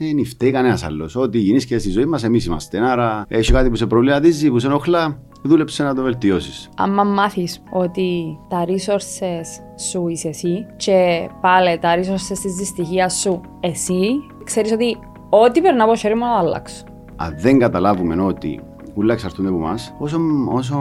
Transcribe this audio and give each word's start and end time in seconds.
Δεν 0.00 0.26
φταίει 0.26 0.50
κανένας 0.50 0.84
άλλος. 0.84 1.16
Ό,τι 1.16 1.38
γίνει 1.38 1.62
και 1.62 1.78
στη 1.78 1.90
ζωή 1.90 2.04
μας, 2.04 2.24
εμείς 2.24 2.44
είμαστε. 2.44 2.78
Άρα, 2.78 3.24
έχει 3.28 3.52
κάτι 3.52 3.68
που 3.70 3.76
σε 3.76 3.86
προβληματίζει, 3.86 4.50
που 4.50 4.58
σε 4.58 4.66
ενοχλά, 4.66 5.20
δούλεψε 5.42 5.82
να 5.82 5.94
το 5.94 6.02
βελτιώσεις. 6.02 6.68
Αν 6.76 6.90
μάθεις 6.90 7.62
ότι 7.70 8.38
τα 8.48 8.64
resources 8.66 9.80
σου 9.90 10.08
είσαι 10.08 10.28
εσύ 10.28 10.66
και 10.76 11.28
πάλι 11.40 11.78
τα 11.78 11.94
resources 11.96 12.38
της 12.42 12.54
δυστυχίας 12.54 13.14
σου 13.14 13.40
εσύ, 13.60 14.00
ξέρεις 14.44 14.72
ότι 14.72 14.96
ό,τι 15.28 15.60
περνά 15.60 15.84
από 15.84 15.96
χέρι 15.96 16.14
μου 16.14 16.24
να 16.24 16.38
αλλάξω. 16.38 16.84
Αν 17.16 17.34
δεν 17.38 17.58
καταλάβουμε 17.58 18.22
ότι 18.22 18.60
ούλα 18.98 19.12
εξαρτούνται 19.12 19.48
από 19.48 19.56
εμάς, 19.56 19.94
όσο, 19.98 20.18
όσο 20.48 20.76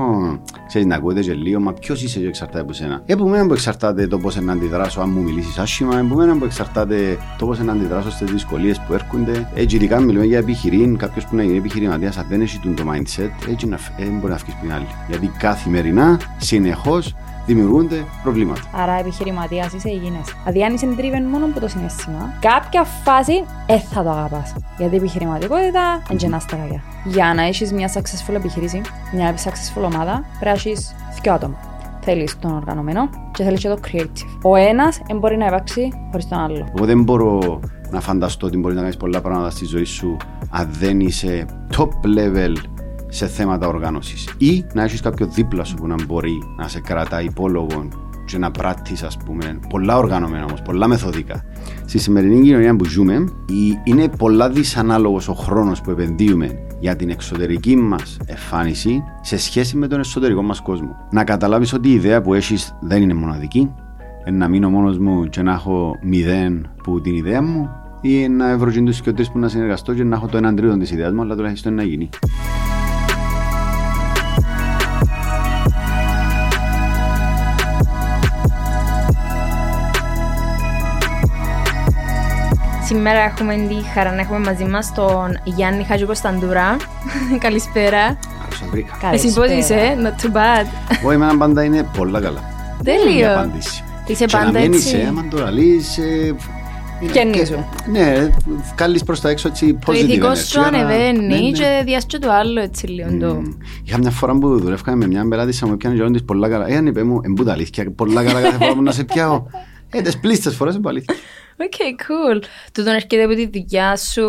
ξέρεις 0.67 0.88
να 0.88 0.95
ακούετε 0.95 1.21
και 1.21 1.34
λίγο, 1.34 1.59
μα 1.59 1.73
ποιος 1.73 2.04
είσαι 2.04 2.20
και 2.20 2.27
εξαρτάται 2.27 2.59
από 2.59 2.73
σένα. 2.73 3.02
Επομένω 3.05 3.47
που 3.47 3.54
εξαρτάται 3.54 4.07
το 4.07 4.17
πώς 4.17 4.36
να 4.41 4.54
αντιδράσω 4.54 5.02
αν 5.02 5.09
μου 5.09 5.21
μιλήσεις 5.21 5.57
άσχημα, 5.57 5.99
επομένω 5.99 6.38
που 6.38 6.45
εξαρτάται 6.45 7.17
το 7.38 7.45
πώς 7.45 7.59
να 7.59 7.71
αντιδράσω 7.71 8.11
στις 8.11 8.31
δυσκολίες 8.31 8.80
που 8.80 8.93
έρχονται. 8.93 9.49
Έτσι, 9.55 9.75
ειδικά 9.75 9.99
μιλούμε 9.99 10.25
για 10.25 10.38
επιχειρήν, 10.38 10.98
κάποιος 10.98 11.26
που 11.26 11.35
να 11.35 11.43
γίνει 11.43 11.57
επιχειρηματίας, 11.57 12.17
αν 12.17 12.26
δεν 12.30 12.41
έχει 12.41 12.59
το 12.59 12.84
mindset, 12.91 13.49
έτσι 13.52 13.67
να, 13.67 13.80
ε, 13.98 14.05
μπορεί 14.05 14.31
να 14.31 14.38
φύγει 14.38 14.57
την 14.62 14.73
άλλη. 14.73 14.88
Γιατί 15.07 15.31
καθημερινά, 15.38 16.20
συνεχώς, 16.38 17.15
δημιουργούνται 17.47 18.05
προβλήματα. 18.23 18.61
Άρα, 18.71 18.93
επιχειρηματίας 18.93 19.73
είσαι 19.73 19.89
ή 19.89 19.99
γίνεσαι. 20.03 20.33
Δηλαδή, 20.43 20.63
αν 20.63 20.73
είσαι 20.73 20.87
driven 20.97 21.25
μόνο 21.31 21.45
από 21.45 21.59
το 21.59 21.67
συνέστημα, 21.67 22.33
κάποια 22.39 22.83
φάση 22.83 23.43
ε, 23.65 23.79
θα 23.79 24.03
το 24.03 24.09
αγαπάς. 24.09 24.53
Γιατί 24.77 24.93
η 24.93 24.97
επιχειρηματικότητα 24.97 26.01
είναι 26.09 26.20
και 26.20 26.39
στεραγιά. 26.39 26.81
Για 27.05 27.33
να 27.35 27.41
έχεις 27.41 27.73
μια 27.73 27.91
successful 27.93 28.33
επιχείρηση, 28.35 28.81
μια 29.13 29.35
successful 29.35 29.83
ομάδα, 29.83 30.23
πρέπει 30.39 30.45
να 30.45 30.51
έχεις 30.51 30.95
δύο 31.21 31.33
άτομα. 31.33 31.55
Θέλεις 32.01 32.39
τον 32.39 32.55
οργανωμένο 32.55 33.09
και 33.31 33.43
θέλεις 33.43 33.59
και 33.59 33.67
το 33.67 33.79
creative. 33.87 34.39
Ο 34.41 34.55
ένας 34.55 35.01
δεν 35.07 35.17
μπορεί 35.17 35.37
να 35.37 35.45
υπάρξει 35.45 35.91
χωρίς 36.11 36.27
τον 36.27 36.39
άλλο. 36.39 36.67
Εγώ 36.75 36.85
δεν 36.85 37.03
μπορώ 37.03 37.59
να 37.89 38.01
φανταστώ 38.01 38.48
ότι 38.48 38.57
μπορεί 38.57 38.75
να 38.75 38.81
κάνεις 38.81 38.98
πολλά 38.98 39.21
πράγματα 39.21 39.49
στη 39.49 39.65
ζωή 39.65 39.84
σου 39.84 40.17
αν 40.49 40.70
δεν 40.71 40.99
είσαι 40.99 41.45
top 41.77 41.89
level 42.17 42.53
σε 43.07 43.27
θέματα 43.27 43.68
οργάνωσης. 43.68 44.29
Ή 44.37 44.65
να 44.73 44.84
έχεις 44.84 45.01
κάποιο 45.01 45.27
δίπλα 45.27 45.63
σου 45.63 45.76
που 45.76 45.87
να 45.87 45.95
μπορεί 46.07 46.37
να 46.57 46.68
σε 46.68 46.79
κρατά 46.79 47.21
υπόλογο 47.21 47.87
και 48.26 48.37
να 48.37 48.51
πράττεις, 48.51 49.04
ας 49.04 49.18
πούμε, 49.18 49.59
πολλά 49.70 49.98
οργανωμένα 49.98 50.45
όμως, 50.45 50.62
πολλά 50.62 50.87
μεθοδικά. 50.87 51.43
Στη 51.85 51.98
σημερινή 51.98 52.41
κοινωνία 52.41 52.76
που 52.76 52.85
ζούμε, 52.85 53.26
είναι 53.84 54.07
πολλά 54.17 54.49
δυσανάλογος 54.49 55.27
ο 55.27 55.34
χρόνος 55.34 55.82
που 55.82 55.91
επενδύουμε 55.91 56.59
για 56.79 56.95
την 56.95 57.09
εξωτερική 57.09 57.76
μας 57.76 58.17
εμφάνιση 58.26 59.04
σε 59.21 59.37
σχέση 59.37 59.77
με 59.77 59.87
τον 59.87 59.99
εσωτερικό 59.99 60.41
μας 60.41 60.62
κόσμο. 60.62 60.95
Να 61.12 61.23
καταλάβεις 61.23 61.73
ότι 61.73 61.89
η 61.89 61.93
ιδέα 61.93 62.21
που 62.21 62.34
έχεις 62.34 62.76
δεν 62.82 63.01
είναι 63.01 63.13
μοναδική, 63.13 63.71
να 64.31 64.47
μείνω 64.47 64.69
μόνος 64.69 64.97
μου 64.97 65.23
και 65.23 65.41
να 65.41 65.51
έχω 65.51 65.97
μηδέν 66.01 66.69
που 66.84 67.01
την 67.01 67.16
ιδέα 67.16 67.41
μου, 67.41 67.69
ή 68.01 68.28
να 68.28 68.57
βρω 68.57 68.72
του 68.72 68.91
και 69.03 69.13
τρει 69.13 69.25
που 69.31 69.39
να 69.39 69.47
συνεργαστώ 69.47 69.94
και 69.94 70.03
να 70.03 70.16
έχω 70.16 70.28
το 70.28 70.38
έναν 70.38 70.56
τρίτο 70.56 70.78
της 70.78 70.91
ιδέας 70.91 71.13
μου, 71.13 71.22
αλλά 71.22 71.35
τουλάχιστον 71.35 71.73
να 71.73 71.84
γίνει. 71.84 72.09
Σήμερα 82.88 83.19
έχουμε 83.19 83.53
τη 83.56 83.90
χαρά 83.94 84.12
να 84.13 84.22
έχουμε 84.22 84.40
μαζί 84.40 84.66
μας 84.66 84.94
τον 84.94 85.40
Γιάννη 85.44 85.84
Χατζου 85.84 86.06
Κωνσταντούρα. 86.06 86.78
Καλησπέρα. 87.46 88.19
Εσύ 89.12 89.34
πώς 89.34 89.50
είσαι, 89.50 89.97
not 90.03 90.25
too 90.25 90.29
bad. 90.29 90.66
Όχι, 91.06 91.16
εμένα 91.16 91.38
πάντα 91.38 91.63
είναι 91.63 91.88
πολλά 91.97 92.22
καλά. 92.22 92.44
Τέλειο. 92.84 93.52
Είσαι 94.07 94.25
πάντα 94.25 94.59
έτσι. 94.59 94.78
Είσαι, 94.78 95.06
άμα 95.09 95.28
το 95.29 95.38
λαλείς, 95.38 96.00
Καινίζου. 97.12 97.66
Ναι, 97.91 98.29
βγάλεις 98.75 99.03
προς 99.03 99.22
τα 99.22 99.29
έξω 99.29 99.47
έτσι 99.47 99.78
Το 99.85 99.91
ηθικό 99.91 100.35
σου 100.35 100.62
ανεβαίνει 100.62 101.25
ναι, 101.25 101.35
ναι. 101.35 101.51
και 101.51 101.81
διάσκει 101.85 102.18
το 102.19 102.31
άλλο 102.31 102.62
έτσι 102.62 102.88
λίγο. 102.88 103.41
Είχα 103.84 103.97
μια 103.97 104.12
φορά 104.12 104.38
που 104.38 104.59
δουλεύκα 104.59 104.96
με 104.96 105.07
μια 105.07 105.24
μπελάτησα 105.25 105.68
μου 105.68 105.74
έπιανε 105.74 105.96
και 105.96 106.03
όντως 106.03 106.24
πολλά 106.24 106.50
καλά. 106.50 106.68
Ε, 106.68 106.75
αν 106.75 106.85
είπε 106.85 107.03
μου, 107.03 107.19
εμπούτα 107.23 107.51
αλήθεια, 107.51 107.91
πολλά 107.95 108.23
καλά 108.23 108.41
κάθε 108.41 108.57
φορά 108.57 108.73
που 108.73 108.81
να 108.81 108.91
σε 108.91 109.03
πιάω. 109.03 109.44
Ε, 109.90 110.01
τις 110.01 110.17
πλείστες 110.17 110.55
φορές 110.56 110.75
είναι 110.75 110.90
αλήθεια. 110.90 111.16
OK, 111.59 111.73
cool. 112.07 112.44
Τούτον 112.73 112.94
έρχεται 112.94 113.23
από 113.23 113.34
τη 113.34 113.50
δουλειά 113.53 113.95
σου. 113.95 114.28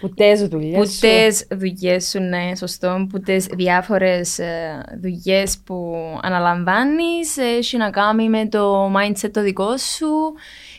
Που 0.00 0.14
τες 0.14 0.48
δουλειές 0.48 0.92
σου. 0.92 1.00
Που 1.00 1.06
τες 1.06 1.46
δουλειές 1.50 2.08
σου, 2.08 2.20
ναι, 2.20 2.54
σωστό. 2.56 3.06
Που 3.08 3.20
τες 3.20 3.46
διάφορες 3.46 4.38
ε, 4.38 4.80
δουλειές 5.00 5.58
που 5.64 5.96
αναλαμβάνεις. 6.22 7.36
Έχει 7.36 7.76
να 7.76 7.90
κάνει 7.90 8.28
με 8.28 8.48
το 8.48 8.92
mindset 8.92 9.30
το 9.32 9.42
δικό 9.42 9.76
σου 9.76 10.34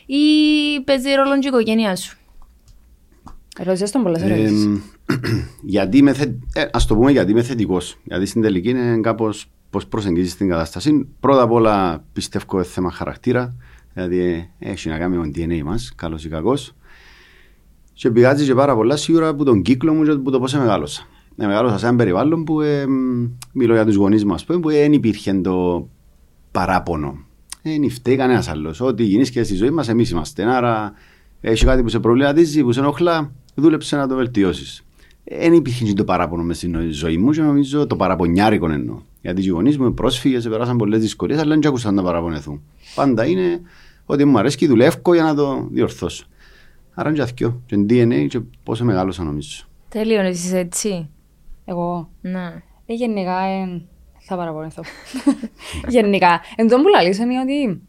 ή 0.05 0.23
παίζει 0.83 1.13
ρόλο 1.13 1.39
και 1.39 1.47
η 1.47 1.49
οικογένειά 1.49 1.95
σου; 1.95 2.17
Ρωτήσες 3.63 3.91
τον 3.91 4.03
πολλές 4.03 4.21
ερωτήσεις. 4.21 4.81
γιατί 5.63 5.97
είμαι, 5.97 6.13
θε... 6.13 6.23
ε, 6.53 6.65
ας 6.71 6.85
το 6.85 6.95
πούμε 6.95 7.11
γιατί 7.11 7.31
είμαι 7.31 7.43
θετικός. 7.43 7.97
Γιατί 8.03 8.25
στην 8.25 8.41
τελική 8.41 8.69
είναι 8.69 8.99
κάπως 9.01 9.45
πώς 9.69 9.87
προσεγγίζεις 9.87 10.37
την 10.37 10.49
κατάσταση. 10.49 11.07
Πρώτα 11.19 11.41
απ' 11.41 11.51
όλα 11.51 12.03
πιστεύω 12.13 12.63
θέμα 12.63 12.91
χαρακτήρα. 12.91 13.55
Δηλαδή 13.97 14.49
έχει 14.59 14.89
να 14.89 14.97
κάνει 14.97 15.17
με 15.17 15.27
το 15.27 15.31
DNA 15.35 15.61
μας, 15.63 15.93
καλός 15.95 16.25
ή 16.25 16.29
κακός. 16.29 16.75
Και 17.93 18.11
πηγάζει 18.11 18.45
και 18.45 18.53
πάρα 18.53 18.75
πολλά 18.75 18.95
σίγουρα 18.95 19.27
από 19.27 19.43
τον 19.43 19.61
κύκλο 19.61 19.93
μου 19.93 20.03
και 20.03 20.11
από 20.11 20.31
το 20.31 20.39
πώς 20.39 20.53
μεγάλωσα. 20.53 21.07
Ε, 21.37 21.45
μεγάλωσα 21.45 21.77
σε 21.77 21.87
ένα 21.87 21.95
περιβάλλον 21.95 22.43
που 22.43 22.61
ε, 22.61 22.85
μιλώ 23.53 23.73
για 23.73 23.85
τους 23.85 23.95
γονείς 23.95 24.25
μας 24.25 24.45
που 24.45 24.61
δεν 24.69 24.93
υπήρχε 24.93 25.33
το 25.33 25.87
παράπονο. 26.51 27.25
Δεν 27.61 27.89
φταίει 27.89 28.15
κανένας 28.15 28.47
άλλος. 28.47 28.81
Ό,τι 28.81 29.03
γίνεις 29.03 29.29
και 29.29 29.43
στη 29.43 29.55
ζωή 29.55 29.69
μας, 29.69 29.87
εμείς 29.87 30.09
είμαστε. 30.09 30.43
Άρα, 30.43 30.93
έχει 31.41 31.65
κάτι 31.65 31.83
που 31.83 31.89
σε 31.89 31.99
προβληματίζει, 31.99 32.63
που 32.63 32.71
σε 32.71 32.79
ενοχλά, 32.79 33.31
δούλεψε 33.55 33.95
να 33.95 34.07
το 34.07 34.15
βελτιώσεις. 34.15 34.83
Δεν 35.23 35.53
υπήρχε 35.53 35.93
το 35.93 36.03
παράπονο 36.03 36.43
μες 36.43 36.57
στην 36.57 36.91
ζωή 36.91 37.17
μου 37.17 37.31
και 37.31 37.41
νομίζω 37.41 37.87
το 37.87 37.95
παραπονιάρικο 37.95 38.69
εννοώ. 38.71 39.01
Γιατί 39.21 39.43
οι 39.43 39.49
γονείς 39.49 39.77
μου 39.77 39.93
πρόσφυγες, 39.93 40.47
περάσαν 40.47 40.77
πολλές 40.77 40.99
δυσκολίες, 40.99 41.39
αλλά 41.39 41.55
δεν 41.55 41.67
άκουσαν 41.67 41.93
να 41.93 42.03
παραπονεθούν. 42.03 42.61
Πάντα 42.95 43.25
είναι 43.25 43.61
ότι 44.09 44.25
μου 44.25 44.39
αρέσει, 44.39 44.67
δουλεύω 44.67 45.13
για 45.13 45.23
να 45.23 45.35
το 45.35 45.67
διορθώσω. 45.71 46.25
Άρα 46.93 47.09
είναι 47.09 47.21
αυτό. 47.21 47.61
Και 47.65 47.75
DNA 47.89 48.27
και 48.29 48.39
πόσο 48.63 48.85
μεγάλωσα 48.85 49.23
νομίζω. 49.23 49.65
Τέλειο, 49.89 50.23
είσαι 50.23 50.57
έτσι. 50.57 51.09
Εγώ. 51.65 52.09
Ναι. 52.21 52.63
Ε, 52.85 52.93
γενικά 52.93 53.39
ε, 53.39 53.81
θα 54.17 54.35
παραπονεθώ. 54.35 54.83
γενικά. 55.87 56.41
Εν 56.55 56.67
τω 56.67 56.81
που 56.81 56.87
λαλείς 56.87 57.17
είναι 57.17 57.39
ότι 57.39 57.81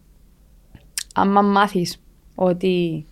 άμα 1.14 1.42
μάθεις 1.42 2.02
ότι 2.34 3.06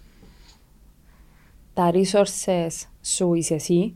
τα 1.75 1.91
resources 1.93 2.87
σου 3.03 3.35
είσαι 3.35 3.55
εσύ 3.55 3.93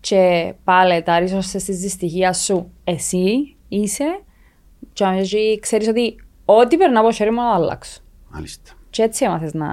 και 0.00 0.54
πάλι 0.64 1.02
τα 1.02 1.18
resources 1.20 1.62
της 1.66 1.80
δυστυχίας 1.80 2.44
σου 2.44 2.70
εσύ 2.84 3.56
είσαι 3.68 4.22
και 4.92 5.58
ξέρεις 5.60 5.88
ότι 5.88 6.16
Ό,τι 6.50 6.76
περνά 6.76 7.00
από 7.00 7.12
χέρι 7.12 7.30
μου 7.30 7.40
να 7.40 7.54
αλλάξω. 7.54 8.00
Μάλιστα. 8.32 8.70
Και 8.90 9.02
έτσι 9.02 9.24
έμαθες 9.24 9.54
να, 9.54 9.66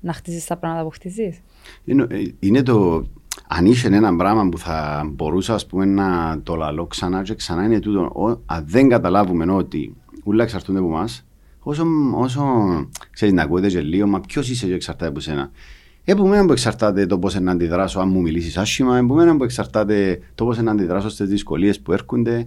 να 0.00 0.12
χτίσεις 0.12 0.46
τα 0.46 0.56
πράγματα 0.56 0.84
που 0.84 0.90
χτίζεις. 0.90 1.40
Είναι, 1.84 2.06
είναι 2.38 2.62
το... 2.62 3.06
Αν 3.48 3.66
είσαι 3.66 3.86
ένα 3.86 4.16
πράγμα 4.16 4.48
που 4.48 4.58
θα 4.58 5.04
μπορούσα 5.12 5.54
ας 5.54 5.66
πούμε, 5.66 5.84
να 5.84 6.40
το 6.42 6.54
λαλώ 6.54 6.86
ξανά 6.86 7.22
και 7.22 7.34
ξανά 7.34 7.64
είναι 7.64 7.80
τούτο. 7.80 8.00
Ο, 8.00 8.28
αν 8.46 8.64
δεν 8.66 8.88
καταλάβουμε 8.88 9.52
ότι 9.52 9.96
όλα 10.24 10.42
εξαρτούνται 10.42 10.78
από 10.78 10.88
εμάς, 10.88 11.26
όσο, 11.58 11.84
όσο 12.14 12.42
ξέρεις 13.10 13.34
να 13.34 13.42
ακούετε 13.42 13.68
και 13.68 13.80
λίγο, 13.80 14.06
μα 14.06 14.20
ποιος 14.20 14.50
είσαι 14.50 14.66
και 14.66 14.74
εξαρτάται 14.74 15.10
από 15.10 15.20
σένα. 15.20 15.50
Επομένω 16.04 16.46
που 16.46 16.52
εξαρτάται 16.52 17.06
το 17.06 17.18
πώς 17.18 17.40
να 17.40 17.52
αντιδράσω 17.52 18.00
αν 18.00 18.08
μου 18.08 18.20
μιλήσεις 18.20 18.56
άσχημα, 18.56 18.98
επομένω 18.98 19.36
που 19.36 19.44
εξαρτάται 19.44 20.20
το 20.34 20.44
πώς 20.44 20.58
να 20.58 20.70
αντιδράσω 20.70 21.08
στις 21.08 21.28
δυσκολίες 21.28 21.80
που 21.80 21.92
έρχονται, 21.92 22.46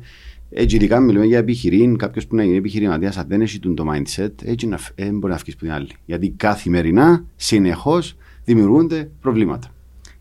έτσι, 0.57 0.75
ειδικά 0.75 0.99
μιλούμε 0.99 1.25
για 1.25 1.37
επιχειρήν, 1.37 1.97
κάποιος 1.97 2.27
που 2.27 2.35
να 2.35 2.43
γίνει 2.43 2.57
επιχειρηματία, 2.57 3.13
αν 3.17 3.25
δεν 3.27 3.41
έχει 3.41 3.59
το 3.59 3.85
mindset, 3.93 4.31
έτσι 4.43 4.67
να, 4.67 4.79
ε, 4.95 5.09
μπορεί 5.09 5.33
να 5.33 5.37
φύγει 5.37 5.51
από 5.51 5.59
την 5.59 5.71
άλλη. 5.71 5.89
Γιατί 6.05 6.29
καθημερινά, 6.29 7.25
συνεχώς 7.35 8.15
δημιουργούνται 8.43 9.11
προβλήματα. 9.21 9.67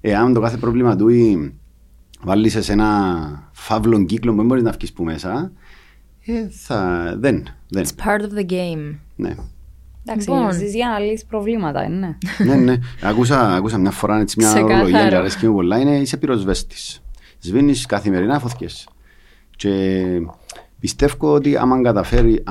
Εάν 0.00 0.32
το 0.32 0.40
κάθε 0.40 0.56
πρόβλημα 0.56 0.96
του 0.96 1.08
βάλεις 2.22 2.64
σε 2.64 2.72
ένα 2.72 3.50
φαύλο 3.52 4.04
κύκλο 4.04 4.30
που 4.30 4.36
δεν 4.36 4.46
μπορείς 4.46 4.62
να 4.62 4.70
βγει 4.70 4.92
που 4.92 5.04
μέσα, 5.04 5.52
ε, 6.24 6.48
θα, 6.48 7.14
δεν, 7.18 7.46
δεν. 7.68 7.84
It's 7.84 8.06
part 8.06 8.20
of 8.20 8.38
the 8.38 8.50
game. 8.50 8.94
Ναι. 9.16 9.34
Εντάξει, 10.04 10.30
λοιπόν. 10.30 10.52
ζεις 10.52 10.74
για 10.74 10.88
να 10.88 10.98
λύσεις 10.98 11.24
προβλήματα, 11.24 11.84
είναι. 11.84 12.18
ναι, 12.46 12.54
ναι. 12.54 12.78
Ακούσα, 13.02 13.54
ακούσα 13.54 13.78
μια 13.78 13.90
φορά 13.90 14.20
έτσι, 14.20 14.36
μια 14.38 14.64
ορολογία 14.64 15.08
και 15.08 15.16
αρέσκει 15.16 15.46
μου 15.46 15.54
πολλά, 15.54 15.78
είναι 15.78 15.96
είσαι 15.96 16.16
πυροσβέστης. 16.16 17.02
Σβήνεις 17.38 17.86
καθημερινά 17.86 18.38
φωτιές. 18.38 18.88
Και 19.56 20.04
πιστεύω 20.80 21.32
ότι 21.32 21.56
άμα 21.56 21.82
καταφέρει, 21.82 22.42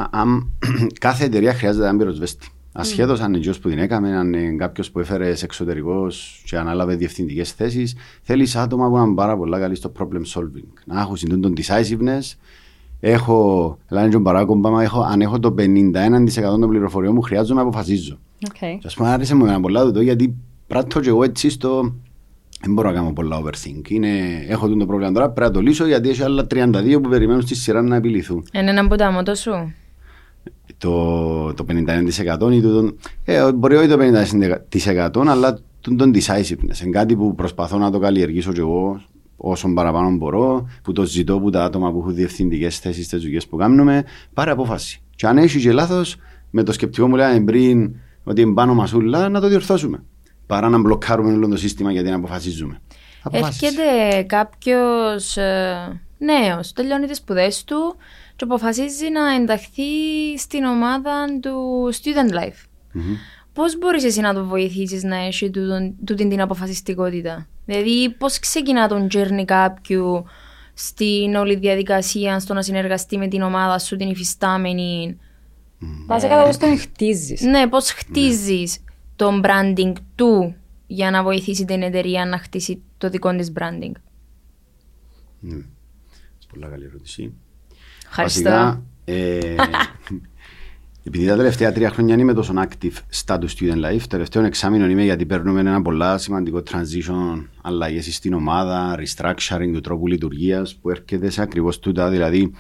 κάθε 1.00 1.26
εταιρεία 1.26 1.54
χρειάζεται 1.54 1.84
έναν 1.84 1.98
πυροσβέστη. 1.98 2.48
Ασχέτως 2.76 3.20
αν 3.20 3.34
είναι 3.34 3.54
που 3.62 3.70
την 3.70 3.78
έκαμε, 3.80 4.18
αν 4.18 4.34
είναι 4.34 4.56
κάποιος 4.56 4.92
που 4.92 5.00
έφερε 5.00 5.34
εξωτερικός 5.42 6.44
και 6.46 6.58
ανάλαβε 6.58 6.96
διευθυντικές 6.96 7.52
θέσεις, 7.52 7.96
θέλεις 8.22 8.56
άτομα 8.56 8.90
που 8.90 8.98
είναι 8.98 9.14
πάρα 9.16 9.38
πολλά 9.38 9.60
καλή 9.60 9.76
στο 9.76 9.92
problem 10.00 10.40
solving. 10.40 10.74
Να 10.86 11.02
έχω 11.02 11.16
συντούν 11.16 11.42
τον 11.42 11.54
decisiveness, 11.58 12.38
έχω, 13.00 13.78
λένε 13.90 14.10
τον 14.10 14.22
Μπαράκο 14.22 14.80
έχω, 14.82 15.02
αν 15.02 15.22
έχω 15.22 15.40
το 15.40 15.56
51% 15.58 15.62
των 16.42 16.70
πληροφοριών 16.70 17.14
μου 17.14 17.22
χρειάζομαι 17.22 17.62
να 17.62 17.68
αποφασίζω. 17.68 18.20
Okay. 18.50 18.78
Και 18.80 18.88
ας 18.88 18.96
πούμε, 18.96 19.10
άρεσε 19.10 19.36
μου 19.36 19.46
ένα 19.46 19.60
πολλά 19.60 19.92
το 19.92 20.02
γιατί 20.02 20.36
πράττω 20.68 21.00
και 21.00 21.10
εγώ 21.10 21.24
έτσι 21.24 21.50
στο... 21.50 21.96
Δεν 22.66 22.74
μπορώ 22.74 22.90
να 22.90 22.96
κάνω 22.96 23.14
πολλά 23.14 23.42
overthink. 23.44 23.90
Είναι, 23.90 24.10
έχω 24.48 24.68
το 24.68 24.86
πρόβλημα 24.86 25.12
τώρα, 25.12 25.30
πρέπει 25.30 25.48
να 25.48 25.54
το 25.54 25.62
λύσω 25.62 25.86
γιατί 25.86 26.10
έχει 26.10 26.24
άλλα 26.24 26.48
32 26.50 27.00
που 27.04 27.10
περιμένουν 27.10 27.42
στη 27.42 27.56
σειρά 27.56 27.82
να 27.82 27.96
επιληθούν. 27.96 28.46
Είναι 28.54 28.70
ένα 28.70 28.82
από 28.82 28.96
τα 28.96 29.12
μότο 29.12 29.36
σου; 29.36 29.74
Το, 30.78 31.54
το 31.54 31.66
51% 31.70 32.52
ή 32.52 32.62
το, 32.62 32.96
ε, 33.24 33.52
μπορεί 33.52 33.76
όχι 33.76 33.88
το 33.88 33.98
50% 35.20 35.28
αλλά 35.28 35.60
τον, 35.82 35.98
τον 35.98 36.14
decisiveness. 36.16 36.82
Είναι 36.84 36.92
κάτι 36.92 37.16
που 37.16 37.36
προσπαθώ 37.36 37.78
να 37.78 37.92
το 37.92 38.00
καλλιεργήσω 38.00 38.52
κι 38.52 38.60
εγώ 38.60 39.02
όσο 39.38 39.74
παραπάνω 39.74 40.16
μπορώ, 40.16 40.68
που 40.84 40.92
το 40.92 41.06
ζητώ 41.06 41.36
από 41.36 41.50
τα 41.50 41.64
άτομα 41.64 41.92
που 41.92 42.00
έχουν 42.00 42.16
διευθυντικές 42.16 42.80
θέσεις 42.80 43.06
στι 43.06 43.18
δουλειές 43.18 43.48
που 43.48 43.58
κάνουμε, 43.58 44.04
πάρε 44.34 44.52
απόφαση. 44.52 45.02
Και 45.16 45.28
αν 45.28 45.38
έχεις 45.38 45.64
και 45.64 45.72
λάθος, 45.72 46.16
με 46.50 46.64
το 46.64 46.72
σκεπτικό 46.72 47.08
μου 47.08 47.16
λέγανε 47.16 47.42
πριν 47.42 47.96
ότι 48.24 48.42
είναι 48.42 48.54
πάνω 48.54 48.74
μα 48.74 48.88
ούλα, 48.96 49.30
να 49.30 49.42
το 49.42 49.48
διορθώσουμε. 49.48 50.04
Παρά 50.54 50.70
να 50.70 50.80
μπλοκάρουμε 50.80 51.34
όλο 51.34 51.48
το 51.48 51.58
σύστημα 51.58 51.92
γιατί 51.92 52.10
να 52.10 52.16
αποφασίζουμε. 52.16 52.82
Έρχεται 53.32 54.24
κάποιος 54.28 55.38
ε, 55.38 56.02
νέος, 56.18 56.74
τελειώνει 56.74 57.08
τις 57.08 57.18
σπουδές 57.18 57.64
του 57.64 57.96
και 58.36 58.44
αποφασίζει 58.44 59.10
να 59.10 59.34
ενταχθεί 59.34 59.84
στην 60.38 60.64
ομάδα 60.64 61.26
του 61.42 61.90
Student 61.94 62.34
Life. 62.34 62.66
Mm-hmm. 62.96 63.18
Πώς 63.54 63.78
μπορείς 63.78 64.04
εσύ 64.04 64.22
να 64.22 64.34
το 64.34 64.46
βοηθήσεις 64.46 65.04
να 65.04 65.16
έχει 65.16 65.50
τούτη 66.06 66.28
την 66.28 66.42
αποφασιστικότητα, 66.42 67.48
Δηλαδή, 67.66 68.10
πώς 68.18 68.40
ξεκινά 68.40 68.88
τον 68.88 69.08
journey 69.14 69.44
κάποιου 69.46 70.24
στην 70.74 71.36
όλη 71.36 71.56
διαδικασία, 71.56 72.40
στο 72.40 72.54
να 72.54 72.62
συνεργαστεί 72.62 73.18
με 73.18 73.28
την 73.28 73.42
ομάδα 73.42 73.80
σου, 73.80 73.96
την 73.96 74.10
υφιστάμενη; 74.10 75.18
Βασικά, 76.08 76.48
ε, 76.48 76.52
πώ 76.52 76.58
τον 76.58 76.80
χτίζεις. 76.80 77.42
Ναι, 77.42 77.68
πώς 77.68 77.92
χτίζεις; 77.92 78.78
Ναι. 78.78 78.93
Το 79.24 79.42
branding 79.44 79.94
του 80.16 80.56
για 80.88 81.12
να 81.12 81.24
βοηθήσει 81.24 81.66
την 81.66 81.82
εταιρεία 81.82 82.26
να 82.26 82.38
χτίσει 82.38 82.82
το 82.98 83.10
δικό 83.10 83.36
της 83.36 83.52
branding. 83.60 83.92
Ναι. 85.40 85.62
Πολλά 86.54 86.68
καλή 86.68 86.86
ερώτηση. 86.86 87.34
Ευχαριστώ. 88.06 88.50
Βασικά, 88.50 88.84
ε, 89.06 89.56
επειδή 91.08 91.26
τα 91.26 91.36
τελευταία 91.36 91.72
τρία 91.72 91.90
χρόνια 91.90 92.16
είμαι 92.16 92.34
τόσο 92.34 92.54
active 92.56 92.98
στα 93.10 93.38
του 93.38 93.50
student 93.50 93.86
life, 93.86 94.02
τελευταίο 94.10 94.44
εξάμεινο 94.44 94.86
είμαι 94.86 95.04
γιατί 95.04 95.26
παίρνουμε 95.26 95.60
ένα 95.60 95.82
πολλά 95.82 96.18
σημαντικό 96.18 96.64
transition, 96.72 97.46
αλλαγές 97.62 98.16
στην 98.16 98.34
ομάδα, 98.34 99.00
restructuring 99.00 99.72
του 99.74 99.82
τρόπου 99.82 100.08
λειτουργίας 100.08 100.76
που 100.76 100.90
έρχεται 100.90 101.30
σε 101.30 101.42
ακριβώς 101.42 101.80
τούτα. 101.80 102.10
Δηλαδή, 102.10 102.52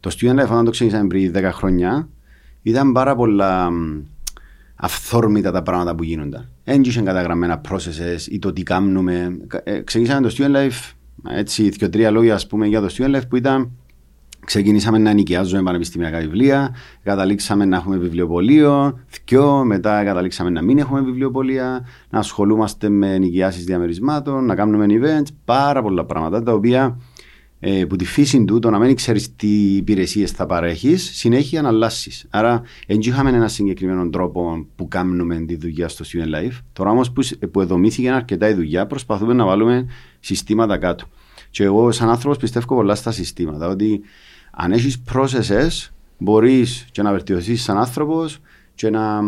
το 0.00 0.16
student 0.18 0.40
life, 0.40 0.50
όταν 0.50 0.64
το 0.64 0.70
ξεκίνησαμε 0.70 1.06
πριν 1.06 1.32
10 1.36 1.50
χρόνια, 1.52 2.08
ήταν 2.62 2.92
πάρα 2.92 3.16
πολλά 3.16 3.70
αυθόρμητα 4.84 5.50
τα 5.50 5.62
πράγματα 5.62 5.94
που 5.94 6.02
γίνονταν. 6.02 6.48
Έντυχε 6.64 7.00
καταγραμμένα 7.00 7.60
processes 7.68 8.20
ή 8.28 8.38
το 8.38 8.52
τι 8.52 8.62
κάνουμε. 8.62 9.36
Ε, 9.64 9.80
ξεκίνησαμε 9.80 10.28
το 10.28 10.34
student 10.38 10.56
life, 10.56 10.92
έτσι, 11.28 11.68
δύο-τρία 11.68 12.10
λόγια 12.10 12.34
ας 12.34 12.46
πούμε, 12.46 12.66
για 12.66 12.80
το 12.80 12.94
student 12.96 13.16
life 13.16 13.28
που 13.28 13.36
ήταν 13.36 13.70
Ξεκινήσαμε 14.44 14.98
να 14.98 15.12
νοικιάζουμε 15.12 15.62
πανεπιστημιακά 15.62 16.18
βιβλία, 16.18 16.74
καταλήξαμε 17.02 17.64
να 17.64 17.76
έχουμε 17.76 17.96
βιβλιοπωλείο, 17.96 18.98
θκιό, 19.06 19.64
μετά 19.64 20.04
καταλήξαμε 20.04 20.50
να 20.50 20.62
μην 20.62 20.78
έχουμε 20.78 21.00
βιβλιοπωλεία, 21.00 21.86
να 22.10 22.18
ασχολούμαστε 22.18 22.88
με 22.88 23.18
νοικιάσεις 23.18 23.64
διαμερισμάτων, 23.64 24.44
να 24.44 24.54
κάνουμε 24.54 24.86
events, 24.88 25.28
πάρα 25.44 25.82
πολλά 25.82 26.04
πράγματα 26.04 26.42
τα 26.42 26.52
οποία 26.52 26.98
ε, 27.66 27.84
που 27.84 27.96
τη 27.96 28.04
φύση 28.04 28.44
του, 28.44 28.58
το 28.58 28.70
να 28.70 28.78
μην 28.78 28.94
ξέρεις 28.94 29.36
τι 29.36 29.76
υπηρεσίες 29.76 30.30
θα 30.30 30.46
παρέχεις, 30.46 31.10
συνέχεια 31.14 31.62
να 31.62 31.68
αλλάσεις. 31.68 32.26
Άρα, 32.30 32.62
δεν 32.86 32.98
είχαμε 33.00 33.30
ένα 33.30 33.48
συγκεκριμένο 33.48 34.08
τρόπο 34.08 34.66
που 34.76 34.88
κάνουμε 34.88 35.40
τη 35.40 35.56
δουλειά 35.56 35.88
στο 35.88 36.04
Student 36.08 36.34
Life. 36.34 36.58
Τώρα 36.72 36.90
όμως 36.90 37.12
που, 37.12 37.28
που 37.50 37.60
εδομήθηκε 37.60 38.10
αρκετά 38.10 38.48
η 38.48 38.54
δουλειά, 38.54 38.86
προσπαθούμε 38.86 39.32
να 39.32 39.44
βάλουμε 39.44 39.86
συστήματα 40.20 40.78
κάτω. 40.78 41.04
Και 41.50 41.64
εγώ, 41.64 41.92
σαν 41.92 42.08
άνθρωπος, 42.08 42.38
πιστεύω 42.38 42.74
πολλά 42.74 42.94
στα 42.94 43.10
συστήματα. 43.10 43.68
Ότι 43.68 44.00
αν 44.52 44.72
έχεις 44.72 45.02
processes, 45.12 45.90
μπορείς 46.18 46.86
και 46.92 47.02
να 47.02 47.10
βελτιωθείς 47.12 47.62
σαν 47.62 47.76
άνθρωπος 47.78 48.40
και 48.74 48.90
να, 48.90 49.20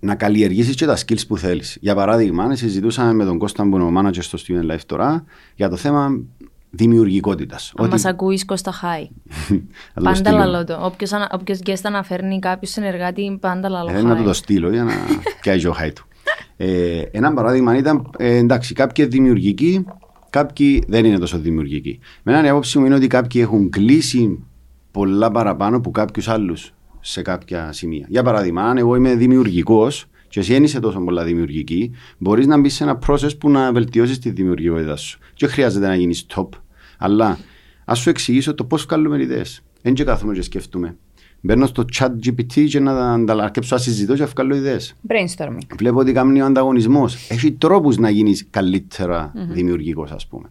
να 0.00 0.14
καλλιεργήσεις 0.14 0.74
και 0.76 0.86
τα 0.86 0.96
skills 0.96 1.26
που 1.28 1.36
θέλεις. 1.36 1.78
Για 1.80 1.94
παράδειγμα, 1.94 2.54
συζητούσαμε 2.54 3.12
με 3.12 3.24
τον 3.24 3.38
Κώστα 3.38 3.68
που 3.68 3.76
είναι 3.76 3.84
ο 3.84 3.92
manager 3.98 4.22
στο 4.22 4.38
Student 4.46 4.74
Life 4.74 4.84
τώρα 4.86 5.24
για 5.54 5.68
το 5.68 5.76
θέμα 5.76 6.20
δημιουργικότητας. 6.70 7.72
Αν 7.76 7.84
ότι... 7.84 7.92
μας 7.92 8.04
ακούεις 8.04 8.44
Κώστα 8.44 8.72
Χάι. 8.72 9.08
πάντα 10.04 10.32
λαλό 10.32 10.64
το. 10.64 10.92
Όποιος 11.30 11.58
γκέστα 11.58 11.88
αναφέρνει 11.88 12.38
κάποιος 12.38 12.70
συνεργάτη, 12.70 13.38
πάντα 13.40 13.68
λαλό. 13.68 13.90
Ε, 13.90 14.02
να 14.02 14.16
του 14.16 14.22
το 14.22 14.32
στείλω 14.32 14.70
για 14.70 14.84
να 14.84 14.92
πιάσει 15.40 15.66
ο 15.66 15.72
Χάι 15.72 15.92
του. 15.92 16.04
Ε, 16.56 17.02
ένα 17.10 17.32
παράδειγμα 17.32 17.76
ήταν 17.76 18.10
ε, 18.18 18.36
εντάξει, 18.36 18.74
κάποιοι 18.74 19.04
δημιουργικοί 19.04 19.84
Κάποιοι 20.30 20.84
δεν 20.88 21.04
είναι 21.04 21.18
τόσο 21.18 21.38
δημιουργικοί. 21.38 21.98
Με 22.22 22.32
έναν 22.32 22.46
άποψη 22.46 22.78
μου 22.78 22.84
είναι 22.84 22.94
ότι 22.94 23.06
κάποιοι 23.06 23.40
έχουν 23.44 23.70
κλείσει 23.70 24.44
πολλά 24.90 25.30
παραπάνω 25.30 25.76
από 25.76 25.90
κάποιους 25.90 26.28
άλλους 26.28 26.74
σε 27.00 27.22
κάποια 27.22 27.72
σημεία. 27.72 28.06
Για 28.08 28.22
παράδειγμα, 28.22 28.62
αν 28.62 28.78
εγώ 28.78 28.96
είμαι 28.96 29.14
δημιουργικός 29.14 30.06
και 30.30 30.40
εσύ 30.40 30.52
δεν 30.52 30.62
είσαι 30.62 30.80
τόσο 30.80 31.00
πολλά 31.00 31.24
δημιουργική, 31.24 31.90
μπορείς 32.18 32.46
να 32.46 32.60
μπεις 32.60 32.74
σε 32.74 32.84
ένα 32.84 32.98
process 33.06 33.38
που 33.38 33.50
να 33.50 33.72
βελτιώσεις 33.72 34.18
τη 34.18 34.30
δημιουργικότητά 34.30 34.96
σου. 34.96 35.18
Και 35.34 35.46
χρειάζεται 35.46 35.86
να 35.86 35.94
γίνεις 35.94 36.26
top. 36.34 36.48
Αλλά 36.98 37.38
ας 37.84 37.98
σου 37.98 38.10
εξηγήσω 38.10 38.54
το 38.54 38.64
πώς 38.64 38.84
βγάλουμε 38.84 39.22
ιδέες. 39.22 39.62
Δεν 39.82 39.94
και 39.94 40.04
κάθομαι 40.04 40.34
και 40.34 40.42
σκεφτούμε. 40.42 40.96
Μπαίνω 41.40 41.66
στο 41.66 41.84
chat 41.98 42.10
GPT 42.24 42.66
και 42.68 42.80
να 42.80 43.12
ανταλλαρκέψω 43.12 43.74
να 43.74 43.80
συζητώ 43.80 44.14
και 44.14 44.20
να 44.20 44.26
βγάλω 44.26 44.54
ιδέες. 44.54 44.94
Brainstorming. 45.08 45.76
Βλέπω 45.78 45.98
ότι 45.98 46.12
κάνει 46.12 46.42
ο 46.42 46.44
ανταγωνισμός. 46.44 47.30
Έχει 47.30 47.52
τρόπους 47.52 47.96
να 47.96 48.10
γίνεις 48.10 48.46
καλύτερα 48.50 49.32
mm-hmm. 49.34 49.52
δημιουργικός 49.52 50.10
ας 50.10 50.26
πούμε. 50.26 50.50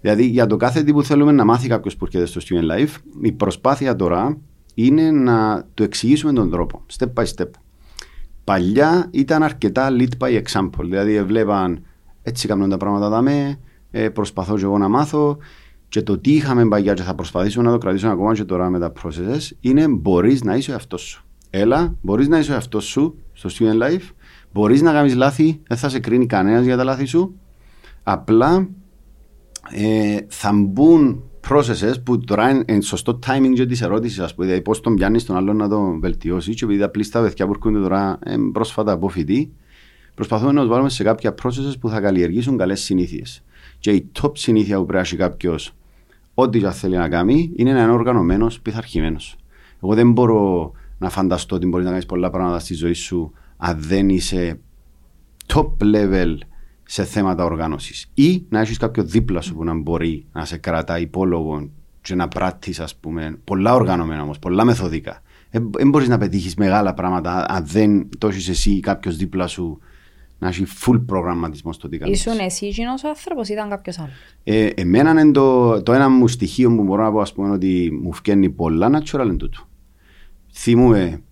Δηλαδή 0.00 0.26
για 0.26 0.46
το 0.46 0.56
κάθε 0.56 0.82
τι 0.82 0.92
που 0.92 1.02
θέλουμε 1.02 1.32
να 1.32 1.44
μάθει 1.44 1.68
κάποιος 1.68 1.96
που 1.96 2.04
έρχεται 2.04 2.26
στο 2.26 2.40
Student 2.44 2.78
Life, 2.78 2.94
η 3.22 3.32
προσπάθεια 3.32 3.96
τώρα 3.96 4.38
είναι 4.74 5.10
να 5.10 5.66
του 5.74 5.82
εξηγήσουμε 5.82 6.32
τον 6.32 6.50
τρόπο, 6.50 6.82
step 6.98 7.12
by 7.14 7.24
step. 7.36 7.48
Παλιά 8.44 9.08
ήταν 9.10 9.42
αρκετά 9.42 9.88
lead 9.90 10.10
by 10.18 10.42
example, 10.42 10.84
δηλαδή 10.84 11.22
βλέπαν 11.22 11.84
έτσι 12.22 12.48
κάνουν 12.48 12.68
τα 12.68 12.76
πράγματα 12.76 13.08
δαμέ, 13.08 13.58
ε, 13.90 14.08
προσπαθώ 14.08 14.56
και 14.56 14.64
εγώ 14.64 14.78
να 14.78 14.88
μάθω, 14.88 15.38
και 15.88 16.02
το 16.02 16.18
τι 16.18 16.32
είχαμε 16.34 16.68
παγιά 16.68 16.94
και 16.94 17.02
θα 17.02 17.14
προσπαθήσω 17.14 17.62
να 17.62 17.70
το 17.70 17.78
κρατήσω 17.78 18.08
ακόμα 18.08 18.34
και 18.34 18.44
τώρα 18.44 18.70
με 18.70 18.78
τα 18.78 18.92
processes 19.02 19.50
είναι 19.60 19.88
μπορείς 19.88 20.42
να 20.42 20.56
είσαι 20.56 20.70
ο 20.70 20.74
εαυτός 20.74 21.00
σου. 21.00 21.24
Έλα, 21.50 21.94
μπορείς 22.00 22.28
να 22.28 22.38
είσαι 22.38 22.50
ο 22.50 22.54
εαυτός 22.54 22.84
σου 22.84 23.18
στο 23.32 23.50
student 23.52 23.82
life, 23.82 24.10
μπορείς 24.52 24.82
να 24.82 24.92
κάνεις 24.92 25.14
λάθη, 25.14 25.60
δεν 25.68 25.76
θα 25.76 25.88
σε 25.88 25.98
κρίνει 25.98 26.26
κανένας 26.26 26.64
για 26.64 26.76
τα 26.76 26.84
λάθη 26.84 27.04
σου. 27.04 27.34
Απλά 28.02 28.68
ε, 29.70 30.16
θα 30.28 30.52
μπουν 30.52 31.22
processes 31.48 31.94
που 32.04 32.18
τώρα 32.18 32.64
είναι 32.66 32.80
σωστό 32.80 33.18
timing 33.26 33.52
για 33.52 33.66
τις 33.66 33.82
ερώτηση, 33.82 34.22
ας 34.22 34.34
πούμε, 34.34 34.46
δηλαδή 34.46 34.64
πώς 34.64 34.80
τον 34.80 34.94
πιάνει 34.94 35.22
τον 35.22 35.36
άλλον 35.36 35.56
να 35.56 35.68
το 35.68 35.98
βελτιώσει. 36.00 36.54
Και 36.54 36.64
επειδή 36.64 36.82
απλή 36.82 37.02
στα 37.02 37.22
παιδιά 37.22 37.46
που 37.46 37.52
έρχονται 37.52 37.78
τώρα 37.78 38.18
ε, 38.22 38.36
πρόσφατα 38.52 38.92
από 38.92 39.08
φοιτή, 39.08 39.52
προσπαθούμε 40.14 40.52
να 40.52 40.60
τους 40.60 40.70
βάλουμε 40.70 40.88
σε 40.88 41.02
κάποια 41.02 41.34
processes 41.42 41.74
που 41.80 41.88
θα 41.88 42.00
καλλιεργήσουν 42.00 42.56
καλές 42.56 42.80
συνήθειες. 42.80 43.44
Και 43.78 43.90
η 43.90 44.10
top 44.20 44.30
συνήθεια 44.38 44.78
που 44.78 44.86
πρέπει 44.86 45.08
να 45.10 45.16
κάποιος 45.16 45.74
ό,τι 46.34 46.58
και 46.58 46.70
θέλει 46.70 46.96
να 46.96 47.08
κάνει, 47.08 47.52
είναι 47.56 47.70
ένα 47.70 47.92
οργανωμένος, 47.92 48.60
πειθαρχημένος. 48.60 49.36
Εγώ 49.82 49.94
δεν 49.94 50.12
μπορώ 50.12 50.72
να 50.98 51.10
φανταστώ 51.10 51.56
ότι 51.56 51.66
μπορείς 51.66 51.84
να 51.84 51.90
κάνεις 51.90 52.06
πολλά 52.06 52.30
πράγματα 52.30 52.58
στη 52.58 52.74
ζωή 52.74 52.92
σου 52.92 53.32
αν 53.56 53.76
δεν 53.80 54.08
είσαι 54.08 54.60
top 55.46 55.70
level 55.94 56.36
σε 56.92 57.04
θέματα 57.04 57.44
οργάνωσης. 57.44 58.10
Ή 58.14 58.44
να 58.48 58.60
έχεις 58.60 58.76
κάποιο 58.76 59.04
δίπλα 59.04 59.40
σου 59.40 59.54
που 59.54 59.64
να 59.64 59.74
μπορεί 59.74 60.24
να 60.32 60.44
σε 60.44 60.56
κρατάει 60.56 61.02
υπόλογο 61.02 61.70
και 62.00 62.14
να 62.14 62.28
πράττεις, 62.28 62.80
ας 62.80 62.96
πούμε, 62.96 63.38
πολλά 63.44 63.74
οργανωμένα 63.74 64.22
όμως, 64.22 64.38
πολλά 64.38 64.64
μεθοδικά. 64.64 65.22
Δεν 65.50 65.88
μπορείς 65.88 66.08
να 66.08 66.18
πετύχεις 66.18 66.54
μεγάλα 66.54 66.94
πράγματα 66.94 67.46
αν 67.48 67.66
δεν 67.66 68.08
το 68.18 68.28
έχεις 68.28 68.48
εσύ 68.48 68.70
ή 68.70 68.80
κάποιος 68.80 69.16
δίπλα 69.16 69.46
σου 69.46 69.78
να 70.38 70.48
έχει 70.48 70.64
full 70.84 71.02
προγραμματισμό 71.06 71.72
στο 71.72 71.88
τι 71.88 71.98
κάνεις. 71.98 72.18
Ήσουν 72.24 72.38
εσύ 72.38 72.68
γίνος 72.68 73.04
ο 73.04 73.08
άνθρωπος 73.08 73.48
ή 73.48 73.52
ήταν 73.52 73.68
κάποιος 73.68 73.98
άλλος; 73.98 74.14
Ε, 74.44 74.66
εμένα 74.66 75.10
είναι 75.10 75.32
το, 75.32 75.82
το 75.82 75.92
ένα 75.92 76.08
μου 76.08 76.28
στοιχείο 76.28 76.76
που 76.76 76.82
μπορώ 76.82 77.02
να 77.02 77.12
πω 77.12 77.20
ας 77.20 77.32
πούμε, 77.32 77.50
ότι 77.50 77.98
μου 78.02 78.12
φκένει 78.12 78.50
πολλά 78.50 79.00
natural 79.00 79.24
είναι 79.24 79.36
τούτο. 79.36 79.60
Θυμούμαι 80.52 81.22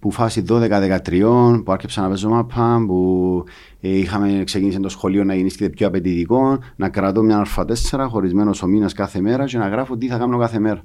που 0.00 0.10
φάση 0.10 0.44
12-13 0.48 1.62
που 1.64 1.72
άρχισα 1.72 2.02
να 2.02 2.08
παίζω 2.08 2.28
μάπα, 2.28 2.84
που 2.86 3.44
ε, 3.80 3.98
είχαμε 3.98 4.42
ξεκινήσει 4.44 4.80
το 4.80 4.88
σχολείο 4.88 5.24
να 5.24 5.34
γίνει 5.34 5.68
πιο 5.68 5.86
απαιτητικό, 5.86 6.58
να 6.76 6.88
κρατώ 6.88 7.22
μια 7.22 7.46
α4 7.56 8.06
χωρισμένος 8.08 8.62
ο 8.62 8.66
μήνας 8.66 8.92
κάθε 8.92 9.20
μέρα 9.20 9.44
και 9.44 9.58
να 9.58 9.68
γράφω 9.68 9.96
τι 9.96 10.06
θα 10.06 10.18
κάνω 10.18 10.38
κάθε 10.38 10.58
μέρα. 10.58 10.82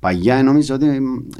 Παγιά 0.00 0.42
νόμιζα 0.42 0.74
ότι 0.74 0.86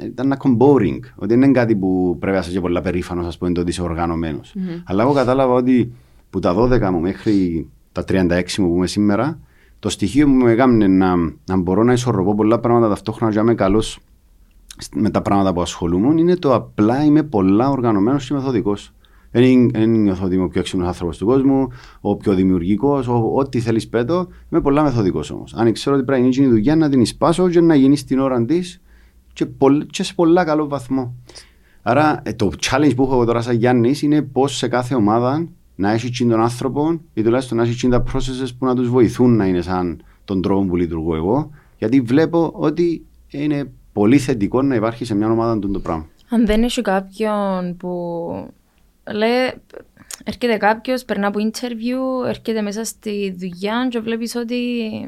ήταν 0.03 0.25
ένα 0.25 0.37
boring, 0.57 0.99
ότι 1.15 1.27
δεν 1.27 1.41
είναι 1.41 1.51
κάτι 1.51 1.75
που 1.75 2.17
πρέπει 2.19 2.37
να 2.37 2.43
είσαι 2.49 2.59
πολλά 2.59 2.81
περήφανος, 2.81 3.25
ας 3.25 3.37
πούμε, 3.37 3.51
το 3.51 3.61
ότι 3.61 3.69
είσαι 3.69 3.81
οργανωμένος. 3.81 4.55
Mm-hmm. 4.55 4.81
Αλλά 4.85 5.03
εγώ 5.03 5.13
κατάλαβα 5.13 5.53
ότι 5.53 5.93
που 6.29 6.39
τα 6.39 6.55
12 6.57 6.89
μου 6.91 6.99
μέχρι 6.99 7.67
τα 7.91 8.03
36 8.07 8.41
μου 8.57 8.69
που 8.69 8.75
είμαι 8.75 8.87
σήμερα, 8.87 9.39
το 9.79 9.89
στοιχείο 9.89 10.27
μου 10.27 10.43
με 10.43 10.51
έκανε 10.51 10.87
να, 10.87 11.15
να 11.45 11.57
μπορώ 11.57 11.83
να 11.83 11.93
ισορροπώ 11.93 12.35
πολλά 12.35 12.59
πράγματα 12.59 12.89
ταυτόχρονα 12.89 13.31
για 13.31 13.41
να 13.41 13.47
είμαι 13.47 13.57
καλός 13.57 13.99
με 14.95 15.09
τα 15.09 15.21
πράγματα 15.21 15.53
που 15.53 15.61
ασχολούμαι 15.61 16.21
είναι 16.21 16.35
το 16.35 16.53
απλά 16.53 17.03
είμαι 17.03 17.23
πολλά 17.23 17.69
οργανωμένος 17.69 18.27
και 18.27 18.33
μεθοδικός. 18.33 18.93
Δεν 19.31 19.89
νιώθω 19.89 20.25
ότι 20.25 20.35
είμαι 20.35 20.43
ο 20.43 20.47
πιο 20.47 20.59
έξυπνος 20.59 20.87
άνθρωπος 20.87 21.17
του 21.17 21.25
κόσμου, 21.25 21.67
ο 22.01 22.17
πιο 22.17 22.33
δημιουργικός, 22.33 23.07
ό,τι 23.35 23.59
θέλεις 23.59 23.87
πέτω. 23.87 24.27
Είμαι 24.51 24.61
πολλά 24.61 24.83
μεθοδικός 24.83 25.31
όμως. 25.31 25.53
Αν 25.53 25.73
ξέρω 25.73 25.95
ότι 25.95 26.05
πρέπει 26.05 26.21
να 26.21 26.27
γίνει 26.27 26.45
η 26.45 26.49
δουλειά, 26.49 26.75
να 26.75 26.89
την 26.89 27.01
εισπάσω 27.01 27.49
και 27.49 27.61
να 27.61 27.75
γίνεις 27.75 27.99
στην 27.99 28.19
ώρα 28.19 28.45
της 28.45 28.81
και, 29.33 29.47
και 29.89 30.03
σε 30.03 30.13
πολλά 30.13 30.43
καλό 30.43 30.67
βαθμό. 30.67 31.15
Άρα 31.81 32.21
ε, 32.23 32.33
το 32.33 32.51
challenge 32.59 32.95
που 32.95 33.03
έχω 33.03 33.25
τώρα 33.25 33.41
σαν 33.41 33.55
Γιάννης 33.55 34.01
είναι 34.01 34.21
πώς 34.21 34.57
σε 34.57 34.67
κάθε 34.67 34.95
ομάδα 34.95 35.47
να 35.75 35.91
έχει 35.91 36.25
τον 36.27 36.41
άνθρωπο 36.41 36.99
ή 37.13 37.21
τουλάχιστον 37.21 37.57
να 37.57 37.63
έχει 37.63 37.87
τα 37.87 38.03
processes 38.13 38.49
που 38.57 38.65
να 38.65 38.75
τους 38.75 38.89
βοηθούν 38.89 39.35
να 39.35 39.45
είναι 39.45 39.61
σαν 39.61 40.01
τον 40.25 40.41
τρόπο 40.41 40.65
που 40.65 40.75
λειτουργώ 40.75 41.15
εγώ. 41.15 41.49
Γιατί 41.77 42.01
βλέπω 42.01 42.51
ότι 42.53 43.05
είναι 43.27 43.71
πολύ 43.93 44.17
θετικό 44.17 44.61
να 44.61 44.75
υπάρχει 44.75 45.05
σε 45.05 45.15
μια 45.15 45.31
ομάδα 45.31 45.59
το 45.59 45.79
πράγμα. 45.79 46.07
Αν 46.29 46.45
δεν 46.45 46.63
έχει 46.63 46.81
κάποιον 46.81 47.77
που 47.77 47.89
λέει, 49.13 49.61
έρχεται 50.23 50.57
κάποιος, 50.57 51.03
περνά 51.05 51.27
από 51.27 51.39
interview, 51.51 52.27
έρχεται 52.27 52.61
μέσα 52.61 52.83
στη 52.83 53.35
δουλειά 53.37 53.87
και 53.89 53.99
βλέπεις 53.99 54.35
ότι 54.35 54.57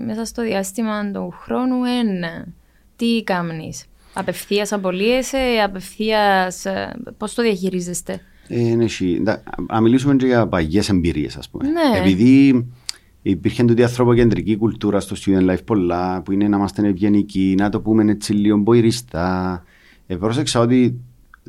μέσα 0.06 0.26
στο 0.26 0.42
διάστημα 0.42 1.12
του 1.12 1.34
χρόνου 1.42 1.84
είναι. 1.84 2.54
Τι 2.96 3.24
κάνει. 3.24 3.74
Απευθείας 4.14 4.72
απολύεσαι, 4.72 5.62
απευθείας. 5.64 6.66
Ε, 6.66 6.96
Πώς 7.18 7.34
το 7.34 7.42
διαχειρίζεστε; 7.42 8.22
Ε, 8.48 8.76
ναι, 8.76 8.86
να 9.68 9.82
μιλήσουμε 9.82 10.16
και 10.16 10.26
για 10.26 10.48
παγιές 10.48 10.90
εμπειρίες, 10.90 11.38
ας 11.38 11.50
πούμε. 11.50 11.68
Ναι. 11.68 12.00
Επειδή 12.00 12.66
υπήρχε 13.30 13.64
τούτη 13.64 13.84
ανθρωποκεντρική 13.84 14.58
κουλτούρα 14.58 15.00
στο 15.00 15.16
student 15.20 15.50
life 15.50 15.64
πολλά, 15.66 16.22
που 16.22 16.32
είναι 16.32 16.48
να 16.48 16.58
είμαστε 16.58 16.88
ευγενικοί, 16.88 17.56
να 17.58 17.70
το 17.70 17.82
πούμε 17.82 18.12
έτσι 18.12 18.34
λίγο 18.34 18.58
μποϊριστά. 18.58 19.64
Ε, 20.08 20.16
πρόσεξα 20.16 20.60
ότι 20.60 21.00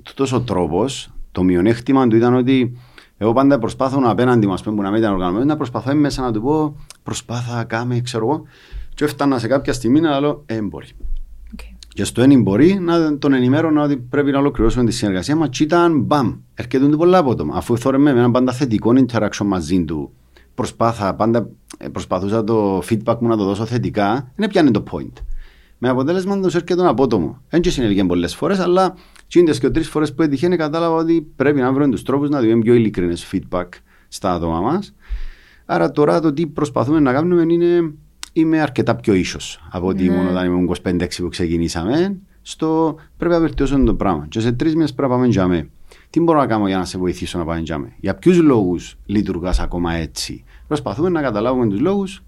τούτος 0.03 0.33
ο 0.33 0.41
τρόπος, 0.41 1.11
το 1.33 1.43
μειονέκτημα 1.43 2.07
του 2.09 2.17
ήταν 2.17 2.35
ότι 2.35 2.77
εγώ 3.17 3.33
πάντα 3.33 3.59
προσπάθω 3.59 4.01
να 4.01 4.11
απέναντι 4.11 4.47
μα 4.47 4.57
που 4.65 4.83
να 4.83 4.91
μην 4.91 4.99
ήταν 5.01 5.13
οργανωμένος, 5.13 5.47
να 5.47 5.57
προσπαθώ 5.57 5.95
μέσα 5.95 6.23
να 6.23 6.33
του 6.33 6.43
πω 6.43 6.77
προσπάθα, 7.03 7.65
κάμε, 7.65 8.01
ξέρω 8.01 8.27
εγώ. 8.27 8.43
Και 8.95 9.05
έφτανα 9.05 9.39
σε 9.39 9.47
κάποια 9.47 9.73
στιγμή 9.73 10.01
να 10.01 10.21
λέω, 10.21 10.43
ε, 10.47 10.61
μπορεί. 10.61 10.87
Και 11.89 12.05
στο 12.05 12.23
ένι 12.23 12.37
μπορεί 12.37 12.79
να 12.81 13.19
τον 13.19 13.33
ενημέρωνα 13.33 13.83
ότι 13.83 13.97
πρέπει 13.97 14.31
να 14.31 14.39
ολοκληρώσουμε 14.39 14.85
τη 14.85 14.93
συνεργασία 14.93 15.37
μας. 15.37 15.49
Και 15.49 15.63
ήταν 15.63 16.01
μπαμ, 16.01 16.35
έρχεται 16.55 16.89
του 16.89 16.97
πολλά 16.97 17.19
απότομα. 17.19 17.57
Αφού 17.57 17.79
θεωρώ 17.79 17.99
με 17.99 18.11
ένα 18.11 18.31
πάντα 18.31 18.53
θετικό 18.53 18.93
interaction 18.97 19.45
μαζί 19.47 19.85
του, 19.85 20.13
προσπάθα, 20.55 21.15
πάντα 21.15 21.39
ε, 21.39 21.47
προσπαθούσα 21.93 22.45
το 22.45 22.79
feedback 22.79 23.17
μου 23.21 23.29
να 23.29 23.37
το 23.37 23.45
δώσω 23.45 23.67
θετικά, 23.67 24.33
δεν 24.37 24.49
πιάνει 24.49 24.71
το 24.71 24.83
point. 24.91 25.13
Με 25.79 25.89
αποτέλεσμα 25.89 26.35
να 26.37 26.41
του 26.41 26.47
έρχεται 26.47 26.75
τον 26.75 26.87
απότομο. 26.87 27.43
Δεν 27.49 27.61
και 27.61 27.71
συνέβηκε 27.71 28.05
πολλές 28.05 28.35
φορές, 28.35 28.59
αλλά 28.59 28.95
τσίντε 29.29 29.53
και 29.53 29.71
τρεις 29.71 29.89
φορές 29.89 30.15
που 30.15 30.23
έτυχε 30.23 30.49
κατάλαβα 30.49 30.95
ότι 30.95 31.33
πρέπει 31.37 31.61
να 31.61 31.73
βρούμε 31.73 31.91
τους 31.91 32.03
τρόπους 32.03 32.29
να 32.29 32.41
δούμε 32.41 32.59
πιο 32.59 32.75
ειλικρινές 32.75 33.31
feedback 33.33 33.69
στα 34.09 34.33
άτομα 34.33 34.61
μας. 34.61 34.95
Άρα 35.65 35.91
τώρα 35.91 36.21
το 36.21 36.33
τι 36.33 36.47
προσπαθούμε 36.47 37.01
να 37.01 37.13
κάνουμε 37.13 37.53
είναι 37.53 37.93
είμαι 38.33 38.61
αρκετά 38.61 38.97
πιο 38.97 39.15
ίσω 39.15 39.39
από 39.71 39.87
ότι 39.87 40.09
ναι. 40.09 40.17
μόνο 40.17 40.31
όταν 40.31 40.47
ήμουν 40.47 40.77
25-6 40.83 41.07
που 41.17 41.29
ξεκινήσαμε. 41.29 42.19
Στο 42.43 42.97
πρέπει 43.17 43.35
να 43.35 43.41
βελτιώσω 43.41 43.83
το 43.83 43.95
πράγμα. 43.95 44.27
Και 44.29 44.41
σε 44.41 44.53
τρεις 44.53 44.75
μήνες 44.75 44.95
πρέπει 44.95 45.11
να 45.11 45.17
πάμε 45.17 45.29
για 45.29 45.69
Τι 46.11 46.21
μπορώ 46.21 46.39
να 46.39 46.47
κάνω 46.47 46.67
για 46.67 46.79
να 46.79 46.85
σε 46.85 46.99
βοηθήσω 46.99 47.39
να 47.39 47.45
πάμε 47.45 47.61
για 47.61 47.93
Για 48.01 48.15
ποιους 48.15 48.39
λόγους 48.39 48.97
λειτουργάς 49.07 49.61
ακόμα 49.61 49.93
έτσι; 49.93 50.45
Προσπαθούμε 50.67 51.09
να 51.09 51.23
καταλάβουμε 51.23 51.69
τους 51.69 51.81
λόγους 51.81 52.23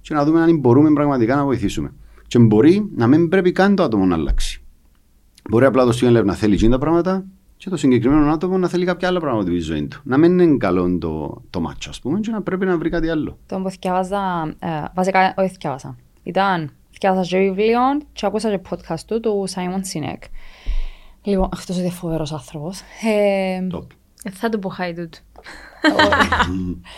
και 0.00 0.14
να 0.14 0.24
δούμε 0.24 0.42
αν 0.42 0.58
μπορούμε 0.58 0.92
πραγματικά 0.92 1.36
να 1.36 1.44
βοηθήσουμε. 1.44 1.92
Και 2.26 2.38
μπορεί 2.38 2.88
να 2.96 3.06
μην 3.06 3.28
πρέπει 3.28 3.52
καν 3.52 3.74
το 3.74 3.82
άτομο 3.82 4.06
να 4.06 4.14
αλλάξει. 4.14 4.62
Μπορεί 5.50 5.64
απλά 5.64 5.84
το 5.84 5.98
student 6.00 6.24
να 6.24 6.34
θέλει 6.34 6.68
τα 6.68 6.78
πράγματα 6.78 7.24
και 7.56 7.70
το 7.70 7.76
συγκεκριμένο 7.76 8.32
άτομο 8.32 8.58
να 8.58 8.68
θέλει 8.68 8.84
κάποια 8.84 9.08
άλλα 9.08 9.20
πράγματα 9.20 9.50
τη 9.50 9.58
ζωή 9.58 9.86
του. 9.86 10.00
Να 10.04 10.18
μην 10.18 10.38
είναι 10.38 10.56
καλό 10.56 10.98
το, 10.98 11.42
το 11.50 11.60
μάτσο, 11.60 11.90
ας 11.90 12.00
πούμε, 12.00 12.20
και 12.20 12.30
να 12.30 12.42
πρέπει 12.42 12.66
να 12.66 12.78
βρει 12.78 12.90
κάτι 12.90 13.08
άλλο. 13.08 13.38
Το 13.46 13.60
που 13.60 13.70
θυκιάβαζα, 13.70 14.54
ε, 14.58 14.68
βασικά 14.94 15.34
όχι 15.36 15.48
θυκιάβαζα. 15.48 15.96
Ήταν, 16.22 16.70
θυκιάβαζα 16.90 17.28
και 17.28 17.38
βιβλίο 17.38 17.80
και 18.12 18.26
άκουσα 18.26 18.50
και 18.50 18.60
podcast 18.70 19.00
του, 19.06 19.20
του 19.20 19.44
Simon 19.54 19.80
Sinek. 19.92 20.22
Λοιπόν, 21.22 21.48
αυτός 21.52 21.78
είναι 21.78 21.90
φοβερός 21.90 22.32
άνθρωπος. 22.32 22.80
Ε, 23.04 23.68
ε, 24.22 24.30
θα 24.30 24.48
του 24.48 24.58
πω 24.58 24.68
χάι 24.68 24.94
του. 24.94 25.08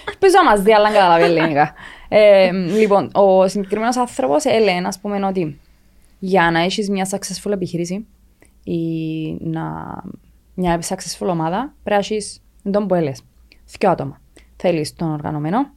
Ελπίζω 0.08 0.34
να 0.44 0.50
μας 0.50 0.62
δει, 0.62 0.72
αλλά 0.72 0.92
καταλαβεί 0.92 1.22
ελληνικά. 1.22 1.72
Ε, 2.08 2.50
λοιπόν, 2.52 3.10
ο 3.14 3.48
συγκεκριμένος 3.48 3.96
άνθρωπος 3.96 4.44
έλεγε, 4.44 4.86
ας 4.86 4.98
πούμε, 4.98 5.26
ότι 5.26 5.60
για 6.18 6.50
να 6.50 6.60
έχεις 6.60 6.90
μια 6.90 7.08
successful 7.10 7.50
επιχείρηση 7.52 8.06
ή 8.64 8.80
να 9.40 9.62
μια 10.54 10.80
successful 10.88 11.26
ομάδα, 11.26 11.74
πρέπει 11.82 11.90
να 11.90 11.96
έχεις 11.96 12.42
τον 12.70 12.86
που 12.86 12.94
έλεγες. 12.94 13.22
Δυο 13.78 13.90
άτομα. 13.90 14.20
Θέλεις 14.56 14.94
τον 14.94 15.12
οργανωμένο 15.12 15.70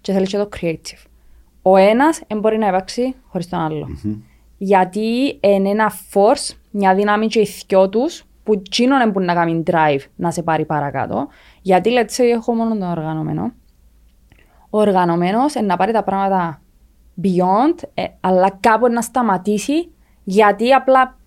και 0.00 0.12
θέλεις 0.12 0.28
και 0.28 0.36
το 0.36 0.48
creative. 0.60 1.04
Ο 1.62 1.76
ένας 1.76 2.22
δεν 2.28 2.38
μπορεί 2.38 2.58
να 2.58 2.66
υπάρξει 2.66 3.14
χωρίς 3.26 3.48
τον 3.48 3.58
άλλο. 3.60 3.88
Mm-hmm. 3.88 4.16
Γιατί 4.56 5.38
είναι 5.40 5.68
ένα 5.68 5.92
force, 6.12 6.56
μια 6.70 6.94
δύναμη 6.94 7.26
και 7.26 7.40
οι 7.40 7.48
δυο 7.66 7.88
τους 7.88 8.24
που 8.42 8.52
εκείνον 8.52 9.10
μπορεί 9.10 9.24
να 9.24 9.34
κάνει 9.34 9.62
drive 9.66 10.00
να 10.16 10.30
σε 10.30 10.42
πάρει 10.42 10.64
παρακάτω. 10.64 11.28
Γιατί 11.66 11.90
λέτε 11.90 12.14
say 12.16 12.36
έχω 12.36 12.54
μόνο 12.54 12.70
τον 12.78 12.90
οργανωμένο. 12.90 13.52
Ο 14.70 14.78
οργανωμένος 14.78 15.54
είναι 15.54 15.66
να 15.66 15.76
πάρει 15.76 15.92
τα 15.92 16.04
πράγματα 16.04 16.62
beyond, 17.22 17.82
ε, 17.94 18.04
αλλά 18.20 18.50
κάπου 18.60 18.88
να 18.88 19.02
σταματήσει 19.02 19.92
γιατί 20.24 20.72
απλά 20.72 21.18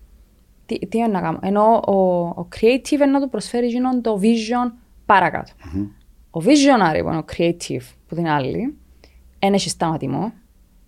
τι, 0.66 0.78
τι 0.78 0.98
είναι 0.98 1.06
να 1.06 1.20
κάνω. 1.20 1.38
Ενώ 1.42 1.82
ο, 1.86 1.92
ο 2.40 2.48
creative 2.56 2.92
είναι 2.92 3.06
να 3.06 3.20
του 3.20 3.28
προσφέρει 3.28 3.66
γίνον 3.66 4.02
το 4.02 4.20
vision 4.22 4.72
παρακάτω. 5.06 5.52
Mm-hmm. 5.58 5.86
Ο 6.30 6.40
visionary, 6.44 6.94
λοιπόν, 6.94 7.16
ο 7.16 7.24
creative 7.36 7.84
που 8.08 8.14
την 8.14 8.26
άλλη, 8.26 8.78
είναι 9.38 9.54
έχει 9.54 9.68
σταματημό 9.68 10.32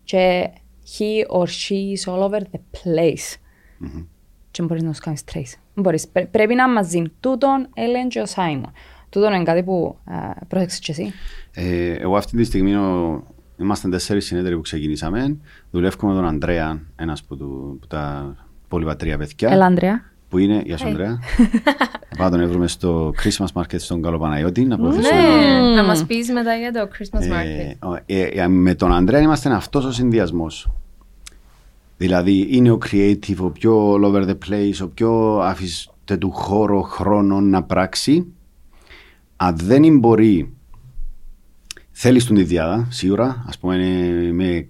και 0.04 0.50
he 0.99 1.37
or 1.37 1.44
she 1.44 1.97
is 1.97 2.12
all 2.12 2.23
over 2.23 2.40
the 2.40 2.61
place. 2.82 3.37
Mm-hmm. 3.85 4.06
Και 4.50 4.62
μπορείς 4.62 4.82
να 4.82 4.92
σου 4.92 5.00
κάνεις 5.02 5.25
trace. 5.32 5.59
Μπορείς. 5.75 6.09
Πρέπει 6.30 6.54
να 6.54 6.68
μαζί 6.68 7.02
τούτον 7.21 7.68
Έλεν 7.75 8.09
και 8.09 8.21
ο 8.21 8.26
Σάιμον. 8.26 8.73
Τούτον 9.12 9.33
είναι 9.33 9.45
κάτι 9.45 9.62
που 9.62 9.97
uh, 10.11 10.33
πρόσεξες 10.49 10.78
και 10.78 10.92
εσύ. 10.92 11.12
Ε, 11.52 11.92
εγώ 11.92 12.16
αυτή 12.16 12.37
τη 12.37 12.45
στιγμή 12.45 12.75
ο, 12.75 13.23
είμαστε 13.57 13.88
τέσσερις 13.88 14.25
συνέδροι 14.25 14.54
που 14.54 14.61
ξεκινήσαμε. 14.61 15.37
Δουλεύουμε 15.71 16.12
με 16.12 16.21
τον 16.21 16.28
Αντρέα, 16.28 16.81
ένας 16.97 17.21
από, 17.21 17.37
του, 17.37 17.73
από 17.76 17.87
τα 17.87 18.35
πολυπατρία 18.69 19.19
παιδιά. 19.19 19.49
Έλα, 19.49 19.66
Ανδρέα. 19.66 20.04
Που 20.28 20.38
είναι, 20.38 20.62
γεια 20.64 20.76
σου, 20.76 20.87
Ανδρέα. 20.87 21.19
Πάμε 22.19 22.38
τον 22.38 22.49
βρούμε 22.49 22.66
στο 22.66 23.12
Christmas 23.23 23.61
Market 23.61 23.78
στον 23.78 24.02
Καλοπαναγιώτη. 24.02 24.64
Να 24.64 24.76
Ναι, 24.76 24.90
να 25.76 25.83
μας 25.85 26.04
πεις 26.04 26.31
μετά 26.31 26.54
για 26.54 26.73
το 26.73 26.88
Christmas 26.92 27.21
ε, 27.21 27.28
Market. 27.28 27.99
Ε, 28.07 28.23
ε, 28.23 28.49
με 28.49 28.75
τον 28.75 28.92
Ανδρέα 28.92 29.21
είμαστε 29.21 29.54
αυτός 29.54 29.85
ο 29.85 29.92
συνδυασμός. 29.92 30.71
Δηλαδή 31.97 32.47
είναι 32.50 32.71
ο 32.71 32.78
creative, 32.90 33.37
ο 33.38 33.50
πιο 33.50 33.95
all 33.95 34.04
over 34.04 34.25
the 34.28 34.37
place, 34.49 34.83
ο 34.83 34.88
πιο 34.88 35.38
αφήστε 35.38 36.16
του 36.16 36.31
χώρο, 36.31 36.81
χρόνο 36.81 37.40
να 37.40 37.62
πράξει. 37.62 38.33
Αν 39.44 39.56
δεν 39.56 39.99
μπορεί, 39.99 40.52
θέλεις 41.90 42.25
τον 42.25 42.37
τη 42.37 42.42
διάδα, 42.42 42.87
σίγουρα. 42.90 43.25
Α 43.25 43.58
πούμε, 43.61 43.76
με 44.32 44.66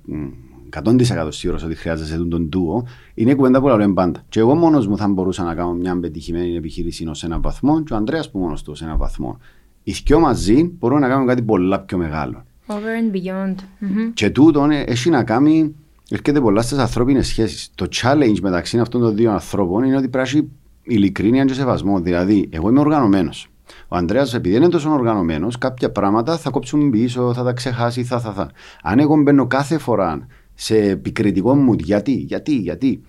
100% 0.85 1.29
σίγουρος 1.29 1.63
ότι 1.63 1.75
χρειάζεσαι 1.75 2.17
τον 2.17 2.49
τούο, 2.49 2.87
είναι 3.15 3.35
κουβέντα 3.35 3.61
που 3.61 3.67
λέω 3.67 3.93
πάντα. 3.93 4.25
Και 4.29 4.41
εγώ 4.41 4.55
μόνος 4.55 4.87
μου 4.87 4.97
θα 4.97 5.09
μπορούσα 5.09 5.43
να 5.43 5.55
κάνω 5.55 5.73
μια 5.73 5.99
πετυχημένη 6.01 6.57
επιχείρηση 6.57 7.09
σε 7.11 7.27
έναν 7.27 7.41
βαθμό, 7.41 7.83
και 7.83 7.93
ο 7.93 7.97
Ανδρέας 7.97 8.31
που 8.31 8.39
μόνος 8.39 8.63
του 8.63 8.75
σε 8.75 8.85
έναν 8.85 8.97
βαθμό. 8.97 9.39
Οι 9.83 9.93
δυο 9.93 10.21
μαζί 10.21 10.73
μπορούμε 10.79 11.01
να 11.01 11.09
κάνουμε 11.09 11.27
κάτι 11.27 11.43
πολλά 11.43 11.81
πιο 11.81 11.99
μεγάλο. 11.99 12.45
Over 12.67 12.77
and 12.77 13.17
beyond. 13.17 13.55
Mm-hmm. 13.55 14.11
Και 14.15 14.31
τούτο 14.31 14.69
έχει 14.71 15.11
να 15.11 15.25
κάνει, 15.25 15.75
έρχεται 16.11 16.41
πολλά 16.41 16.63
στις 16.63 16.79
ανθρώπινες 16.79 17.27
σχέσεις. 17.27 17.71
Το 17.75 17.87
challenge 17.93 18.41
μεταξύ 18.43 18.79
αυτών 18.79 19.01
των 19.01 19.17
δύο 19.17 19.33
ανθρώπων 19.33 19.85
είναι 19.85 19.97
ότι 19.97 20.09
πρέπει 20.09 20.51
ειλικρίνεια 20.83 21.45
και 21.45 21.55
σεβασμό. 21.55 22.01
Δηλαδή, 22.01 22.49
εγώ 22.51 22.69
είμαι 22.69 22.81
οργανωμένος. 22.81 23.47
Ο 23.89 23.97
Ανδρέας, 23.97 24.35
επειδή 24.35 24.57
είναι 24.57 24.69
τόσο 24.69 24.91
οργανωμένος, 24.91 25.59
κάποια 25.59 25.91
πράγματα 25.91 26.37
θα 26.37 26.51
κόψουν 26.51 26.91
πίσω, 26.91 27.35
θα 27.35 27.45
τα 27.45 27.53
ξεχάσει, 27.53 28.05
θα, 28.05 28.21
θα, 28.21 28.33
θα. 28.33 28.51
Αν 28.83 28.99
εγώ 28.99 29.17
μπαίνω 29.17 29.47
κάθε 29.47 29.79
φορά 29.79 30.27
σε 30.55 30.77
επικριτικό 30.77 31.55
μου 31.55 31.75
γιατί, 31.79 32.13
γιατί, 32.13 32.55
γιατί. 32.55 33.03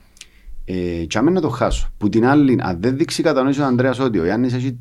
Ε, 0.66 1.06
και 1.08 1.20
να 1.20 1.42
το 1.42 1.50
χάσω. 1.50 1.90
Που 1.98 2.10
την 2.10 2.26
άλλη, 2.26 2.60
αν 2.62 2.78
δεν 2.82 2.98
δείξει 2.98 3.24
κατανόηση 3.24 3.62
ο 3.62 3.66
Ανδρέας 3.66 4.00
ότι 4.00 4.20
ο 4.20 4.24
Γιάννης 4.24 4.54
έχει 4.54 4.80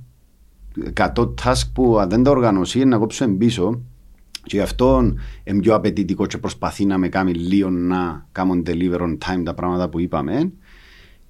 100 0.95 1.09
task 1.17 1.63
που 1.73 1.99
αν 1.99 2.09
δεν 2.09 2.23
τα 2.23 2.31
οργανώσει 2.31 2.79
είναι 2.79 2.89
να 2.89 2.99
κόψω 2.99 3.29
πίσω 3.29 3.81
και 4.43 4.57
γι' 4.57 4.63
αυτό 4.63 5.15
είναι 5.45 5.61
πιο 5.61 5.75
απαιτητικό 5.75 6.27
και 6.27 6.39
προσπαθεί 6.39 6.85
να 6.85 6.99
με 6.99 7.09
κάνει 7.09 7.33
λίγο 7.33 7.71
να 7.71 8.27
κάνω 8.33 8.63
deliver 8.67 9.01
on 9.01 9.19
time 9.19 9.43
τα 9.45 9.55
πράγματα 9.55 9.89
που 9.89 10.01
είπαμε 10.01 10.53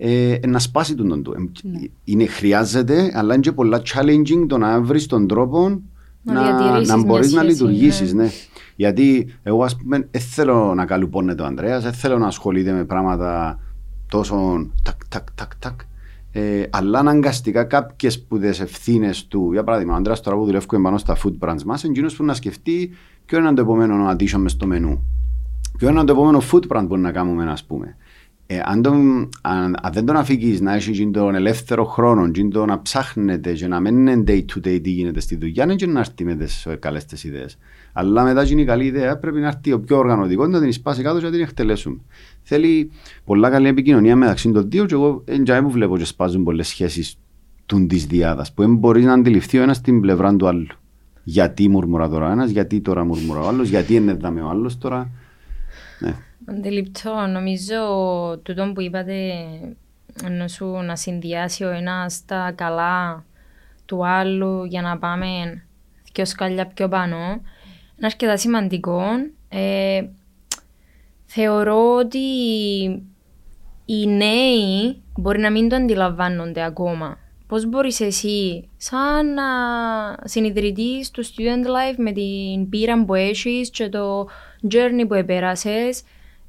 ε, 0.04 0.38
να 0.46 0.58
σπάσει 0.58 0.94
τον 0.94 1.22
του. 1.22 1.34
Ναι. 1.62 1.80
Είναι, 2.04 2.26
χρειάζεται, 2.26 3.12
αλλά 3.14 3.34
είναι 3.34 3.42
και 3.42 3.52
πολλά 3.52 3.82
challenging 3.84 4.46
το 4.48 4.58
να 4.58 4.80
βρεις 4.80 5.06
τον 5.06 5.26
τρόπο 5.26 5.82
να, 6.22 6.32
να, 6.32 6.80
να 6.80 7.04
μπορείς 7.04 7.32
να 7.32 7.42
λειτουργήσεις. 7.42 8.12
Ναι. 8.12 8.22
ναι. 8.22 8.30
Γιατί 8.76 9.34
εγώ 9.42 9.64
ας 9.64 9.76
πούμε 9.76 10.08
δεν 10.10 10.20
θέλω 10.20 10.74
να 10.74 10.84
καλουπώνεται 10.84 11.42
ο 11.42 11.44
Ανδρέας, 11.44 11.82
δεν 11.82 11.92
θέλω 11.92 12.18
να 12.18 12.26
ασχολείται 12.26 12.72
με 12.72 12.84
πράγματα 12.84 13.58
τόσο 14.08 14.66
τακ 14.82 15.08
τακ 15.08 15.32
τακ 15.34 15.56
τακ. 15.56 15.80
ε, 16.32 16.62
αλλά 16.70 16.98
αναγκαστικά 16.98 17.64
κάποιες 17.64 18.22
που 18.22 18.38
τι 18.38 18.46
ευθύνες 18.46 19.26
του, 19.26 19.52
για 19.52 19.64
παράδειγμα, 19.64 19.94
ο 19.94 19.96
άντρα 19.96 20.20
τώρα 20.20 20.36
που 20.36 20.44
δουλεύει 20.44 20.66
πάνω 20.82 20.98
στα 20.98 21.16
food 21.16 21.48
brands 21.48 21.62
μας, 21.62 21.84
εκείνος 21.84 22.16
που 22.16 22.24
να 22.24 22.34
σκεφτεί 22.34 22.90
ποιο 23.24 23.38
είναι 23.38 23.54
το 23.54 23.60
επόμενο 23.60 24.10
addition 24.10 24.38
μες 24.38 24.52
στο 24.52 24.66
μενού. 24.66 25.04
Ποιο 25.78 25.88
είναι 25.88 26.04
το 26.04 26.12
επόμενο 26.12 26.42
food 26.50 26.66
brand 26.68 26.86
που 26.88 26.96
να 26.96 27.12
κάνουμε, 27.12 27.50
ας 27.50 27.64
πούμε. 27.64 27.96
Ε, 28.46 28.60
αν, 28.64 28.82
τον, 28.82 29.28
αν, 29.40 29.76
αν, 29.82 29.92
δεν 29.92 30.04
τον 30.04 30.16
αφήκεις 30.16 30.60
να 30.60 30.74
έχεις 30.74 31.10
τον 31.12 31.34
ελεύθερο 31.34 31.84
χρόνο 31.84 32.30
και 32.30 32.44
το 32.44 32.64
να 32.64 32.82
ψάχνετε 32.82 33.52
και 33.52 33.66
να 33.66 33.80
μην 33.80 34.06
είναι 34.06 34.24
day 34.26 34.44
to 34.54 34.66
day 34.66 34.80
τι 34.82 34.90
γίνεται 34.90 35.20
στη 35.20 35.36
δουλειά 35.36 35.64
είναι 35.64 35.74
και 35.74 35.86
να 35.86 36.00
έρθει 36.00 36.24
με 36.24 36.34
τις 36.34 36.66
καλές 36.78 37.04
τις 37.04 37.24
ιδέες. 37.24 37.58
Αλλά 37.92 38.22
μετά 38.22 38.46
είναι 38.46 38.60
η 38.60 38.64
καλή 38.64 38.84
ιδέα 38.84 39.18
πρέπει 39.18 39.40
να 39.40 39.46
έρθει 39.46 39.72
ο 39.72 39.80
πιο 39.80 39.96
οργανωτικός 39.98 40.48
να 40.48 40.60
την 40.60 40.72
σπάσει 40.72 41.02
κάτω 41.02 41.18
και 41.18 41.24
να 41.24 41.30
την 41.30 41.40
εκτελέσουμε. 41.40 41.98
Θέλει 42.42 42.90
πολλά 43.24 43.50
καλή 43.50 43.68
επικοινωνία 43.68 44.16
μεταξύ 44.16 44.50
των 44.50 44.70
δύο 44.70 44.84
και 44.84 44.94
εγώ 44.94 45.24
δεν 45.26 45.70
βλέπω 45.70 45.98
και 45.98 46.04
σπάζουν 46.04 46.44
πολλές 46.44 46.68
σχέσεις 46.68 47.16
της 47.86 48.06
διάδας 48.06 48.52
που 48.52 48.62
δεν 48.62 48.74
μπορείς 48.74 49.04
να 49.04 49.12
αντιληφθεί 49.12 49.58
ο 49.58 49.62
ένας 49.62 49.80
την 49.80 50.00
πλευρά 50.00 50.36
του 50.36 50.46
άλλου. 50.46 50.66
Γιατί 51.24 51.68
μουρμουρά 51.68 52.08
τώρα 52.08 52.32
ένας, 52.32 52.50
γιατί 52.50 52.80
τώρα 52.80 53.04
μουρμουρά 53.04 53.40
ο 53.40 53.48
άλλος, 53.48 53.68
γιατί 53.68 53.94
είναι 53.94 54.12
δάμε 54.12 54.40
ο 54.40 54.48
άλλος 54.48 54.78
τώρα. 54.78 55.10
Ναι. 55.98 56.14
Αντιληπτό. 56.46 57.26
Νομίζω 57.26 57.76
τούτο 58.42 58.72
που 58.74 58.80
είπατε 58.80 59.32
ενώ 60.24 60.48
σου 60.48 60.66
να 60.66 60.96
συνδυάσει 60.96 61.64
ο 61.64 61.70
ένας 61.70 62.24
τα 62.24 62.52
καλά 62.54 63.24
του 63.84 64.06
άλλου 64.06 64.64
για 64.64 64.82
να 64.82 64.98
πάμε 64.98 65.26
πιο 66.12 66.24
σκαλιά 66.24 66.66
πιο 66.66 66.88
πάνω 66.88 67.40
είναι 68.02 68.10
αρκετά 68.10 68.36
σημαντικό. 68.36 69.02
Ε, 69.48 70.04
θεωρώ 71.24 71.94
ότι 71.94 72.18
οι 73.84 74.06
νέοι 74.06 75.02
μπορεί 75.16 75.38
να 75.40 75.50
μην 75.50 75.68
το 75.68 75.76
αντιλαμβάνονται 75.76 76.64
ακόμα. 76.64 77.18
Πώς 77.46 77.66
μπορείς 77.66 78.00
εσύ, 78.00 78.68
σαν 78.76 79.26
συνειδητής 80.24 81.10
του 81.10 81.24
Student 81.24 81.66
Life 81.66 81.96
με 81.96 82.12
την 82.12 82.68
πείρα 82.68 83.04
που 83.04 83.14
έχεις 83.14 83.70
και 83.70 83.88
το 83.88 84.28
journey 84.70 85.04
που 85.08 85.14
επέρασες, 85.14 86.02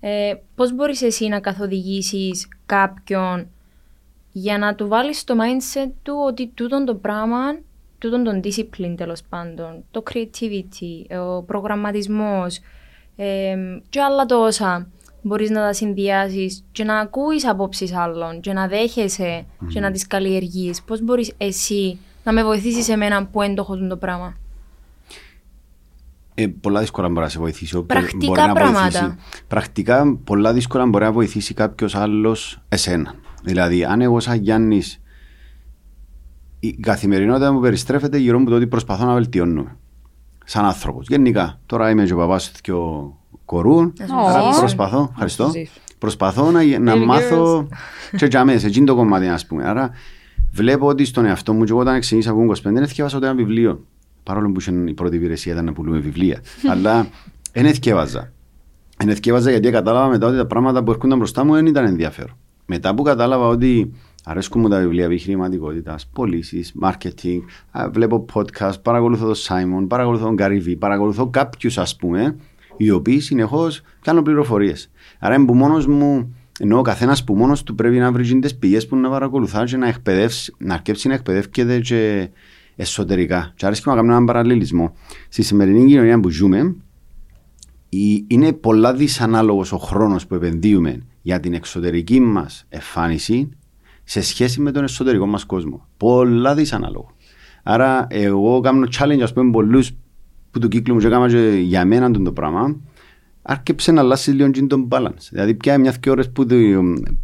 ε, 0.05 0.33
πώς 0.55 0.75
μπορείς 0.75 1.01
εσύ 1.01 1.27
να 1.27 1.39
καθοδηγήσεις 1.39 2.47
κάποιον 2.65 3.47
για 4.31 4.57
να 4.57 4.75
του 4.75 4.87
βάλεις 4.87 5.19
στο 5.19 5.35
mindset 5.37 5.91
του 6.03 6.13
ότι 6.27 6.47
τούτο 6.53 6.83
το 6.83 6.95
πράγμα, 6.95 7.37
τούτο 7.97 8.21
το 8.23 8.39
discipline 8.43 8.93
τέλος 8.97 9.21
πάντων, 9.29 9.83
το 9.91 10.03
creativity, 10.11 11.17
ο 11.19 11.43
προγραμματισμός 11.43 12.59
ε, 13.15 13.55
και 13.89 14.01
άλλα 14.01 14.25
τόσα 14.25 14.87
μπορείς 15.21 15.49
να 15.49 15.61
τα 15.61 15.73
συνδυάσεις 15.73 16.63
και 16.71 16.83
να 16.83 16.99
ακούεις 16.99 17.47
απόψεις 17.47 17.93
άλλων 17.93 18.41
και 18.41 18.53
να 18.53 18.67
δέχεσαι 18.67 19.45
mm-hmm. 19.45 19.67
και 19.73 19.79
να 19.79 19.91
τις 19.91 20.07
καλλιεργείς. 20.07 20.81
Πώς 20.83 21.01
μπορείς 21.01 21.33
εσύ 21.37 21.99
να 22.23 22.33
με 22.33 22.43
βοηθήσεις 22.43 22.89
εμένα 22.89 23.25
που 23.25 23.41
έντοχος 23.41 23.87
το 23.89 23.97
πράγμα; 23.97 24.37
Ε, 26.33 26.47
πολλά 26.47 26.79
δύσκολα 26.79 27.07
μπορεί 27.07 27.19
να 27.19 27.29
σε 27.29 27.39
βοηθήσει. 27.39 27.81
Πρακτικά 27.81 28.47
να 28.47 28.53
πράγματα. 28.53 28.81
Βοηθήσει, 28.81 29.15
πρακτικά 29.47 30.17
πολλά 30.23 30.53
δύσκολα 30.53 30.85
μπορεί 30.85 31.03
να 31.03 31.11
βοηθήσει 31.11 31.53
κάποιος 31.53 31.95
άλλος 31.95 32.61
εσένα. 32.69 33.15
Δηλαδή, 33.43 33.83
αν 33.83 34.01
εγώ 34.01 34.19
σαν 34.19 34.37
Γιάννης 34.37 35.01
η 36.59 36.71
καθημερινότητα 36.71 37.51
μου 37.51 37.59
περιστρέφεται 37.59 38.17
γύρω 38.17 38.39
μου 38.39 38.49
το 38.49 38.55
ότι 38.55 38.67
προσπαθώ 38.67 39.05
να 39.05 39.13
βελτιώνω. 39.13 39.67
Σαν 40.45 40.65
άνθρωπος. 40.65 41.07
Γενικά. 41.07 41.59
Τώρα 41.65 41.89
είμαι 41.89 42.05
και 42.05 42.13
ο 42.13 42.17
παπάς 42.17 42.51
του 42.51 43.17
κορού. 43.45 43.93
Άρα 44.27 44.59
προσπαθώ. 44.59 45.07
Ευχαριστώ. 45.11 45.51
Προσπαθώ 45.97 46.51
να, 46.51 46.79
να 46.79 46.95
μάθω. 46.95 47.67
και 48.17 48.25
για 48.25 48.45
μέσα, 48.45 48.67
εκείνο 48.67 48.85
το 48.85 48.95
κομμάτι, 48.95 49.27
ας 49.27 49.45
πούμε. 49.45 49.67
Άρα 49.67 49.89
βλέπω 50.51 50.87
ότι 50.87 51.05
στον 51.05 51.25
εαυτό 51.25 51.53
μου, 51.53 51.63
και 51.63 51.71
εγώ 51.71 51.79
όταν 51.79 51.99
ξεκίνησα 51.99 52.31
από 52.31 52.45
25, 52.51 52.53
δεν 52.63 52.83
έφτιαξα 52.83 53.17
ούτε 53.17 53.25
ένα 53.25 53.35
βιβλίο. 53.35 53.85
Παρόλο 54.23 54.51
που 54.51 54.61
η 54.87 54.93
πρώτη 54.93 55.15
υπηρεσία 55.15 55.53
ήταν 55.53 55.65
να 55.65 55.73
πουλούμε 55.73 55.99
βιβλία. 55.99 56.41
Αλλά 56.69 57.07
δεν 57.51 57.65
εθιέβαζα. 57.65 58.31
Δεν 58.97 59.09
εθιέβαζα 59.09 59.49
γιατί 59.49 59.69
κατάλαβα 59.69 60.07
μετά 60.07 60.27
ότι 60.27 60.37
τα 60.37 60.45
πράγματα 60.45 60.83
που 60.83 60.91
έρχονταν 60.91 61.17
μπροστά 61.17 61.43
μου 61.43 61.53
δεν 61.53 61.65
ήταν 61.65 61.85
ενδιαφέρον. 61.85 62.35
Μετά 62.65 62.95
που 62.95 63.03
κατάλαβα 63.03 63.47
ότι 63.47 63.93
αρέσκουν 64.23 64.61
μου 64.61 64.69
τα 64.69 64.79
βιβλία 64.79 65.05
επιχειρηματικότητας, 65.05 66.07
πωλήσεις, 66.13 66.73
marketing, 66.81 67.39
βλέπω 67.91 68.25
podcast, 68.33 68.81
παρακολουθώ 68.81 69.25
τον 69.25 69.35
Σάιμον, 69.35 69.87
παρακολουθώ 69.87 70.25
τον 70.25 70.35
Καρύβι, 70.35 70.75
παρακολουθώ 70.75 71.29
κάποιους 71.29 71.77
ας 71.77 71.95
πούμε, 71.95 72.35
οι 72.77 72.89
οποίοι 72.89 73.19
συνεχώς 73.19 73.81
κάνουν 74.01 74.23
πληροφορίες. 74.23 74.91
Άρα 75.19 75.35
είναι 75.35 75.45
που 75.45 75.53
μόνος 75.53 75.87
μου, 75.87 76.35
ενώ 76.59 76.77
ο 76.77 76.81
καθένας 76.81 77.23
που 77.23 77.35
μόνος 77.35 77.63
του 77.63 77.75
πρέπει 77.75 77.97
να 77.97 78.11
βρει 78.11 78.39
τις 78.39 78.57
πηγές 78.57 78.87
που 78.87 78.95
να 78.95 79.09
παρακολουθάς 79.09 79.71
και 79.71 79.77
να 79.77 79.87
εκπαιδεύσει, 79.87 80.53
να 80.57 80.73
αρκέψει 80.73 81.07
να 81.07 81.13
εκπαιδεύεται 81.13 81.79
και 81.79 82.29
εσωτερικά. 82.75 83.53
Και 83.55 83.65
άρεσε 83.65 83.81
να 83.85 83.95
κάνουμε 83.95 84.13
έναν 84.13 84.25
παραλληλισμό. 84.25 84.93
Στη 85.29 85.43
σημερινή 85.43 85.85
κοινωνία 85.85 86.19
που 86.19 86.29
ζούμε, 86.29 86.75
είναι 88.27 88.53
πολλά 88.53 88.93
δυσανάλογος 88.93 89.71
ο 89.71 89.77
χρόνος 89.77 90.27
που 90.27 90.35
επενδύουμε 90.35 91.01
για 91.21 91.39
την 91.39 91.53
εξωτερική 91.53 92.19
μας 92.19 92.65
εμφάνιση 92.69 93.49
σε 94.03 94.21
σχέση 94.21 94.61
με 94.61 94.71
τον 94.71 94.83
εσωτερικό 94.83 95.25
μας 95.25 95.45
κόσμο. 95.45 95.87
Πολλά 95.97 96.55
δυσανάλογο. 96.55 97.11
Άρα, 97.63 98.07
εγώ 98.09 98.59
κάνω 98.59 98.87
challenge, 98.99 99.21
ας 99.21 99.33
πούμε, 99.33 99.51
πολλούς 99.51 99.91
που 100.51 100.59
του 100.59 100.67
κύκλου 100.67 100.93
μου 100.93 100.99
και 100.99 101.07
έκανα 101.07 101.27
για 101.57 101.85
μένα 101.85 102.11
το 102.11 102.31
πράγμα, 102.31 102.79
άρκεψε 103.41 103.91
να 103.91 104.01
αλλάξει 104.01 104.31
λίγο 104.31 104.67
τον 104.67 104.87
balance. 104.91 105.27
Δηλαδή, 105.29 105.55
πια 105.55 105.77
μιας 105.77 105.99
και 105.99 106.09
ώρες 106.09 106.31
που 106.31 106.45
το, 106.45 106.55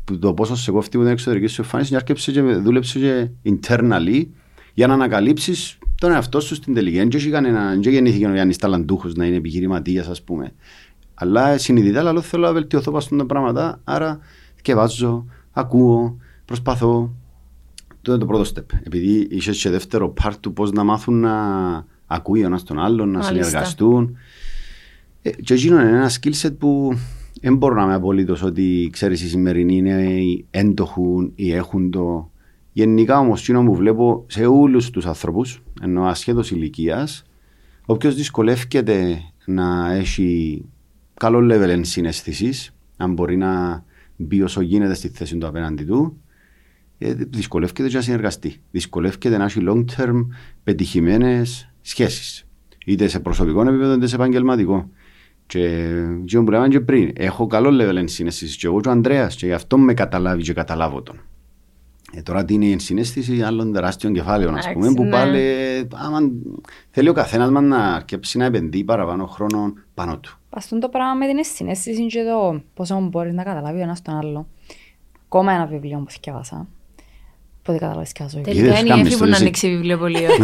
που 0.03 0.19
το 0.19 0.33
πόσο 0.33 0.55
σε 0.55 0.71
κόφτει 0.71 0.97
που 0.97 1.03
την 1.03 1.11
εξωτερική 1.11 1.47
σου 1.47 1.61
εμφάνιση, 1.61 1.95
άρκεψε 1.95 2.31
και 2.31 2.41
δούλεψε 2.41 2.99
και 2.99 3.29
internally 3.43 4.25
για 4.79 4.87
να 4.87 4.93
ανακαλύψεις 4.93 5.77
τον 5.95 6.11
εαυτό 6.11 6.39
σου 6.39 6.55
στην 6.55 6.73
τελική. 6.73 6.97
Δεν 6.97 7.31
κανένα, 7.31 7.69
δεν 7.69 7.91
γεννήθηκε 7.91 8.27
ο 8.27 8.33
Γιάννης 8.33 8.57
Ταλαντούχος 8.57 9.13
να 9.13 9.25
είναι 9.25 9.35
επιχειρηματίας, 9.35 10.07
ας 10.07 10.21
πούμε. 10.21 10.53
Αλλά 11.13 11.57
συνειδητά 11.57 11.99
αλλά 11.99 12.21
θέλω 12.21 12.45
να 12.45 12.53
βελτιωθώ 12.53 12.91
πάνω 12.91 13.05
τα 13.17 13.25
πράγματα, 13.25 13.81
άρα 13.83 14.19
βάζω, 14.73 15.25
ακούω, 15.51 16.17
προσπαθώ. 16.45 17.13
Το 18.01 18.11
είναι 18.11 18.19
το 18.19 18.25
πρώτο 18.25 18.49
step. 18.55 18.63
Επειδή 18.83 19.27
είσαι 19.29 19.53
σε 19.53 19.69
δεύτερο 19.69 20.13
part 20.23 20.33
του 20.39 20.53
πώς 20.53 20.71
να 20.71 20.83
μάθουν 20.83 21.19
να 21.19 21.35
ακούει 22.07 22.43
ο 22.43 22.45
ένας 22.45 22.63
τον 22.63 22.79
άλλον, 22.79 23.09
να 23.11 23.21
συνεργαστούν. 23.21 24.17
Ε, 25.21 25.29
και 25.29 25.53
εκείνο 25.53 25.81
είναι 25.81 25.89
ένα 25.89 26.09
skill 26.09 26.33
set 26.41 26.57
που 26.57 26.97
δεν 27.41 27.55
μπορώ 27.55 27.75
να 27.75 27.83
είμαι 27.83 27.93
απολύτως 27.93 28.43
ότι 28.43 28.89
ξέρεις 28.91 29.21
οι 29.21 29.27
σημερινοί 29.27 29.77
είναι 29.77 30.21
έντοχουν 30.51 31.31
ή 31.35 31.51
έχουν 31.51 31.91
το 31.91 32.31
Γενικά 32.79 33.19
όμως, 33.19 33.41
εκείνο 33.41 33.63
που 33.63 33.75
βλέπω 33.75 34.25
σε 34.27 34.45
όλους 34.45 34.89
τους 34.89 35.05
ανθρώπους, 35.05 35.61
ενώ 35.81 36.03
ασχέτως 36.05 36.51
ηλικίας, 36.51 37.23
όποιο 37.85 38.11
δυσκολεύεται 38.11 39.21
να 39.45 39.93
έχει 39.93 40.61
καλό 41.13 41.39
level 41.39 41.69
ενσυναίσθηση, 41.69 42.73
αν 42.97 43.13
μπορεί 43.13 43.37
να 43.37 43.83
μπει 44.15 44.41
όσο 44.41 44.61
γίνεται 44.61 44.93
στη 44.93 45.07
θέση 45.07 45.37
του 45.37 45.47
απέναντι 45.47 45.83
του, 45.83 46.21
ε, 46.97 47.13
δυσκολεύεται 47.13 47.87
και 47.87 47.95
να 47.95 48.01
συνεργαστεί. 48.01 48.61
Δυσκολεύεται 48.71 49.37
να 49.37 49.43
έχει 49.43 49.59
long 49.67 49.83
term 49.97 50.27
πετυχημένες 50.63 51.71
σχέσεις. 51.81 52.47
Είτε 52.85 53.07
σε 53.07 53.19
προσωπικό 53.19 53.61
επίπεδο 53.61 53.93
είτε 53.93 54.07
σε 54.07 54.15
επαγγελματικό. 54.15 54.89
Και 55.45 55.85
αυτό 56.25 56.43
που 56.43 56.51
λέμε 56.51 56.67
και 56.67 56.79
πριν, 56.79 57.11
έχω 57.15 57.47
καλό 57.47 57.69
level 57.69 57.95
ενσυναίσθηση 57.95 58.57
και 58.57 58.67
εγώ 58.67 58.81
και 58.81 58.87
ο 58.87 58.91
Ανδρέας, 58.91 59.35
και 59.35 59.45
γι' 59.45 59.53
αυτό 59.53 59.77
με 59.77 59.93
καταλάβει 59.93 60.41
και 60.41 60.53
καταλάβω 60.53 61.01
τον. 61.01 61.19
Ε, 62.13 62.21
τώρα 62.21 62.45
τι 62.45 62.53
είναι 62.53 62.65
η 62.65 62.71
ενσυναίσθηση 62.71 63.41
άλλων 63.41 63.73
τεράστιων 63.73 64.13
κεφάλαιων, 64.13 64.55
ας 64.55 64.71
πούμε, 64.73 64.93
που 64.93 65.03
ναι. 65.03 65.09
πάλι 65.09 65.41
άμα, 65.95 66.19
θέλει 66.89 67.09
ο 67.09 67.13
καθένας 67.13 67.49
μας 67.49 67.63
να 67.63 67.93
αρκέψει 67.93 68.37
να 68.37 68.45
επενδύει 68.45 68.83
παραπάνω 68.83 69.25
χρόνο 69.25 69.73
πάνω 69.93 70.17
του. 70.17 70.37
Παστούν 70.49 70.79
το 70.79 70.89
πράγμα 70.89 71.13
με 71.13 71.27
την 71.27 71.37
ενσυναίσθηση 71.37 72.05
και 72.05 72.23
το 72.23 72.61
πόσο 72.73 72.99
μπορείς 72.99 73.33
να 73.33 73.43
καταλάβει 73.43 73.79
ο 73.79 73.81
ένας 73.81 74.01
τον 74.01 74.17
άλλο. 74.17 74.47
Ακόμα 75.25 75.51
ένα 75.51 75.65
βιβλίο 75.65 75.99
που 75.99 76.11
θυκευάσα. 76.11 76.67
Πότε 77.63 77.77
καταλάβεις 77.77 78.11
και 78.11 78.23
άζω. 78.23 78.41
Τελικά 78.41 78.79
είναι 78.79 78.95
η 78.95 78.99
έφη 78.99 79.17
που 79.17 79.25
να 79.25 79.37
ανοίξει 79.37 79.67
βιβλιοπωλείο. 79.67 80.29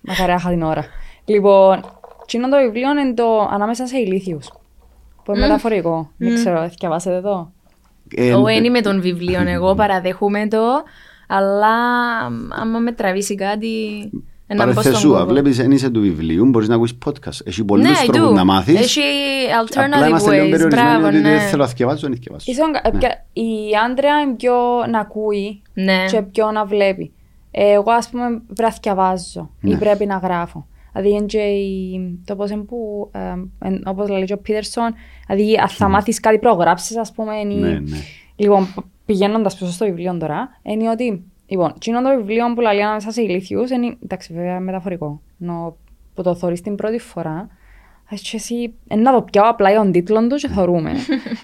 Μακαριά 0.00 0.34
είχα 0.34 0.50
την 0.50 0.62
ώρα. 0.62 0.84
Λοιπόν, 1.24 1.84
κοινό 2.26 2.48
το 2.48 2.56
βιβλίο 2.56 2.90
είναι 2.90 3.14
το 3.14 3.48
ανάμεσα 3.50 3.86
σε 3.86 3.98
ηλίθιους. 3.98 4.52
Που 5.24 5.32
είναι 5.32 5.40
μεταφορικό. 5.40 6.10
Δεν 6.16 6.34
ξέρω, 6.34 6.68
θυκευάσετε 6.68 7.16
εδώ. 7.16 7.52
Εγώ 8.16 8.42
δεν 8.42 8.64
είμαι 8.64 8.80
των 8.80 9.00
βιβλίων, 9.00 9.46
εγώ 9.46 9.74
παραδέχομαι 9.74 10.48
το, 10.48 10.82
αλλά 11.28 11.74
άμα 12.50 12.78
με 12.78 12.92
τραβήσει 12.92 13.34
κάτι... 13.34 13.68
Παρεθεσούα, 14.56 15.26
βλέπεις 15.26 15.58
εν 15.58 15.70
είσαι 15.70 15.90
του 15.90 16.00
βιβλίου, 16.00 16.46
μπορείς 16.46 16.68
να 16.68 16.74
ακούσεις 16.74 16.98
podcast. 17.06 17.46
Έχει 17.46 17.64
πολλούς 17.64 17.88
ναι, 17.88 18.12
τρόπους 18.12 18.36
να 18.36 18.44
μάθεις. 18.44 18.80
Έχει 18.80 19.00
alternative 19.64 20.28
ways, 20.28 20.68
μπράβο, 20.68 21.10
ναι. 21.10 21.20
Δεν 21.20 21.40
θέλω 21.40 21.62
να 21.62 21.68
θυκευάσω, 21.68 22.00
δεν 22.00 22.12
θυκευάσω. 22.12 22.52
Ναι. 22.92 23.08
Η 23.32 23.50
άντρα 23.86 24.20
είναι 24.20 24.34
πιο 24.34 24.54
να 24.90 24.98
ακούει 24.98 25.62
ναι. 25.74 26.04
και 26.10 26.22
πιο 26.22 26.50
να 26.50 26.64
βλέπει. 26.64 27.12
Εγώ 27.50 27.90
ας 27.90 28.08
πούμε 28.08 28.24
πρέπει 28.28 28.62
να 28.62 28.72
θυκευάζω 28.72 29.50
ή 29.60 29.70
ναι. 29.70 29.76
πρέπει 29.76 30.06
να 30.06 30.16
γράφω. 30.16 30.66
Δηλαδή 30.92 32.20
το 32.24 32.36
πώς 32.36 32.50
είναι 32.50 32.62
που, 32.62 33.10
όπως 33.84 34.08
λέει 34.08 34.32
ο 34.32 34.38
Πίτερσον, 34.38 34.94
δηλαδή 35.26 35.58
αν 35.58 35.68
θα 35.68 35.88
μάθεις 35.88 36.20
κάτι 36.20 36.38
προγράψεις 36.38 36.96
ας 36.96 37.12
πούμε. 37.12 37.44
Ναι, 37.44 37.68
ναι. 37.68 37.80
Λοιπόν, 38.36 38.74
πηγαίνοντα 39.04 39.48
πίσω 39.48 39.66
στο 39.66 39.84
βιβλίο 39.84 40.16
τώρα, 40.16 40.48
είναι 40.62 40.90
ότι. 40.90 41.24
Λοιπόν, 41.46 41.72
εκείνο 41.76 42.02
το 42.02 42.16
βιβλίο 42.16 42.54
που 42.54 42.60
λέει 42.60 42.80
ανάμεσα 42.80 43.10
σε 43.10 43.22
ηλίθιου 43.22 43.64
είναι. 43.74 43.96
Εντάξει, 44.02 44.32
βέβαια 44.32 44.60
μεταφορικό. 44.60 45.20
Νο, 45.36 45.76
που 46.14 46.22
το 46.22 46.34
θωρεί 46.34 46.60
την 46.60 46.74
πρώτη 46.74 46.98
φορά, 46.98 47.48
και 48.08 48.36
εσύ 48.36 48.74
να 48.96 49.12
το 49.12 49.22
πιάω 49.22 49.48
απλά 49.48 49.74
τον 49.74 49.92
τίτλο 49.92 50.26
του 50.26 50.36
και 50.36 50.48
θωρούμε. 50.48 50.92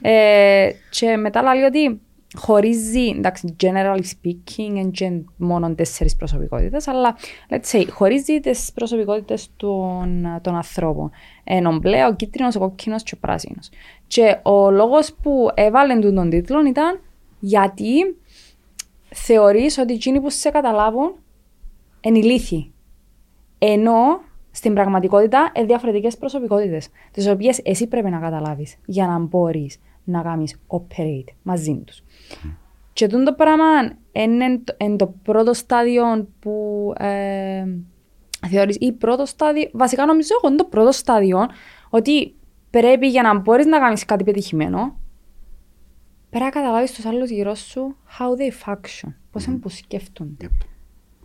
ε, 0.03 0.69
και 0.91 1.17
μετά 1.17 1.43
λέει 1.43 1.63
ότι 1.63 2.01
χωρίζει, 2.37 3.07
εντάξει, 3.17 3.57
generally 3.63 4.01
speaking, 4.01 4.91
και 4.91 5.13
μόνο 5.37 5.75
τέσσερις 5.75 6.17
προσωπικότητες, 6.17 6.89
αλλά 6.89 7.17
let's 7.51 7.73
say, 7.73 7.87
χωρίζει 7.91 8.41
τις 8.41 8.73
προσωπικότητες 8.75 9.49
των, 9.57 10.27
των 10.43 10.55
ανθρώπων. 10.55 11.11
Ενώ 11.45 11.79
μπλε, 11.79 12.07
ο 12.07 12.15
κίτρινος, 12.15 12.57
ο 12.57 12.59
κόκκινος 12.59 13.03
και 13.03 13.13
ο 13.15 13.19
πράσινος. 13.21 13.71
Και 14.07 14.39
ο 14.43 14.71
λόγος 14.71 15.15
που 15.23 15.51
έβαλε 15.55 15.99
τον 15.99 16.31
τίτλο 16.31 16.67
ήταν 16.67 17.01
γιατί 17.39 18.17
θεωρείς 19.15 19.79
ότι 19.79 19.93
εκείνοι 19.95 20.21
που 20.21 20.31
σε 20.31 20.51
καταλάβουν 20.51 21.15
είναι 22.01 22.19
ηλίθιοι. 22.19 22.73
Ενώ 23.59 24.21
στην 24.51 24.75
πραγματικότητα 24.75 25.53
είναι 25.57 25.67
διαφορετικές 25.67 26.17
προσωπικότητες, 26.17 26.89
τις 27.11 27.29
οποίες 27.29 27.61
εσύ 27.65 27.87
πρέπει 27.87 28.11
να 28.11 28.19
καταλάβεις 28.19 28.77
για 28.85 29.07
να 29.07 29.19
μπορείς 29.19 29.81
να 30.11 30.23
κάνεις 30.23 30.57
operate 30.67 31.33
μαζί 31.43 31.83
τους. 31.87 32.03
Και 32.93 33.07
το 33.07 33.35
πράγμα 33.37 33.65
είναι 34.13 34.63
το 34.97 35.15
πρώτο 35.23 35.53
στάδιο 35.53 36.29
που 36.39 36.93
ε, 36.99 37.65
θεωρείς, 38.49 38.77
ή 38.81 38.93
πρώτο 38.93 39.27
στάδιο, 39.27 39.69
βασικά 39.73 40.07
νομίζω 40.07 40.35
εγώ 40.39 40.49
είναι 40.49 40.63
το 40.63 40.69
πρώτο 40.69 40.93
στάδιο 40.93 41.47
ότι 41.91 42.35
πρέπει 42.71 43.09
για 43.09 43.23
να 43.23 43.39
μπορείς 43.39 43.67
να 43.67 43.79
κάνεις 43.79 44.05
κάτι 44.05 44.25
πετυχημένο, 44.25 44.99
πρέπει 46.31 46.45
να 46.45 46.51
καταλάβεις 46.51 46.93
τους 46.93 47.05
άλλους 47.05 47.31
γύρω 47.31 47.55
σου 47.55 47.97
how 48.19 48.41
they 48.41 48.73
function, 48.73 49.15
πώς 49.31 49.45
είναι 49.45 49.57
που 49.57 49.69
σκέφτονται. 49.69 50.47
Yep. 50.47 50.67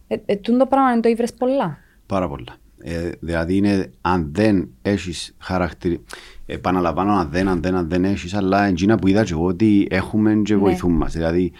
Ε, 0.07 0.17
ε, 0.25 0.35
το 0.35 0.65
πράγμα 0.65 0.91
είναι 0.91 1.01
το 1.01 1.09
ήβρες 1.09 1.33
πολλά. 1.33 1.77
Πάρα 2.05 2.27
πολλά. 2.27 2.55
Ε, 2.85 3.09
δηλαδή 3.19 3.55
είναι 3.55 3.91
αν 4.01 4.29
δεν 4.31 4.69
έχεις 4.81 5.35
χαρακτηρι... 5.37 6.03
Επαναλαμβάνω 6.45 7.11
αν 7.11 7.29
δεν, 7.31 7.47
αν 7.47 7.61
δεν, 7.61 7.75
αν 7.75 7.89
δεν 7.89 8.05
έχεις, 8.05 8.33
αλλά 8.33 8.65
εντζίνα 8.65 8.97
που 8.97 9.07
είδα 9.07 9.23
και 9.23 9.33
εγώ 9.33 9.45
ότι 9.45 9.87
έχουμε 9.89 10.41
και 10.43 10.53
ναι. 10.53 10.59
βοηθούν 10.59 10.91
μας. 10.91 11.13
Δηλαδή 11.13 11.51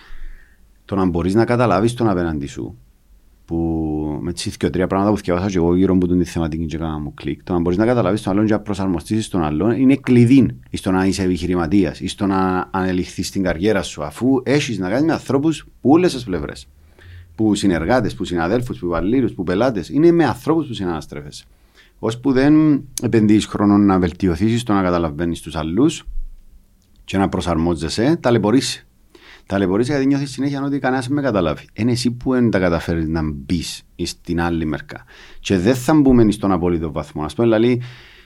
το 0.85 0.95
να 0.95 1.05
μπορείς 1.05 1.33
να 1.33 1.45
καταλάβεις 1.45 1.93
τον 1.93 2.09
απέναντι 2.09 2.47
σου 2.47 2.77
που 3.45 3.57
με 4.21 4.33
τις 4.33 4.57
και 4.57 4.69
τρία 4.69 4.87
πράγματα 4.87 5.11
που 5.11 5.17
θυκευάσα 5.17 5.49
και 5.49 5.57
εγώ 5.57 5.75
γύρω 5.75 5.93
από 5.93 6.07
την 6.07 6.25
θεματική 6.25 6.65
και 6.65 6.75
έκανα 6.75 6.99
μου 6.99 7.13
κλικ. 7.13 7.43
Το 7.43 7.53
να 7.53 7.59
μπορείς 7.59 7.77
να 7.77 7.85
καταλάβεις 7.85 8.21
τον 8.21 8.33
άλλον 8.33 8.45
και 8.45 8.53
να 8.53 8.59
προσαρμοστεί 8.59 9.29
τον 9.29 9.43
άλλον 9.43 9.71
είναι 9.71 9.95
κλειδί 9.95 10.47
στο 10.71 10.91
να 10.91 11.05
είσαι 11.05 11.23
επιχειρηματίας 11.23 11.99
ή 11.99 12.07
στο 12.07 12.25
να 12.25 12.67
ανελιχθείς 12.71 13.27
στην 13.27 13.43
καριέρα 13.43 13.81
σου 13.81 14.03
αφού 14.03 14.41
έχεις 14.43 14.79
να 14.79 14.89
κάνεις 14.89 15.05
με 15.05 15.13
ανθρώπους 15.13 15.65
που 15.81 15.89
όλες 15.89 16.13
τις 16.13 16.23
πλευρές 16.23 16.67
που 17.35 17.55
συνεργάτες, 17.55 18.15
που 18.15 18.23
συναδέλφους, 18.23 18.79
που 18.79 18.85
υπαλλήλου, 18.85 19.33
που 19.33 19.43
πελάτες, 19.43 19.89
είναι 19.89 20.11
με 20.11 20.25
ανθρώπους 20.25 20.67
που 20.67 20.73
συναναστρέφεσαι. 20.73 21.45
Ώσπου 21.99 22.31
δεν 22.31 22.83
επενδύεις 23.01 23.45
χρόνο 23.45 23.77
να 23.77 23.99
βελτιωθεί 23.99 24.57
στο 24.57 24.73
να 24.73 24.81
καταλαβαίνεις 24.81 25.41
τους 25.41 25.55
άλλου 25.55 25.89
και 27.03 27.17
να 27.17 27.29
προσαρμόζεσαι, 27.29 28.17
ταλαιπωρήσει. 28.19 28.85
Ταλαιπωρήσει 29.45 29.91
γιατί 29.91 30.05
νιώθεις 30.05 30.31
συνέχεια 30.31 30.63
ότι 30.63 30.79
κανένας 30.79 31.07
με 31.07 31.21
καταλάβει. 31.21 31.67
Είναι 31.73 31.91
εσύ 31.91 32.11
που 32.11 32.31
δεν 32.31 32.49
τα 32.49 32.59
καταφέρεις 32.59 33.07
να 33.07 33.21
μπεις 33.33 33.83
στην 34.03 34.41
άλλη 34.41 34.65
μερικά. 34.65 35.03
Και 35.39 35.57
δεν 35.57 35.75
θα 35.75 35.93
μπούμε 35.93 36.31
στον 36.31 36.51
απόλυτο 36.51 36.91
βαθμό. 36.91 37.23
Α 37.23 37.27
πούμε, 37.35 37.47
δηλαδή, 37.47 37.81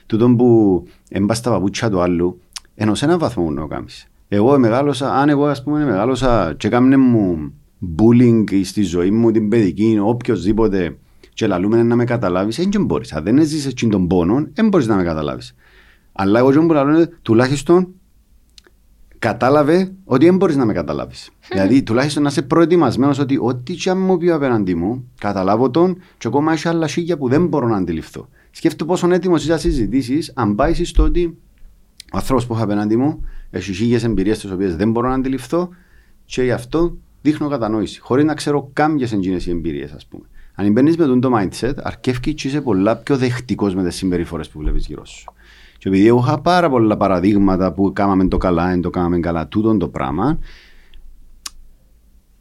τούτο 0.06 0.34
που 0.36 0.84
έμπα 1.08 1.34
στα 1.34 1.50
παπούτσια 1.50 1.90
του 1.90 2.00
άλλου, 2.00 2.40
ενώ 2.74 2.94
σε 2.94 3.04
έναν 3.04 3.18
βαθμό 3.18 3.50
να 3.50 3.60
το 3.60 3.66
κάνεις. 3.66 4.06
Εγώ 4.28 4.58
μεγάλωσα, 4.58 5.14
αν 5.14 5.28
εγώ 5.28 5.46
ας 5.46 5.62
πούμε 5.62 5.84
μεγάλωσα 5.84 6.54
και 6.56 6.68
κάμνε 6.68 6.96
μου 6.96 7.52
bullying 7.98 8.64
στη 8.64 8.82
ζωή 8.82 9.10
μου, 9.10 9.30
την 9.30 9.48
παιδική, 9.48 9.98
οποιοδήποτε 10.02 10.98
και 11.34 11.46
λαλούμε 11.46 11.82
να 11.82 11.96
με 11.96 12.04
καταλάβεις, 12.04 12.68
δεν 12.68 12.84
μπορείς. 12.84 13.12
Αν 13.12 13.24
δεν 13.24 13.38
έζησες 13.38 13.74
τον 13.74 14.06
πόνο, 14.06 14.46
δεν 14.52 14.68
μπορείς 14.68 14.86
να 14.86 14.96
με 14.96 15.02
καταλάβεις. 15.02 15.54
Αλλά 16.12 16.38
εγώ 16.38 16.66
που 16.66 16.72
λέω 16.72 17.08
τουλάχιστον 17.22 17.88
κατάλαβε 19.18 19.92
ότι 20.04 20.24
δεν 20.24 20.36
μπορείς 20.36 20.56
να 20.56 20.64
με 20.64 20.72
καταλάβεις. 20.72 21.30
δηλαδή, 21.50 21.82
τουλάχιστον 21.82 22.22
να 22.22 22.28
είσαι 22.28 22.42
προετοιμασμένος 22.42 23.18
ότι 23.18 23.38
ό,τι 23.40 23.74
και 23.74 23.90
αν 23.90 23.98
μου 23.98 24.18
πει 24.18 24.30
απέναντί 24.30 24.74
μου, 24.74 25.10
καταλάβω 25.20 25.70
τον, 25.70 25.98
και 26.18 26.28
ακόμα 26.28 26.52
έχει 26.52 26.68
άλλα 26.68 26.86
σίγια 26.86 27.16
που 27.16 27.28
δεν 27.28 27.46
μπορώ 27.46 27.68
να 27.68 27.76
αντιληφθώ. 27.76 28.28
Σκέφτομαι 28.50 28.90
πόσο 28.90 29.12
έτοιμος 29.12 29.42
είσαι 29.42 29.52
να 29.52 29.58
συζητήσεις, 29.58 30.32
αν 30.34 30.54
πάεις 30.54 30.88
στο 30.88 31.02
ότι 31.02 31.36
ο 32.12 32.16
άνθρωπος 32.16 32.46
που 32.46 32.54
έχω 32.54 32.62
απέναντί 32.62 32.96
μου 32.96 33.24
έχει 33.50 33.72
σίγιες 33.72 34.04
εμπειρίες 34.04 34.38
τις 34.38 34.50
οποίες 34.50 34.76
δεν 34.76 34.90
μπορώ 34.90 35.08
να 35.08 35.14
αντιληφθώ 35.14 35.68
και 36.24 36.42
γι' 36.42 36.50
αυτό 36.50 36.96
δείχνω 37.22 37.48
κατανόηση, 37.48 38.00
χωρίς 38.00 38.24
να 38.24 38.34
ξέρω 38.34 38.70
καν 38.72 38.96
ποιε 38.96 39.06
είναι 39.12 39.40
οι 39.46 39.50
εμπειρίες, 39.50 39.92
ας 39.92 40.06
πούμε. 40.06 40.24
Αν 40.54 40.72
μπαίνεις 40.72 40.96
με 40.96 41.18
το 41.18 41.30
mindset, 41.38 41.74
αρκεύει 41.82 42.34
και 42.34 42.48
είσαι 42.48 42.60
πολλά 42.60 42.96
πιο 42.96 43.16
δεχτικός 43.16 43.74
με 43.74 43.84
τις 43.84 43.96
συμπεριφορές 43.96 44.48
που 44.48 44.58
βλέπεις 44.58 44.86
γύρω 44.86 45.06
σου. 45.06 45.32
Και 45.78 45.88
επειδή 45.88 46.06
έχω 46.06 46.18
είχα 46.18 46.40
πάρα 46.40 46.70
πολλά 46.70 46.96
παραδείγματα 46.96 47.72
που 47.72 47.92
κάναμε 47.92 48.28
το 48.28 48.36
καλά, 48.36 48.68
δεν 48.68 48.80
το 48.80 48.90
κάναμε 48.90 49.20
καλά, 49.20 49.48
τούτο 49.48 49.76
το 49.76 49.88
πράγμα, 49.88 50.38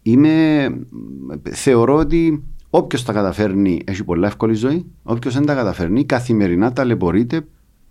είμαι, 0.02 0.70
θεωρώ 1.52 1.96
ότι 1.96 2.44
όποιος 2.70 3.04
τα 3.04 3.14
καταφέρνει 3.14 3.82
έχει 3.86 4.04
πολλά 4.04 4.28
εύκολη 4.28 4.54
ζωή, 4.54 4.86
όποιος 5.04 5.34
δεν 5.34 5.46
τα 5.46 5.56
καταφέρνει 5.56 6.06
καθημερινά 6.06 6.74
ταλαιπωρείται 6.74 7.42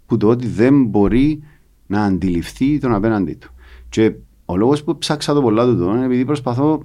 που 0.06 0.16
το 0.16 0.28
ότι 0.28 0.46
δεν 0.46 0.84
μπορεί 0.84 1.42
να 1.86 2.04
αντιληφθεί 2.04 2.78
τον 2.78 2.94
απέναντί 2.94 3.34
του. 3.34 3.50
Και 3.88 4.14
ο 4.46 4.56
λόγος 4.56 4.84
που 4.84 4.98
ψάξα 4.98 5.34
το 5.34 5.42
πολλά 5.42 5.64
του 5.64 5.90
είναι 5.94 6.04
επειδή 6.04 6.24
προσπαθώ 6.24 6.82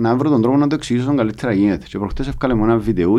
να 0.00 0.16
βρω 0.16 0.30
τον 0.30 0.42
τρόπο 0.42 0.56
να 0.56 0.66
το 0.66 0.74
εξηγήσω 0.74 1.06
όσο 1.06 1.14
καλύτερα 1.14 1.52
γίνεται. 1.52 1.86
Και 1.88 1.98
προχτές 1.98 2.28
έφκαλε 2.28 2.54
μου 2.54 2.64
ένα 2.64 2.78
βίντεο 2.78 3.14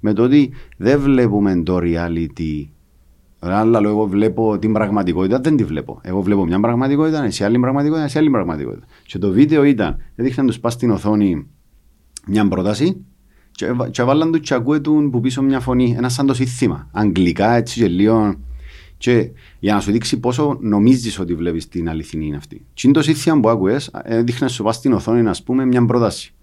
με 0.00 0.12
το 0.12 0.22
ότι 0.22 0.52
δεν 0.76 1.00
βλέπουμε 1.00 1.62
το 1.62 1.78
reality. 1.82 2.68
Αλλά 3.38 3.80
εγώ 3.84 4.06
βλέπω 4.06 4.58
την 4.58 4.72
πραγματικότητα, 4.72 5.40
δεν 5.40 5.56
τη 5.56 5.64
βλέπω. 5.64 6.00
Εγώ 6.02 6.22
βλέπω 6.22 6.44
μια 6.44 6.60
πραγματικότητα, 6.60 7.24
εσύ 7.24 7.44
άλλη 7.44 7.58
πραγματικότητα, 7.58 8.04
εσύ 8.04 8.18
άλλη 8.18 8.30
πραγματικότητα. 8.30 8.86
Και 9.06 9.18
το 9.18 9.30
βίντεο 9.30 9.64
ήταν, 9.64 9.96
έδειχναν 10.14 10.46
τους 10.46 10.60
πας 10.60 10.72
στην 10.72 10.90
οθόνη 10.90 11.46
μια 12.26 12.48
πρόταση 12.48 13.04
και, 13.50 13.66
και 13.90 14.02
βάλαν 14.02 14.32
του 14.32 14.40
τσακούε 14.40 14.80
του 14.80 15.08
που 15.12 15.20
πίσω 15.20 15.42
μια 15.42 15.60
φωνή, 15.60 15.94
ένα 15.96 16.08
σαν 16.08 16.26
το 16.26 16.34
σύνθημα. 16.34 16.88
Αγγλικά 16.92 17.52
έτσι 17.52 17.80
και 17.80 17.88
λίγο 17.88 18.34
και 19.02 19.30
για 19.58 19.74
να 19.74 19.80
σου 19.80 19.92
δείξει 19.92 20.20
πόσο 20.20 20.58
νομίζεις 20.60 21.18
ότι 21.18 21.34
βλέπεις 21.34 21.68
την 21.68 21.88
αληθινή 21.88 22.26
είναι 22.26 22.36
αυτή. 22.36 22.56
Τι 22.56 22.82
είναι 22.84 22.92
το 22.92 23.02
σύστημα 23.02 23.40
που 23.40 23.48
άκουε, 23.48 23.76
έδειχνε 24.02 24.48
σου 24.48 24.62
πα 24.62 24.72
στην 24.72 24.92
οθόνη, 24.92 25.28
α 25.28 25.36
πούμε, 25.44 25.66
μια 25.66 25.84
πρόταση. 25.84 26.34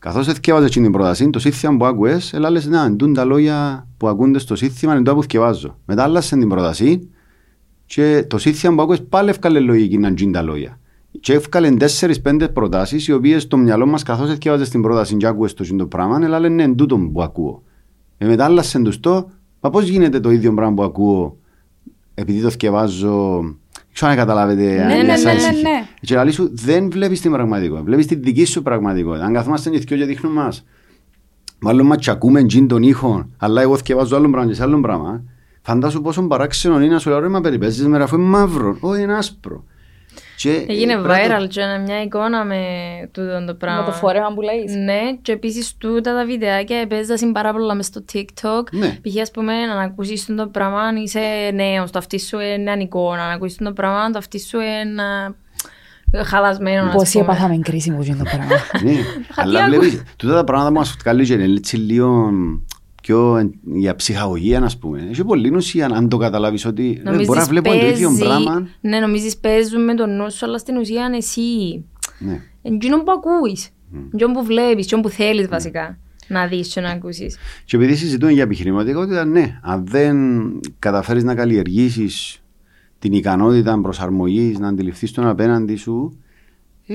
Καθώς 0.00 0.28
εθιέβαζε 0.28 0.68
την 0.68 0.92
πρόταση, 0.92 1.30
το 1.30 1.38
σύστημα 1.38 1.76
που 1.76 1.84
άκουε, 1.84 2.18
έλα 2.32 2.50
να 2.50 2.84
εντούν 2.84 3.14
τα 3.14 3.24
λόγια 3.24 3.86
που 3.96 4.08
ακούνται 4.08 4.38
στο 4.38 4.56
σύστημα, 4.56 4.94
είναι 4.94 5.02
το 5.02 5.14
που 5.14 5.20
θυκευάζω. 5.20 5.78
Μετά 5.84 6.02
άλλασε 6.02 6.36
την 6.36 6.48
πρόταση 6.48 7.08
και 7.86 8.24
το 8.28 8.38
σύστημα 8.38 8.74
που 8.74 8.82
άκουε 8.82 8.96
πάλι 8.96 9.28
έφκαλε 9.28 9.60
λογική 9.60 9.98
να 9.98 10.14
τζιν 10.14 10.32
τα 10.32 10.42
λόγια. 10.42 10.80
Και 11.20 11.32
έφκαλε 11.32 11.76
4-5 12.22 12.48
προτάσεις, 12.52 13.06
οι 13.08 13.12
οποίες 13.12 13.42
στο 13.42 13.56
μυαλό 13.56 13.86
μας, 13.86 14.02
καθώς 14.02 14.30
εθιέβαζε 14.30 14.70
την 14.70 14.82
πρόταση 14.82 15.16
και 15.16 15.26
άκουε 15.26 15.48
το 15.48 15.76
το 15.76 15.86
πράγμα, 15.86 16.18
έλα 16.22 16.48
ναι, 16.48 16.62
εντούτο 16.62 16.98
που 17.12 17.22
ακούω. 17.22 17.62
Ε, 18.18 18.26
μετά 18.26 18.44
άλλασε 18.44 18.78
το 19.00 19.30
Μα 19.60 19.70
πώς 19.70 19.88
γίνεται 19.88 20.20
το 20.20 20.30
ίδιο 20.30 20.54
πράγμα 20.54 20.74
που 20.74 20.82
ακούω 20.82 21.38
επειδή 22.14 22.40
το 22.40 22.50
θυκευάζω. 22.50 23.44
Ξέρω 23.92 24.10
αν 24.10 24.16
καταλάβετε. 24.16 24.62
Ναι, 24.62 24.94
ναι, 24.94 25.02
ναι, 25.02 25.02
ναι, 25.02 25.60
ναι. 25.62 25.86
Και 26.00 26.16
λέει 26.16 26.30
σου 26.30 26.50
δεν 26.52 26.90
βλέπεις 26.90 27.20
την 27.20 27.30
πραγματικότητα. 27.30 27.84
Βλέπεις 27.84 28.06
τη 28.06 28.14
δική 28.14 28.44
σου 28.44 28.62
πραγματικότητα. 28.62 29.24
Αν 29.24 29.32
καθόμαστε 29.32 29.70
νηθικιό 29.70 29.96
και 29.96 30.04
δείχνουμε 30.04 30.42
μας. 30.42 30.64
Μάλλον 31.60 31.86
μα 31.86 31.96
τσακούμε 31.96 32.44
τζιν 32.44 32.68
τον 32.68 32.82
ήχο, 32.82 33.28
αλλά 33.36 33.62
εγώ 33.62 33.76
θυκευάζω 33.76 34.16
άλλο 34.16 34.30
πράγμα 34.30 34.48
και 34.48 34.54
σε 34.54 34.62
άλλο 34.62 34.80
πράγμα. 34.80 35.22
Φαντάσου 35.62 36.00
πόσο 36.00 36.22
παράξενο 36.22 36.80
είναι 36.80 36.92
να 36.92 36.98
σου 36.98 37.10
λέω 37.10 37.18
ρε 37.18 37.28
μα 37.28 37.40
περιπέζεις 37.40 37.86
με 37.86 38.02
αφού 38.02 38.16
είναι 38.16 38.24
μαύρο, 38.24 38.76
όχι 38.80 39.02
είναι 39.02 39.14
άσπρο. 39.14 39.64
Και 40.38 40.64
Έγινε 40.68 41.00
viral 41.04 41.48
και 41.48 41.60
μια 41.84 42.02
εικόνα 42.02 42.44
με 42.44 42.60
τούτο 43.12 43.44
το 43.46 43.54
πράγμα. 43.54 43.80
Με 43.80 43.86
το 43.86 43.92
φόρεμα 43.92 44.32
που 44.34 44.40
λέει. 44.40 44.64
Ναι, 44.84 45.00
και 45.22 45.32
επίσης 45.32 45.76
τούτα 45.78 46.14
τα 46.14 46.24
βιντεάκια 46.24 46.86
παίζασαν 46.86 47.32
πάρα 47.32 47.52
πολλά 47.52 47.74
μες 47.74 47.86
στο 47.86 48.04
TikTok. 48.12 48.62
Ναι. 48.70 48.98
Π.χ. 49.02 49.20
ας 49.20 49.30
πούμε 49.30 49.66
να 49.66 49.80
ακούσεις 49.80 50.26
το 50.26 50.48
πράγμα 50.48 50.80
αν 50.80 50.96
είσαι 50.96 51.50
νέος, 51.54 51.90
το 51.90 51.98
αυτή 51.98 52.20
σου 52.20 52.38
είναι 52.38 52.72
εικόνα, 52.78 53.26
να 53.26 53.32
ακούσεις 53.32 53.56
το 53.56 53.72
πράγμα 53.72 54.10
το 54.10 54.18
αυτή 54.18 54.40
σου 54.40 54.58
είναι 54.60 55.02
χαλασμένο. 56.24 56.90
Πόσοι 56.92 57.18
έπαθαμε 57.18 57.58
κρίση 57.58 57.90
μου 57.90 58.04
το 58.04 58.22
πράγμα. 58.22 58.46
Ναι, 58.82 58.96
αλλά 59.42 59.64
βλέπεις, 59.66 60.02
τούτα 60.16 60.34
τα 60.34 60.44
πράγματα 60.44 60.72
που 60.72 60.78
μας 60.78 60.96
βγάλει 61.00 61.26
και 61.26 61.32
είναι 61.32 61.60
λίγο 61.72 62.30
πιο 63.08 63.50
για 63.62 63.94
ψυχαγωγία, 63.94 64.62
ας 64.62 64.78
πούμε. 64.78 65.06
Έχει 65.10 65.24
πολύ 65.24 65.54
ουσία 65.54 65.86
αν 65.86 66.08
το 66.08 66.16
καταλάβεις 66.16 66.64
ότι 66.64 67.02
ε, 67.04 67.10
μπορεί 67.10 67.38
να 67.38 67.44
βλέπω 67.44 67.70
το 67.70 67.86
ίδιο 67.86 68.10
πράγμα. 68.18 68.68
Ναι, 68.80 68.98
νομίζεις 68.98 69.36
παίζουν 69.36 69.84
με 69.84 69.94
τον 69.94 70.16
νου 70.16 70.30
σου, 70.30 70.46
αλλά 70.46 70.58
στην 70.58 70.76
ουσία 70.76 71.04
είναι 71.04 71.16
εσύ. 71.16 71.84
Ναι. 72.18 72.40
Εντζήνο 72.62 73.02
που 73.02 73.12
ακούεις. 73.12 73.68
Mm. 73.68 74.32
που 74.32 74.44
βλέπεις, 74.44 74.84
εντζήνο 74.84 75.00
που 75.00 75.08
θέλεις 75.08 75.46
mm. 75.46 75.50
βασικά 75.50 75.98
να 76.28 76.46
δεις 76.46 76.68
και 76.68 76.80
να 76.80 76.90
ακούσεις. 76.90 77.36
Και 77.64 77.76
επειδή 77.76 77.94
συζητούμε 77.94 78.32
για 78.32 78.42
επιχειρηματικότητα, 78.42 79.24
ναι, 79.24 79.58
αν 79.62 79.86
δεν 79.86 80.16
καταφέρεις 80.78 81.24
να 81.24 81.34
καλλιεργήσεις 81.34 82.42
την 82.98 83.12
ικανότητα 83.12 83.80
προσαρμογής, 83.80 84.58
να 84.58 84.68
αντιληφθείς 84.68 85.12
τον 85.12 85.26
απέναντι 85.26 85.76
σου, 85.76 86.18
Ε, 86.86 86.94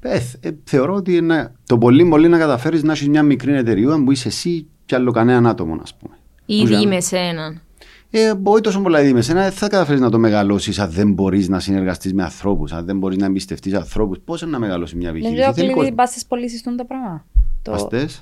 ε, 0.00 0.20
ε, 0.40 0.50
θεωρώ 0.64 0.94
ότι 0.94 1.16
είναι, 1.16 1.52
το 1.66 1.78
πολύ 1.78 2.04
πολύ 2.04 2.28
να 2.28 2.38
καταφέρεις 2.38 2.82
να 2.82 2.92
έχεις 2.92 3.08
μια 3.08 3.22
μικρή 3.22 3.54
εταιρεία 3.56 4.04
που 4.04 4.12
είσαι 4.12 4.28
εσύ 4.28 4.66
και 4.86 4.94
άλλο 4.94 5.10
κανέναν 5.10 5.46
άτομο, 5.46 5.74
α 5.74 5.96
πούμε. 5.98 6.16
Ήδη 6.46 6.86
με 6.86 7.00
σένα. 7.00 7.62
Ε, 8.10 8.32
όχι 8.42 8.60
τόσο 8.60 8.80
πολλά 8.80 9.02
ήδη 9.02 9.12
με 9.12 9.20
σένα, 9.20 9.42
δεν 9.42 9.52
θα 9.52 9.68
καταφέρεις 9.68 10.00
να 10.00 10.10
το 10.10 10.18
μεγαλώσεις 10.18 10.78
αν 10.78 10.90
δεν 10.90 11.12
μπορείς 11.12 11.48
να 11.48 11.60
συνεργαστείς 11.60 12.14
με 12.14 12.22
ανθρώπους, 12.22 12.72
αν 12.72 12.84
δεν 12.84 12.98
μπορείς 12.98 13.16
να 13.16 13.26
εμπιστευτείς 13.26 13.74
ανθρώπους. 13.74 14.18
Πώς 14.24 14.42
να 14.42 14.58
μεγαλώσει 14.58 14.96
μια 14.96 15.08
επιχείρηση. 15.08 15.40
Δεν 15.40 15.52
ξέρω 15.52 15.72
κλειδί 15.74 15.92
πας 15.92 16.10
στις 16.10 16.26
πωλήσεις 16.26 16.62
του 16.62 16.74
τα 16.74 16.84
πράγματα. 16.86 17.24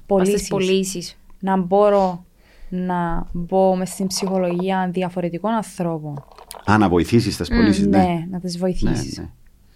Πωλήσεις. 0.07 0.49
πωλήσεις. 0.49 1.17
Να 1.39 1.57
μπορώ 1.57 2.25
να 2.69 3.27
μπω 3.33 3.77
μες 3.77 3.89
στην 3.89 4.07
ψυχολογία 4.07 4.91
διαφορετικών 4.93 5.53
ανθρώπων. 5.53 6.25
Α, 6.65 6.79
να 6.79 6.89
βοηθήσεις 6.89 7.37
τι 7.37 7.55
πωλήσεις, 7.55 7.87
ναι. 7.87 7.99
Ναι, 7.99 8.27
να 8.31 8.41
τις 8.41 8.59
βοηθήσεις. 8.59 9.19
Ναι, 9.19 9.23
ναι. 9.23 9.31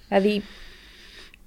Δηλαδή, 0.09 0.43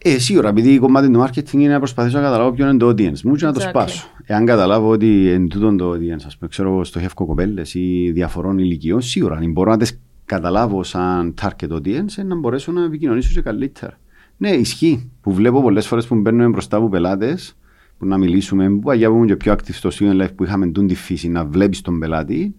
ε, 0.01 0.19
σίγουρα, 0.19 0.49
επειδή 0.49 0.73
η 0.73 0.79
κομμάτι 0.79 1.11
του 1.11 1.25
marketing 1.25 1.53
είναι 1.53 1.67
να 1.67 1.77
προσπαθήσω 1.77 2.17
να 2.17 2.23
καταλάβω 2.23 2.51
ποιο 2.51 2.69
είναι 2.69 2.77
το 2.77 2.87
audience 2.87 3.21
μου 3.21 3.35
και 3.35 3.45
να 3.45 3.53
το 3.53 3.59
σπάσω. 3.59 4.07
Εάν 4.25 4.45
καταλάβω 4.45 4.89
ότι 4.89 5.29
εν 5.29 5.47
τούτον 5.47 5.77
το 5.77 5.91
audience, 5.91 6.23
ας 6.25 6.37
πούμε, 6.37 6.49
ξέρω, 6.49 6.83
στοχεύω 6.83 7.13
κοπέλες 7.13 7.73
ή 7.73 8.11
διαφορών 8.13 8.57
ηλικιών, 8.57 9.01
σίγουρα, 9.01 9.35
αν 9.35 9.51
μπορώ 9.51 9.71
να 9.71 9.77
τις 9.77 9.99
καταλάβω 10.25 10.83
σαν 10.83 11.33
target 11.41 11.69
audience, 11.69 12.25
να 12.25 12.35
μπορέσω 12.35 12.71
να 12.71 12.83
επικοινωνήσω 12.83 13.33
και 13.33 13.41
καλύτερα. 13.41 13.99
Ναι, 14.37 14.49
ισχύει. 14.49 15.11
Που 15.21 15.33
βλέπω 15.33 15.61
πολλές 15.61 15.87
φορές 15.87 16.07
που 16.07 16.15
μπαίνουμε 16.15 16.47
μπροστά 16.47 16.77
από 16.77 16.89
πελάτες, 16.89 17.57
που 17.97 18.05
να 18.05 18.17
μιλήσουμε, 18.17 18.69
που 18.69 18.89
αγιά 18.89 19.09
και 19.25 19.35
πιο 19.35 19.53
active 19.53 19.73
στο 19.73 19.89
student 19.93 20.21
life 20.21 20.35
που 20.35 20.43
είχαμε 20.43 20.67
τούν 20.67 20.87
τη 20.87 20.95
φύση, 20.95 21.29
να 21.29 21.45
βλέπεις 21.45 21.81
τον 21.81 21.99
πελάτη. 21.99 22.55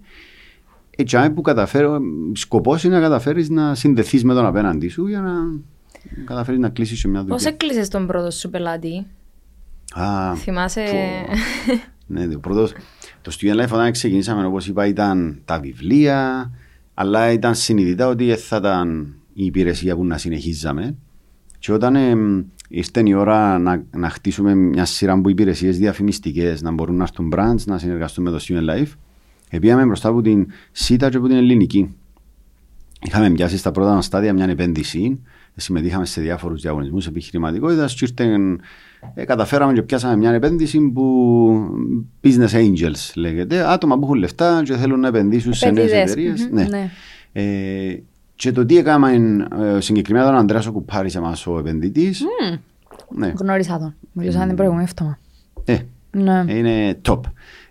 Έτσι, 0.96 1.30
που 1.30 1.40
καταφέρω, 1.40 2.00
σκοπός 2.32 2.84
είναι 2.84 2.94
να 2.94 3.00
καταφέρεις 3.00 3.50
να 3.50 3.74
συνδεθείς 3.74 4.24
με 4.24 4.34
τον 4.34 4.46
απέναντί 4.46 4.88
σου 4.88 5.06
για 5.06 5.20
να 5.20 5.32
καταφέρει 6.24 6.58
να 6.58 6.68
κλείσει 6.68 6.96
σε 6.96 7.08
μια 7.08 7.20
δουλειά. 7.20 7.36
Πώ 7.36 7.48
έκλεισες 7.48 7.88
τον 7.88 8.06
πρώτο 8.06 8.30
σου 8.30 8.50
πελάτη, 8.50 9.06
Α, 9.94 10.34
Θυμάσαι; 10.36 10.84
ναι, 12.06 12.28
το 12.28 12.38
πρώτο. 12.38 12.68
Το 13.22 13.36
Student 13.40 13.60
Life 13.62 13.70
όταν 13.72 13.92
ξεκινήσαμε, 13.92 14.46
όπως 14.46 14.66
είπα, 14.66 14.86
ήταν 14.86 15.40
τα 15.44 15.60
βιβλία, 15.60 16.50
αλλά 16.94 17.32
ήταν 17.32 17.54
συνειδητά 17.54 18.08
ότι 18.08 18.34
θα 18.34 18.56
ήταν 18.56 19.14
η 19.32 19.44
υπηρεσία 19.44 19.96
που 19.96 20.04
να 20.04 20.18
συνεχίζαμε. 20.18 20.96
Και 21.58 21.72
όταν 21.72 21.96
ε, 21.96 22.14
ήρθε 22.68 23.02
η 23.04 23.12
ώρα 23.12 23.58
να, 23.58 23.84
να 23.90 24.08
χτίσουμε 24.10 24.54
μια 24.54 24.84
σειρά 24.84 25.12
από 25.12 25.28
υπηρεσίες 25.28 25.78
διαφημιστικές, 25.78 26.62
να 26.62 26.70
μπορούν 26.70 26.96
να 26.96 27.02
έρθουν 27.02 27.32
brands, 27.36 27.64
να 27.64 27.78
συνεργαστούν 27.78 28.24
με 28.24 28.30
το 28.30 28.44
Student 28.48 28.70
Life, 28.70 28.92
πήγαμε 29.60 29.84
μπροστά 29.84 30.08
από 30.08 30.22
την 30.22 30.46
ΣΥΤΑ 30.72 31.10
και 31.10 31.16
από 31.16 31.26
την 31.26 31.36
Ελληνική. 31.36 31.94
Είχαμε 33.02 33.30
πιάσει 33.30 33.56
στα 33.56 33.70
πρώτα 33.70 34.00
στάδια 34.00 34.32
μια 34.32 34.48
επένδυση 34.48 35.22
συμμετείχαμε 35.60 36.06
σε 36.06 36.20
διάφορους 36.20 36.60
διαγωνισμούς 36.60 37.06
επιχειρηματικότητας 37.06 37.94
και 37.94 38.06
ε, 39.14 39.24
καταφέραμε 39.24 39.72
και 39.72 39.82
πιάσαμε 39.82 40.16
μια 40.16 40.30
επένδυση 40.30 40.80
που 40.80 41.48
business 42.24 42.52
angels 42.52 43.12
λέγεται, 43.14 43.72
άτομα 43.72 43.98
που 43.98 44.04
έχουν 44.04 44.16
λεφτά 44.16 44.62
και 44.64 44.76
θέλουν 44.76 45.00
να 45.00 45.08
επενδύσουν 45.08 45.54
σε 45.54 45.70
νέες 45.70 45.92
εταιρείες. 45.92 46.48
Ναι. 46.50 46.62
ναι. 46.62 46.90
Ε, 47.32 48.02
και 48.34 48.52
το 48.52 48.66
τι 48.66 48.76
έκαμε 48.76 49.12
ε, 49.60 49.80
συγκεκριμένα 49.80 50.26
τον 50.26 50.34
Αντρέα 50.34 50.62
ο 50.68 50.72
Κουπάρη, 50.72 51.10
εμάς 51.14 51.46
ο 51.46 51.58
επενδυτής. 51.58 52.22
Mm. 52.22 52.58
Ναι. 53.08 53.32
Γνώρισα 53.36 53.78
τον. 53.78 53.94
Μιλούσαμε 54.12 54.46
την 54.46 54.56
προηγούμενη 54.56 54.88
εβδομάδα. 54.90 55.18
Ε, 55.64 55.78
ναι. 56.10 56.54
Είναι 56.54 57.00
top. 57.08 57.20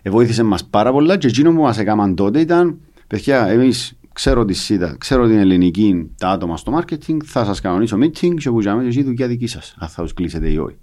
Ε, 0.02 0.10
βοήθησε 0.10 0.42
μας 0.42 0.64
πάρα 0.64 0.92
πολλά 0.92 1.16
και 1.16 1.26
εκείνο 1.26 1.52
που 1.52 1.60
μας 1.62 1.78
έκαναν 1.78 2.14
τότε 2.14 2.40
ήταν, 2.40 2.78
παιδιά, 3.06 3.46
εμείς 3.46 3.98
ξέρω 4.12 4.44
τη 4.44 4.52
ΣΥΤΑ, 4.52 4.96
ξέρω 4.98 5.26
την 5.26 5.38
ελληνική, 5.38 6.10
τα 6.18 6.28
άτομα 6.28 6.56
στο 6.56 6.78
marketing, 6.78 7.16
θα 7.24 7.44
σας 7.44 7.60
κανονίσω 7.60 7.98
meeting 8.00 8.34
και 8.34 8.50
που 8.50 8.60
ζάμε 8.60 8.88
και 8.88 9.02
δουλειά 9.02 9.26
δική 9.26 9.46
σας, 9.46 9.74
αν 9.78 9.88
θα 9.88 10.04
του 10.04 10.14
κλείσετε 10.14 10.48
ή 10.48 10.56
όχι. 10.56 10.76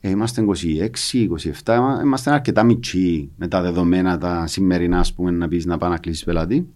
Ε, 0.00 0.10
είμαστε 0.10 0.42
26, 0.42 1.28
27, 1.64 2.00
είμαστε 2.04 2.30
αρκετά 2.30 2.62
μικροί 2.62 3.30
με 3.36 3.48
τα 3.48 3.62
δεδομένα 3.62 4.18
τα 4.18 4.46
σημερινά, 4.46 4.98
ας 4.98 5.14
πούμε, 5.14 5.30
να 5.30 5.48
πεις 5.48 5.66
να 5.66 5.78
πάει 5.78 5.90
να 5.90 5.98
κλείσεις 5.98 6.24
πελάτη. 6.24 6.68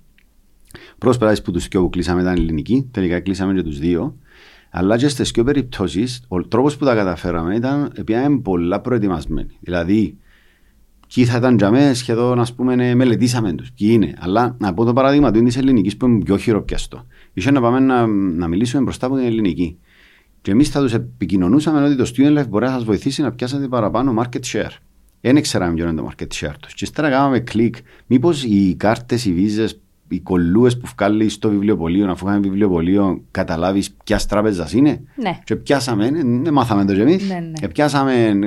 Πρώτος 0.99 1.19
πελάτης 1.19 1.43
που 1.43 1.51
τους 1.51 1.69
και 1.69 1.79
κλείσαμε 1.91 2.21
ήταν 2.21 2.33
ελληνική, 2.33 2.89
τελικά 2.91 3.21
κλείσαμε 3.21 3.55
και 3.55 3.63
τους 3.63 3.79
δύο. 3.79 4.17
Αλλά 4.71 4.97
και 4.97 5.09
στις 5.09 5.31
δύο 5.31 5.45
περιπτώσεις, 5.45 6.25
ο 6.29 6.43
τρόπος 6.43 6.77
που 6.77 6.85
τα 6.85 6.95
καταφέραμε 6.95 7.55
ήταν 7.55 7.93
επειδή 7.95 8.41
πολλά 8.43 8.81
προετοιμασμένοι. 8.81 9.59
Δηλαδή, 9.61 10.19
Ποιοι 11.15 11.25
θα 11.25 11.37
ήταν 11.37 11.57
για 11.57 11.71
μένα 11.71 11.95
σχεδόν, 11.95 12.41
ας 12.41 12.55
πούμε, 12.55 12.95
μελετήσαμε 12.95 13.53
τους. 13.53 13.73
Ποιοι 13.73 13.89
είναι. 13.93 14.15
Αλλά 14.19 14.57
να 14.59 14.75
πω 14.75 14.85
το 14.85 14.93
παράδειγμα 14.93 15.31
του 15.31 15.39
είναι 15.39 15.49
της 15.49 15.57
ελληνικής 15.57 15.97
που 15.97 16.07
είναι 16.07 16.25
πιο 16.25 16.37
χειροπιαστό. 16.37 17.07
Είχε 17.33 17.51
να 17.51 17.61
πάμε 17.61 17.79
να, 17.79 18.07
να 18.07 18.49
μιλήσουμε 18.49 18.83
μπροστά 18.83 19.07
από 19.07 19.17
την 19.17 19.25
ελληνική. 19.25 19.79
Και 20.41 20.51
εμείς 20.51 20.69
θα 20.69 20.81
τους 20.81 20.93
επικοινωνούσαμε 20.93 21.85
ότι 21.85 21.97
το 21.97 22.11
Student 22.15 22.39
Life 22.39 22.49
μπορεί 22.49 22.65
να 22.65 22.71
σας 22.71 22.85
βοηθήσει 22.85 23.23
να 23.23 23.33
πιάσετε 23.33 23.69
παραπάνω 23.69 24.23
market 24.23 24.41
share. 24.53 24.71
Δεν 25.21 25.37
ήξεραμε 25.37 25.75
ποιο 25.75 25.89
είναι 25.89 26.01
το 26.01 26.11
market 26.11 26.27
share 26.35 26.55
τους. 26.61 26.75
Και 26.75 26.85
ύστερα 26.85 27.11
κάναμε 27.11 27.41
κλικ. 27.41 27.77
Μήπως 28.07 28.45
οι 28.45 28.75
κάρτες, 28.75 29.25
οι 29.25 29.33
βίζες, 29.33 29.81
οι 30.11 30.21
κολλούες 30.21 30.79
που 30.79 30.89
βγάλει 30.97 31.29
στο 31.29 31.49
βιβλιοπωλείο, 31.49 32.11
αφού 32.11 32.27
είχαμε 32.27 32.41
βιβλιοπωλείο, 32.41 33.23
καταλάβεις 33.31 33.91
ποιας 34.05 34.27
τράπεζας 34.27 34.73
είναι. 34.73 35.01
Ναι. 35.15 35.39
Και 35.45 35.57
πιάσαμε, 35.57 36.11
δεν 36.11 36.41
ναι, 36.41 36.51
μάθαμε 36.51 36.85
το 36.85 36.93
εμείς. 36.93 37.29
Ναι, 37.29 37.35
ναι. 37.61 37.69
Πιάσαμε 37.69 38.39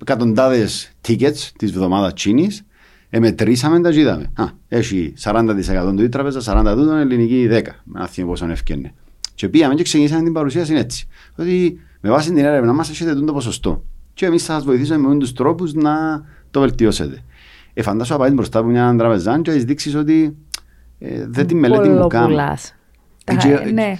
εκατοντάδες 0.00 0.92
tickets 1.08 1.50
της 1.58 1.70
εβδομάδα 1.70 2.12
Τσίνης, 2.12 2.64
εμετρήσαμε 3.10 3.80
τα 3.80 3.90
είδαμε. 3.90 4.30
Α, 4.34 4.44
έχει 4.68 5.12
40% 5.22 5.92
του 5.96 6.02
η 6.02 6.08
τράπεζα, 6.08 6.40
40% 6.40 6.74
του 6.76 6.90
ελληνική 6.90 7.48
10. 7.50 7.62
Με 7.84 7.98
ένα 7.98 8.06
θύμα 8.06 8.28
πόσο 8.28 8.50
ευκαιρνέ. 8.50 8.94
Και 9.34 9.48
πήγαμε 9.48 9.74
και 9.74 9.82
ξεκινήσαμε 9.82 10.22
την 10.22 10.32
παρουσίαση 10.32 10.74
έτσι. 10.74 11.08
Ότι 11.36 11.80
με 12.00 12.10
βάση 12.10 12.28
την 12.32 12.44
έρευνα 12.44 12.72
μας 12.72 12.90
έχετε 12.90 13.14
το 13.14 13.32
ποσοστό. 13.32 13.84
Και 14.14 14.26
εμείς 14.26 14.44
θα 14.44 14.52
σας 14.52 14.64
βοηθήσουμε 14.64 15.08
με 15.08 15.18
τους 15.18 15.32
τρόπους 15.32 15.74
να 15.74 16.24
το 16.50 16.60
βελτιώσετε. 16.60 17.22
Ε, 17.78 17.82
φαντάσου 17.82 18.18
να 18.18 18.30
μπροστά 18.30 18.58
από 18.58 18.68
μια 18.68 18.94
τραπεζά 18.98 19.40
και 19.40 19.50
να 19.50 19.56
δείξεις 19.56 19.94
ότι 19.94 20.36
ε, 20.98 21.26
δεν 21.28 21.46
τη 21.46 21.54
μελέτη 21.54 21.88
μου 21.88 22.06
κάνω. 22.06 22.56
Ναι. 23.72 23.98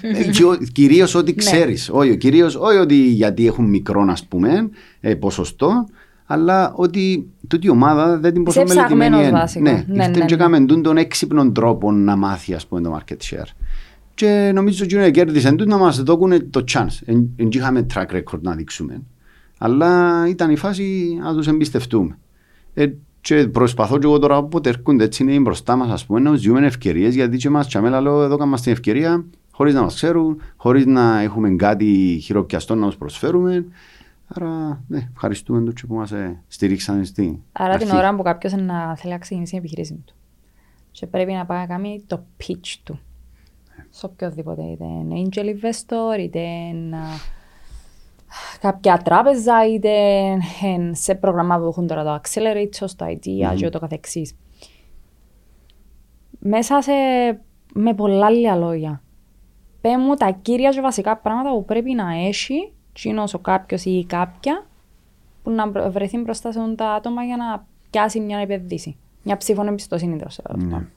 Κυρίως 0.73 1.15
ότι 1.15 1.35
ξέρεις. 1.35 1.91
Όχι, 1.93 2.17
κυρίως, 2.17 2.55
όχι 2.55 2.79
ότι 2.79 2.95
γιατί 2.95 3.47
έχουν 3.47 3.65
μικρό, 3.65 4.07
ας 4.09 4.27
πούμε, 4.27 4.71
ε, 5.01 5.15
ποσοστό, 5.15 5.87
αλλά 6.27 6.73
ότι 6.75 7.29
τούτη 7.49 7.67
η 7.67 7.71
ομάδα 7.71 8.19
δεν 8.19 8.33
την 8.33 8.43
πόσο 8.43 8.63
μελετημένη 8.67 9.17
είναι. 9.17 9.45
Ναι, 9.61 9.85
ναι, 9.87 10.07
ναι, 10.07 10.25
και 10.25 10.37
κάνουμε 10.37 10.81
τον 10.81 10.97
έξυπνο 10.97 11.53
τρόπο 11.53 11.93
να 11.93 12.17
μάθει 12.17 12.55
ας 12.55 12.67
πούμε, 12.67 12.81
το 12.81 12.99
market 12.99 13.17
share. 13.35 13.49
Και 14.15 14.51
νομίζω 14.55 14.85
ότι 14.85 14.95
είναι 14.95 15.11
κέρδισε 15.11 15.51
να 15.51 15.77
μας 15.77 16.03
δώκουν 16.03 16.51
το 16.51 16.65
chance. 16.73 16.99
Δεν 17.37 17.49
είχαμε 17.51 17.87
track 17.95 18.17
record 18.17 18.41
να 18.41 18.55
δείξουμε. 18.55 19.03
Αλλά 19.59 20.25
ήταν 20.29 20.51
η 20.51 20.57
φάση 20.57 21.19
να 21.23 21.35
τους 21.35 21.47
εμπιστευτούμε. 21.47 22.19
Ε, 22.75 22.87
και 23.27 23.49
προσπαθώ 23.49 23.99
και 23.99 24.07
εγώ 24.07 24.19
τώρα 24.19 24.37
όποτε 24.37 24.69
έρχονται 24.69 25.05
έτσι 25.05 25.23
είναι 25.23 25.39
μπροστά 25.39 25.77
μας 25.77 25.91
ας 25.91 26.07
πούμε 26.07 26.21
να 26.21 26.37
ζούμε 26.37 26.67
ευκαιρίες 26.67 27.15
γιατί 27.15 27.37
και 27.37 27.51
μας 27.51 27.67
τσαμέλα 27.67 28.01
λέω 28.01 28.23
εδώ 28.23 28.37
κάνουμε 28.37 28.57
την 28.57 28.73
ευκαιρία 28.73 29.25
χωρίς 29.51 29.75
να 29.75 29.83
μας 29.83 29.95
ξέρουν, 29.95 30.41
χωρίς 30.57 30.87
να 30.87 31.21
έχουμε 31.21 31.51
κάτι 31.51 32.19
χειροπιαστό 32.23 32.75
να 32.75 32.87
τους 32.87 32.97
προσφέρουμε. 32.97 33.67
Άρα, 34.27 34.83
ναι, 34.89 35.09
ευχαριστούμε 35.13 35.73
τους 35.73 35.87
που 35.87 35.95
μας 35.95 36.13
ε, 36.13 36.43
στηρίξαν 36.49 37.05
στην 37.05 37.39
Άρα 37.53 37.73
αρχή. 37.73 37.87
την 37.87 37.97
ώρα 37.97 38.15
που 38.15 38.23
κάποιος 38.23 38.53
να 38.53 38.97
θέλει 38.97 39.13
να 39.13 39.19
ξεκινήσει 39.19 39.51
την 39.51 39.59
επιχείρηση 39.59 40.03
του 40.05 40.15
και 40.91 41.07
πρέπει 41.07 41.33
να 41.33 41.47
πάει 41.47 41.59
να 41.59 41.67
κάνει 41.67 42.03
το 42.07 42.23
pitch 42.41 42.75
του 42.83 42.99
σε 43.91 44.07
οποιοδήποτε, 44.07 44.63
είτε 44.63 44.85
είναι 44.85 45.29
angel 45.29 45.45
investor, 45.45 46.21
είτε 46.21 46.41
είναι 46.41 46.97
κάποια 48.61 48.97
τράπεζα, 48.97 49.67
είτε 49.67 49.91
σε 50.93 51.15
πρόγραμμα 51.15 51.59
που 51.59 51.65
έχουν 51.65 51.87
τώρα 51.87 52.05
το 52.05 52.21
Accelerator, 52.23 52.87
το 52.97 53.07
Idea 53.07 53.51
mm-hmm. 53.51 53.57
και 53.57 53.67
ούτω 53.67 53.79
καθεξής. 53.79 54.37
Μέσα 56.39 56.83
σε, 56.83 56.93
με 57.75 57.95
πολλά 57.95 58.27
άλλα 58.27 58.57
λόγια, 58.57 59.03
πέ 59.81 59.99
μου 59.99 60.15
τα 60.15 60.31
κύρια 60.31 60.71
και 60.71 60.81
βασικά 60.81 61.17
πράγματα 61.17 61.51
που 61.51 61.65
πρέπει 61.65 61.93
να 61.93 62.15
έχει 62.15 62.73
κοινός 62.93 63.35
ο 63.35 63.39
κάποιος 63.39 63.85
ή 63.85 63.91
η 63.91 64.05
κάποια 64.05 64.67
που 65.43 65.51
να 65.51 65.71
βρεθεί 65.91 66.19
μπροστά 66.19 66.53
σε 66.53 66.75
τα 66.77 66.91
άτομα 66.91 67.25
για 67.25 67.37
να 67.37 67.67
πιάσει 67.91 68.21
μια 68.21 68.39
επενδύση. 68.39 68.97
Μια 69.23 69.37
ψήφων 69.37 69.67
εμπιστοσύνη 69.67 70.17
τέλος 70.17 70.41
πάντων. 70.43 70.89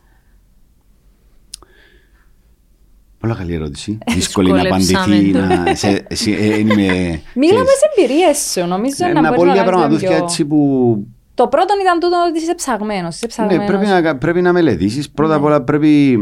Πολλά 3.20 3.36
καλή 3.36 3.54
ερώτηση. 3.54 3.98
Δύσκολη 4.14 4.52
να 4.52 4.62
απαντηθεί. 4.62 5.32
να, 5.32 5.76
σε, 5.76 6.06
σε, 6.10 6.32
ε, 6.32 6.60
είμαι, 6.60 7.22
Μίλαμε 7.36 7.70
σε 7.70 7.90
εμπειρίες 7.98 8.38
σου. 8.52 8.68
Νομίζω 8.68 9.06
ε, 9.08 9.14
να, 9.14 9.22
να 9.22 9.34
πω 9.34 9.46
λίγα 9.46 9.64
πραγματούθια 9.64 10.16
έτσι 10.16 10.46
που. 10.46 11.08
Το 11.34 11.48
πρώτο 11.48 11.74
ήταν 11.82 12.00
τούτο 12.00 12.16
ότι 12.30 12.40
είσαι 12.40 12.56
ψαγμένος. 12.56 13.20
Ναι, 13.50 13.66
πρέπει 13.66 13.86
να, 13.86 14.18
πρέπει 14.18 14.42
να 14.42 14.54
μελετήσεις. 14.54 15.10
Πρώτα 15.10 15.36
απ' 15.36 15.42
ναι. 15.42 15.48
όλα 15.48 15.62
πρέπει 15.62 16.18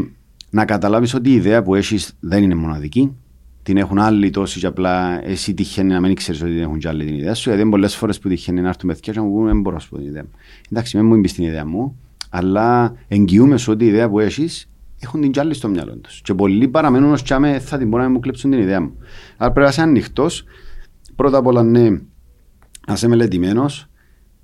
να 0.50 0.64
καταλάβεις 0.64 1.14
ότι 1.14 1.30
η 1.30 1.32
ιδέα 1.32 1.62
που 1.62 1.74
έχεις 1.74 2.16
δεν 2.20 2.42
είναι 2.42 2.54
μοναδική. 2.54 3.16
Την 3.62 3.76
έχουν 3.76 3.98
άλλοι 3.98 4.30
τόσοι 4.30 4.60
και 4.60 4.66
απλά 4.66 5.20
εσύ 5.24 5.54
τυχαίνει 5.54 5.92
να 5.92 6.00
μην 6.00 6.14
ξέρεις 6.14 6.42
ότι 6.42 6.60
έχουν 6.60 6.78
κι 6.78 6.88
άλλοι 6.88 7.04
την 7.04 7.14
ιδέα 7.14 7.34
σου. 7.34 7.50
Γιατί 7.50 7.68
πολλές 7.68 7.96
φορές 7.96 8.18
που 8.18 8.28
τυχαίνει 8.28 8.60
να 8.60 8.68
έρθουν 8.68 8.88
παιδιά 8.88 9.12
και 9.12 9.18
να 9.18 9.24
μου 9.24 9.32
πούνε 9.32 9.46
δεν 9.46 9.60
μπορώ 9.60 9.74
να 9.76 9.82
σου 9.82 9.88
πω 9.88 9.96
την 9.96 10.06
ιδέα 10.06 10.22
μου. 10.22 10.30
Εντάξει, 10.70 10.96
μην 10.96 11.06
μου 11.06 11.14
εμπιστεύει 11.14 11.42
την 11.42 11.52
ιδέα 11.52 11.66
μου, 11.66 11.96
αλλά 12.30 12.94
εγγυούμε 13.08 13.58
ότι 13.68 13.84
η 13.84 13.88
ιδέα 13.88 14.08
που 14.08 14.20
έχεις 14.20 14.68
έχουν 15.00 15.20
την 15.20 15.30
κι 15.30 15.54
στο 15.54 15.68
μυαλό 15.68 15.96
τους. 15.96 16.20
Και 16.22 16.34
πολλοί 16.34 16.68
παραμένουν 16.68 17.12
ως 17.12 17.22
τσάμε 17.22 17.58
θα 17.58 17.78
την 17.78 17.88
μπορούν 17.88 18.06
να 18.06 18.12
μου 18.12 18.20
κλέψουν 18.20 18.50
την 18.50 18.60
ιδέα 18.60 18.80
μου. 18.80 18.92
Άρα 19.36 19.52
πρέπει 19.52 19.60
να 19.60 19.68
είσαι 19.68 19.82
ανοιχτός 19.82 20.44
πρώτα 21.16 21.38
απ' 21.38 21.46
όλα 21.46 21.62
ναι, 21.62 21.88
να 22.86 22.92
είσαι 22.92 23.08
μελετημένος 23.08 23.88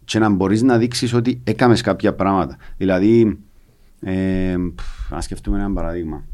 και 0.04 0.18
να 0.18 0.28
μπορείς 0.28 0.62
να 0.62 0.78
δείξεις 0.78 1.14
ότι 1.14 1.40
έκαμες 1.44 1.80
κάποια 1.80 2.14
πράγματα. 2.14 2.56
Δηλαδή, 2.76 3.38
ε, 4.00 4.56
να 5.10 5.20
σκεφτούμε 5.20 5.58
ένα 5.58 5.72
παράδειγμα. 5.72 6.24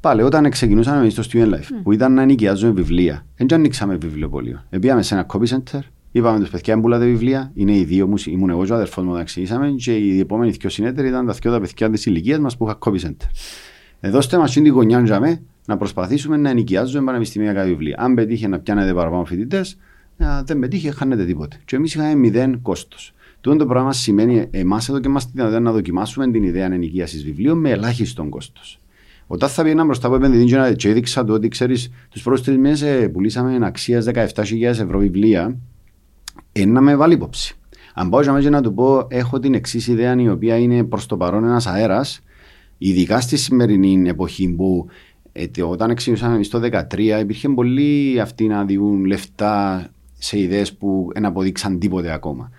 Πάλι 0.00 0.22
όταν 0.22 0.50
ξεκινούσαμε 0.50 1.00
εμείς 1.00 1.12
στο 1.12 1.22
Student 1.32 1.54
Life, 1.54 1.58
mm. 1.58 1.80
που 1.82 1.92
ήταν 1.92 2.14
να 2.14 2.24
νοικιάζουμε 2.24 2.72
βιβλία, 2.72 3.26
δεν 3.36 3.46
ανοίξαμε 3.52 3.96
βιβλιοπωλείο. 3.96 4.64
Επίαμε 4.70 5.02
σε 5.02 5.14
ένα 5.14 5.26
copy 5.28 5.46
center, 5.46 5.80
είπαμε 6.16 6.38
τους 6.40 6.50
παιδιά 6.50 6.74
που 6.74 6.80
πουλάτε 6.80 7.04
βιβλία, 7.04 7.50
είναι 7.54 7.76
οι 7.76 7.84
δύο 7.84 8.06
μου, 8.06 8.14
ήμουν 8.26 8.50
εγώ 8.50 8.64
και 8.64 8.72
ο 8.72 8.74
αδερφός 8.74 9.04
μου 9.04 9.10
όταν 9.12 9.24
ξεκινήσαμε 9.24 9.70
και 9.70 9.96
οι 9.96 10.18
επόμενοι 10.18 10.50
δύο 10.50 10.70
συνέτεροι 10.70 11.08
ήταν 11.08 11.26
τα 11.26 11.32
δυο 11.32 11.52
τα 11.52 11.60
παιδιά 11.60 11.90
της 11.90 12.06
ηλικίας 12.06 12.38
μας 12.38 12.56
που 12.56 12.64
είχα 12.64 12.78
copy 12.80 13.06
center. 13.06 13.28
Εδώ 14.00 14.18
είστε 14.18 14.38
μας 14.38 14.52
την 14.52 14.68
γωνιά 14.68 15.00
για 15.00 15.40
να 15.66 15.76
προσπαθήσουμε 15.76 16.36
να 16.36 16.52
νοικιάζουμε 16.52 17.04
πανεπιστημιακά 17.04 17.64
βιβλία. 17.64 17.96
Αν 17.98 18.14
πετύχε 18.14 18.48
να 18.48 18.58
πιάνετε 18.58 18.94
παραπάνω 18.94 19.24
φοιτητές, 19.24 19.76
δεν 20.44 20.58
πετύχε, 20.58 20.90
χάνετε 20.90 21.24
τίποτε. 21.24 21.56
Και 21.64 21.76
εμείς 21.76 21.94
είχαμε 21.94 22.14
μηδέν 22.14 22.62
κόστος. 22.62 23.14
Τούτο 23.40 23.56
το 23.56 23.66
πράγμα 23.66 23.92
σημαίνει 23.92 24.48
εμάς 24.50 24.88
εδώ 24.88 25.00
και 25.00 25.08
είμαστε 25.08 25.30
δυνατόν 25.34 25.62
να 25.62 25.72
δοκιμάσουμε 25.72 26.30
την 26.30 26.42
ιδέα 26.42 26.64
ενοικίασης 26.64 27.24
βιβλίων 27.24 27.58
με 27.58 27.70
ελάχιστο 27.70 28.24
κόστος. 28.28 28.80
Όταν 29.26 29.48
θα 29.48 29.62
πήγαινα 29.62 29.84
μπροστά 29.84 30.06
από 30.06 30.16
επενδυτή 30.16 30.74
και 30.76 30.88
έδειξα 30.88 31.24
το 31.24 31.32
ότι 31.32 31.48
ξέρεις, 31.48 31.90
τους 32.08 32.22
πρώτους 32.22 32.44
τρεις 32.44 32.56
μήνες 32.56 32.82
ε, 32.82 33.08
πουλήσαμε 33.08 33.66
αξίας 33.66 34.06
17.000 34.12 34.62
ευρώ 34.62 34.98
βιβλία, 34.98 35.42
είναι 35.42 35.56
να 36.64 36.80
με 36.80 36.96
βάλει 36.96 37.14
υπόψη. 37.14 37.54
Αν 37.94 38.08
πάω 38.08 38.38
για 38.38 38.50
να 38.50 38.62
του 38.62 38.74
πω, 38.74 39.06
έχω 39.08 39.38
την 39.38 39.54
εξής 39.54 39.86
ιδέα 39.86 40.14
η 40.20 40.28
οποία 40.28 40.56
είναι 40.56 40.84
προς 40.84 41.06
το 41.06 41.16
παρόν 41.16 41.44
ένας 41.44 41.66
αέρας, 41.66 42.20
ειδικά 42.78 43.20
στη 43.20 43.36
σημερινή 43.36 44.08
εποχή 44.08 44.48
που 44.48 44.86
ε, 45.32 45.62
όταν 45.62 45.94
ξεκινήσαμε 45.94 46.34
εμείς 46.34 46.48
το 46.48 46.60
2013 46.90 46.98
υπήρχε 47.20 47.48
πολύ 47.48 48.20
αυτοί 48.20 48.46
να 48.46 48.64
διούν 48.64 49.04
λεφτά 49.04 49.86
σε 50.18 50.38
ιδέες 50.38 50.74
που 50.74 51.10
δεν 51.14 51.24
αποδείξαν 51.24 51.78
τίποτε 51.78 52.12
ακόμα. 52.12 52.50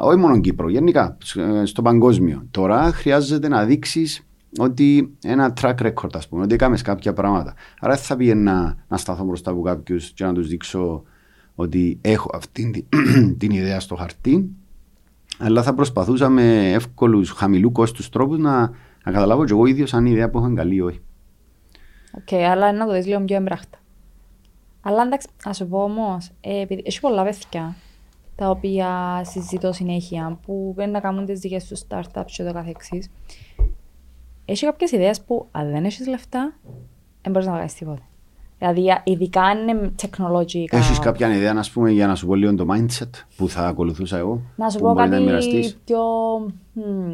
Όχι 0.00 0.18
μόνο 0.18 0.40
Κύπρο, 0.40 0.70
γενικά 0.70 1.16
ε, 1.34 1.64
στο 1.64 1.82
παγκόσμιο. 1.82 2.46
Τώρα 2.50 2.92
χρειάζεται 2.92 3.48
να 3.48 3.64
δείξεις 3.64 4.26
ότι 4.58 5.16
ένα 5.22 5.52
track 5.60 5.74
record, 5.74 6.10
ας 6.12 6.28
πούμε, 6.28 6.42
ότι 6.42 6.54
έκαμες 6.54 6.82
κάποια 6.82 7.12
πράγματα. 7.12 7.54
Άρα 7.80 7.96
θα 7.96 8.16
πήγαινα 8.16 8.76
να 8.88 8.96
σταθώ 8.96 9.24
μπροστά 9.24 9.50
από 9.50 9.60
κάποιους 9.60 10.10
και 10.10 10.24
να 10.24 10.32
τους 10.32 10.48
δείξω 10.48 11.02
ότι 11.60 11.98
έχω 12.00 12.30
αυτή 12.34 12.86
την, 13.38 13.50
ιδέα 13.50 13.80
στο 13.80 13.94
χαρτί, 13.94 14.50
αλλά 15.38 15.62
θα 15.62 15.74
προσπαθούσα 15.74 16.28
με 16.28 16.72
εύκολους, 16.72 17.30
χαμηλού 17.30 17.72
κόστους 17.72 18.08
τρόπους 18.08 18.38
να, 18.38 18.60
να 19.04 19.12
καταλάβω 19.12 19.44
και 19.44 19.52
εγώ 19.52 19.66
ίδιος 19.66 19.94
αν 19.94 20.06
η 20.06 20.10
ιδέα 20.12 20.30
που 20.30 20.38
έχω 20.38 20.54
καλή 20.54 20.74
ή 20.74 20.80
όχι. 20.80 21.00
OK, 22.16 22.28
okay, 22.30 22.34
αλλά 22.42 22.72
να 22.72 22.86
το 22.86 22.92
δεις 22.92 23.06
λίγο 23.06 23.20
πιο 23.20 23.36
εμπράχτα. 23.36 23.78
Αλλά 24.80 25.02
εντάξει, 25.02 25.28
να 25.44 25.52
σου 25.52 25.68
πω 25.68 25.82
όμως, 25.82 26.30
ε, 26.40 26.64
έχει 26.84 27.00
πολλά 27.00 27.24
παιδιά 27.24 27.76
τα 28.36 28.50
οποία 28.50 29.20
συζητώ 29.24 29.72
συνέχεια 29.72 30.38
που 30.46 30.74
είναι 30.78 30.86
να 30.86 31.00
κάνουν 31.00 31.26
τις 31.26 31.40
δικές 31.40 31.64
τους 31.64 31.82
startups 31.88 32.30
και 32.36 32.42
ούτω 32.42 32.52
καθεξής. 32.52 33.10
Έχει 34.44 34.64
κάποιες 34.64 34.92
ιδέες 34.92 35.20
που 35.20 35.48
αν 35.50 35.70
δεν 35.70 35.84
έχεις 35.84 36.06
λεφτά, 36.06 36.54
δεν 37.22 37.32
μπορείς 37.32 37.46
να 37.46 37.52
βγάλεις 37.52 37.74
τίποτα. 37.74 38.09
Δηλαδή, 38.60 39.00
ειδικά 39.04 39.42
αν 39.42 39.68
είναι 39.68 39.92
τεχνολογικά. 39.96 40.76
Έχεις 40.76 40.98
κάποια 40.98 41.34
ιδέα, 41.34 41.52
να 41.52 41.64
πούμε, 41.72 41.90
για 41.90 42.06
να 42.06 42.14
σου 42.14 42.26
πω 42.26 42.34
λίγο 42.34 42.54
το 42.54 42.66
mindset 42.70 43.10
που 43.36 43.48
θα 43.48 43.66
ακολουθούσα 43.66 44.18
εγώ. 44.18 44.42
Να 44.56 44.70
σου 44.70 44.78
πω 44.78 44.94
κάτι 44.94 45.74
πιο. 45.84 45.98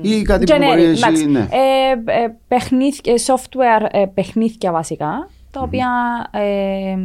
ή 0.01 0.23
κάτι 0.23 0.45
που 0.45 0.59
μπορείς 0.59 1.01
να 1.01 1.11
ναι. 1.11 1.49
ε, 1.51 2.23
ε, 2.23 2.35
παιχνίδια, 2.49 3.15
software 3.27 3.87
ε, 3.91 4.05
παιχνίδια 4.15 4.73
βασικά, 4.73 5.29
τα 5.51 5.61
οποία. 5.61 5.89
Ε, 6.31 6.97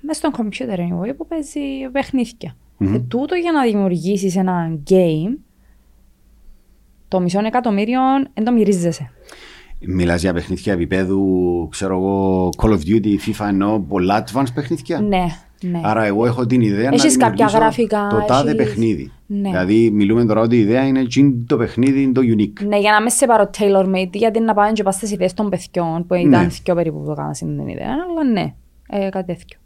μέσα 0.00 0.20
στον 0.20 0.32
computer 0.36 0.78
anyway, 0.78 1.16
που 1.16 1.26
παίζει 1.26 1.60
παιχνίδια. 1.92 2.56
Mm-hmm. 2.80 3.04
τούτο 3.08 3.34
για 3.34 3.52
να 3.52 3.62
δημιουργήσεις 3.62 4.36
ένα 4.36 4.78
game, 4.90 5.36
το 7.08 7.20
μισό 7.20 7.40
εκατομμύριο 7.46 8.00
δεν 8.34 8.44
το 8.44 8.52
μυρίζεσαι. 8.52 9.10
Μιλάς 9.80 10.20
για 10.20 10.32
παιχνίδια 10.32 10.72
επίπεδου, 10.72 11.68
ξέρω 11.70 11.96
εγώ, 11.96 12.48
Call 12.56 12.70
of 12.70 12.80
Duty, 12.86 13.06
FIFA, 13.06 13.46
ενώ 13.48 13.84
πολλά 13.88 14.24
advanced 14.24 14.54
παιχνίδια. 14.54 15.00
Ναι, 15.00 15.24
ναι. 15.62 15.80
Άρα 15.82 16.04
εγώ 16.04 16.26
έχω 16.26 16.46
την 16.46 16.60
ιδέα 16.60 16.90
έχεις 16.92 17.16
να 17.16 17.26
κάποια 17.26 17.46
γραφικά, 17.46 18.06
το 18.10 18.24
τάδε 18.26 18.50
έχεις... 18.50 18.62
παιχνίδι. 18.64 19.12
Ναι. 19.26 19.48
Δηλαδή 19.48 19.90
μιλούμε 19.90 20.24
τώρα 20.24 20.40
ότι 20.40 20.56
η 20.56 20.58
ιδέα 20.58 20.86
είναι 20.86 21.02
το 21.46 21.56
παιχνίδι 21.56 22.12
το 22.12 22.20
unique. 22.36 22.66
Ναι, 22.66 22.78
για 22.78 22.92
να 22.92 23.00
μην 23.00 23.10
σε 23.10 23.26
πάρω 23.26 23.50
tailor 23.58 23.94
made, 23.94 24.12
γιατί 24.12 24.40
να 24.40 24.54
πάμε 24.54 24.72
και 24.72 24.82
πας 24.82 24.94
στις 24.94 25.12
ιδέες 25.12 25.34
των 25.34 25.48
παιδιών, 25.48 26.06
που 26.06 26.14
ήταν 26.14 26.42
ναι. 26.42 26.46
δύο 26.64 26.74
περίπου 26.74 27.00
που 27.00 27.06
το 27.06 27.14
κάναμε 27.14 27.34
την 27.38 27.68
ιδέα, 27.68 27.88
αλλά 28.10 28.30
ναι, 28.32 28.54
ε, 28.88 29.08
κάτι 29.08 29.26
τέτοιο 29.26 29.58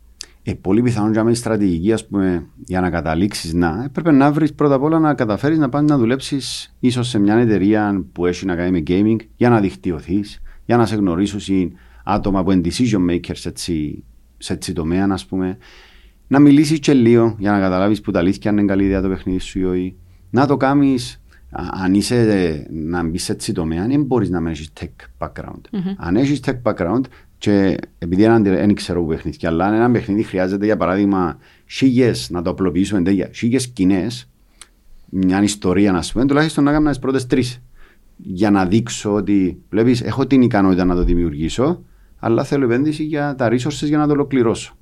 ε, 0.42 0.54
πολύ 0.54 0.82
πιθανόν 0.82 1.12
για 1.12 1.24
μια 1.24 1.34
στρατηγική 1.34 1.92
ας 1.92 2.06
πούμε, 2.06 2.46
για 2.66 2.80
να 2.80 2.90
καταλήξεις 2.90 3.54
να, 3.54 3.82
έπρεπε 3.84 4.10
να 4.10 4.32
βρεις 4.32 4.54
πρώτα 4.54 4.74
απ' 4.74 4.82
όλα 4.82 4.98
να 4.98 5.14
καταφέρεις 5.14 5.58
να 5.58 5.68
πάνε 5.68 5.86
να 5.86 5.98
δουλέψεις 5.98 6.74
ίσως 6.80 7.08
σε 7.08 7.18
μια 7.18 7.34
εταιρεία 7.34 8.04
που 8.12 8.26
έχει 8.26 8.46
να 8.46 8.56
κάνει 8.56 8.70
με 8.70 8.82
gaming 8.86 9.26
για 9.36 9.48
να 9.48 9.60
δικτυωθείς, 9.60 10.42
για 10.64 10.76
να 10.76 10.86
σε 10.86 10.96
γνωρίσουν 10.96 11.72
άτομα 12.04 12.44
που 12.44 12.50
είναι 12.50 12.68
decision 12.68 13.10
makers 13.10 13.36
σε 13.36 13.48
έτσι, 13.48 14.04
σε 14.38 14.52
έτσι 14.52 14.72
τομέα, 14.72 15.06
ας 15.10 15.26
πούμε. 15.26 15.56
Να 16.26 16.38
μιλήσεις 16.38 16.78
και 16.78 16.92
λίγο 16.92 17.36
για 17.38 17.52
να 17.52 17.60
καταλάβεις 17.60 18.00
που 18.00 18.10
τα 18.10 18.18
αλήθεια 18.18 18.50
αν 18.50 18.58
είναι 18.58 18.66
καλή 18.66 18.84
ιδέα 18.84 19.00
το 19.00 19.08
παιχνίδι 19.08 19.38
σου 19.38 19.58
ή 19.58 19.64
όχι. 19.64 19.96
Να 20.30 20.46
το 20.46 20.56
κάνεις 20.56 21.22
αν 21.52 21.94
είσαι 21.94 22.66
να 22.70 23.04
μπεις 23.04 23.24
σε 23.24 23.32
έτσι 23.32 23.52
τομέα, 23.52 23.86
δεν 23.86 24.02
μπορείς 24.02 24.30
να 24.30 24.40
μην 24.40 24.50
έχεις 24.50 24.72
tech 24.80 24.88
background. 25.18 25.60
Mm-hmm. 25.70 25.94
Αν 25.96 26.16
έχεις 26.16 26.40
tech 26.46 26.62
background, 26.62 27.00
και 27.40 27.76
επειδή 27.98 28.26
δεν 28.42 28.74
ξέρω 28.74 29.02
που 29.02 29.08
παιχνίδια, 29.08 29.48
αλλά 29.48 29.66
αν 29.66 29.74
ένα 29.74 29.90
παιχνίδι 29.90 30.22
χρειάζεται 30.22 30.64
για 30.64 30.76
παράδειγμα 30.76 31.38
σίγε 31.66 32.12
να 32.28 32.42
το 32.42 32.50
απλοποιήσουμε 32.50 33.02
τέτοια, 33.02 33.28
σίγε 33.32 33.58
σκηνές, 33.58 34.28
μια 35.08 35.42
ιστορία 35.42 35.92
να 35.92 36.02
πούμε, 36.12 36.26
τουλάχιστον 36.26 36.64
να 36.64 36.72
κάνω 36.72 36.90
τι 36.90 36.98
πρώτες 36.98 37.26
τρεις. 37.26 37.62
Για 38.16 38.50
να 38.50 38.66
δείξω 38.66 39.12
ότι 39.14 39.62
βλέπεις, 39.70 40.02
έχω 40.02 40.26
την 40.26 40.42
ικανότητα 40.42 40.84
να 40.84 40.94
το 40.94 41.04
δημιουργήσω, 41.04 41.84
αλλά 42.18 42.44
θέλω 42.44 42.64
επένδυση 42.64 43.02
για 43.02 43.34
τα 43.34 43.48
resources 43.48 43.86
για 43.86 43.98
να 43.98 44.06
το 44.06 44.12
ολοκληρώσω. 44.12 44.76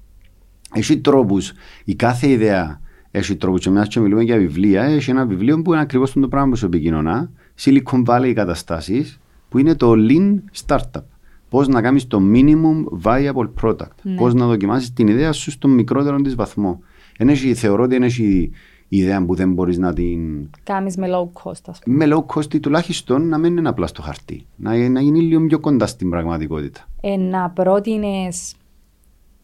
Έχει 0.74 0.98
τρόπους. 0.98 1.52
Η 1.84 1.94
κάθε 1.94 2.28
ιδέα 2.28 2.80
έχει 3.10 3.36
τρόπους. 3.36 3.60
Και 3.60 3.70
μιας 3.70 3.88
και 3.88 4.00
μιλούμε 4.00 4.22
για 4.22 4.36
βιβλία, 4.36 4.82
έχει 4.82 5.10
ένα 5.10 5.26
βιβλίο 5.26 5.62
που 5.62 5.72
είναι 5.72 5.82
ακριβώς 5.82 6.12
το 6.12 6.28
πράγμα 6.28 6.48
που 6.50 6.56
σου 6.56 6.66
επικοινωνά. 6.66 7.30
Silicon 7.60 8.04
Valley 8.04 8.32
καταστάσεις, 8.34 9.20
που 9.48 9.58
είναι 9.58 9.74
το 9.74 9.92
Lean 9.96 10.34
Startup 10.66 11.02
πώς 11.48 11.68
να 11.68 11.82
κάνεις 11.82 12.06
το 12.06 12.20
minimum 12.34 13.02
viable 13.02 13.48
product. 13.62 13.94
Ναι. 14.02 14.14
Πώς 14.14 14.34
να 14.34 14.46
δοκιμάσεις 14.46 14.92
την 14.92 15.08
ιδέα 15.08 15.32
σου 15.32 15.50
στο 15.50 15.68
μικρότερο 15.68 16.16
της 16.16 16.34
βαθμό. 16.34 16.80
Έχει, 17.18 17.54
θεωρώ 17.54 17.82
ότι 17.82 17.96
έχει 17.96 18.50
ιδέα 18.88 19.24
που 19.24 19.34
δεν 19.34 19.52
μπορείς 19.52 19.78
να 19.78 19.92
την. 19.92 20.50
Κάνεις 20.62 20.96
με 20.96 21.08
low 21.10 21.42
cost, 21.42 21.60
ας 21.66 21.78
πούμε. 21.78 22.06
Με 22.06 22.14
low 22.16 22.34
cost 22.34 22.60
τουλάχιστον 22.60 23.28
να 23.28 23.38
μην 23.38 23.56
είναι 23.56 23.68
απλά 23.68 23.86
στο 23.86 24.02
χαρτί. 24.02 24.46
Να, 24.56 24.88
να 24.88 25.00
γίνει 25.00 25.20
λίγο 25.20 25.46
πιο 25.46 25.60
κοντά 25.60 25.86
στην 25.86 26.10
πραγματικότητα. 26.10 26.80
Ε, 27.00 27.16
να 27.16 27.50
πρότεινες 27.50 28.54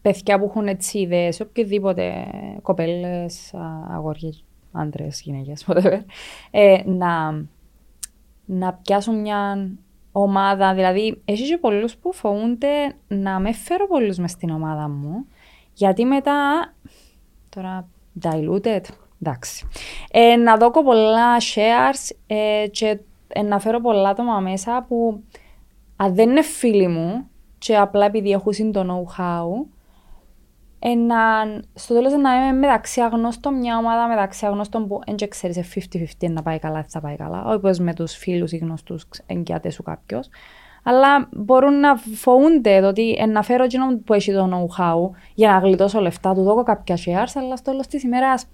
παιδιά 0.03 0.38
που 0.38 0.45
έχουν 0.45 0.67
έτσι 0.67 0.99
ιδέες, 0.99 1.40
οποιοδήποτε 1.40 2.27
κοπέλες, 2.62 3.55
αγόρια, 3.90 4.33
άντρες, 4.73 5.21
γυναίκες, 5.21 5.64
whatever, 5.69 6.01
ε, 6.51 6.83
να, 6.87 7.45
να 8.45 8.73
πιάσουν 8.73 9.21
μια 9.21 9.71
ομάδα. 10.16 10.74
Δηλαδή, 10.74 11.22
έχει 11.24 11.48
και 11.48 11.59
πολλούς 11.59 11.96
που 11.96 12.12
φοβούνται 12.12 12.96
να 13.09 13.38
με 13.38 13.53
φέρω 13.53 13.87
πολλούς 13.87 14.18
μες 14.18 14.31
στην 14.31 14.50
ομάδα 14.50 14.88
μου, 14.88 15.27
γιατί 15.74 16.05
μετά. 16.05 16.72
Τώρα, 17.48 17.88
diluted. 18.22 18.83
Εντάξει. 19.22 19.66
Ε, 20.11 20.37
να 20.37 20.57
δω 20.57 20.70
πολλά 20.70 21.38
shares 21.38 22.16
ε, 22.27 22.66
και 22.70 22.98
ε, 23.29 23.42
να 23.42 23.59
φέρω 23.59 23.81
πολλά 23.81 24.09
άτομα 24.09 24.40
μέσα 24.40 24.85
που 24.88 25.22
αν 25.96 26.14
δεν 26.14 26.31
είναι 26.31 26.42
φίλοι 26.42 26.88
μου 26.88 27.29
και 27.59 27.77
απλά 27.77 28.07
επειδή 28.07 28.31
έχουν 28.31 28.72
το 28.72 28.81
know-how, 28.81 29.66
ένα, 30.87 31.16
στο 31.75 31.94
τέλος 31.94 32.13
να 32.13 32.35
είμαι 32.35 32.52
μεταξύ 32.58 33.00
αγνώστων, 33.00 33.54
μια 33.54 33.77
ομάδα 33.77 34.08
μεταξύ 34.08 34.46
αγνώστων 34.46 34.88
που 34.88 35.00
δεν 35.06 35.29
ξέρεις 35.29 35.87
50-50 36.21 36.31
να 36.31 36.42
πάει 36.42 36.58
καλά, 36.58 36.85
θα 36.88 37.00
πάει 37.00 37.17
καλά. 37.17 37.44
Όχι 37.44 37.58
πως 37.58 37.79
με 37.79 37.94
τους 37.94 38.17
φίλους 38.17 38.52
ή 38.52 38.56
γνωστούς 38.56 39.04
εγκιάται 39.27 39.71
σου 39.71 39.83
κάποιος. 39.83 40.29
Αλλά 40.83 41.29
μπορούν 41.33 41.81
να 41.81 41.96
φοβούνται 41.96 42.87
ότι 42.87 43.17
να 43.33 43.42
φέρω 43.42 43.65
εκείνο 43.65 43.98
που 44.04 44.13
έχει 44.13 44.33
το 44.33 44.48
know-how 44.52 45.17
για 45.35 45.52
να 45.52 45.58
γλιτώσω 45.58 46.00
λεφτά, 46.00 46.35
του 46.35 46.42
δώκω 46.42 46.63
κάποια 46.63 46.96
shares, 46.96 47.33
αλλά 47.35 47.56
στο 47.56 47.71
τέλος 47.71 47.87
της 47.87 48.02
ημέρας 48.02 48.46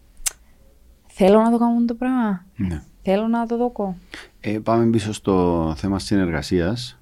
θέλω 1.07 1.41
να 1.41 1.51
το 1.51 1.59
κάνω 1.59 1.85
το 1.85 1.95
πράγμα. 1.95 2.45
Ναι. 2.57 2.83
Θέλω 3.03 3.27
να 3.27 3.47
το 3.47 3.57
δώκω. 3.57 3.97
Ε, 4.41 4.59
πάμε 4.59 4.87
πίσω 4.87 5.13
στο 5.13 5.73
θέμα 5.77 5.99
συνεργασίας 5.99 7.01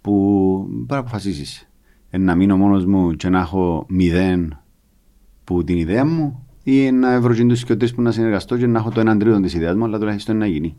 που 0.00 0.64
πρέπει 0.68 0.92
να 0.92 0.98
αποφασίσει. 0.98 1.68
Ε, 2.10 2.18
να 2.18 2.34
μείνω 2.34 2.56
μόνος 2.56 2.84
μου 2.84 3.12
και 3.12 3.28
να 3.28 3.40
έχω 3.40 3.84
μηδέν 3.88 4.60
που 5.50 5.64
την 5.64 5.76
ιδέα 5.76 6.04
μου 6.04 6.46
ή 6.62 6.90
να 6.90 7.20
βρω 7.20 7.34
τους 7.34 7.64
και 7.64 7.76
τρει 7.76 7.94
που 7.94 8.02
να 8.02 8.10
συνεργαστώ 8.10 8.56
και 8.56 8.66
να 8.66 8.78
έχω 8.78 8.90
το 8.90 9.00
έναν 9.00 9.18
τρίτο 9.18 9.40
της 9.40 9.54
ιδέας 9.54 9.74
μου, 9.74 9.84
αλλά 9.84 9.98
τουλάχιστον 9.98 10.36
να 10.36 10.46
γίνει. 10.46 10.76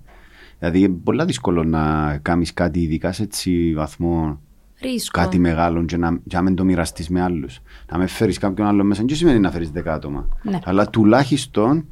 Δηλαδή 0.59 0.79
είναι 0.79 0.99
πολύ 1.03 1.25
δύσκολο 1.25 1.63
να 1.63 2.17
κάνεις 2.21 2.53
κάτι 2.53 2.79
ειδικά 2.79 3.11
σε 3.11 3.23
έτσι 3.23 3.73
βαθμό 3.75 4.41
Ρίσκο. 4.81 5.19
κάτι 5.19 5.39
μεγάλο 5.39 5.85
και 5.85 5.97
να, 5.97 6.19
και 6.27 6.35
να 6.35 6.41
μην 6.41 6.55
το 6.55 6.63
μοιραστείς 6.63 7.09
με 7.09 7.21
άλλους. 7.21 7.59
Να 7.91 7.97
με 7.97 8.07
φέρεις 8.07 8.37
κάποιον 8.37 8.67
άλλο 8.67 8.83
μέσα, 8.83 9.03
δεν 9.07 9.15
σημαίνει 9.15 9.39
να 9.39 9.51
φέρεις 9.51 9.69
δέκα 9.69 9.93
άτομα. 9.93 10.27
Ναι. 10.43 10.59
Αλλά 10.63 10.89
τουλάχιστον 10.89 11.85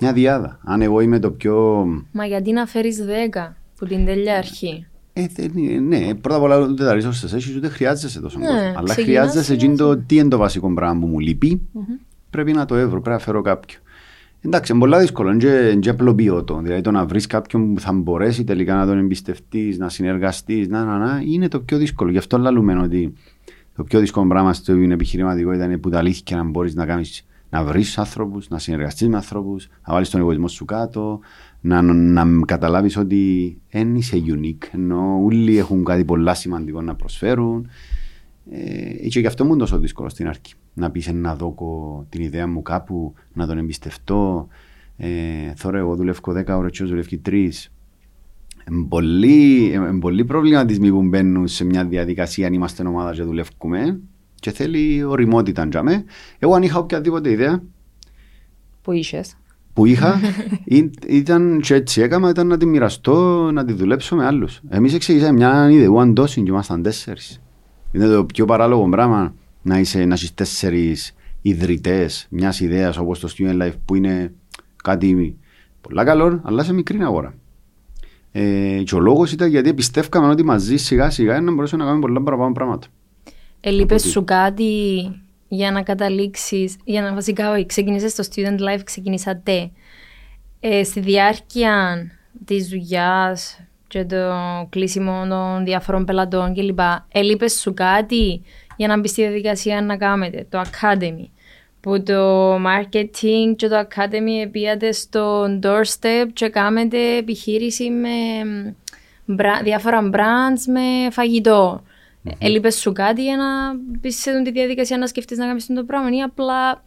μια 0.00 0.12
διάδα. 0.12 0.60
Αν 0.64 0.82
εγώ 0.82 1.00
είμαι 1.00 1.18
το 1.18 1.30
πιο. 1.30 1.86
Μα 2.12 2.24
γιατί 2.24 2.52
να 2.52 2.66
φέρεις 2.66 3.04
10 3.32 3.54
που 3.76 3.86
την 3.86 4.04
τέλεια 4.04 4.36
αρχή; 4.36 4.86
Ε, 5.20 5.26
δεν 5.34 5.50
είναι- 5.54 5.96
ναι, 5.98 6.14
πρώτα 6.14 6.36
απ' 6.36 6.42
όλα 6.42 6.58
ούτε 6.58 6.84
τα 6.84 6.94
resources 6.96 7.32
έχεις, 7.34 7.56
ούτε 7.56 7.68
χρειάζεσαι 7.68 8.20
τόσο 8.20 8.38
Ναι, 8.38 8.44
κόσμο. 8.46 8.60
Αλλά 8.60 8.82
ξεκινάς 8.82 8.94
χρειάζεσαι 9.04 9.42
σιγά 9.42 9.56
εκείνο 9.56 9.76
το 9.76 9.96
τι 9.96 10.16
είναι 10.16 10.28
το 10.28 10.38
βασικό 10.38 10.74
πράγμα 10.74 11.00
που 11.00 11.06
μου 11.06 11.18
λειπει 11.18 11.60
Πρέπει 12.30 12.52
να 12.52 12.64
το 12.64 12.74
έβρω, 12.74 13.00
πρέπει 13.00 13.08
να 13.16 13.18
φέρω 13.18 13.42
κάποιον. 13.42 13.80
Εντάξει, 14.40 14.72
είναι 14.72 14.80
πολλά 14.80 14.98
δύσκολο, 14.98 15.30
είναι 15.30 15.74
και 15.80 15.90
απλοποιώ 15.90 16.44
το. 16.44 16.60
Δηλαδή 16.62 16.80
το 16.82 16.90
να 16.90 17.06
βρεις 17.06 17.26
κάποιον 17.26 17.74
που 17.74 17.80
θα 17.80 17.92
μπορέσει 17.92 18.44
τελικά 18.44 18.74
να 18.74 18.86
τον 18.86 18.98
εμπιστευτείς, 18.98 19.78
να 19.78 19.88
συνεργαστείς, 19.88 20.68
να, 20.68 20.84
να, 20.84 20.98
να, 20.98 21.22
είναι 21.26 21.48
το 21.48 21.60
πιο 21.60 21.78
δύσκολο. 21.78 22.10
Γι' 22.10 22.18
αυτό 22.18 22.38
λέμε 22.38 22.78
ότι 22.78 23.12
το 23.76 23.84
πιο 23.84 24.00
δύσκολο 24.00 24.26
πράγμα 24.26 24.52
στην 24.52 24.90
επιχειρηματικότητα 24.90 25.64
είναι 25.64 25.78
που 25.78 25.90
τα 25.90 25.98
αλήθεια 25.98 26.36
να 26.36 26.42
μπορείς 26.44 26.74
να 26.74 26.86
κάνεις 26.86 27.24
να 27.50 27.64
βρεις 27.64 27.98
άνθρωπου, 27.98 28.40
να 28.48 28.58
συνεργαστείς 28.58 29.08
με 29.08 29.16
άνθρωπου, 29.16 29.56
να 29.86 29.92
βάλεις 29.92 30.10
τον 30.10 30.20
εγωισμό 30.20 30.48
σου 30.48 30.64
κάτω, 30.64 31.20
να, 31.60 31.82
να 31.82 32.26
καταλάβεις 32.46 32.96
ότι 32.96 33.56
δεν 33.70 33.94
είσαι 33.94 34.22
unique, 34.26 34.68
ενώ 34.72 35.20
όλοι 35.24 35.58
έχουν 35.58 35.84
κάτι 35.84 36.04
πολλά 36.04 36.34
σημαντικό 36.34 36.82
να 36.82 36.94
προσφέρουν. 36.94 37.68
Ε, 38.50 39.08
και 39.08 39.20
γι' 39.20 39.26
αυτό 39.26 39.44
μου 39.44 39.50
είναι 39.50 39.60
τόσο 39.60 39.78
δύσκολο 39.78 40.08
στην 40.08 40.28
αρχή. 40.28 40.54
Να 40.74 40.90
πεις 40.90 41.12
να 41.12 41.36
δώκω 41.36 42.06
την 42.08 42.20
ιδέα 42.20 42.46
μου 42.46 42.62
κάπου, 42.62 43.14
να 43.32 43.46
τον 43.46 43.58
εμπιστευτώ. 43.58 44.48
Ε, 44.96 45.08
τώρα 45.62 45.78
εγώ 45.78 45.96
δουλεύω 45.96 46.20
10 46.24 46.44
ώρες 46.48 46.70
και 46.70 46.82
ο 46.82 46.86
δουλεύει 46.86 47.20
3. 47.26 47.32
Είναι 48.70 48.86
πολύ, 48.88 49.72
ε, 49.72 49.78
πολύ 50.00 50.24
προβληματισμοί 50.24 50.90
που 50.90 51.02
μπαίνουν 51.02 51.48
σε 51.48 51.64
μια 51.64 51.84
διαδικασία 51.84 52.46
αν 52.46 52.52
είμαστε 52.52 52.86
ομάδα 52.86 53.14
και 53.14 53.22
δουλεύουμε 53.22 54.00
και 54.40 54.50
θέλει 54.50 55.04
οριμότητα 55.04 55.66
για 55.70 55.82
μέ. 55.82 56.04
Εγώ 56.38 56.54
αν 56.54 56.62
είχα 56.62 56.78
οποιαδήποτε 56.78 57.30
ιδέα 57.30 57.62
Που 58.82 58.92
είσαι. 58.92 59.20
που 59.72 59.86
είχα 59.86 60.20
ή- 60.64 60.90
ήταν 61.06 61.60
και 61.60 61.74
έτσι 61.74 62.00
έκανα 62.00 62.28
ήταν 62.28 62.46
να 62.46 62.56
τη 62.56 62.66
μοιραστώ, 62.66 63.50
να 63.52 63.64
τη 63.64 63.72
δουλέψω 63.72 64.16
με 64.16 64.24
άλλους. 64.26 64.60
Εμείς 64.68 64.94
εξηγήσαμε 64.94 65.32
μια 65.32 65.70
ιδέα 65.70 65.88
one 65.92 66.12
dozen 66.20 66.30
και 66.30 66.40
ήμασταν 66.46 66.82
τέσσερις. 66.82 67.40
Είναι 67.92 68.06
το 68.06 68.24
πιο 68.24 68.44
παράλογο 68.44 68.88
πράγμα 68.88 69.34
να, 69.62 69.78
είσαι, 69.78 70.04
να 70.04 70.14
έχεις 70.14 70.34
τέσσερις 70.34 71.14
ιδρυτές 71.42 72.26
μιας 72.30 72.60
ιδέας 72.60 72.96
όπως 72.96 73.18
το 73.18 73.28
Student 73.38 73.62
Life 73.62 73.72
που 73.84 73.94
είναι 73.94 74.32
κάτι 74.84 75.36
πολλά 75.80 76.04
καλό 76.04 76.40
αλλά 76.44 76.62
σε 76.62 76.72
μικρή 76.72 76.98
αγορά. 77.02 77.34
Ε, 78.32 78.82
και 78.84 78.94
ο 78.94 78.98
λόγος 79.00 79.32
ήταν 79.32 79.48
γιατί 79.48 79.74
πιστεύκαμε 79.74 80.28
ότι 80.28 80.44
μαζί 80.44 80.76
σιγά 80.76 81.10
σιγά 81.10 81.40
να 81.40 81.52
μπορούσαμε 81.52 81.82
να 81.82 81.88
κάνουμε 81.90 82.06
πολλά 82.06 82.22
παραπάνω 82.22 82.52
πράγματα. 82.52 82.86
Ελείπε 83.68 83.94
Οπότε- 83.94 84.10
σου 84.10 84.24
κάτι 84.24 85.10
για 85.48 85.70
να 85.70 85.82
καταλήξεις, 85.82 86.76
για 86.84 87.02
να 87.02 87.14
βασικά 87.14 87.50
όχι, 87.52 87.66
ξεκίνησες 87.66 88.14
το 88.14 88.28
student 88.30 88.58
life, 88.60 88.80
ξεκινήσατε 88.84 89.70
ε, 90.60 90.84
στη 90.84 91.00
διάρκεια 91.00 92.06
της 92.44 92.68
δουλειάς 92.68 93.60
και 93.88 94.04
το 94.04 94.16
κλείσιμο 94.68 95.26
των 95.28 95.64
διάφορων 95.64 96.04
πελατών 96.04 96.54
κλπ. 96.54 96.78
Ελείπε 97.12 97.48
σου 97.48 97.74
κάτι 97.74 98.42
για 98.76 98.88
να 98.88 98.98
μπεις 98.98 99.10
στη 99.10 99.22
διαδικασία 99.22 99.82
να 99.82 99.96
κάνετε 99.96 100.46
το 100.50 100.60
academy 100.60 101.26
που 101.80 102.02
το 102.02 102.54
marketing 102.54 103.56
και 103.56 103.68
το 103.68 103.78
academy 103.78 104.50
πήγατε 104.50 104.92
στο 104.92 105.44
doorstep 105.62 106.26
και 106.32 106.48
κάνετε 106.48 107.16
επιχείρηση 107.16 107.90
με 107.90 108.08
μπρα- 109.24 109.60
διάφορα 109.62 110.10
brands 110.12 110.60
με 110.66 111.10
φαγητό. 111.10 111.82
Έλειπες 112.38 112.74
σου 112.78 112.92
κάτι 112.92 113.22
για 113.22 113.36
να 113.36 113.44
μπεις 114.00 114.20
σε 114.20 114.30
αυτή 114.30 114.42
τη 114.42 114.50
διαδικασία 114.50 114.98
να 114.98 115.06
σκεφτείς 115.06 115.38
να 115.38 115.46
κάνεις 115.46 115.66
το 115.66 115.84
πράγμα 115.84 116.08
ή 116.10 116.20
απλά 116.20 116.84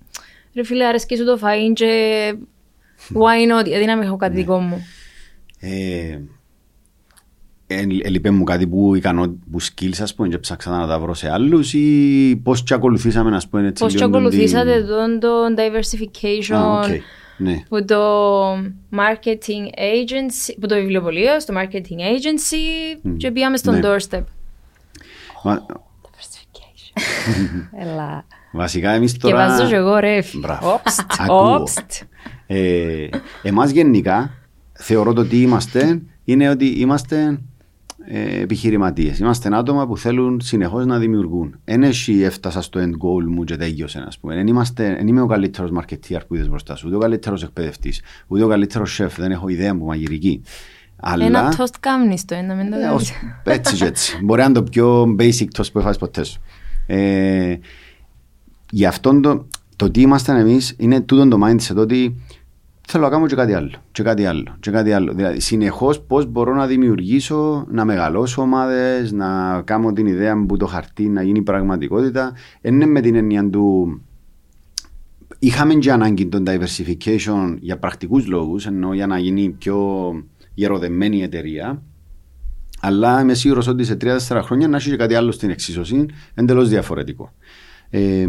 ρε 0.55 0.63
φίλε 0.63 0.85
αρέσκει 0.85 1.15
σου 1.17 1.25
το 1.25 1.39
φαΐν 1.41 1.73
και 1.73 1.87
why 3.13 3.59
not, 3.61 3.65
γιατί 3.65 3.85
να 3.85 3.95
μην 3.97 4.05
έχω 4.07 4.15
κάτι 4.17 4.35
δικό 4.35 4.59
μου. 4.59 4.85
Ε, 5.59 6.19
ε, 7.67 7.85
Ελείπε 8.03 8.29
μου 8.31 8.43
κάτι 8.43 8.67
που, 8.67 8.95
ικανό, 8.95 9.27
που 9.51 9.61
skills 9.61 9.99
ας 10.01 10.15
πούμε 10.15 10.27
και 10.27 10.37
ψάξα 10.37 10.69
να 10.71 10.87
τα 10.87 10.99
βρω 10.99 11.13
σε 11.13 11.31
άλλους 11.31 11.73
ή 11.73 12.39
πώς 12.43 12.63
και 12.63 12.73
ακολουθήσαμε 12.73 13.35
ας 13.35 13.47
πούμε 13.47 13.67
έτσι 13.67 13.83
Πώς 13.83 13.93
και 13.93 13.97
λίγο 13.99 14.09
τον 14.11 14.19
ακολουθήσατε 14.19 14.77
την- 14.77 14.87
τον 14.87 15.19
το 15.19 15.29
diversification 15.57 16.55
Α, 16.55 16.79
οκ. 16.79 16.85
Ναι. 17.37 17.63
που 17.69 17.85
το 17.85 18.51
marketing 18.91 19.65
agency, 19.77 20.53
που 20.59 20.67
το 20.67 20.75
βιβλιοπωλείο, 20.75 21.39
στο 21.39 21.53
marketing 21.57 21.99
agency 21.99 22.99
και 23.17 23.31
πήγαμε 23.31 23.57
στον 23.57 23.73
Ναι. 23.73 23.79
doorstep. 23.83 24.23
Μα- 25.43 25.65
Έλα. 27.83 28.25
Βασικά 28.51 28.91
εμείς 28.91 29.11
Και 29.11 29.17
τώρα... 29.19 29.47
βάζω 29.47 29.67
και 29.67 29.75
εγώ 29.75 29.97
ρε. 29.97 30.19
Μπράβο. 30.33 30.73
Όπστ, 30.73 31.01
Ακούω. 31.19 31.53
όπστ. 31.55 31.79
Ε, 32.47 33.07
εμάς 33.43 33.69
γενικά 33.69 34.31
θεωρώ 34.73 35.13
το 35.13 35.25
τι 35.25 35.41
είμαστε 35.41 36.01
είναι 36.23 36.49
ότι 36.49 36.65
είμαστε 36.65 37.39
ε, 38.05 38.41
επιχειρηματίες. 38.41 39.19
Είμαστε 39.19 39.55
άτομα 39.55 39.87
που 39.87 39.97
θέλουν 39.97 40.41
συνεχώς 40.41 40.85
να 40.85 40.97
δημιουργούν. 40.97 41.59
Εν 41.63 41.83
έχει 41.83 42.21
έφτασα 42.21 42.61
στο 42.61 42.79
end 42.79 42.91
goal 42.91 43.23
μου 43.27 43.43
και 43.43 43.55
τέλειωσε 43.55 44.03
ας 44.07 44.17
πούμε. 44.19 44.35
Εν, 44.35 44.47
είμαστε, 44.47 44.95
εν 44.99 45.07
είμαι 45.07 45.21
ο 45.21 45.25
καλύτερος 45.25 45.71
marketeer 45.79 46.19
που 46.27 46.35
είδες 46.35 46.49
μπροστά 46.49 46.75
σου, 46.75 46.85
ούτε 46.87 46.95
ο 46.95 46.99
καλύτερος 46.99 47.43
εκπαιδευτής, 47.43 48.01
ούτε 48.27 48.43
ο 48.43 48.47
καλύτερος 48.47 48.99
chef, 49.01 49.09
δεν 49.17 49.31
έχω 49.31 49.47
ιδέα 49.47 49.73
μου 49.75 49.85
μαγειρική. 49.85 50.41
Αλλά... 51.01 51.25
Ένα 51.25 51.53
toast 51.57 51.75
κάμνεις 51.79 52.25
το, 52.25 52.35
να 52.47 52.53
μην 52.55 52.69
το 52.71 52.77
Ε, 52.77 52.81
κάνεις. 52.81 53.01
ως- 53.01 53.13
έτσι 53.43 53.75
και 53.75 53.85
έτσι. 53.85 54.19
Μπορεί 54.23 54.39
να 54.39 54.45
είναι 54.45 54.53
το 54.53 54.63
πιο 54.63 55.15
basic 55.19 55.47
toast 55.57 55.71
που 55.71 55.79
έφαγες 55.79 55.97
ποτέ 55.97 56.23
σου. 56.23 56.41
Ε, 56.87 57.55
γι' 58.71 58.85
αυτόν 58.85 59.21
το, 59.21 59.47
το 59.75 59.91
τι 59.91 60.01
είμαστε 60.01 60.39
εμείς 60.39 60.75
είναι 60.77 61.01
τούτο 61.01 61.27
το 61.27 61.37
mindset 61.45 61.75
ότι 61.75 62.15
θέλω 62.87 63.03
να 63.03 63.09
κάνω 63.09 63.25
και 63.27 63.35
κάτι 63.35 63.53
άλλο, 63.53 63.71
και 63.91 64.03
κάτι 64.03 64.25
άλλο, 64.25 64.55
και 64.59 64.71
κάτι 64.71 64.91
άλλο. 64.93 65.13
Δηλαδή 65.13 65.39
συνεχώς 65.39 65.99
πώς 66.01 66.25
μπορώ 66.25 66.53
να 66.55 66.67
δημιουργήσω, 66.67 67.65
να 67.69 67.85
μεγαλώσω 67.85 68.41
ομάδες, 68.41 69.11
να 69.11 69.61
κάνω 69.61 69.93
την 69.93 70.05
ιδέα 70.05 70.35
μου 70.37 70.45
που 70.45 70.57
το 70.57 70.65
χαρτί 70.65 71.07
να 71.07 71.21
γίνει 71.21 71.41
πραγματικότητα. 71.41 72.33
Είναι 72.61 72.85
με 72.85 73.01
την 73.01 73.15
έννοια 73.15 73.49
του 73.49 74.01
Είχαμε 75.43 75.73
και 75.73 75.91
ανάγκη 75.91 76.25
τον 76.27 76.43
diversification 76.47 77.55
για 77.59 77.77
πρακτικούς 77.77 78.27
λόγους, 78.27 78.65
ενώ 78.65 78.93
για 78.93 79.07
να 79.07 79.17
γίνει 79.19 79.49
πιο 79.49 79.77
γεροδεμένη 80.53 81.17
η 81.17 81.21
εταιρεία. 81.21 81.81
Αλλά 82.79 83.21
είμαι 83.21 83.33
σίγουρος 83.33 83.67
ότι 83.67 83.83
σε 83.83 83.97
3-4 84.01 84.17
χρόνια 84.43 84.67
να 84.67 84.77
έχεις 84.77 84.89
και 84.89 84.95
κάτι 84.95 85.15
άλλο 85.15 85.31
στην 85.31 85.49
εξίσωση 85.49 86.05
εντελώς 86.33 86.69
διαφορετικό. 86.69 87.33
Ε, 87.89 88.25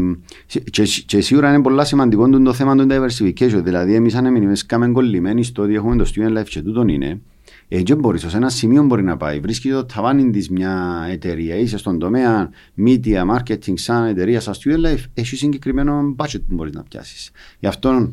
και, 0.46 0.82
και 1.06 1.20
σίγουρα 1.20 1.48
είναι 1.48 1.62
πολύ 1.62 1.86
σημαντικό 1.86 2.28
το 2.28 2.52
θέμα 2.52 2.76
του 2.76 2.86
diversification. 2.90 3.60
Δηλαδή, 3.62 3.94
εμείς 3.94 4.14
αν 4.14 4.26
εμείς 4.26 4.66
κάμε 4.66 4.88
κολλημένοι 4.88 5.44
στο 5.44 5.62
ότι 5.62 5.74
έχουμε 5.74 5.96
το 5.96 6.10
student 6.14 6.38
life 6.38 6.48
και 6.48 6.62
τούτον 6.62 6.88
είναι, 6.88 7.20
ε, 7.68 7.82
και 7.82 7.94
μπορείς, 7.94 8.24
σε 8.26 8.36
ένα 8.36 8.48
σημείο 8.48 8.82
μπορεί 8.82 9.02
να 9.02 9.16
πάει. 9.16 9.40
Βρίσκεις 9.40 9.72
το 9.72 9.84
ταβάνι 9.84 10.30
της 10.30 10.48
μια 10.48 11.06
εταιρεία, 11.10 11.56
είσαι 11.56 11.78
στον 11.78 11.98
τομέα 11.98 12.50
media, 12.86 13.22
marketing, 13.36 13.72
σαν 13.74 14.04
εταιρεία, 14.04 14.40
σαν 14.40 14.54
student 14.54 14.86
life, 14.86 15.04
έχει 15.14 15.36
συγκεκριμένο 15.36 16.14
budget 16.18 16.40
που 16.48 16.54
μπορείς 16.54 16.72
να 16.72 16.82
πιάσεις. 16.82 17.30
Γι' 17.58 17.66
αυτό 17.66 18.12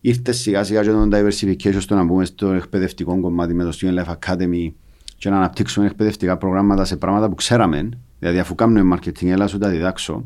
ήρθες 0.00 0.36
σιγά 0.36 0.64
σιγά 0.64 0.82
και 0.82 0.90
το 0.90 1.08
diversification 1.12 1.76
στο 1.78 1.94
να 1.94 2.04
μπούμε 2.04 2.24
στο 2.24 2.52
εκπαιδευτικό 2.52 3.20
κομμάτι 3.20 3.54
με 3.54 3.64
το 3.64 3.78
Student 3.80 4.04
Life 4.04 4.14
Academy 4.18 4.72
και 5.18 5.30
να 5.30 5.36
αναπτύξουμε 5.36 5.86
εκπαιδευτικά 5.86 6.36
προγράμματα 6.36 6.84
σε 6.84 6.96
πράγματα 6.96 7.28
που 7.28 7.34
ξέραμε. 7.34 7.88
Δηλαδή, 8.18 8.38
αφού 8.38 8.54
κάνουμε 8.54 8.96
marketing, 8.96 9.26
έλα 9.26 9.46
σου 9.46 9.58
τα 9.58 9.68
διδάξω. 9.68 10.24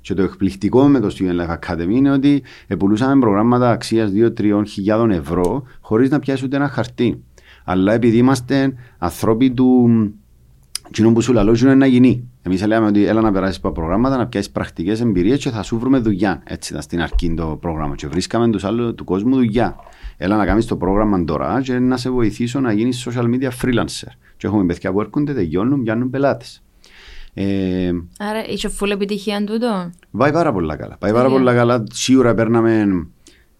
Και 0.00 0.14
το 0.14 0.22
εκπληκτικό 0.22 0.86
με 0.88 1.00
το 1.00 1.14
Student 1.18 1.40
Life 1.40 1.58
Academy 1.58 1.90
είναι 1.90 2.10
ότι 2.10 2.42
πουλούσαμε 2.78 3.20
προγράμματα 3.20 3.70
αξίας 3.70 4.10
2-3 4.14 4.62
χιλιάδων 4.66 5.10
ευρώ 5.10 5.62
χωρίς 5.80 6.10
να 6.10 6.18
πιάσει 6.18 6.44
ούτε 6.44 6.56
ένα 6.56 6.68
χαρτί. 6.68 7.22
Αλλά 7.64 7.92
επειδή 7.92 8.16
είμαστε 8.16 8.74
ανθρώποι 8.98 9.50
του. 9.50 9.88
Κοινό 10.90 11.12
που 11.12 11.20
σου 11.20 11.32
λαλώ 11.32 11.56
είναι 11.62 11.74
να 11.74 11.86
γίνει. 11.86 12.28
Εμείς 12.42 12.66
λέμε 12.66 12.86
ότι 12.86 13.04
έλα 13.04 13.20
να 13.20 13.32
περάσεις 13.32 13.56
από 13.56 13.72
προγράμματα, 13.72 14.16
να 14.16 14.26
πιάσεις 14.26 14.50
πρακτικές 14.50 15.00
εμπειρίες 15.00 15.38
και 15.38 15.50
θα 15.50 15.62
σου 15.62 15.78
βρούμε 15.78 15.98
δουλειά. 15.98 16.42
Έτσι 16.44 16.70
ήταν 16.70 16.82
στην 16.82 17.00
αρχή 17.00 17.34
το 17.34 17.58
πρόγραμμα. 17.60 17.94
Και 17.94 18.06
βρίσκαμε 18.06 18.50
τους 18.50 18.64
άλλους 18.64 18.94
του 18.94 19.04
κόσμου 19.04 19.34
δουλειά. 19.34 19.76
Έλα 20.16 20.36
να 20.36 20.44
κάνεις 20.46 20.66
το 20.66 20.76
πρόγραμμα 20.76 21.24
τώρα 21.24 21.60
και 21.62 21.78
να 21.78 21.96
σε 21.96 22.10
βοηθήσω 22.10 22.60
να 22.60 22.72
γίνεις 22.72 23.08
social 23.08 23.24
media 23.24 23.50
freelancer. 23.62 24.08
Και 24.36 24.46
έχουμε 24.46 24.64
παιδιά 24.66 24.92
που 24.92 25.00
έρχονται, 25.00 25.34
τελειώνουν, 25.34 25.82
πιάνουν 25.82 26.10
πελάτες. 26.10 26.62
Ε, 27.34 27.90
Άρα 28.18 28.46
είσαι 28.48 28.70
full 28.80 28.90
επιτυχία 28.90 29.44
τούτο; 29.44 29.90
Πάει 30.10 30.32
πάρα 30.32 30.52
πολλά 30.52 30.76
καλά. 30.76 30.96
Πάει 30.98 31.10
πάρα 31.10 31.22
Τέλεια. 31.22 31.38
πολλά 31.38 31.54
καλά. 31.54 31.84
Σίγουρα 31.92 32.34
παίρναμε 32.34 33.06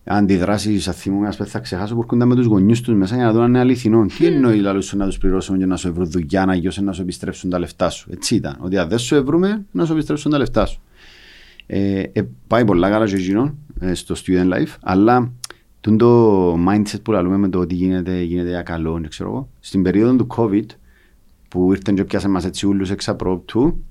αντιδράσεις, 0.09 0.85
θα 0.85 0.93
θυμούμαι, 0.93 1.27
ας 1.29 1.37
πούμε, 1.37 1.49
θα 1.49 1.59
ξεχάσω 1.59 1.95
που 1.95 2.01
έρχονταν 2.01 2.29
με 2.29 2.35
τους 2.35 2.47
γονεί 2.47 2.81
τους 2.81 2.95
μέσα 2.95 3.15
για 3.15 3.25
να 3.25 3.33
δουν 3.33 3.43
αν 3.43 3.49
είναι 3.49 3.59
αληθινό. 3.59 4.07
Τι 4.19 4.27
εννοεί 4.27 4.59
λαλούς 4.59 4.87
σου 4.87 4.97
να 4.97 5.07
τους 5.07 5.19
πληρώσουμε 5.19 5.57
για 5.57 5.67
να 5.67 5.77
σου 5.77 5.93
βρουν 5.93 6.11
δουλειά, 6.11 6.45
να 6.45 6.55
γιώσει 6.55 6.83
να 6.83 6.93
σου 6.93 7.03
επιστρέψουν 7.03 7.51
τα 7.51 7.59
λεφτά 7.59 7.91
σου. 7.91 8.09
Έτσι 8.13 8.35
ήταν. 8.35 8.57
Ότι 8.61 8.79
αν 8.79 8.89
δεν 8.89 8.99
σου 8.99 9.15
ευρούμε, 9.15 9.65
να 9.71 9.85
σου 9.85 9.93
επιστρέψουν 9.93 10.31
τα 10.31 10.39
λεφτά 10.39 10.67
σου. 10.67 10.81
Ε, 11.67 12.03
ε, 12.13 12.23
πάει 12.47 12.65
πολλά 12.65 12.91
καλά 12.91 13.07
και 13.07 13.15
εκείνο 13.15 13.55
ε, 13.81 13.95
στο 13.95 14.15
student 14.25 14.53
life, 14.53 14.75
αλλά 14.83 15.33
τον 15.81 15.99
το 15.99 16.53
mindset 16.55 17.03
που 17.03 17.13
λαλούμε 17.13 17.37
με 17.37 17.49
το 17.49 17.59
ότι 17.59 17.75
γίνεται, 17.75 18.23
γίνεται 18.23 18.49
για 18.49 18.63
καλό, 18.63 18.93
δεν 18.93 19.09
ξέρω 19.09 19.29
εγώ. 19.29 19.49
Στην 19.61 19.83
περίοδο 19.83 20.17
του 20.17 20.27
COVID, 20.37 20.67
που 21.49 21.73
ήρθαν 21.73 21.95
και 21.95 22.05
πιάσαν 22.05 22.31
μας 22.31 22.45
έτσι 22.45 22.67
ούλους 22.67 22.91
εξαπρόπτου, 22.91 23.85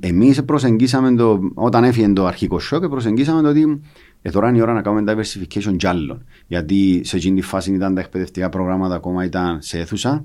εμείς 0.00 0.44
προσεγγίσαμε 0.44 1.14
το, 1.14 1.40
όταν 1.54 1.84
έφυγε 1.84 2.12
το 2.12 2.26
αρχικό 2.26 2.58
σοκ, 2.58 2.88
προσεγγίσαμε 2.88 3.42
το 3.42 3.48
ότι 3.48 3.80
ε, 4.22 4.30
τώρα 4.30 4.48
είναι 4.48 4.58
η 4.58 4.60
ώρα 4.60 4.72
να 4.72 4.82
κάνουμε 4.82 5.12
diversification 5.12 5.76
κι 5.76 5.86
άλλων. 5.86 6.24
Γιατί 6.46 7.00
σε 7.04 7.16
εκείνη 7.16 7.40
τη 7.40 7.46
φάση 7.46 7.72
ήταν 7.72 7.94
τα 7.94 8.00
εκπαιδευτικά 8.00 8.48
προγράμματα 8.48 8.94
ακόμα 8.94 9.24
ήταν 9.24 9.62
σε 9.62 9.78
αίθουσα. 9.78 10.24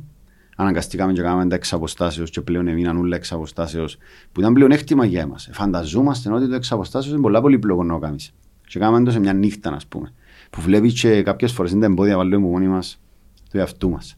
Αναγκαστήκαμε 0.56 1.14
και 1.14 1.22
κάναμε 1.22 1.48
τα 1.48 1.56
εξ 1.56 1.74
αποστάσεως 1.74 2.30
και 2.30 2.42
πλέον 2.42 2.68
έμειναν 2.68 2.98
όλα 2.98 3.16
εξ 3.16 3.32
αποστάσεως 3.32 3.98
που 4.32 4.40
ήταν 4.40 4.54
πλέον 4.54 4.72
έκτημα 4.72 5.06
για 5.06 5.22
εμάς. 5.22 5.50
Φανταζόμαστε 5.52 6.34
ότι 6.34 6.48
το 6.48 6.56
εξ 6.56 6.72
αποστάσεως 6.72 7.14
είναι 7.14 7.22
πολλά 7.22 7.42
πολύ 7.42 7.60
πλοκό 7.60 7.84
να 7.84 8.00
κάνεις. 8.00 8.34
Και 8.68 8.80
κάναμε 8.80 9.06
το 9.06 9.12
σε 9.12 9.20
μια 9.20 9.34
νύχτα, 9.34 9.72
ας 9.72 9.88
πούμε. 9.88 10.14
Που 10.50 10.62
βλέπεις 10.62 11.02
και 11.02 11.24
κάποιες 11.24 11.52
φορές 11.52 11.72
είναι 11.72 11.80
τα 11.80 11.86
εμπόδια 11.86 12.18
βάλουμε 12.18 12.48
μόνοι 12.48 12.68
μας 12.68 13.00
του 13.52 13.58
εαυτού 13.58 13.90
μας. 13.90 14.18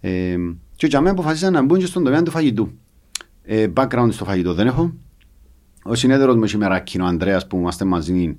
Ε, 0.00 0.36
και 0.76 0.86
για 0.86 1.00
μένα 1.00 1.12
αποφασίσαμε 1.12 1.58
να 1.58 1.64
μπουν 1.64 1.78
και 1.78 1.86
στον 1.86 2.04
τομέα 2.04 2.22
του 2.22 2.30
φαγητού. 2.30 2.72
Ε, 3.44 3.66
background 3.76 4.08
στο 4.10 4.24
φαγητό 4.24 4.54
δεν 4.54 4.66
έχω. 4.66 4.94
Ο 5.84 5.94
συνέδρος 5.94 6.36
μου 6.36 6.46
σήμερα, 6.46 6.82
ο 7.00 7.04
Ανδρέας 7.04 7.46
που 7.46 7.56
είμαστε 7.56 7.84
μαζί 7.84 8.36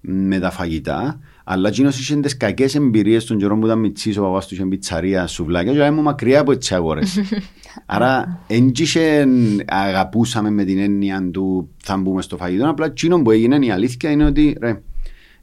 με 0.00 0.38
τα 0.38 0.50
φαγητά, 0.50 1.20
αλλά 1.44 1.68
εκείνο 1.68 1.88
είχε 1.88 2.16
τις 2.16 2.36
κακές 2.36 2.74
εμπειρίες 2.74 3.24
των 3.24 3.38
καιρών 3.38 3.60
που 3.60 3.66
ήταν 3.66 3.78
μητσής, 3.78 4.18
ο 4.18 4.22
παπάς 4.22 4.46
του 4.46 4.54
είχε 4.54 4.66
πιτσαρία, 4.66 5.26
σουβλάκια 5.26 5.72
και 5.72 5.78
ήμουν 5.78 6.02
μακριά 6.02 6.40
από 6.40 6.56
τι 6.56 6.74
αγορές. 6.74 7.20
Άρα 7.86 8.40
δεν 8.46 9.64
αγαπούσαμε 9.66 10.50
με 10.50 10.64
την 10.64 10.78
έννοια 10.78 11.30
του 11.30 11.68
θα 11.82 11.96
μπούμε 11.96 12.22
στο 12.22 12.36
φαγητό, 12.36 12.68
απλά 12.68 12.86
εκείνο 12.86 13.22
που 13.22 13.30
έγινε 13.30 13.66
η 13.66 13.70
αλήθεια 13.70 14.10
είναι 14.10 14.24
ότι 14.24 14.56
ρε, 14.60 14.82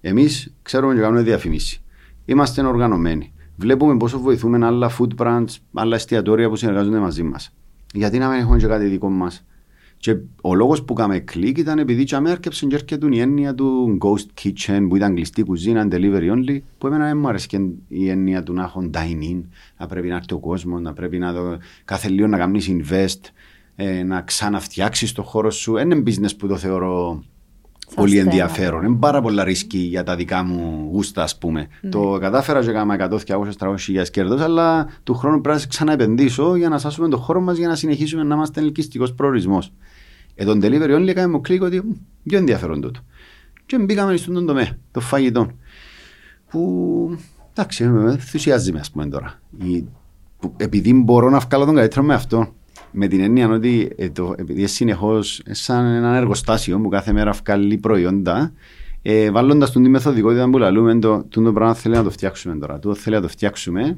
εμείς 0.02 0.54
ξέρουμε 0.62 0.94
και 0.94 1.00
κάνουμε 1.00 1.22
διαφημίσεις. 1.22 1.82
Είμαστε 2.26 2.66
οργανωμένοι. 2.66 3.34
Βλέπουμε 3.56 3.98
πόσο 3.98 4.20
βοηθούμε 4.20 4.66
άλλα 4.66 4.92
food 4.98 5.24
brands, 5.24 5.56
άλλα 5.74 5.96
εστιατόρια 5.96 6.50
που 6.50 6.56
συνεργάζονται 6.56 7.00
μαζί 7.00 7.24
μας. 7.24 7.54
Γιατί 7.94 8.18
να 8.18 8.30
μην 8.30 8.40
έχουμε 8.40 8.58
και 8.58 8.68
κάτι 8.68 8.86
δικό 8.86 9.10
μας. 9.10 9.46
Και 9.98 10.18
ο 10.42 10.56
λόγος 10.56 10.84
που 10.84 10.94
κάναμε 10.94 11.20
κλικ 11.20 11.58
ήταν 11.58 11.80
επειδή 11.80 12.04
και 12.04 12.16
έρκεψαν 12.26 12.70
και 12.70 12.76
έρχεται 12.76 13.08
η 13.12 13.20
έννοια 13.20 13.56
του 13.56 13.98
ghost 14.02 14.42
kitchen 14.42 14.86
που 14.90 14.96
ήταν 14.96 15.16
κλειστή 15.16 15.44
κουζίνα, 15.44 15.88
delivery 15.92 16.32
only, 16.32 16.60
που 16.78 16.88
εμένα 16.88 17.06
δεν 17.06 17.18
μου 17.18 17.28
άρεσε 17.28 17.48
και 17.48 17.60
η 17.88 18.10
έννοια 18.10 18.44
του 18.44 18.54
να 18.54 18.64
έχουν 18.64 18.92
dine-in, 18.94 19.42
να 19.78 19.88
πρέπει 19.88 20.08
να 20.08 20.16
έρθει 20.16 20.34
ο 20.34 20.40
κόσμος, 20.40 20.82
να 20.82 20.94
πρέπει 20.94 21.18
να 21.18 21.34
δω, 21.34 21.58
κάθε 21.86 22.10
λίγο 22.10 22.28
να 22.28 22.38
κάνεις 22.38 22.70
invest, 22.72 23.30
ε, 23.76 24.04
να 24.04 24.22
ξαναφτιάξεις 24.22 25.12
το 25.12 25.24
χώρο 25.24 25.52
σου. 25.52 25.78
Είναι 25.78 26.04
business 26.06 26.38
που 26.38 26.48
το 26.48 26.58
θεωρώ 26.58 27.24
πολύ 27.96 28.18
ενδιαφέρον. 28.18 28.84
Είναι 28.84 28.98
πάρα 29.00 29.22
πολλά 29.22 29.44
ρίσκη 29.44 29.78
για 29.78 30.04
τα 30.04 30.16
δικά 30.16 30.44
μου 30.44 30.88
γούστα, 30.92 31.24
ας 31.24 31.38
πούμε. 31.38 31.68
Ναι. 31.82 31.90
Το 31.90 32.18
κατάφερα 32.22 32.64
και 32.64 32.70
έκανα 32.70 33.10
100, 33.12 33.18
200, 33.28 33.58
300 33.58 33.76
χιλιάδες 33.80 34.10
κέρδος, 34.10 34.42
αλλά 34.42 34.88
του 35.04 35.14
χρόνου 35.14 35.42
πρέπει 35.42 35.60
να 35.60 35.66
ξαναεπενδύσω 35.66 36.56
για 36.56 36.70
να 36.70 36.78
σάσουμε 36.78 37.08
το 37.10 37.18
χώρο 37.18 37.42
μας 37.42 37.58
για 37.58 37.68
να 37.68 37.76
συνεχίσουμε 37.76 38.24
να 38.24 38.36
είμαστε 38.36 38.62
ελκυστικός 38.62 39.14
προορισμός. 39.14 39.74
Ε, 40.36 40.46
τον 40.46 40.60
delivery 40.64 40.96
only 40.96 41.08
έκαμε 41.08 41.28
μου 41.28 41.42
κλικ 41.42 41.62
ότι 41.62 41.84
πιο 42.24 42.38
ενδιαφέρον 42.38 42.82
τούτο. 42.82 43.00
Και 43.66 43.78
μπήκαμε 43.78 44.16
στον 44.16 44.46
τομέα, 44.46 44.78
το 44.92 45.00
φαγητό. 45.00 45.52
Που 46.50 47.18
εντάξει, 47.52 47.88
με 47.88 48.12
ενθουσιάζει 48.12 48.72
με, 48.72 48.80
ας 48.80 48.92
πούμε 48.92 49.06
τώρα. 49.06 49.40
Η, 49.58 49.86
που, 50.40 50.54
επειδή 50.58 50.94
μπορώ 50.94 51.30
να 51.30 51.40
βγάλω 51.40 51.66
τον 51.66 51.76
καλύτερο 51.76 52.04
με 52.04 52.14
αυτό, 52.14 52.54
με 52.92 53.08
την 53.08 53.22
έννοια 53.22 53.50
ότι 53.50 53.92
ε, 53.96 54.10
το, 54.10 54.34
επειδή 54.38 54.68
συνεχώς 54.68 55.42
σαν 55.50 55.86
ένα 55.86 56.16
εργοστάσιο 56.16 56.80
που 56.80 56.90
κάθε 56.90 57.12
μέρα 57.12 57.32
βγάλει 57.32 57.78
προϊόντα, 57.78 58.54
ε, 59.02 59.32
βάλλοντα 59.32 59.72
τον 59.72 59.84
τη 59.84 59.90
μεθοδικότητα 59.90 60.50
που 60.50 60.58
λαλούμε, 60.58 61.00
το, 61.00 61.24
το, 61.24 61.42
το 61.42 61.54
πράγμα 61.54 61.74
θέλει 61.74 61.96
να 61.96 62.04
το 62.04 62.10
φτιάξουμε 62.10 62.56
τώρα. 62.56 62.80
Το 62.80 62.96
θέλει 62.96 63.16
να 63.16 63.22
το 63.22 63.28
φτιάξουμε. 63.28 63.98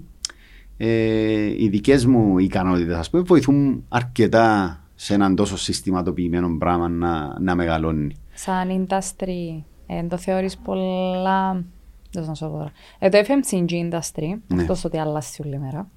Ε, 0.78 1.64
οι 1.64 1.68
δικές 1.70 2.06
μου 2.06 2.38
ικανότητες, 2.38 2.96
ας 2.96 3.10
πούμε, 3.10 3.24
βοηθούν 3.24 3.84
αρκετά 3.90 4.80
σε 4.96 5.14
έναν 5.14 5.36
τόσο 5.36 5.58
συστηματοποιημένο 5.58 6.58
πράγμα 6.58 6.90
να, 6.90 7.40
να 7.40 7.56
μεγαλώνει. 7.56 8.16
Σαν 8.34 8.88
industry, 8.88 9.64
ε, 9.88 10.04
το 10.04 10.18
θεωρείς 10.18 10.58
πολλά... 10.58 11.64
Δεν 12.12 12.26
να 12.26 12.34
σου 12.34 12.46
πω 12.46 12.52
τώρα. 12.52 12.72
Ε, 13.00 13.10
το 13.10 13.18
FMCG 13.18 13.70
industry, 13.70 14.40
ναι. 14.48 14.62
εκτός 14.62 14.84
ότι 14.84 14.98
αλλάζει 14.98 15.42
όλη 15.46 15.60
μέρα, 15.60 15.90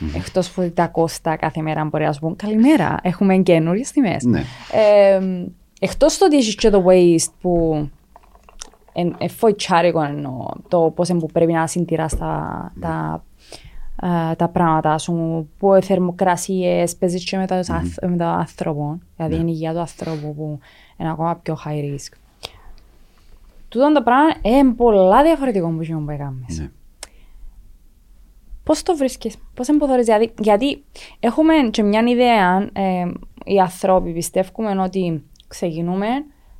mm-hmm. 0.00 0.16
εκτός 0.16 0.50
που 0.50 0.70
τα 0.74 0.86
κόστα 0.86 1.36
κάθε 1.36 1.60
μέρα 1.60 1.84
μπορεί 1.84 2.04
να 2.04 2.12
σου 2.12 2.20
πούν 2.20 2.36
καλημέρα, 2.36 2.96
έχουμε 3.02 3.36
καινούριες 3.36 3.90
τιμές. 3.90 4.24
Ναι. 4.24 4.42
Ε, 4.72 5.20
εκτός 5.80 6.18
το 6.18 6.24
ότι 6.24 6.36
έχεις 6.36 6.54
και 6.54 6.70
το 6.70 6.84
waste 6.88 7.32
που 7.40 7.88
είναι 8.92 9.28
φοητσάρικο 9.28 10.02
εννοώ, 10.02 10.46
το 10.68 10.92
πώς 10.94 11.10
πρέπει 11.32 11.52
να 11.52 11.66
συντηράς 11.66 12.16
τα, 12.16 12.72
τα 12.80 13.24
uh, 14.02 14.36
τα 14.36 14.48
πράγματα 14.48 14.98
σου, 14.98 15.48
που 15.58 15.74
οι 15.74 15.82
θερμοκρασίες 15.82 16.96
παίζεις 16.96 17.24
και 17.24 17.36
με 17.36 17.46
το, 17.46 17.54
mm-hmm. 17.54 18.08
με 18.08 18.16
το 18.16 18.24
άνθρωπο, 18.24 18.98
δηλαδή 19.16 19.36
yeah. 19.36 19.46
η 19.46 19.48
υγεία 19.48 19.72
του 19.72 19.78
ανθρώπου 19.78 20.34
που 20.34 20.58
είναι 20.96 21.10
ακόμα 21.10 21.36
πιο 21.42 21.58
high 21.64 21.94
risk. 21.94 22.12
Τούτο 23.68 23.92
το 23.92 24.02
πράγμα 24.02 24.34
είναι 24.42 24.72
πολλά 24.72 25.22
διαφορετικό 25.22 25.68
που 25.68 25.82
γίνουν 25.82 26.04
που 26.04 26.10
έκαμες. 26.10 26.70
Yeah. 28.70 28.74
Πώς 28.74 28.82
το 28.82 28.96
βρίσκεις, 28.96 29.36
πώς 29.54 29.68
εμποδορείς, 29.68 30.04
δηλαδή, 30.04 30.34
γιατί 30.38 30.84
έχουμε 31.20 31.54
και 31.70 31.82
μια 31.82 32.02
ιδέα, 32.06 32.68
ε, 32.72 33.06
οι 33.44 33.58
ανθρώποι 33.58 34.12
πιστεύουμε 34.12 34.82
ότι 34.82 35.24
ξεκινούμε, 35.48 36.06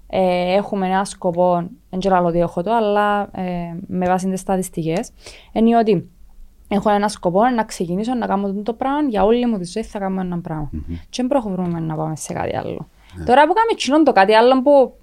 ε, 0.07 0.55
έχουμε 0.55 0.87
ένα 0.87 1.05
σκοπό, 1.05 1.69
δεν 1.91 2.01
ξέρω 2.01 2.25
ότι 2.25 2.39
έχω 2.39 2.63
το, 2.63 2.73
αλλά 2.73 3.31
ε, 3.33 3.77
με 3.87 4.07
βάση 4.07 4.31
τις 4.31 4.41
στατιστικές, 4.41 5.13
είναι 5.53 5.77
ότι 5.77 6.11
έχω 6.69 6.91
ένα 6.91 7.09
σκοπό 7.09 7.49
να 7.49 7.65
ξεκινήσω 7.65 8.15
να 8.15 8.27
κάνω 8.27 8.53
το 8.53 8.73
πράγμα 8.73 9.09
για 9.09 9.25
όλη 9.25 9.47
μου 9.47 9.59
τη 9.59 9.65
ζωή 9.65 9.83
θα 9.83 9.99
κάνω 9.99 10.21
ένα 10.21 10.41
πράγμα. 10.41 10.71
Mm-hmm. 10.73 10.95
Και 11.09 11.23
δεν 11.23 11.27
προχωρούμε 11.27 11.81
να 11.81 11.97
πάμε 11.97 12.17
σε 12.17 12.33
κάτι 12.33 12.57
άλλο. 12.57 12.89
Yeah. 12.89 13.25
Τώρα 13.27 13.47
που 13.47 13.53
κάνουμε 13.53 13.75
κοινό 13.77 14.03
το 14.03 14.13
κάτι 14.13 14.35
άλλο 14.35 14.63
που 14.63 14.95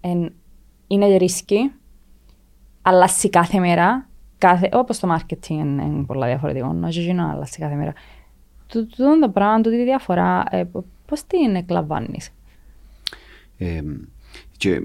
εν, 0.00 0.32
είναι 0.86 1.16
ρίσκι, 1.16 1.72
αλλάζει 2.82 3.30
κάθε 3.30 3.58
μέρα, 3.58 4.08
κάθε, 4.46 4.68
όπως 4.72 4.98
το 4.98 5.16
marketing 5.16 5.48
είναι, 5.48 5.84
είναι 5.84 6.04
πολλά 6.04 6.26
διαφορετικό, 6.26 6.72
να 6.72 6.88
γίνω 6.88 7.30
αλλάζει 7.30 7.58
κάθε 7.58 7.74
μέρα. 7.74 7.92
Τούτο 8.66 9.18
το 9.20 9.28
πράγμα, 9.28 9.60
τούτη 9.60 9.76
τη 9.76 9.84
διαφορά, 9.84 10.44
ε, 10.50 10.64
πώς 11.06 11.26
την 11.26 11.54
εκλαμβάνεις; 11.54 12.30
Ε, 13.58 13.80
και 14.56 14.82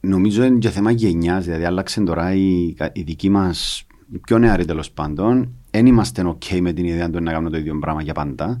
νομίζω 0.00 0.44
είναι 0.44 0.58
και 0.58 0.68
θέμα 0.68 0.90
γενιάς, 0.90 1.44
δηλαδή 1.44 1.64
άλλαξε 1.64 2.00
τώρα 2.00 2.34
η, 2.34 2.74
η 2.92 3.02
δική 3.02 3.28
μας 3.28 3.86
οι 4.12 4.18
πιο 4.18 4.38
νεαροί 4.38 4.64
τέλος 4.64 4.90
πάντων, 4.90 5.54
δεν 5.70 5.86
είμαστε 5.86 6.22
OK 6.26 6.60
με 6.60 6.72
την 6.72 6.84
ιδέα 6.84 7.10
του 7.10 7.22
να 7.22 7.30
κάνουμε 7.32 7.50
το 7.50 7.56
ίδιο 7.56 7.78
πράγμα 7.78 8.02
για 8.02 8.14
πάντα. 8.14 8.60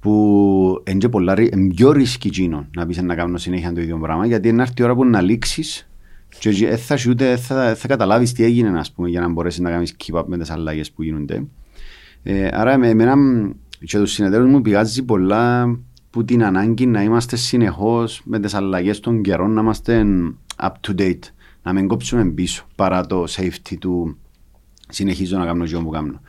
Που 0.00 0.82
είναι 0.86 1.08
πολλά, 1.08 1.34
πιο 1.74 1.92
ρίσκι 1.92 2.48
να 2.76 2.86
πεις 2.86 3.02
να 3.02 3.14
κάνουμε 3.14 3.38
συνέχεια 3.38 3.72
το 3.72 3.80
ίδιο 3.80 3.98
πράγμα, 3.98 4.26
γιατί 4.26 4.48
είναι 4.48 4.62
έρθει 4.62 4.74
η 4.82 4.82
ώρα 4.82 4.94
που 4.94 5.04
να 5.04 5.20
λήξεις 5.20 5.88
και 6.38 6.50
δεν 6.50 6.78
θα, 6.78 6.98
ούτε, 7.08 7.36
θα, 7.36 7.74
θα 7.74 7.88
καταλάβεις 7.88 8.32
τι 8.32 8.44
έγινε, 8.44 8.78
ας 8.78 8.92
πούμε, 8.92 9.08
για 9.08 9.20
να 9.20 9.28
μπορέσεις 9.28 9.60
να 9.60 9.70
κάνεις 9.70 9.96
keep 10.04 10.18
up 10.18 10.24
με 10.26 10.38
τις 10.38 10.50
αλλαγές 10.50 10.90
που 10.90 11.02
γίνονται. 11.02 11.44
Ε, 12.22 12.48
άρα, 12.52 12.78
με 12.78 12.88
εμένα 12.88 13.14
και 13.84 13.98
τους 13.98 14.12
συνεταίρους 14.12 14.50
μου 14.50 14.60
πηγάζει 14.60 15.02
πολλά 15.02 15.78
που 16.10 16.24
την 16.24 16.44
ανάγκη 16.44 16.86
να 16.86 17.02
είμαστε 17.02 17.36
συνεχώς 17.36 18.22
με 18.24 18.40
τις 18.40 18.54
αλλαγές 18.54 19.00
των 19.00 19.22
καιρών, 19.22 19.52
να 19.52 19.60
είμαστε 19.60 20.04
up 20.62 20.72
to 20.86 21.00
date, 21.00 21.22
να 21.62 21.72
μην 21.72 21.88
κόψουμε 21.88 22.24
πίσω 22.24 22.66
παρά 22.74 23.06
το 23.06 23.24
safety 23.28 23.76
του 23.78 24.16
συνεχίζω 24.88 25.38
να 25.38 25.44
κάνω 25.44 25.64
αυτό 25.64 25.80
που 25.80 25.90
κάνω. 25.90 26.20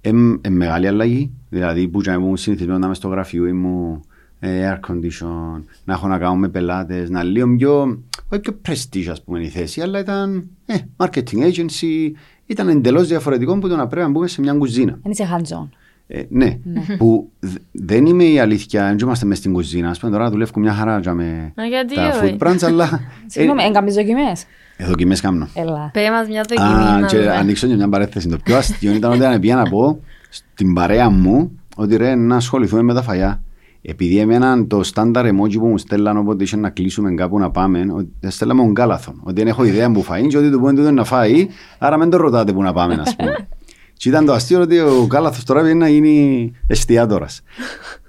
Είναι 0.00 0.38
μεγάλη 0.48 0.86
αλλαγή, 0.86 1.30
δηλαδή 1.48 1.88
που 1.88 2.00
ήμουν 2.08 2.36
συνηθισμένος 2.36 2.80
να 2.80 2.86
είμαι 2.86 2.94
στο 2.94 3.08
γραφείο 3.08 3.54
μου, 3.54 4.00
air 4.42 4.78
condition, 4.90 5.62
να 5.84 5.92
έχω 5.94 6.06
να 6.08 6.18
κάνω 6.18 6.34
με 6.34 6.48
πελάτες, 6.48 7.10
να 7.10 7.22
λίγο 7.22 7.56
πιο, 7.56 8.02
όχι 8.28 8.40
πιο 8.40 8.60
prestige 8.68 9.08
ας 9.10 9.22
πούμε 9.22 9.40
η 9.40 9.48
θέση, 9.48 9.80
αλλά 9.80 9.98
ήταν 9.98 10.46
ε, 10.66 10.74
marketing 10.96 11.52
agency, 11.52 12.10
ήταν 12.46 12.68
εντελώς 12.68 13.08
διαφορετικό 13.08 13.58
που 13.58 13.68
το 13.68 13.76
να 13.76 13.86
πρέπει 13.86 14.06
να 14.06 14.12
μπούμε 14.12 14.26
σε 14.26 14.40
μια 14.40 14.52
κουζίνα. 14.52 14.98
Είναι 15.02 15.14
σε 15.14 15.28
hands-on. 15.32 15.68
Ε, 16.06 16.22
ναι, 16.28 16.58
ναι. 16.64 16.96
που 16.96 17.30
δεν 17.72 18.06
είμαι 18.06 18.24
η 18.24 18.38
αλήθεια, 18.38 18.84
δεν 18.86 18.98
είμαστε 18.98 19.26
μέσα 19.26 19.40
στην 19.40 19.52
κουζίνα, 19.52 19.90
ας 19.90 19.98
πούμε 19.98 20.12
τώρα 20.12 20.30
δουλεύω 20.30 20.60
μια 20.60 20.72
χαρά 20.72 21.14
με 21.14 21.52
τα 21.94 22.20
food 22.22 22.38
brands, 22.38 22.64
αλλά... 22.64 23.00
Συγγνώμη, 23.26 23.62
έγκαμες 23.62 23.94
δοκιμές; 23.94 24.44
Ε, 24.76 24.84
δοκιμές 24.84 25.20
κάνω. 25.20 25.48
Έλα. 25.54 25.90
Πέ 25.92 26.10
μας 26.10 26.28
μια 26.28 26.44
δοκιμή. 26.48 27.04
Α, 27.04 27.06
και 27.06 27.30
ανοίξω 27.30 27.66
και 27.66 27.74
μια 27.74 27.88
παρέθεση. 27.88 28.28
Το 28.28 28.36
πιο 28.44 28.56
αστείο 28.56 28.92
ήταν 28.92 29.10
ότι 29.10 29.38
πήγα 29.38 29.56
να 29.56 29.68
πω 29.68 30.00
στην 30.28 30.74
παρέα 30.74 31.10
μου 31.10 31.60
ότι 31.76 31.96
ρε 31.96 32.14
να 32.14 32.36
ασχοληθούμε 32.36 32.82
με 32.82 32.94
τα 32.94 33.02
φαγιά. 33.02 33.42
Επειδή 33.82 34.18
εμένα 34.18 34.66
το 34.66 34.82
στάνταρ 34.82 35.26
emoji 35.26 35.58
που 35.58 35.66
μου 35.66 35.78
στέλναν 35.78 36.16
όποτε 36.16 36.44
είχε 36.44 36.56
να 36.56 36.70
κλείσουμε 36.70 37.14
κάπου 37.14 37.38
να 37.38 37.50
πάμε, 37.50 37.86
στέλναμε 38.28 38.62
τον 38.62 38.74
κάλαθον. 38.74 39.20
Ότι 39.22 39.34
δεν 39.34 39.46
έχω 39.46 39.64
ιδέα 39.64 39.92
που 39.92 40.02
φάει 40.02 40.26
και 40.26 40.38
ότι 40.38 40.50
το 40.50 40.60
πόντι 40.60 40.82
του 40.82 40.92
να 40.92 41.04
φάει, 41.04 41.46
άρα 41.78 41.98
μην 41.98 42.10
το 42.10 42.16
ρωτάτε 42.16 42.52
που 42.52 42.62
να 42.62 42.72
πάμε, 42.72 42.94
ας 42.94 43.16
πούμε. 43.16 43.48
και 44.02 44.08
ήταν 44.08 44.24
το 44.24 44.32
αστείο 44.32 44.60
ότι 44.60 44.78
ο 44.78 45.06
κάλαθος 45.06 45.44
τώρα 45.44 45.62
βγαίνει 45.62 45.78
να 45.78 45.88
γίνει 45.88 46.52
εστιατόρας. 46.66 47.42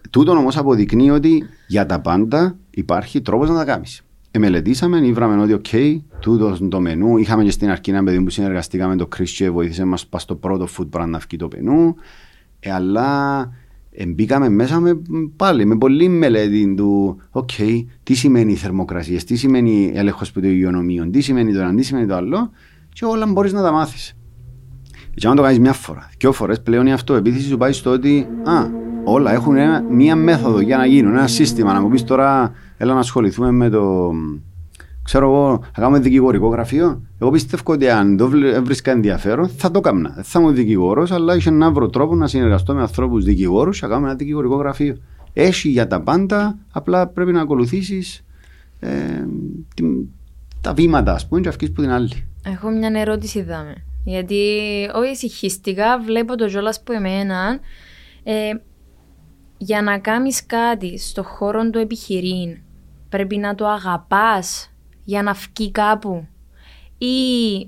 Τούτον 0.09 0.38
όμως 0.38 0.57
αποδεικνύει 0.57 1.09
ότι 1.09 1.43
για 1.67 1.86
τα 1.86 2.01
πάντα 2.01 2.55
υπάρχει 2.69 3.21
τρόπος 3.21 3.49
να 3.49 3.55
τα 3.55 3.65
κάνεις. 3.65 4.01
Εμελετήσαμε, 4.32 5.07
ήβραμε 5.07 5.41
ότι 5.41 5.53
ok, 5.53 5.66
okay, 5.71 6.01
τούτος 6.19 6.61
το 6.69 6.80
μενού. 6.80 7.17
Είχαμε 7.17 7.43
και 7.43 7.51
στην 7.51 7.69
αρχή 7.69 7.89
ένα 7.89 8.03
παιδί 8.03 8.24
που 8.24 8.30
συνεργαστήκαμε 8.30 8.95
με 8.95 8.99
το 8.99 9.07
Chris 9.17 9.30
και 9.30 9.49
βοήθησε 9.49 9.86
μας 9.86 10.07
στο 10.15 10.36
πρώτο 10.36 10.67
food 10.78 10.89
brand 10.99 11.07
να 11.07 11.17
βγει 11.17 11.38
το 11.38 11.47
μενού. 11.55 11.95
Ε, 12.59 12.71
αλλά 12.71 13.49
μπήκαμε 14.08 14.50
μέσα 14.50 14.80
με, 14.80 15.02
πάλι 15.36 15.66
με 15.66 15.78
πολλή 15.78 16.08
μελέτη 16.08 16.74
του 16.76 17.22
okay, 17.32 17.86
τι 18.04 18.14
σημαίνει 18.14 18.56
θερμοκρασίες, 18.56 19.24
τι 19.24 19.36
σημαίνει 19.36 19.91
έλεγχος 19.96 20.32
υγειονομείων, 20.41 21.11
τι 21.12 21.22
σημαίνει 21.22 21.54
το 21.54 21.60
ένα, 21.60 21.76
τι 21.76 21.84
σημαίνει 21.84 22.08
το 22.08 22.16
άλλο 22.16 22.50
και 22.89 23.06
όλα 23.06 23.26
μπορείς 23.26 23.54
να 23.54 23.62
τα 23.62 23.72
μάθεις. 23.72 24.18
Και 25.14 25.28
αν 25.28 25.36
το 25.36 25.41
κάνεις 25.41 25.60
μια 25.60 25.74
φορά, 25.74 26.10
δύο 26.18 26.32
φορές 26.32 26.62
πλέον 26.62 26.86
η 26.86 26.94
αυτοεπίθεση 26.94 27.48
σου 27.48 27.58
πάει 27.58 27.72
στο 27.72 27.91
ότι 27.91 28.28
α, 28.44 28.66
όλα 29.04 29.32
έχουν 29.32 29.56
ένα, 29.56 29.82
μία 29.89 30.16
μέθοδο 30.16 30.60
για 30.60 30.78
να 30.78 30.86
γίνουν, 30.86 31.12
ένα 31.12 31.28
σύστημα. 31.28 31.74
Να 31.74 31.82
μου 31.82 31.89
πεις 31.89 32.04
τώρα, 32.04 32.52
έλα 32.78 32.94
να 32.94 33.00
ασχοληθούμε 33.00 33.52
με 33.52 33.70
το. 33.70 34.12
Ξέρω 35.04 35.26
εγώ, 35.26 35.64
θα 35.74 35.82
κάνουμε 35.82 35.99
δικηγορικό 35.99 36.47
γραφείο. 36.47 37.01
Εγώ 37.20 37.32
πιστεύω 37.32 37.74
ότι 37.74 37.89
αν 37.89 38.18
το 38.18 38.30
βρίσκα 38.64 38.91
ενδιαφέρον, 38.91 39.49
θα 39.49 39.72
το 39.72 39.80
έκανα. 39.80 40.12
Δεν 40.16 40.24
θα 40.24 40.39
είμαι 40.39 40.51
δικηγόρος, 40.51 41.12
αλλά 41.12 41.36
είχε 41.36 41.49
να 41.49 41.72
βρω 41.72 41.89
τρόπο 41.89 42.16
να 42.16 42.28
συνεργαστώ 42.28 42.74
με 42.74 42.82
ανθρώπους 42.82 43.24
δικηγόρους 43.24 43.80
και 43.80 43.86
να 43.86 43.91
κάνουμε 43.91 44.10
ένα 44.10 44.18
δικηγορικό 44.18 44.56
γραφείο. 44.56 44.97
Έχει 45.34 45.70
για 45.70 45.88
τα 45.88 46.01
πάντα, 46.01 46.58
απλά 46.72 47.08
πρέπει 47.08 47.32
να 47.32 47.41
ακολουθήσεις 47.41 48.26
ε, 48.80 48.89
τα 50.62 50.74
βήματα, 50.74 51.14
ας 51.14 51.28
πούμε, 51.28 51.41
και 51.41 51.47
αυξήσει 51.47 51.72
που 51.72 51.82
την 51.82 51.91
άλλη. 51.91 52.28
Έχω 52.45 52.70
μια 52.70 52.91
ερώτηση, 52.95 53.41
δάμε. 53.41 53.76
Γιατί 54.04 54.36
όχι 54.95 55.12
ησυχιστικά 55.12 55.99
βλέπω 56.06 56.36
το 56.36 56.49
ζόλα 56.49 56.74
που 56.84 56.91
εμένα. 56.91 57.60
Ε, 58.24 58.51
για 59.58 59.82
να 59.82 59.97
κάνεις 59.97 60.45
κάτι 60.45 60.97
στο 60.97 61.24
χώρο 61.24 61.70
του 61.70 61.80
επιχειρήν 61.80 62.58
πρέπει 63.10 63.38
να 63.38 63.56
το 63.56 63.68
αγαπάς 63.68 64.72
για 65.04 65.24
να 65.24 65.34
βγει 65.34 65.72
κάπου; 65.72 66.28
Ή 66.97 67.16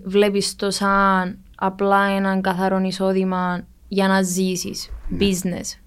βλέπεις 0.04 0.56
το 0.56 0.72
σαν 0.72 1.38
απλά 1.56 2.04
έναν 2.04 2.42
καθαρό 2.42 2.80
εισόδημα 2.80 3.66
για 3.88 4.08
να 4.08 4.22
ζήσεις, 4.22 4.90
ναι. 5.08 5.18
business; 5.20 5.80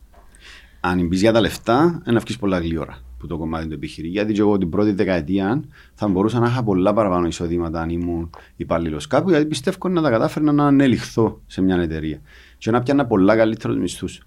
Αν 0.81 1.07
μπεις 1.07 1.21
για 1.21 1.33
τα 1.33 1.41
λεφτά, 1.41 2.03
να 2.05 2.19
βγεις 2.19 2.39
πολλά 2.39 2.59
γλυόρα 2.59 2.99
που 3.19 3.27
το 3.27 3.37
κομμάτι 3.37 3.67
του 3.67 3.75
επιχειρήν. 3.75 4.11
Γιατί 4.11 4.33
και 4.33 4.41
εγώ 4.41 4.59
την 4.59 4.71
πρώτη 4.71 4.93
δεκαετία 4.93 5.63
θα 5.95 6.09
μπορούσα 6.09 6.39
να 6.39 6.47
είχα 6.47 6.63
πολλά 6.63 6.93
παραπάνω 6.93 7.27
εισοδήματα 7.27 7.81
αν 7.81 7.89
ήμουν 7.89 8.31
υπάλληλος 8.57 9.07
κάπου, 9.07 9.31
γιατί 9.31 9.47
πιστεύω 9.47 9.89
να 9.89 10.03
τα 10.03 10.11
κατάφερνα 10.11 10.53
να 10.53 10.67
ανελιχθώ 10.67 11.41
σε 11.47 11.63
μια 11.63 11.77
εταιρεία 11.77 12.21
και 12.59 12.71
να 12.71 12.83
πιάνα 12.83 13.07
πολλά 13.07 13.37
καλύτερους 13.37 13.77
μισθούς. 13.77 14.27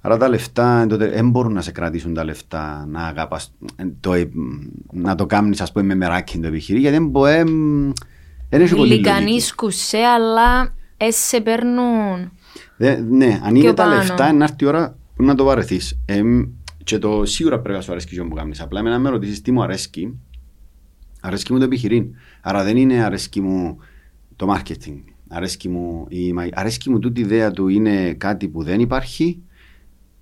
Άρα 0.00 0.16
τα 0.16 0.28
λεφτά 0.28 0.86
δεν 0.88 1.30
μπορούν 1.30 1.52
να 1.52 1.60
σε 1.60 1.72
κρατήσουν 1.72 2.14
τα 2.14 2.24
λεφτά, 2.24 2.86
να 2.88 3.06
αγαπάς, 3.06 3.54
το, 4.00 4.12
να 4.92 5.14
το 5.14 5.26
κάνεις 5.26 5.60
ας 5.60 5.72
πούμε 5.72 5.84
με 5.84 5.94
μεράκι 5.94 6.38
το 6.38 6.46
επιχειρή, 6.46 6.78
γιατί 6.78 6.96
δεν 6.96 7.06
μπορεί, 7.06 7.44
δεν 8.48 8.60
έχει 8.60 8.74
πολύ 8.74 9.00
λογική. 9.00 9.54
κουσέ, 9.54 9.98
αλλά 9.98 10.74
σε 11.08 11.40
παίρνουν 11.40 12.30
Δε, 12.76 12.96
Ναι, 12.96 13.40
αν 13.42 13.54
είναι 13.54 13.72
τα 13.72 13.86
λεφτά, 13.86 14.32
να 14.32 14.44
έρθει 14.44 14.64
η 14.64 14.66
ώρα 14.66 14.96
να 15.16 15.34
το 15.34 15.44
βαρεθείς. 15.44 15.98
Ε, 16.04 16.22
και 16.84 16.98
το 16.98 17.24
σίγουρα 17.24 17.60
πρέπει 17.60 17.76
να 17.76 17.82
σου 17.82 17.90
αρέσει 17.90 18.06
και 18.06 18.22
που 18.22 18.34
κάνεις. 18.34 18.60
Απλά 18.60 18.82
με 18.82 18.90
να 18.90 18.98
με 18.98 19.08
ρωτήσεις 19.08 19.42
τι 19.42 19.52
μου 19.52 19.62
αρέσει, 19.62 20.18
αρέσκει 21.20 21.52
μου 21.52 21.58
το 21.58 21.64
επιχειρήν. 21.64 22.14
Άρα 22.40 22.64
δεν 22.64 22.76
είναι 22.76 23.04
αρέσκει 23.04 23.40
μου 23.40 23.78
το 24.36 24.54
marketing. 24.54 25.00
Αρέσκει 25.28 25.68
μου, 25.68 26.06
η, 26.08 26.34
αρέσκει 26.52 26.90
μου 26.90 26.98
τούτη 26.98 27.20
ιδέα 27.20 27.50
του 27.50 27.68
είναι 27.68 28.12
κάτι 28.12 28.48
που 28.48 28.62
δεν 28.62 28.80
υπάρχει 28.80 29.42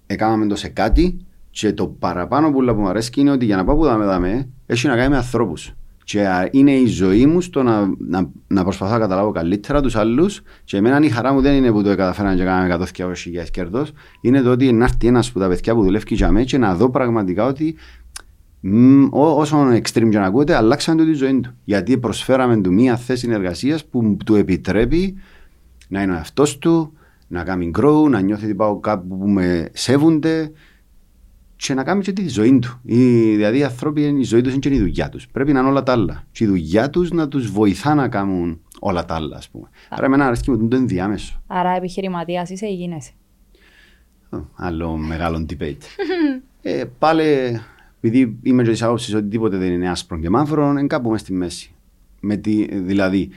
έκαναμε 0.07 0.47
το 0.47 0.57
σε 0.57 0.69
κάτι 0.69 1.17
και 1.51 1.73
το 1.73 1.87
παραπάνω 1.87 2.51
που 2.51 2.61
μου 2.61 2.89
αρέσει 2.89 3.11
είναι 3.17 3.31
ότι 3.31 3.45
για 3.45 3.57
να 3.57 3.65
πάω 3.65 3.77
που 3.77 3.85
δάμε 3.85 4.05
δάμε 4.05 4.49
έχει 4.67 4.87
να 4.87 4.97
κάνει 4.97 5.09
με 5.09 5.17
ανθρώπους. 5.17 5.75
Και 6.05 6.49
είναι 6.51 6.73
η 6.73 6.87
ζωή 6.87 7.27
μου 7.27 7.41
στο 7.41 7.63
να, 7.63 7.95
να, 7.99 8.31
να 8.47 8.63
προσπαθώ 8.65 8.93
να 8.93 8.99
καταλάβω 8.99 9.31
καλύτερα 9.31 9.81
τους 9.81 9.97
άλλους. 9.97 10.43
Και 10.65 10.77
εμένα 10.77 11.07
η 11.07 11.09
χαρά 11.09 11.33
μου 11.33 11.41
δεν 11.41 11.55
είναι 11.55 11.71
που 11.71 11.83
το 11.83 11.97
καταφέραν 11.97 12.37
και 12.37 12.45
κάναμε 12.45 12.87
100.000 12.89 13.05
κέρδος. 13.51 13.93
Είναι 14.21 14.41
το 14.41 14.51
ότι 14.51 14.73
να 14.73 14.85
έρθει 14.85 15.07
ένας 15.07 15.29
από 15.29 15.39
τα 15.39 15.49
παιδιά 15.49 15.75
που 15.75 15.83
δουλεύει 15.83 16.15
για 16.15 16.31
μένα 16.31 16.45
και 16.45 16.59
να 16.59 16.75
δω 16.75 16.91
πραγματικά 16.91 17.45
ότι 17.45 17.75
μ, 18.61 19.07
όσο 19.11 19.69
extreme 19.69 20.09
και 20.11 20.19
να 20.19 20.27
ακούτε, 20.27 20.55
αλλάξαν 20.55 20.97
τη 20.97 21.13
ζωή 21.13 21.41
του. 21.41 21.51
Γιατί 21.65 21.99
προσφέραμε 21.99 22.57
του 22.57 22.73
μία 22.73 22.97
θέση 22.97 23.29
εργασία 23.31 23.79
που 23.91 24.17
του 24.25 24.35
επιτρέπει 24.35 25.15
να 25.89 26.03
είναι 26.03 26.13
ο 26.13 26.15
εαυτός 26.15 26.59
του, 26.59 26.93
να 27.29 27.45
κάνει 27.45 27.71
grow, 27.79 28.09
να 28.11 28.21
νιώθει 28.21 28.45
ότι 28.45 28.55
πάω 28.55 28.81
κάπου 28.81 29.19
που 29.19 29.29
με 29.29 29.69
σέβονται 29.73 30.51
και 31.57 31.75
να 31.75 31.85
κάνει 31.85 32.03
και 32.03 32.13
τη 32.13 32.29
ζωή 32.29 32.59
του. 32.59 32.81
Η, 32.85 33.35
δηλαδή 33.35 33.59
οι 33.59 33.65
άνθρωποι, 33.65 34.03
η 34.03 34.23
ζωή 34.23 34.41
τους 34.41 34.51
είναι 34.53 34.61
και 34.61 34.69
η 34.75 34.79
δουλειά 34.79 35.09
τους. 35.09 35.29
Πρέπει 35.29 35.53
να 35.53 35.61
είναι 35.61 35.69
όλα 35.69 35.83
τα 35.83 35.93
άλλα. 35.93 36.25
Και 36.33 36.45
η 36.45 36.47
δουλειά 36.47 36.91
τους 36.91 37.11
να 37.11 37.29
τους 37.29 37.51
βοηθά 37.51 37.95
να 37.95 38.09
κάνουν 38.09 38.61
όλα 38.81 39.05
τα 39.05 39.15
άλλα, 39.15 39.37
ας 39.37 39.49
πούμε. 39.49 39.69
Άρα, 39.89 40.05
εμένα 40.05 40.27
αρέσει 40.27 40.51
με 40.51 40.69
το 40.69 40.77
ενδιάμεσο. 40.77 41.43
Άρα, 41.47 41.71
επιχειρηματίας 41.71 42.51
είσαι 42.51 42.67
ή 42.67 42.75
γίνεσαι; 42.75 43.13
Άλλο 44.55 44.97
μεγάλο 44.97 45.47
debate. 45.51 45.77
ε, 46.63 46.85
πάλι, 46.99 47.25
επειδή 48.01 48.39
είμαι 48.43 48.63
και 48.63 48.71
της 48.71 48.83
άποψης 48.83 49.15
ότι 49.15 49.29
τίποτε 49.29 49.57
δεν 49.57 49.73
είναι 49.73 49.91
άσπρο 49.91 50.19
και 50.19 50.31
μαύρο, 50.31 50.71
είναι 50.71 50.87
κάπου 50.87 51.11
μέσα 51.11 51.25
στη 51.25 51.33
μέση. 51.33 51.71
Με 52.21 52.37
τη, 52.37 52.79
δηλαδή, 52.79 53.31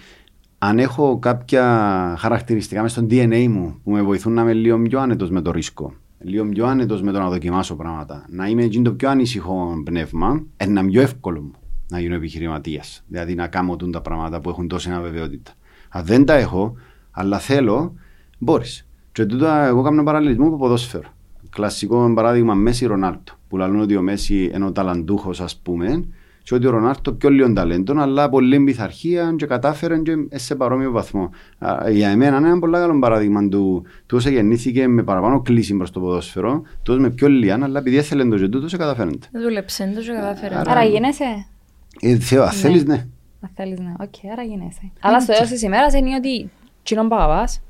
αν 0.60 0.80
έχω 0.80 1.20
κάποια 1.20 2.16
χαρακτηριστικά 2.20 2.82
μέσα 2.82 3.00
στο 3.00 3.08
DNA 3.10 3.48
μου 3.48 3.80
που 3.84 3.92
με 3.92 4.02
βοηθούν 4.02 4.34
να 4.34 4.42
είμαι 4.42 4.54
λίγο 4.54 4.82
πιο 4.82 5.00
άνετος 5.00 5.30
με 5.30 5.42
το 5.42 5.52
ρίσκο, 5.52 5.94
λίγο 6.20 6.50
πιο 6.50 6.66
άνετος 6.66 7.02
με 7.02 7.12
το 7.12 7.20
να 7.20 7.30
δοκιμάσω 7.30 7.76
πράγματα, 7.76 8.26
να 8.30 8.48
είμαι 8.48 8.68
το 8.68 8.94
πιο 8.94 9.10
ανήσυχο 9.10 9.82
πνεύμα, 9.86 10.44
είναι 10.66 10.84
πιο 10.84 11.02
εύκολο 11.02 11.42
μου 11.42 11.52
να 11.90 12.00
γίνω 12.00 12.16
επιχειρηματίας. 12.16 13.04
Δηλαδή 13.08 13.36
να 13.36 13.48
κάνω 13.48 13.76
τα 13.76 14.02
πράγματα 14.02 14.42
που 14.42 14.50
έχουν 14.50 14.68
τόση 14.68 14.92
αβεβαιότητα. 14.92 15.52
Αν 15.90 16.06
δεν 16.06 16.26
τα 16.26 16.34
έχω, 16.34 16.74
αλλά 17.12 17.40
θέλω, 17.40 17.94
μπορείς. 18.38 18.88
Και 19.12 19.26
τούτο 19.26 19.46
εγώ 19.46 19.82
κάνω 19.82 20.04
παραλληλισμό 20.04 20.48
από 20.48 20.58
ποδόσφαιρο. 20.58 21.10
Κλασικό 21.50 22.14
παράδειγμα 22.16 22.54
Μέση 22.54 22.86
Ρονάλτο. 22.86 23.34
Που 23.48 23.58
λαλούν 23.58 23.80
ότι 23.80 23.96
ο 23.96 24.02
Μέση 24.02 24.52
είναι 24.54 24.66
ο 24.66 24.72
ταλαντούχος, 24.72 25.42
ας 25.42 25.58
πούμε, 25.58 26.06
και 26.50 26.56
ότι 26.56 26.68
ο 26.68 26.70
Ρονάλντο 26.70 27.14
πιο 27.14 27.30
λίγο 27.30 27.54
ταλέντο, 27.54 28.02
αλλά 28.02 28.30
πολύ 28.30 28.60
πειθαρχία 28.60 29.34
και 29.38 29.46
κατάφερε 29.46 29.98
και 29.98 30.14
σε 30.32 30.56
παρόμοιο 30.56 30.92
βαθμό. 30.92 31.30
Για 31.92 32.10
εμένα 32.10 32.38
είναι 32.38 32.48
ένα 32.48 32.60
πολύ 32.60 32.74
καλό 32.74 33.00
παράδειγμα 33.00 33.48
του, 33.48 33.86
του 34.06 34.18
όσο 34.18 34.30
γεννήθηκε 34.30 34.88
με 34.88 35.04
παραπάνω 35.04 35.42
κλίση 35.42 35.76
προς 35.76 35.92
το 35.92 36.00
ποδόσφαιρο, 36.00 36.62
του 36.84 37.02
με 37.02 37.10
πιο 37.10 37.28
λίγα, 37.28 37.60
αλλά 37.64 37.80
επειδή 37.80 37.98
έθελε 37.98 38.26
το 38.26 38.38
ζετού, 38.38 38.62
το 38.66 38.78
καταφέρνει. 38.78 39.20
Δούλεψε, 39.32 39.94
το 39.96 40.14
κατάφερε. 40.14 40.56
Άρα, 40.56 40.72
άρα 40.72 40.84
γίνεσαι; 40.84 41.48
Ε, 42.00 42.16
θεω, 42.16 42.44
αν 42.44 42.52
θέλεις, 42.52 42.86
ναι. 42.86 43.08
Αν 43.42 43.50
θέλεις, 43.56 43.80
ναι. 43.80 43.94
Ok, 44.00 44.14
okay, 44.14 44.30
άρα 44.32 44.44
γίνεσαι. 44.44 44.92
Αλλά 45.00 45.22
στο 45.22 45.34
τέλος 45.34 45.48
της 45.48 45.62
ημέρας 45.62 45.94
είναι 45.94 46.16
ότι 46.16 46.50
τζείνον 46.84 47.08
που 47.08 47.24
αγαπάς, 47.24 47.62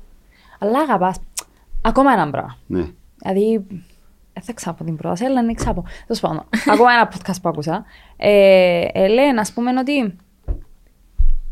αλλά 0.58 0.78
αγαπάς 0.78 1.16
ακόμα 1.82 2.12
ένα 2.12 2.30
πράγμα. 2.30 2.56
Ναι. 2.66 2.86
Δηλαδή, 3.16 3.66
δεν 4.40 4.44
θα 4.44 4.52
ξάπω 4.52 4.84
την 4.84 4.96
πρόταση, 4.96 5.24
αλλά 5.24 5.40
είναι 5.40 5.54
ξάπω. 5.54 5.84
Τέλος 6.06 6.20
πάντων, 6.20 6.48
ακόμα 6.72 6.92
ένα 6.92 7.12
podcast 7.12 7.40
που 7.42 7.48
άκουσα. 7.48 7.84
Ε, 8.16 8.84
ε, 8.92 9.08
λένε, 9.08 9.40
ας 9.40 9.52
πούμε, 9.52 9.78
ότι 9.78 10.16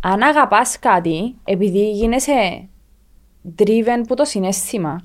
αν 0.01 0.22
αγαπάς 0.22 0.78
κάτι, 0.78 1.36
επειδή 1.45 1.91
γίνεσαι 1.91 2.68
driven 3.59 4.03
που 4.07 4.14
το 4.14 4.24
συνέστημα, 4.24 5.01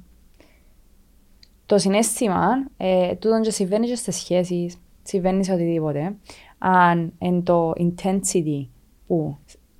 το 1.65 1.77
συνέστημα, 1.77 2.47
ε, 2.77 3.15
τούτον 3.15 3.41
και 3.41 3.51
συμβαίνει 3.51 3.87
και 3.87 3.95
στις 3.95 4.15
σχέσεις, 4.15 4.77
συμβαίνει 5.03 5.45
σε 5.45 5.53
οτιδήποτε, 5.53 6.15
αν 6.57 7.13
είναι 7.19 7.41
το 7.41 7.73
intensity 7.77 8.67
που 9.07 9.37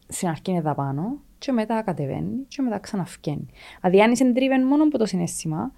στην 0.08 0.28
αρχή 0.28 0.42
είναι 0.46 0.58
εδώ 0.58 0.74
πάνω 0.74 1.20
και 1.38 1.52
μετά 1.52 1.82
κατεβαίνει 1.82 2.46
και 2.48 2.62
μετά 2.62 2.80
ξαναφκαίνει. 2.80 3.46
Δηλαδή 3.82 4.02
αν 4.02 4.12
είσαι 4.12 4.34
driven 4.36 4.68
μόνο 4.70 4.84
από 4.84 4.98
το 4.98 5.06
συνέστημα, 5.06 5.72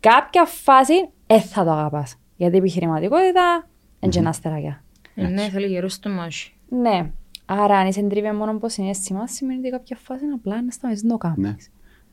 κάποια 0.00 0.44
φάση 0.44 1.08
δεν 1.26 1.40
θα 1.40 1.64
το 1.64 1.70
αγαπάς. 1.70 2.16
Γιατί 2.36 2.54
η 2.54 2.58
επιχειρηματικότητα 2.58 3.68
είναι 4.00 4.12
και 4.12 4.18
ένα 4.18 4.28
αστεράκια. 4.28 4.84
Ναι, 5.14 5.48
θέλει 5.48 5.66
γερό 5.66 5.88
στο 5.88 6.10
μάχη. 6.10 6.52
Ναι. 6.68 7.10
Άρα 7.44 7.76
αν 7.76 7.86
είσαι 7.86 8.02
τρίβε 8.02 8.32
μόνο 8.32 8.50
από 8.50 8.68
συνέστημα, 8.68 9.26
σημαίνει 9.26 9.58
ότι 9.58 9.70
κάποια 9.70 9.96
φάση 9.96 10.24
είναι 10.24 10.34
απλά 10.34 10.62
να 10.62 10.70
σταματήσει 10.70 11.06
να 11.06 11.12
το 11.12 11.18
κάνεις. 11.18 11.38
Ναι. 11.38 11.54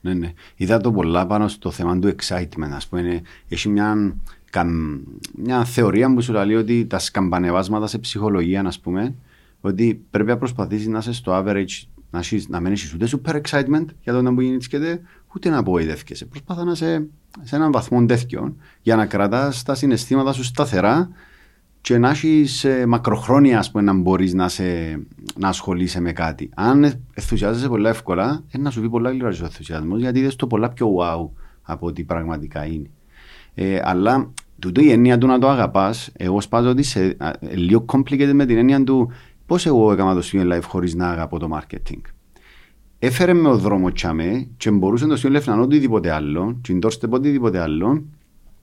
Ναι, 0.02 0.14
ναι. 0.14 0.34
Είδα 0.56 0.82
το 0.82 0.92
πολλά 0.92 1.28
πάνω 1.28 1.48
στο 1.48 1.72
θέμα 1.72 2.00
του 2.00 2.16
excitement. 2.16 2.72
Ας 2.74 2.88
πούμε, 2.88 3.22
έχει 3.50 3.70
μια, 3.70 4.16
μια 5.36 5.64
θεωρία 5.64 6.14
που 6.14 6.22
σου 6.22 6.34
λέει 6.34 6.56
ότι 6.56 6.86
τα 6.86 7.00
σκαμπανεβάσματα 7.00 7.88
σε 7.88 7.98
ψυχολογία, 7.98 8.62
ας 8.66 8.80
πούμε, 8.80 9.16
ότι 9.62 10.06
πρέπει 10.12 10.30
να 10.30 10.38
προσπαθήσεις 10.38 10.88
να 10.88 10.98
είσαι 10.98 11.14
στο 11.14 11.32
average, 11.36 11.84
να, 12.14 12.24
να 12.48 12.60
μην 12.60 12.72
έχεις 12.72 12.94
ούτε 12.94 13.08
super 13.12 13.42
excitement 13.42 13.86
για 14.02 14.14
το 14.14 14.22
να 14.22 14.32
μπορεί 14.32 14.58
να 14.72 15.00
ούτε 15.36 15.50
να 15.50 15.58
απογοητεύκεσαι. 15.58 16.26
Προσπάθα 16.26 16.64
να 16.64 16.72
είσαι 16.72 17.08
σε 17.42 17.56
έναν 17.56 17.72
βαθμό 17.72 18.06
τέτοιο 18.06 18.56
για 18.82 18.96
να 18.96 19.06
κρατάς 19.06 19.64
τα 19.64 19.76
συναισθήματα 19.76 20.34
σου 20.34 20.44
σταθερά 20.44 21.10
και 21.82 21.98
να 21.98 22.10
έχεις 22.10 22.64
ε, 22.64 22.86
μακροχρόνια 22.86 23.60
ας 23.60 23.72
πούμε, 23.72 23.84
να 23.84 23.94
μπορείς 23.94 24.34
να, 24.34 24.50
να 25.36 25.48
ασχολείσαι 25.48 26.02
με 26.02 26.12
κάτι. 26.12 26.50
Αν 26.56 26.84
ενθουσιάζεσαι 27.14 27.68
πολύ 27.68 27.88
εύκολα, 27.88 28.44
είναι 28.50 28.64
να 28.64 28.70
σου 28.70 28.82
πει 28.82 28.90
πολλά 28.90 29.10
γλυκά 29.10 29.28
ο 29.28 29.44
ενθουσιασμός 29.44 30.00
γιατί 30.00 30.20
είδες 30.20 30.36
το 30.36 30.48
πολλά 30.48 30.70
πιο 30.70 30.96
wow 31.00 31.30
από 31.62 31.88
ό,τι 31.88 32.04
πραγματικά 32.04 32.66
είναι. 32.66 32.90
Ε, 33.54 33.80
αλλά 33.84 34.32
τούτο 34.60 34.82
η 34.82 34.92
έννοια 34.92 35.18
του 35.18 35.28
να 35.28 35.40
το 35.40 35.50
αγαπάς, 35.50 36.12
εγώ 36.18 36.42
σπάζω 36.42 36.70
ότι 36.70 36.84
σε, 36.84 37.04
ε, 37.06 37.16
λίγο 37.56 37.86
complicated 37.88 38.32
με 38.34 38.46
την 38.46 38.58
έννοια 38.58 38.84
του 38.84 39.12
πώς 39.46 39.66
εγώ 39.66 39.92
έκανα 39.92 40.14
το 40.14 40.30
student 40.32 40.54
life 40.54 40.64
χωρίς 40.64 40.96
να 40.96 41.10
αγαπώ 41.10 41.40
το 41.40 41.50
marketing; 41.54 42.02
Έφερε 43.06 43.34
με 43.34 43.50
ο 43.50 43.58
δρόμο 43.58 43.92
τσάμε 43.92 44.48
και 44.58 44.72
μπορούσε 44.72 45.06
το 45.06 45.22
Student 45.24 45.38
Life 45.38 45.44
να 45.46 45.54
είναι 45.54 45.62
οτιδήποτε 45.62 46.12
άλλο, 46.12 46.58
και 46.62 46.80
το 46.80 46.90
οτιδήποτε 47.10 47.60
άλλο, 47.60 48.04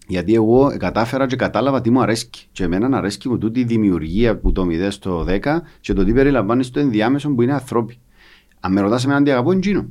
Γιατί 0.06 0.34
εγώ 0.34 0.76
κατάφερα 0.78 1.26
και 1.26 1.36
κατάλαβα 1.36 1.80
τι 1.80 1.90
μου 1.90 2.02
αρέσκει. 2.02 2.46
Και 2.52 2.64
εμένα 2.64 2.96
αρέσκει 2.96 3.28
μου 3.28 3.38
τούτη 3.38 3.60
η 3.60 3.64
δημιουργία 3.64 4.38
που 4.38 4.52
το 4.52 4.66
0 4.70 4.86
στο 4.90 5.26
10 5.28 5.38
και 5.80 5.92
το 5.92 6.04
τι 6.04 6.12
περιλαμβάνει 6.12 6.62
στο 6.62 6.80
ενδιάμεσο 6.80 7.30
που 7.30 7.42
είναι 7.42 7.52
ανθρώποι. 7.52 7.98
Αν 8.60 8.72
με 8.72 8.80
ρωτάς 8.80 9.04
εμένα 9.04 9.22
τι 9.22 9.30
αγαπώ, 9.30 9.52
είναι 9.52 9.88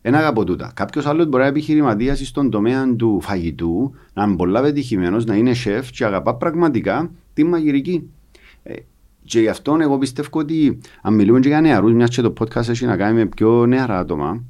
ένα 0.00 0.18
αγαπώ 0.18 0.44
τούτα. 0.44 0.72
Κάποιος 0.74 1.06
άλλος 1.06 1.26
μπορεί 1.26 1.42
να 1.42 1.48
επιχειρηματίας 1.48 2.26
στον 2.26 2.50
τομέα 2.50 2.94
του 2.96 3.20
φαγητού, 3.20 3.94
να 4.12 4.24
είναι 4.24 4.36
πολλά 4.36 4.62
πετυχημένος, 4.62 5.24
να 5.24 5.34
είναι 5.34 5.54
σεφ 5.54 5.90
και 5.90 6.04
αγαπά 6.04 6.34
πραγματικά 6.34 7.10
τη 7.32 7.44
μαγειρική. 7.44 8.10
Ε, 9.28 9.30
και 9.30 9.40
γι' 9.40 9.48
αυτό 9.48 9.76
εγώ 9.80 9.98
πιστεύω 9.98 10.28
ότι 10.32 10.78
αν 11.02 11.14
μιλούμε 11.14 11.40
και 11.40 11.48
για 11.48 11.60
νεαρούς, 11.60 11.92
μιας 11.92 12.10
και 12.10 12.22
το 12.22 12.32
podcast 12.38 12.68
έχει 12.68 12.86
να 12.86 12.96
κάνει 12.96 13.14
με 13.14 13.26
πιο 13.26 13.66
νεαρά 13.66 13.98
άτομα, 13.98 14.44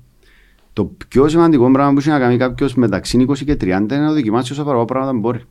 το 0.72 0.85
πιο 1.09 1.29
σημαντικό 1.29 1.70
πράγμα 1.70 1.93
που 1.93 1.99
έχει 1.99 2.09
να 2.09 2.18
κάνει 2.18 2.37
κάποιος 2.37 2.74
μεταξύ 2.74 3.26
20 3.29 3.45
και 3.45 3.53
30 3.53 3.66
είναι 3.66 3.99
να 3.99 4.12
δοκιμάσει 4.12 4.53
όσα 4.53 4.62
παραπάνω 4.62 4.85
πράγματα 4.85 5.18
μπορεί. 5.18 5.43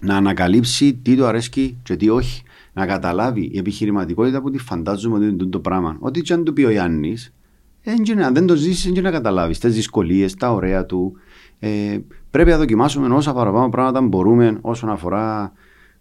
Να 0.00 0.16
ανακαλύψει 0.16 0.94
τι 0.94 1.16
του 1.16 1.26
αρέσει 1.26 1.76
και 1.82 1.96
τι 1.96 2.08
όχι. 2.08 2.42
Να 2.72 2.86
καταλάβει 2.86 3.50
η 3.52 3.58
επιχειρηματικότητα 3.58 4.40
που 4.40 4.50
τη 4.50 4.58
φαντάζομαι 4.58 5.16
ότι 5.16 5.24
είναι 5.24 5.44
το 5.44 5.60
πράγμα. 5.60 5.96
Ό,τι 6.00 6.20
και 6.20 6.32
αν 6.32 6.44
του 6.44 6.52
πει 6.52 6.64
ο 6.64 6.70
Γιάννη, 6.70 7.16
αν 8.24 8.34
δεν 8.34 8.46
το 8.46 8.54
ζήσει, 8.54 8.92
δεν 8.92 9.02
να 9.02 9.10
καταλάβεις 9.10 9.58
τις 9.58 9.74
δυσκολίες, 9.74 10.34
τα 10.34 10.52
ωραία 10.52 10.86
του. 10.86 11.12
Ε, 11.58 11.98
πρέπει 12.30 12.50
να 12.50 12.56
δοκιμάσουμε 12.56 13.14
όσα 13.14 13.32
παραπάνω 13.32 13.68
πράγματα 13.68 14.00
μπορούμε 14.00 14.58
όσον 14.60 14.90
αφορά 14.90 15.52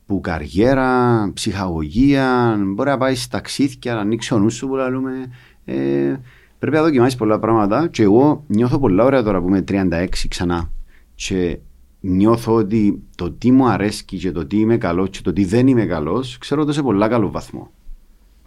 που 0.07 0.21
καριέρα, 0.21 1.31
ψυχαγωγία, 1.33 2.57
μπορεί 2.67 2.89
να 2.89 2.97
πάει 2.97 3.15
στα 3.15 3.37
ταξίδια, 3.37 3.93
να 3.93 3.99
ανοίξει 3.99 4.33
ο 4.33 4.39
νους 4.39 4.53
σου 4.53 4.67
που 4.67 4.75
λέμε. 4.75 5.31
Ε, 5.65 6.15
πρέπει 6.59 6.75
να 6.75 6.81
δοκιμάσεις 6.81 7.15
πολλά 7.15 7.39
πράγματα 7.39 7.87
και 7.87 8.03
εγώ 8.03 8.43
νιώθω 8.47 8.79
πολλά 8.79 9.03
ωραία 9.03 9.23
τώρα 9.23 9.41
που 9.41 9.47
είμαι 9.47 9.63
36 9.67 10.07
ξανά 10.27 10.69
και 11.15 11.59
νιώθω 11.99 12.53
ότι 12.53 13.03
το 13.15 13.31
τι 13.31 13.51
μου 13.51 13.67
αρέσει 13.67 14.05
και 14.05 14.31
το 14.31 14.45
τι 14.45 14.57
είμαι 14.57 14.77
καλός 14.77 15.09
και 15.09 15.21
το 15.21 15.33
τι 15.33 15.45
δεν 15.45 15.67
είμαι 15.67 15.85
καλός, 15.85 16.37
ξέρω 16.37 16.61
ότι 16.61 16.73
σε 16.73 16.81
πολλά 16.81 17.07
καλό 17.07 17.31
βαθμό. 17.31 17.71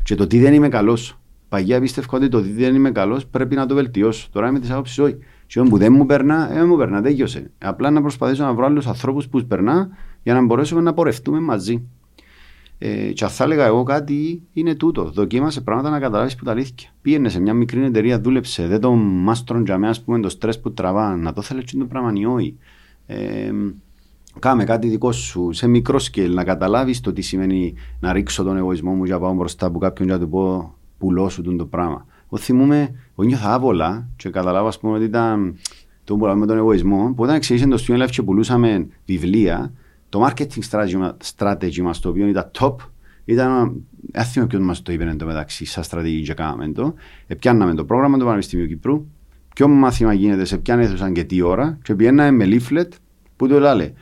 Και 0.03 0.15
το 0.15 0.27
τι 0.27 0.39
δεν 0.39 0.55
είμαι 0.55 0.69
καλός. 0.69 1.19
Παγιά 1.49 1.81
πίστευα 1.81 2.07
ότι 2.11 2.29
το 2.29 2.43
τι 2.43 2.53
δεν 2.53 2.75
είμαι 2.75 2.91
καλός 2.91 3.27
πρέπει 3.27 3.55
να 3.55 3.67
το 3.67 3.75
βελτιώσω. 3.75 4.29
Τώρα 4.33 4.49
είμαι 4.49 4.59
της 4.59 4.71
άποψης 4.71 4.99
όχι. 4.99 5.19
Και 5.47 5.63
που 5.63 5.79
δεν 5.79 5.93
μου 5.93 6.07
περνά, 6.07 6.51
δεν 6.53 6.67
μου 6.67 6.77
περνά, 6.77 7.01
δεν 7.01 7.13
γιώσε. 7.13 7.51
Απλά 7.59 7.91
να 7.91 8.01
προσπαθήσω 8.01 8.45
να 8.45 8.55
βρω 8.55 8.65
άλλους 8.65 8.87
ανθρώπους 8.87 9.29
που 9.29 9.47
περνά 9.47 9.89
για 10.23 10.35
να 10.35 10.45
μπορέσουμε 10.45 10.81
να 10.81 10.93
πορευτούμε 10.93 11.41
μαζί. 11.41 11.83
Ε, 12.79 13.13
και 13.13 13.25
αν 13.25 13.31
θα 13.31 13.45
έλεγα 13.45 13.67
εγώ 13.67 13.83
κάτι, 13.83 14.43
είναι 14.53 14.75
τούτο. 14.75 15.11
Δοκίμασε 15.11 15.61
πράγματα 15.61 15.91
να 15.91 15.99
καταλάβεις 15.99 16.35
που 16.35 16.45
τα 16.45 16.51
αλήθεια. 16.51 16.89
Πήγαινε 17.03 17.29
σε 17.29 17.41
μια 17.41 17.55
μικρή 17.55 17.85
εταιρεία, 17.85 18.21
δούλεψε. 18.21 18.67
Δεν 18.67 18.81
το 18.81 18.93
μάστρον 18.93 19.65
για 19.65 19.79
μένα, 19.79 19.95
πούμε, 20.05 20.21
το 20.21 20.29
στρες 20.29 20.61
που 20.61 20.73
τραβά. 20.73 21.17
Να 21.17 21.33
το 21.33 21.43
θέλει 21.43 21.65
το 21.65 21.85
πράγμα 21.85 22.13
ή 22.15 22.25
όχι. 22.25 22.57
Ε, 23.07 23.53
κάμε 24.39 24.65
κάτι 24.65 24.89
δικό 24.89 25.13
σου 25.13 25.53
σε 25.53 25.67
μικρό 25.69 25.99
σκέλ, 25.99 26.35
να 26.35 26.45
καταλάβεις 26.45 27.01
το 27.01 27.13
τι 27.13 27.23
σημαίνει 27.23 27.75
να 28.01 28.13
ρίξω 28.13 28.43
τον 28.43 28.57
εγωισμό 28.57 28.93
μου 28.93 29.05
για 29.05 29.19
πάω 29.19 29.35
μπροστά 29.35 29.67
από 29.67 29.79
κάποιον 29.79 30.09
για 30.09 30.17
να 30.17 30.23
του 30.23 30.29
πω 30.31 30.75
πουλώ 30.99 31.29
σου 31.29 31.43
το 31.57 31.67
πράγμα. 31.67 32.07
Εγώ 32.33 32.43
θυμούμαι, 32.43 32.81
εγώ 33.17 33.29
νιώθα 33.29 33.55
άβολα 33.55 34.09
και 34.17 34.29
καταλάβα 34.29 34.73
πούμε, 34.81 34.97
ότι 34.97 35.05
ήταν 35.05 35.57
το 36.05 36.17
που 36.17 36.27
με 36.27 36.47
τον 36.47 36.57
εγωισμό, 36.57 37.13
που 37.17 37.23
όταν 37.23 37.35
εξήγησε 37.35 37.67
το 37.67 37.85
Student 37.87 38.03
Life 38.03 38.11
και 38.11 38.23
πουλούσαμε 38.23 38.87
βιβλία, 39.07 39.73
το 40.11 40.27
marketing 40.27 40.63
strategy, 40.71 41.13
strategy 41.37 41.81
μας 41.83 42.01
το 42.01 42.09
οποίο 42.09 42.27
ήταν 42.27 42.51
top, 42.59 42.75
ήταν, 43.25 43.83
δεν 44.11 44.25
θυμάμαι 44.25 44.51
ποιον 44.51 44.63
μας 44.63 44.83
το 44.83 44.93
είπε 44.93 45.05
εν 45.05 45.19
τω 45.19 45.27
μεταξύ, 45.27 45.65
σαν 45.65 45.83
στρατηγική 45.83 46.23
και 46.23 46.35
κάναμε 46.35 46.69
το, 46.69 46.95
επιάνναμε 47.27 47.75
το 47.75 47.85
πρόγραμμα 47.85 48.19
του 48.19 48.25
Πανεπιστημίου 48.25 48.67
Κυπρού, 48.67 49.07
ποιο 49.55 49.69
μάθημα 49.69 50.13
γίνεται, 50.13 50.45
σε 50.45 50.59
ποια 50.59 50.79
αίθουσα 50.79 51.13
και 51.13 51.25
τι 51.25 51.43
ώρα, 51.43 51.79
και 51.83 51.95
πιέναμε 51.95 52.31
με 52.31 52.57
leaflet 52.57 52.89
που 53.37 53.49
το 53.49 53.59
λέει, 53.59 53.95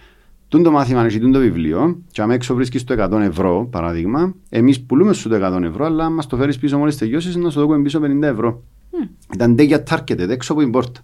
Τούν 0.49 0.63
το 0.63 0.71
μάθημα 0.71 1.07
είναι 1.11 1.31
το 1.31 1.39
βιβλίο, 1.39 1.99
και 2.13 2.23
αν 2.23 2.31
έξω 2.31 2.55
βρίσκεις 2.55 2.85
το 2.85 2.95
100 2.99 3.21
ευρώ, 3.21 3.69
παράδειγμα, 3.71 4.35
εμείς 4.49 4.81
πουλούμε 4.81 5.13
σου 5.13 5.29
το 5.29 5.37
100 5.57 5.63
ευρώ, 5.63 5.85
αλλά 5.85 6.05
αν 6.05 6.15
μα 6.15 6.23
το 6.23 6.37
φέρεις 6.37 6.59
πίσω 6.59 6.79
μόλις 6.79 6.97
τελειώσεις, 6.97 7.37
να 7.37 7.51
σου 7.51 7.61
δώσουμε 7.61 7.83
πίσω 7.83 8.01
50 8.01 8.23
ευρώ. 8.23 8.63
Mm. 8.93 9.09
Ήταν 9.35 9.57
τέτοια 9.57 9.83
target, 9.91 10.19
έξω 10.19 10.53
από 10.53 10.63
την 10.63 10.71
πόρτα. 10.71 11.01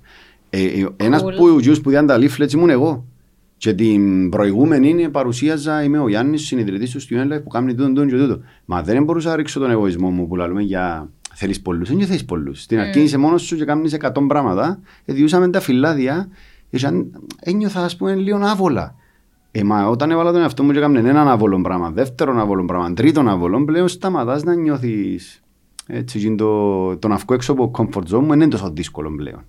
Ε, 0.50 0.64
ε, 0.64 0.86
Ένας 0.96 1.22
που, 1.22 1.60
που 1.82 1.90
διάνε 1.90 2.06
τα 2.06 2.18
leaflets 2.18 2.52
ήμουν 2.52 2.70
εγώ. 2.70 3.04
Και 3.64 3.74
την 3.74 4.28
προηγούμενη 4.28 4.88
είναι 4.88 5.08
παρουσίαζα, 5.08 5.82
είμαι 5.82 5.98
ο 5.98 6.08
Γιάννης, 6.08 6.46
συνειδητής 6.46 6.90
του 6.90 7.00
Student 7.00 7.32
Life 7.32 7.42
που 7.42 7.48
κάνει 7.48 7.74
τούτο, 7.74 7.88
τούτο 7.88 8.06
και 8.06 8.16
τούτο. 8.16 8.40
Μα 8.64 8.82
δεν 8.82 9.04
μπορούσα 9.04 9.28
να 9.28 9.36
ρίξω 9.36 9.60
τον 9.60 9.70
εγωισμό 9.70 10.10
μου 10.10 10.28
που 10.28 10.36
λέμε 10.36 10.62
για 10.62 11.10
θέλεις 11.34 11.60
πολλούς. 11.60 11.88
Δεν 11.88 12.06
θέλεις 12.06 12.24
πολλούς. 12.24 12.62
Στην 12.62 12.78
αρχή 12.78 13.00
είσαι 13.00 13.18
μόνος 13.18 13.42
σου 13.42 13.56
και 13.56 13.64
κάνεις 13.64 13.96
100 14.00 14.26
πράγματα. 14.28 14.80
Διούσαμε 15.04 15.50
τα 15.50 15.60
φυλάδια. 15.60 16.28
Ένιωθα, 17.40 17.84
ας 17.84 17.96
πούμε, 17.96 18.14
λίγο 18.14 18.38
άβολα. 18.42 18.94
Ε, 19.50 19.62
μα 19.62 19.88
όταν 19.88 20.10
έβαλα 20.10 20.32
τον 20.32 20.40
εαυτό 20.40 20.62
μου 20.62 20.72
και 20.72 20.78
έκαμε 20.78 20.98
έναν 20.98 21.28
άβολο 21.28 21.60
πράγμα, 21.60 21.90
δεύτερον 21.90 22.38
άβολο 22.38 22.64
πράγμα, 22.64 22.92
τρίτον 22.92 23.28
άβολο, 23.28 23.64
πλέον 23.64 23.88
σταματάς 23.88 24.42
να 24.44 24.54
νιώθεις 24.54 25.42
έτσι, 25.86 26.34
το, 26.34 26.96
τον 26.96 27.12
αυκό 27.12 27.34
έξω 27.34 27.52
από 27.52 27.70
comfort 27.78 28.14
zone 28.14 28.22
μου 28.22 28.32
είναι 28.32 28.48
τόσο 28.48 28.70
δύσκολο 28.70 29.14
πλέον. 29.16 29.44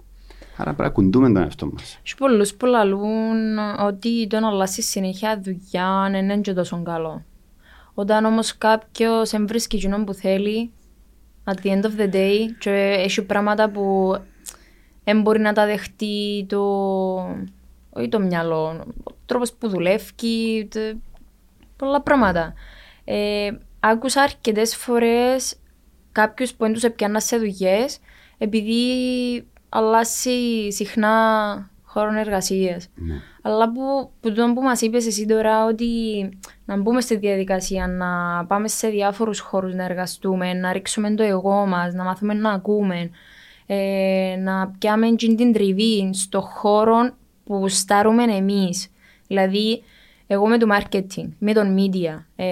Άρα 0.57 0.73
πρέπει 0.73 0.81
να 0.81 0.89
κουντούμε 0.89 1.27
τον 1.27 1.37
εαυτό 1.37 1.65
μας. 1.65 1.99
Έχει 2.03 2.15
πολλούς 2.17 2.53
που 2.53 2.65
λαλούν 2.65 3.57
ότι 3.79 4.27
το 4.27 4.39
να 4.39 4.47
αλλάσεις 4.47 4.89
συνέχεια 4.89 5.41
δουλειά 5.43 6.07
δεν 6.11 6.23
είναι 6.23 6.37
και 6.37 6.53
τόσο 6.53 6.81
καλό. 6.83 7.23
Όταν 7.93 8.25
όμως 8.25 8.57
κάποιος 8.57 9.33
εμβρίσκει 9.33 9.75
εκείνον 9.75 10.05
που 10.05 10.13
θέλει, 10.13 10.71
at 11.43 11.53
the 11.63 11.69
end 11.69 11.83
of 11.83 11.99
the 11.99 12.13
day, 12.13 12.37
και 12.59 12.71
έχει 12.97 13.21
πράγματα 13.21 13.69
που 13.69 14.15
δεν 15.03 15.21
μπορεί 15.21 15.39
να 15.39 15.53
τα 15.53 15.65
δεχτεί 15.65 16.45
το, 16.49 16.63
όχι 17.89 18.09
το 18.09 18.19
μυαλό, 18.19 18.85
ο 19.03 19.11
τρόπος 19.25 19.53
που 19.53 19.69
δουλεύει, 19.69 20.67
πολλά 21.75 22.01
πράγματα. 22.01 22.53
Ε, 23.03 23.51
άκουσα 23.79 24.21
αρκετές 24.21 24.75
φορές 24.75 25.55
κάποιους 26.11 26.53
που 26.53 26.65
έντους 26.65 26.83
έπιαναν 26.83 27.21
σε 27.21 27.37
δουλειές 27.37 27.99
επειδή 28.37 28.73
αλλάζει 29.75 30.69
συχνά 30.69 31.69
χώρο 31.83 32.19
εργασία. 32.19 32.81
Ναι. 32.95 33.13
Αλλά 33.41 33.71
που, 33.71 34.11
που 34.19 34.33
το 34.33 34.51
που 34.53 34.61
μας 34.61 34.81
είπες 34.81 35.05
εσύ 35.07 35.25
τώρα 35.25 35.65
ότι 35.65 35.85
να 36.65 36.77
μπούμε 36.77 37.01
στη 37.01 37.17
διαδικασία, 37.17 37.87
να 37.87 38.45
πάμε 38.45 38.67
σε 38.67 38.87
διάφορους 38.87 39.39
χώρους 39.39 39.73
να 39.73 39.83
εργαστούμε, 39.83 40.53
να 40.53 40.71
ρίξουμε 40.71 41.13
το 41.13 41.23
εγώ 41.23 41.65
μας, 41.65 41.93
να 41.93 42.03
μάθουμε 42.03 42.33
να 42.33 42.51
ακούμε, 42.51 43.09
ε, 43.65 44.35
να 44.39 44.73
πιάμε 44.79 45.15
την 45.15 45.53
τριβή 45.53 46.09
στο 46.13 46.41
χώρο 46.41 47.15
που 47.43 47.67
στάρουμε 47.67 48.23
εμείς. 48.23 48.87
Δηλαδή, 49.27 49.83
εγώ 50.27 50.47
με 50.47 50.57
το 50.57 50.67
marketing, 50.77 51.27
με 51.39 51.53
τον 51.53 51.77
media, 51.77 52.23
ε, 52.35 52.45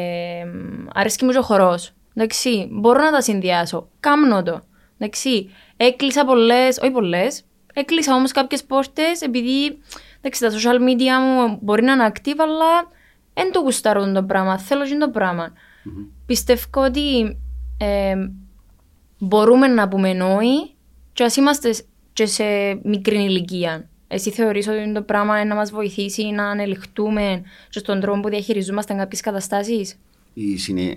αρέσκει 0.94 1.26
μου 1.26 1.32
ο 1.38 1.42
χορός. 1.42 1.94
Εντάξει, 2.14 2.68
μπορώ 2.72 3.02
να 3.04 3.12
τα 3.12 3.22
συνδυάσω. 3.22 3.88
Κάμνω 4.00 4.44
το. 4.44 4.62
Εντάξει, 4.98 5.50
έκλεισα 5.78 6.26
πολλές, 6.26 6.78
όχι 6.78 6.92
πολλές, 6.92 7.44
έκλεισα 7.74 8.16
όμως 8.16 8.32
κάποιες 8.32 8.64
πόρτες 8.64 9.22
επειδή 9.22 9.80
εντάξει, 10.22 10.42
τα 10.42 10.50
social 10.50 10.80
media 10.80 11.20
μου 11.22 11.58
μπορεί 11.62 11.84
να 11.84 11.92
είναι 11.92 12.12
active, 12.14 12.38
αλλά 12.38 12.88
δεν 13.34 13.52
το 13.52 13.60
γουστάρω 13.60 14.12
το 14.12 14.24
πράγμα. 14.24 14.58
Θέλω 14.60 14.86
και 14.86 14.98
το 14.98 15.10
πράγμα. 15.10 15.50
Mm-hmm. 15.50 16.08
Πιστεύω 16.26 16.84
ότι 16.84 17.38
ε, 17.78 18.16
μπορούμε 19.18 19.68
να 19.68 19.88
πούμε 19.88 20.14
νόη 20.14 20.72
και 21.14 21.24
ας 21.24 21.36
είμαστε 21.36 21.74
και 22.14 22.26
σε 22.26 22.44
μικρή 22.84 23.24
ηλικία. 23.24 23.88
Εσύ 24.08 24.30
θεωρείς 24.30 24.68
ότι 24.68 24.92
το 24.94 25.02
πράγμα 25.02 25.40
είναι 25.40 25.50
να 25.50 25.56
μας 25.56 25.72
βοηθήσει 25.72 26.24
να 26.24 26.50
ανελιχτούμε 26.50 27.44
και 27.70 27.80
στον 27.80 28.00
τρόπο 28.00 28.20
που 28.20 28.30
διαχειριζόμαστε 28.30 28.94
κάποιες 28.94 29.22
καταστάσεις; 29.22 29.96
Η, 30.34 30.58
συνε... 30.58 30.94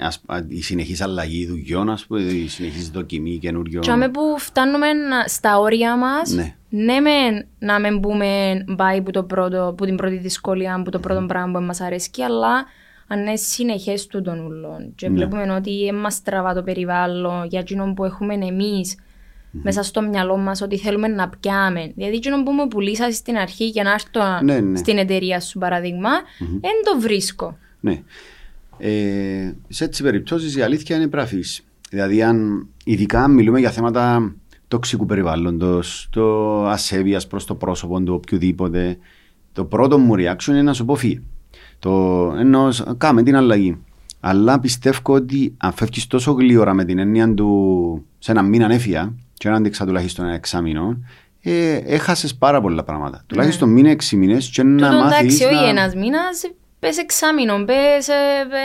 η 0.48 0.62
συνεχής 0.62 1.00
αλλαγή 1.00 1.46
δουλειών, 1.46 1.90
ας 1.90 2.06
πούμε, 2.06 2.20
η 2.20 2.48
συνεχής 2.48 2.90
δοκιμή 2.90 3.38
καινούριων. 3.38 3.82
Και 3.82 3.90
άμε 3.90 4.08
που 4.08 4.20
φτάνουμε 4.38 4.86
στα 5.26 5.58
όρια 5.58 5.96
μας, 5.96 6.30
ναι, 6.30 6.54
ναι 6.68 7.00
με, 7.00 7.46
να 7.58 7.80
μην 7.80 7.98
μπούμε 7.98 8.64
πάει 8.76 9.02
που, 9.02 9.10
το 9.10 9.22
πρώτο, 9.22 9.74
που 9.76 9.84
την 9.84 9.96
πρώτη 9.96 10.16
δυσκολία, 10.16 10.82
που 10.84 10.90
το 10.90 10.98
πρώτο 10.98 11.24
mm. 11.24 11.28
πράγμα 11.28 11.58
που 11.58 11.64
μας 11.64 11.80
αρέσει, 11.80 12.10
αλλά 12.26 12.64
αν 13.06 13.20
είναι 13.20 13.36
συνεχές 13.36 14.06
του 14.06 14.22
των 14.22 14.46
ουλών. 14.46 14.92
Και 14.94 15.08
ναι. 15.08 15.14
βλέπουμε 15.14 15.54
ότι 15.54 15.92
μας 15.94 16.22
τραβά 16.22 16.54
το 16.54 16.62
περιβάλλον 16.62 17.46
για 17.46 17.60
εκείνον 17.60 17.94
που 17.94 18.04
έχουμε 18.04 18.34
εμείς 18.34 18.94
mm-hmm. 18.94 19.60
μέσα 19.62 19.82
στο 19.82 20.02
μυαλό 20.02 20.36
μας 20.36 20.60
ότι 20.60 20.78
θέλουμε 20.78 21.08
να 21.08 21.28
πιάμε. 21.28 21.92
Δηλαδή, 21.94 22.18
τι 22.18 22.30
που 22.30 22.52
μου 22.52 22.68
πουλήσα 22.68 23.10
στην 23.10 23.36
αρχή 23.36 23.64
για 23.66 23.82
να 23.82 23.92
έρθω 23.92 24.44
ναι, 24.44 24.60
ναι. 24.60 24.76
στην 24.76 24.98
εταιρεία 24.98 25.40
σου, 25.40 25.58
παράδειγμα, 25.58 26.10
δεν 26.38 26.58
mm-hmm. 26.60 26.94
το 26.94 27.00
βρίσκω. 27.00 27.58
Ναι. 27.80 28.02
Ε, 28.78 29.52
σε 29.68 29.84
έτσι 29.84 30.02
περιπτώσεις 30.02 30.56
η 30.56 30.62
αλήθεια 30.62 30.96
είναι 30.96 31.08
πραφή. 31.08 31.40
Δηλαδή, 31.90 32.22
αν 32.22 32.66
ειδικά 32.84 33.28
μιλούμε 33.28 33.58
για 33.58 33.70
θέματα 33.70 34.34
τοξικού 34.68 35.06
περιβάλλοντος, 35.06 36.08
το 36.10 36.66
ασέβειας 36.66 37.26
προς 37.26 37.44
το 37.44 37.54
πρόσωπο 37.54 38.02
του 38.02 38.14
οποιοδήποτε, 38.14 38.98
το 39.52 39.64
πρώτο 39.64 39.98
μου 39.98 40.14
reaction 40.16 40.48
είναι 40.48 40.62
να 40.62 40.72
σου 40.72 40.84
πω 40.84 40.94
φύγε. 40.94 41.20
Το 41.78 41.90
εννοώ, 42.38 42.68
κάμε 42.98 43.22
την 43.22 43.36
αλλαγή. 43.36 43.78
Αλλά 44.20 44.60
πιστεύω 44.60 45.14
ότι 45.14 45.54
αν 45.56 45.72
φεύγεις 45.72 46.06
τόσο 46.06 46.32
γλύωρα 46.32 46.74
με 46.74 46.84
την 46.84 46.98
έννοια 46.98 47.34
του 47.34 48.04
σε 48.18 48.30
ένα 48.30 48.42
μήνα 48.42 48.72
έφυγα, 48.72 49.14
και 49.34 49.48
να 49.48 49.56
αντίξα 49.56 49.86
τουλάχιστον 49.86 50.24
ένα 50.24 50.34
εξάμεινο, 50.34 50.98
ε, 51.40 51.74
έχασες 51.74 52.34
πάρα 52.34 52.60
πολλά 52.60 52.84
πράγματα. 52.84 53.24
Τουλάχιστον 53.26 53.68
μείνε 53.68 53.90
έξι 53.90 54.16
μήνες 54.16 54.48
και 54.48 54.62
να 54.62 54.88
Τούτο 54.88 55.02
μάθεις. 55.02 55.18
εντάξει, 55.18 55.44
όχι 55.44 55.68
ένας 55.68 55.94
μήνας, 55.94 56.50
πες 56.86 56.98
εξάμηνο, 56.98 57.64
πες 57.64 58.08
ε, 58.08 58.12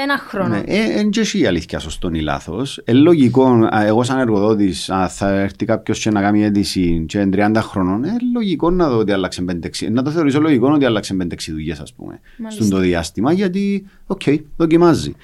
ένα 0.03 0.17
χρόνο. 0.17 0.55
Ναι, 0.55 0.63
εν 0.67 1.09
και 1.09 1.19
εσύ 1.19 1.39
η 1.39 1.45
αλήθεια 1.45 1.79
σωστό 1.79 2.09
ή 2.13 2.19
λάθος. 2.19 2.81
Ε, 2.83 2.93
λογικό, 2.93 3.45
α, 3.45 3.83
εγώ 3.85 4.03
σαν 4.03 4.19
εργοδότης, 4.19 4.89
αν 4.89 5.09
θα 5.09 5.29
έρθει 5.29 5.65
κάποιος 5.65 5.99
και 5.99 6.09
να 6.09 6.21
κάνει 6.21 6.43
αίτηση 6.43 7.05
και 7.07 7.19
εν 7.19 7.31
30 7.35 7.55
χρονών, 7.61 8.03
ε, 8.03 8.15
λογικό 8.33 8.69
να 8.69 8.89
δω 8.89 8.97
ότι 8.97 9.11
άλλαξε 9.11 9.41
5-6, 9.41 9.91
να 9.91 10.03
το 10.03 10.09
θεωρήσω 10.11 10.39
λογικό 10.39 10.71
ότι 10.71 10.85
άλλαξε 10.85 11.15
5-6 11.21 11.51
δουλειές 11.51 11.79
ας 11.79 11.93
πούμε, 11.93 12.19
Μάλιστα. 12.37 12.63
σε 12.63 12.77
τούντο 12.77 12.83
διάστημα, 12.83 13.31
γιατί, 13.33 13.85
οκ, 14.07 14.21
δοκιμάζει. 14.57 15.15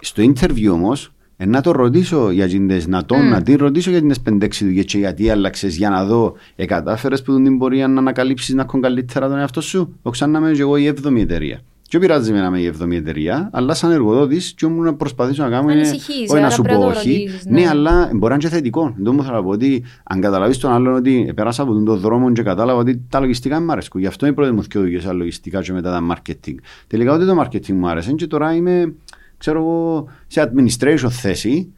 Στο 0.00 0.22
interview 0.22 0.68
όμως, 0.72 1.12
ε, 1.36 1.46
να 1.46 1.60
το 1.60 1.70
ρωτήσω 1.70 2.30
για 2.30 2.48
τις, 2.48 2.86
να, 2.86 3.04
το, 3.04 3.16
να 3.16 3.42
την 3.42 3.56
ρωτήσω 3.56 3.90
για 3.90 4.02
τις 4.02 4.18
5-6 4.30 4.48
δουλειές 4.60 4.84
και 4.84 4.98
γιατί 4.98 5.30
άλλαξες 5.30 5.76
για 5.76 5.90
να 5.90 6.04
δω 6.04 6.34
ε, 6.56 6.64
κατάφερες 6.64 7.22
που 7.22 7.42
την 7.42 7.58
πορεία 7.58 7.88
να 7.88 7.98
ανακαλύψεις 7.98 8.54
να 8.54 8.62
έχουν 8.62 8.80
καλύτερα 8.80 9.28
τον 9.28 9.38
εαυτό 9.38 9.60
σου. 9.60 9.98
Όξα 10.02 10.10
να 10.10 10.38
είμαι 10.38 10.52
και 10.52 10.60
εγώ 10.60 10.76
η 10.76 10.94
7η 11.02 11.20
εταιρεία. 11.20 11.60
Και 11.88 11.98
πειράζει 11.98 12.32
με 12.32 12.40
να 12.40 12.46
είμαι 12.46 12.60
η 12.60 12.72
7η 12.80 12.92
εταιρεία, 12.92 13.50
αλλά 13.52 13.74
σαν 13.74 13.90
εργοδότη, 13.90 14.36
και 14.56 14.66
ήμουν 14.66 14.84
να 14.84 14.94
προσπαθήσω 14.94 15.42
να 15.42 15.50
κάνω. 15.50 15.70
Ανησυχείς, 15.70 16.30
Όχι 16.30 16.40
να 16.40 16.46
άρα 16.46 16.50
σου 16.50 16.62
πρέπει 16.62 16.78
πω 16.78 16.84
να 16.86 16.92
το 16.92 16.98
όχι. 16.98 17.12
ρωτήσεις, 17.12 17.46
Ναι, 17.46 17.60
ναι. 17.60 17.68
αλλά 17.68 18.08
μπορεί 18.12 18.20
να 18.20 18.34
είναι 18.34 18.38
και 18.38 18.48
θετικό. 18.48 18.94
Δεν 18.98 19.14
μου 19.14 19.22
θέλω 19.22 19.36
να 19.36 19.42
πω 19.42 19.48
ότι 19.48 19.84
αν 20.04 20.20
καταλάβει 20.20 20.58
τον 20.58 20.72
άλλον 20.72 20.94
ότι 20.94 21.32
πέρασα 21.34 21.62
από 21.62 21.82
τον 21.84 21.98
δρόμο 21.98 22.32
και 22.32 22.42
κατάλαβα 22.42 22.78
ότι 22.78 23.02
τα 23.08 23.20
λογιστικά 23.20 23.60
μου 23.60 23.72
αρέσκουν. 23.72 24.00
Γι' 24.00 24.06
αυτό 24.06 24.26
οι 24.26 24.32
πρώτε 24.32 24.52
μου 24.52 24.62
δύο 24.62 24.80
δουλειέ 24.80 24.98
ήταν 24.98 25.16
λογιστικά 25.16 25.62
και 25.62 25.72
μετά 25.72 25.90
τα 25.90 26.14
marketing. 26.14 26.54
Τελικά 26.86 27.12
ότι 27.12 27.26
το 27.26 27.42
marketing 27.42 27.72
μου 27.72 27.88
άρεσε 27.88 28.12
και 28.12 28.26
τώρα 28.26 28.54
είμαι, 28.54 28.94
ξέρω 29.38 29.58
εγώ, 29.58 30.08
σε 30.26 30.52
administration 30.54 31.08
θέση. 31.10 31.70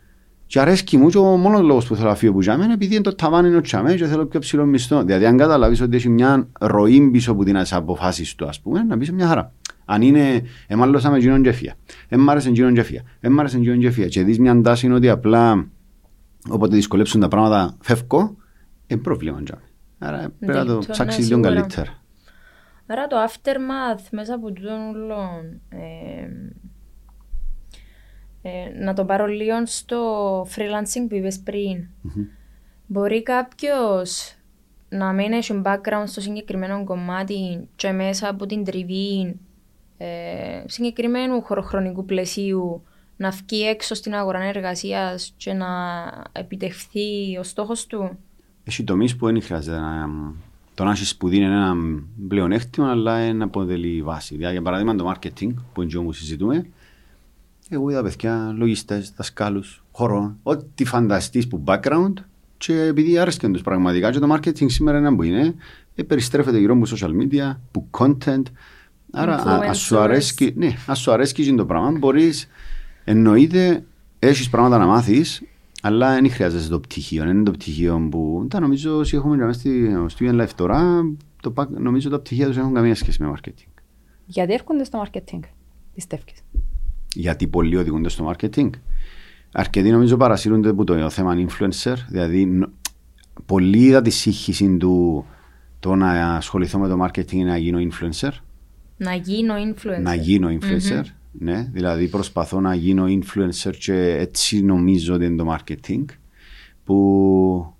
Και 0.46 0.60
αρέσκει 0.60 0.96
μου 0.96 1.08
και 1.08 1.18
ο 1.18 1.22
μόνος 1.36 1.60
λόγος 1.60 1.86
που 1.86 1.94
θέλω 1.96 2.08
να 2.08 2.14
φύγω 2.14 2.32
που 2.32 2.40
τζάμε 2.40 2.64
είναι 2.64 2.72
επειδή 2.72 2.94
είναι 2.94 3.02
το 3.02 3.14
ταβάνι 3.14 3.48
είναι 3.48 3.56
ο 3.56 3.60
τσάμε 3.60 3.94
και 3.94 4.04
θέλω 4.06 4.26
πιο 4.26 4.40
ψηλό 4.40 4.64
μισθό. 4.64 5.02
Δηλαδή 5.02 5.24
αν 5.24 5.36
καταλάβεις 5.36 5.80
ότι 5.80 5.96
έχει 5.96 6.08
μια 6.08 6.48
ροή 6.60 7.00
πίσω 7.00 7.32
από 7.32 7.44
την 7.44 7.56
αποφάσεις 7.70 8.34
του 8.34 8.46
ας 8.48 8.60
πούμε, 8.60 8.82
να 8.82 8.98
πεις 8.98 9.12
μια 9.12 9.26
χαρά. 9.26 9.52
Αν 9.90 10.02
είναι, 10.02 10.42
εμάλλωσα 10.66 11.10
με 11.10 11.16
εκείνον 11.16 11.42
και 11.42 11.52
φύγα. 11.52 11.74
Εν 12.08 12.20
μ' 12.20 12.30
άρεσε 12.30 12.48
εκείνον 12.48 12.74
και 12.74 12.82
φύγα. 12.82 13.02
Εν 13.20 13.32
μ' 13.32 13.38
άρεσε 13.40 13.56
εκείνον 13.56 13.78
και 13.78 13.90
φύγα. 13.90 14.06
Και 14.08 14.22
δεις 14.22 14.38
μια 14.38 14.60
τάση 14.60 14.86
είναι 14.86 14.94
ότι 14.94 15.08
απλά 15.08 15.68
όποτε 16.50 16.74
δυσκολέψουν 16.76 17.20
τα 17.20 17.28
πράγματα 17.28 17.76
φεύγω, 17.80 18.36
είναι 18.86 19.00
πρόβλημα 19.00 19.42
τζάμε. 19.42 19.62
Άρα 19.98 20.32
πρέπει 20.38 20.58
να 20.58 20.64
το 20.64 20.78
το- 20.78 20.86
ψάξεις 20.92 21.28
ναι, 21.28 21.34
λίγο 21.34 21.42
σίγουρα. 21.46 21.60
καλύτερα. 21.60 22.02
Άρα 22.86 23.06
το 23.06 23.16
aftermath 23.28 24.02
μέσα 24.10 24.34
από 24.34 24.52
τούτον 24.52 24.88
ούλον, 24.88 25.60
ε, 25.68 26.28
ε, 28.42 28.84
να 28.84 28.92
το 28.94 29.04
πάρω 29.04 29.26
λίγο 29.26 29.66
στο 29.66 30.42
freelancing 30.42 31.06
που 31.08 31.14
είπες 31.14 31.38
πριν. 31.40 31.86
Μπορεί 32.86 33.22
κάποιος 33.22 34.34
να 34.88 35.12
μην 35.12 35.32
έχει 35.32 35.60
background 35.64 36.02
στο 36.04 36.20
συγκεκριμένο 36.20 36.84
κομμάτι 36.84 37.68
και 37.76 37.92
μέσα 37.92 38.28
από 38.28 38.46
την 38.46 38.64
τριβή 38.64 39.38
ε, 39.98 40.62
συγκεκριμένου 40.66 41.42
χωροχρονικού 41.42 42.04
πλαισίου 42.04 42.82
να 43.16 43.30
βγει 43.30 43.62
έξω 43.62 43.94
στην 43.94 44.14
αγορά 44.14 44.42
εργασίας 44.42 45.34
και 45.36 45.52
να 45.52 45.66
επιτευχθεί 46.32 47.36
ο 47.38 47.42
στόχος 47.42 47.86
του. 47.86 48.18
Έχει 48.64 48.84
τομείς 48.84 49.16
που 49.16 49.26
δεν 49.26 49.42
χρειάζεται 49.42 49.78
να... 49.78 50.08
Το 50.74 50.84
να 50.84 50.90
έχεις 50.90 51.08
σπουδή 51.08 51.36
είναι 51.36 51.46
ένα 51.46 51.74
πλεονέκτημα, 52.28 52.90
αλλά 52.90 53.26
είναι 53.26 53.44
αποτελεί 53.44 54.02
βάση. 54.02 54.34
Δηλαδή, 54.36 54.52
για 54.52 54.62
παράδειγμα, 54.62 54.94
το 54.94 55.14
marketing, 55.14 55.54
που 55.72 55.82
είναι 55.82 56.02
που 56.02 56.12
συζητούμε, 56.12 56.66
εγώ 57.68 57.90
είδα 57.90 58.02
παιδιά, 58.02 58.54
λογιστές, 58.56 59.12
δασκάλους, 59.16 59.84
χώρο, 59.92 60.36
ό,τι 60.42 60.84
φανταστείς 60.84 61.48
που 61.48 61.64
background 61.66 62.12
και 62.56 62.80
επειδή 62.80 63.18
άρεσκαν 63.18 63.52
τους 63.52 63.62
πραγματικά 63.62 64.10
και 64.10 64.18
το 64.18 64.34
marketing 64.34 64.70
σήμερα 64.70 64.98
είναι 64.98 65.14
που 65.14 65.22
είναι, 65.22 65.54
ε, 65.94 66.02
περιστρέφεται 66.02 66.58
γύρω 66.58 66.74
από 66.74 66.84
social 66.96 67.10
media, 67.22 67.56
που 67.70 67.88
content, 67.98 68.42
άρα 69.12 69.34
α- 69.34 69.68
ας 69.68 69.78
σου 69.78 69.94
Influencers. 69.96 70.00
αρέσκει, 70.00 70.52
ναι, 70.56 70.74
ας 70.86 70.98
σου 70.98 71.12
αρέσκει 71.12 71.44
και 71.44 71.54
το 71.54 71.66
πράγμα, 71.66 71.90
μπορείς, 71.98 72.48
εννοείται, 73.04 73.84
έχεις 74.18 74.48
πράγματα 74.50 74.78
να 74.78 74.86
μάθεις, 74.86 75.42
αλλά 75.82 76.14
δεν 76.14 76.30
χρειάζεσαι 76.30 76.68
το 76.68 76.80
πτυχίο. 76.80 77.24
Δεν 77.24 77.34
είναι 77.34 77.42
το 77.44 77.50
πτυχίο 77.50 78.08
που. 78.10 78.46
Τα 78.50 78.60
νομίζω 78.60 78.96
όσοι 78.96 79.16
έχουμε 79.16 79.36
μέσα 79.36 79.58
στη 79.58 79.96
Student 80.18 80.40
Life 80.42 80.50
τώρα, 80.56 81.02
το, 81.42 81.50
πα- 81.50 81.68
νομίζω 81.70 82.10
τα 82.10 82.18
πτυχία 82.20 82.46
τους 82.46 82.56
έχουν 82.56 82.74
καμία 82.74 82.94
σχέση 82.94 83.22
με 83.22 83.32
marketing. 83.36 83.66
Γιατί 84.26 84.52
έρχονται 84.52 84.84
στο 84.84 85.02
marketing, 85.06 85.40
πιστεύεις; 85.94 86.34
Γιατί 87.14 87.46
πολλοί 87.46 87.76
οδηγούνται 87.76 88.08
στο 88.08 88.32
marketing. 88.34 88.70
Αρκετοί 89.52 89.90
νομίζω 89.90 90.16
παρασύρονται 90.16 90.68
από 90.68 90.84
το 90.84 91.10
θέμα 91.10 91.34
influencer. 91.48 91.94
Δηλαδή, 92.08 92.46
νο- 92.46 92.68
πολλοί 93.46 93.78
είδα 93.78 94.02
τη 94.02 94.10
σύγχυση 94.10 94.76
του 94.76 95.24
το 95.80 95.94
να 95.94 96.34
ασχοληθώ 96.34 96.78
με 96.78 96.88
το 96.88 97.04
marketing 97.04 97.32
είναι 97.32 97.50
να 97.50 97.56
γίνω 97.56 97.78
influencer. 97.90 98.30
Να 98.98 99.14
γίνω 99.14 99.54
influencer. 99.54 100.02
Να 100.02 100.14
γίνω 100.14 100.48
influencer. 100.60 101.02
Ναι, 101.32 101.70
δηλαδή 101.72 102.08
προσπαθώ 102.08 102.60
να 102.60 102.74
γίνω 102.74 103.04
influencer 103.04 103.72
και 103.78 104.16
έτσι 104.18 104.62
νομίζω 104.62 105.14
ότι 105.14 105.24
είναι 105.24 105.36
το 105.36 105.56
marketing. 105.56 106.04
Που 106.84 107.74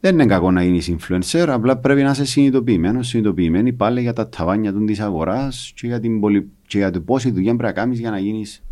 δεν 0.00 0.14
είναι 0.14 0.26
κακό 0.26 0.50
να 0.50 0.62
γίνεις 0.62 0.94
influencer, 0.96 1.46
απλά 1.48 1.76
πρέπει 1.76 2.02
να 2.02 2.10
είσαι 2.10 2.24
συνειδητοποιημένος, 2.24 3.08
συνειδητοποιημένη 3.08 3.72
πάλι 3.72 4.00
για 4.00 4.12
τα 4.12 4.28
ταβάνια 4.28 4.72
του 4.72 4.84
της 4.84 5.00
αγοράς 5.00 5.72
και, 5.74 5.86
για 5.86 6.00
την 6.00 6.20
πολυ... 6.20 6.48
και 6.66 6.78
για 6.78 6.90
το 6.90 7.00
πόση 7.00 7.30
δουλειά 7.30 7.56
πρέπει 7.56 7.74
να 7.74 7.80
κάνεις 7.80 7.98
για 7.98 8.10
να 8.10 8.18
γίνεις 8.18 8.64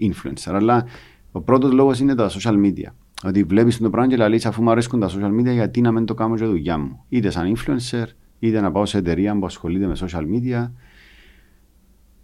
influencer. 0.00 0.52
Αλλά 0.52 0.86
ο 1.32 1.40
πρώτος 1.40 1.72
λόγος 1.72 2.00
είναι 2.00 2.14
τα 2.14 2.30
social 2.30 2.64
media. 2.64 2.92
Ότι 3.24 3.42
βλέπεις 3.42 3.78
το 3.78 3.90
πράγμα 3.90 4.16
και 4.16 4.28
λέει 4.28 4.40
αφού 4.44 4.62
μου 4.62 4.70
αρέσκουν 4.70 5.00
τα 5.00 5.08
social 5.08 5.40
media, 5.40 5.52
γιατί 5.52 5.80
να 5.80 5.92
μην 5.92 6.04
το 6.04 6.14
κάνω 6.14 6.34
για 6.34 6.46
δουλειά 6.46 6.78
μου. 6.78 7.04
Είτε 7.08 7.30
σαν 7.30 7.56
influencer, 7.56 8.04
είτε 8.38 8.60
να 8.60 8.72
πάω 8.72 8.86
σε 8.86 8.98
εταιρεία 8.98 9.38
που 9.38 9.46
ασχολείται 9.46 9.86
με 9.86 9.96
social 10.00 10.22
media. 10.22 10.70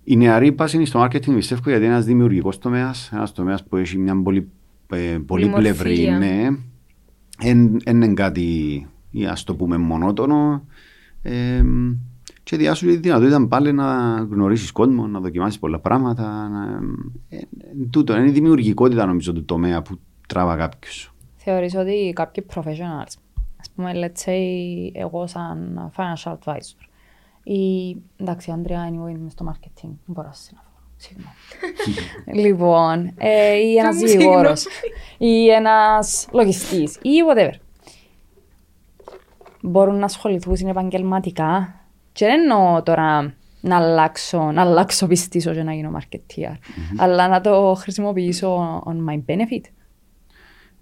Η 0.05 0.17
νεαρή 0.17 0.53
πάση 0.53 0.77
είναι 0.77 0.85
στο 0.85 1.03
marketing, 1.05 1.35
πιστεύω, 1.35 1.63
γιατί 1.65 1.85
είναι 1.85 1.93
ένας 1.93 2.05
δημιουργικός 2.05 2.59
τομέας, 2.59 3.11
ένας 3.13 3.33
τομέας 3.33 3.65
που 3.65 3.77
έχει 3.77 3.99
μια 3.99 4.23
πολύ, 4.23 4.49
ε, 4.93 5.19
πολύ 5.27 5.49
πλευρή. 5.49 5.95
Πολυμορφία. 5.95 6.19
Ναι, 6.19 6.49
δεν 7.85 8.03
είναι 8.03 8.15
κάτι, 8.15 8.87
ας 9.29 9.45
το 9.45 9.55
πούμε, 9.55 9.77
μονότονο. 9.77 10.67
Ε, 11.23 11.63
και 12.43 12.57
διάσου 12.57 12.87
τη 12.87 12.97
δυνατότητα 12.97 13.47
πάλι 13.47 13.73
να 13.73 14.15
γνωρίσεις 14.31 14.73
κόσμο, 14.73 15.07
να 15.07 15.21
δοκιμάσεις 15.21 15.59
πολλά 15.59 15.79
πράγματα. 15.79 16.49
Να, 16.49 16.81
ε, 17.29 17.37
ε, 17.37 17.47
τούτο 17.91 18.17
είναι 18.17 18.29
η 18.29 18.33
δημιουργικότητα 18.33 19.07
νομίζω 19.07 19.33
του 19.33 19.45
τομέα 19.45 19.83
που 19.83 19.99
τράβα 20.29 20.57
κάποιο. 20.57 20.91
Θεωρείς 21.37 21.75
ότι 21.75 22.13
κάποιοι 22.15 22.47
professionals, 22.55 23.15
ας 23.61 23.71
πούμε, 23.75 23.93
let's 23.95 24.29
say, 24.29 24.41
εγώ 24.93 25.27
σαν 25.27 25.91
financial 25.97 26.33
advisor, 26.33 26.87
ή, 27.45 27.97
εντάξει, 28.17 28.51
Αντρέα, 28.51 28.89
anyway, 28.89 29.11
είμαι 29.11 29.31
στο 29.31 29.45
marketing, 29.49 29.83
δεν 29.83 29.99
μπορώ 30.07 30.29
να 30.29 30.35
συναφέρω. 30.35 30.73
Συγγνώμη. 30.97 31.35
λοιπόν, 32.47 33.15
ε, 33.17 33.55
ή 33.55 33.77
ένας 33.77 33.95
Κάμου 33.95 34.07
δικηγόρος, 34.07 34.67
ή 35.19 35.49
ένας 35.49 36.29
λογιστής, 36.33 36.99
ή 37.03 37.11
whatever. 37.31 37.53
Μπορούν 39.63 39.99
να 39.99 40.05
ασχοληθούν 40.05 40.69
επαγγελματικά 40.69 41.81
και 42.13 42.27
δεν 42.27 42.41
εννοώ 42.41 42.83
τώρα 42.83 43.35
να 43.61 43.77
αλλάξω, 43.77 44.53
να 44.53 44.61
αλλάξω 44.63 45.07
πιστήσω 45.07 45.53
και 45.53 45.63
να 45.63 45.75
γίνω 45.75 45.99
marketeer, 45.99 46.55
αλλά 46.97 47.29
να 47.29 47.41
το 47.41 47.75
χρησιμοποιήσω 47.75 48.83
on 48.87 49.11
my 49.11 49.23
benefit. 49.27 49.65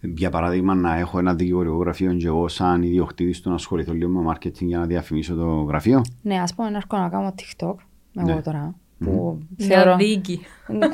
Για 0.05 0.31
παράδειγμα, 0.31 0.75
να 0.75 0.97
έχω 0.99 1.19
ένα 1.19 1.35
δικηγορικό 1.35 1.77
γραφείο 1.77 2.15
και 2.15 2.27
εγώ, 2.27 2.49
σαν 2.49 2.83
ιδιοκτήτης 2.83 3.41
του, 3.41 3.49
να 3.49 3.55
ασχοληθώ 3.55 3.93
λίγο 3.93 4.11
με 4.11 4.33
marketing 4.35 4.61
για 4.63 4.79
να 4.79 4.85
διαφημίσω 4.87 5.35
το 5.35 5.47
γραφείο. 5.47 6.03
Ναι, 6.23 6.41
ας 6.41 6.55
πούμε 6.55 6.71
να 6.71 6.77
έρχω 6.77 6.97
να 6.97 7.09
κάνω 7.09 7.35
TikTok, 7.39 7.75
εγώ 8.17 8.35
Ναι. 8.35 8.43
τώρα, 8.43 8.75
που 8.99 9.39
Μια 9.59 9.67
θεωρώ... 9.69 9.97
δίκη. 9.97 10.41
Ναι. 10.69 10.87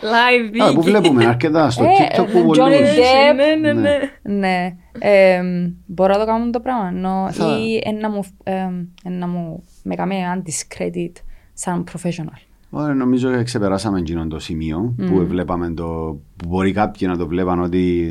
Live 0.00 0.58
Α, 0.62 0.72
που 0.74 0.80
δίκη. 0.82 0.90
βλέπουμε 0.90 1.26
αρκετά 1.26 1.70
στο 1.70 1.84
Ε, 1.84 1.88
TikTok 1.98 2.26
που 2.32 2.38
Johnny 2.38 2.44
πολλούς. 2.46 2.58
Depp. 2.58 3.34
Ναι, 3.36 3.54
ναι, 3.72 3.72
ναι. 3.80 3.98
Ναι. 4.22 4.76
Εμ, 4.98 5.72
μπορώ 5.86 6.12
να 6.12 6.18
το 6.18 6.26
κάνω 6.26 6.50
το 6.50 6.60
πράγμα, 6.60 6.88
ενώ 6.88 7.28
Θα- 7.30 7.58
ή 7.58 7.80
εν 7.84 7.96
να 7.96 8.10
μου, 8.10 8.20
εμ, 8.42 8.84
εν 9.04 9.18
να 9.18 9.26
μου 9.26 9.62
με 9.82 9.94
κάνει 9.94 10.16
undiscredit 10.36 11.12
σαν 11.52 11.84
professional. 11.92 12.49
Ωραία, 12.70 12.94
νομίζω 12.94 13.32
ότι 13.32 13.44
ξεπεράσαμε 13.44 13.98
εκείνο 13.98 14.26
το 14.26 14.38
σημείο 14.38 14.94
που 14.96 15.26
βλέπαμε 15.26 15.70
το. 15.70 16.18
που 16.36 16.48
μπορεί 16.48 16.72
κάποιοι 16.72 17.08
να 17.10 17.16
το 17.16 17.26
βλέπαν 17.26 17.60
ότι 17.60 18.06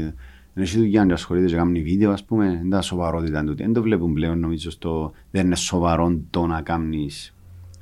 δεν 0.54 0.64
έχει 0.64 0.78
δουλειά 0.78 1.06
να 1.06 1.14
ασχολείται 1.14 1.46
και 1.46 1.56
κάνει 1.56 1.82
βίντεο, 1.82 2.12
ας 2.12 2.24
πούμε, 2.24 2.58
δεν 2.62 2.70
τα 2.70 2.82
σοβαρότητα 2.82 3.44
τούτη. 3.44 3.64
Δεν 3.64 3.74
το 3.74 3.82
βλέπουν 3.82 4.14
πλέον, 4.14 4.40
νομίζω, 4.40 4.72
στο, 4.72 5.12
δεν 5.32 5.46
είναι 5.46 5.56
σοβαρό 5.56 6.20
το 6.30 6.46
να 6.46 6.62
κάνεις 6.62 7.34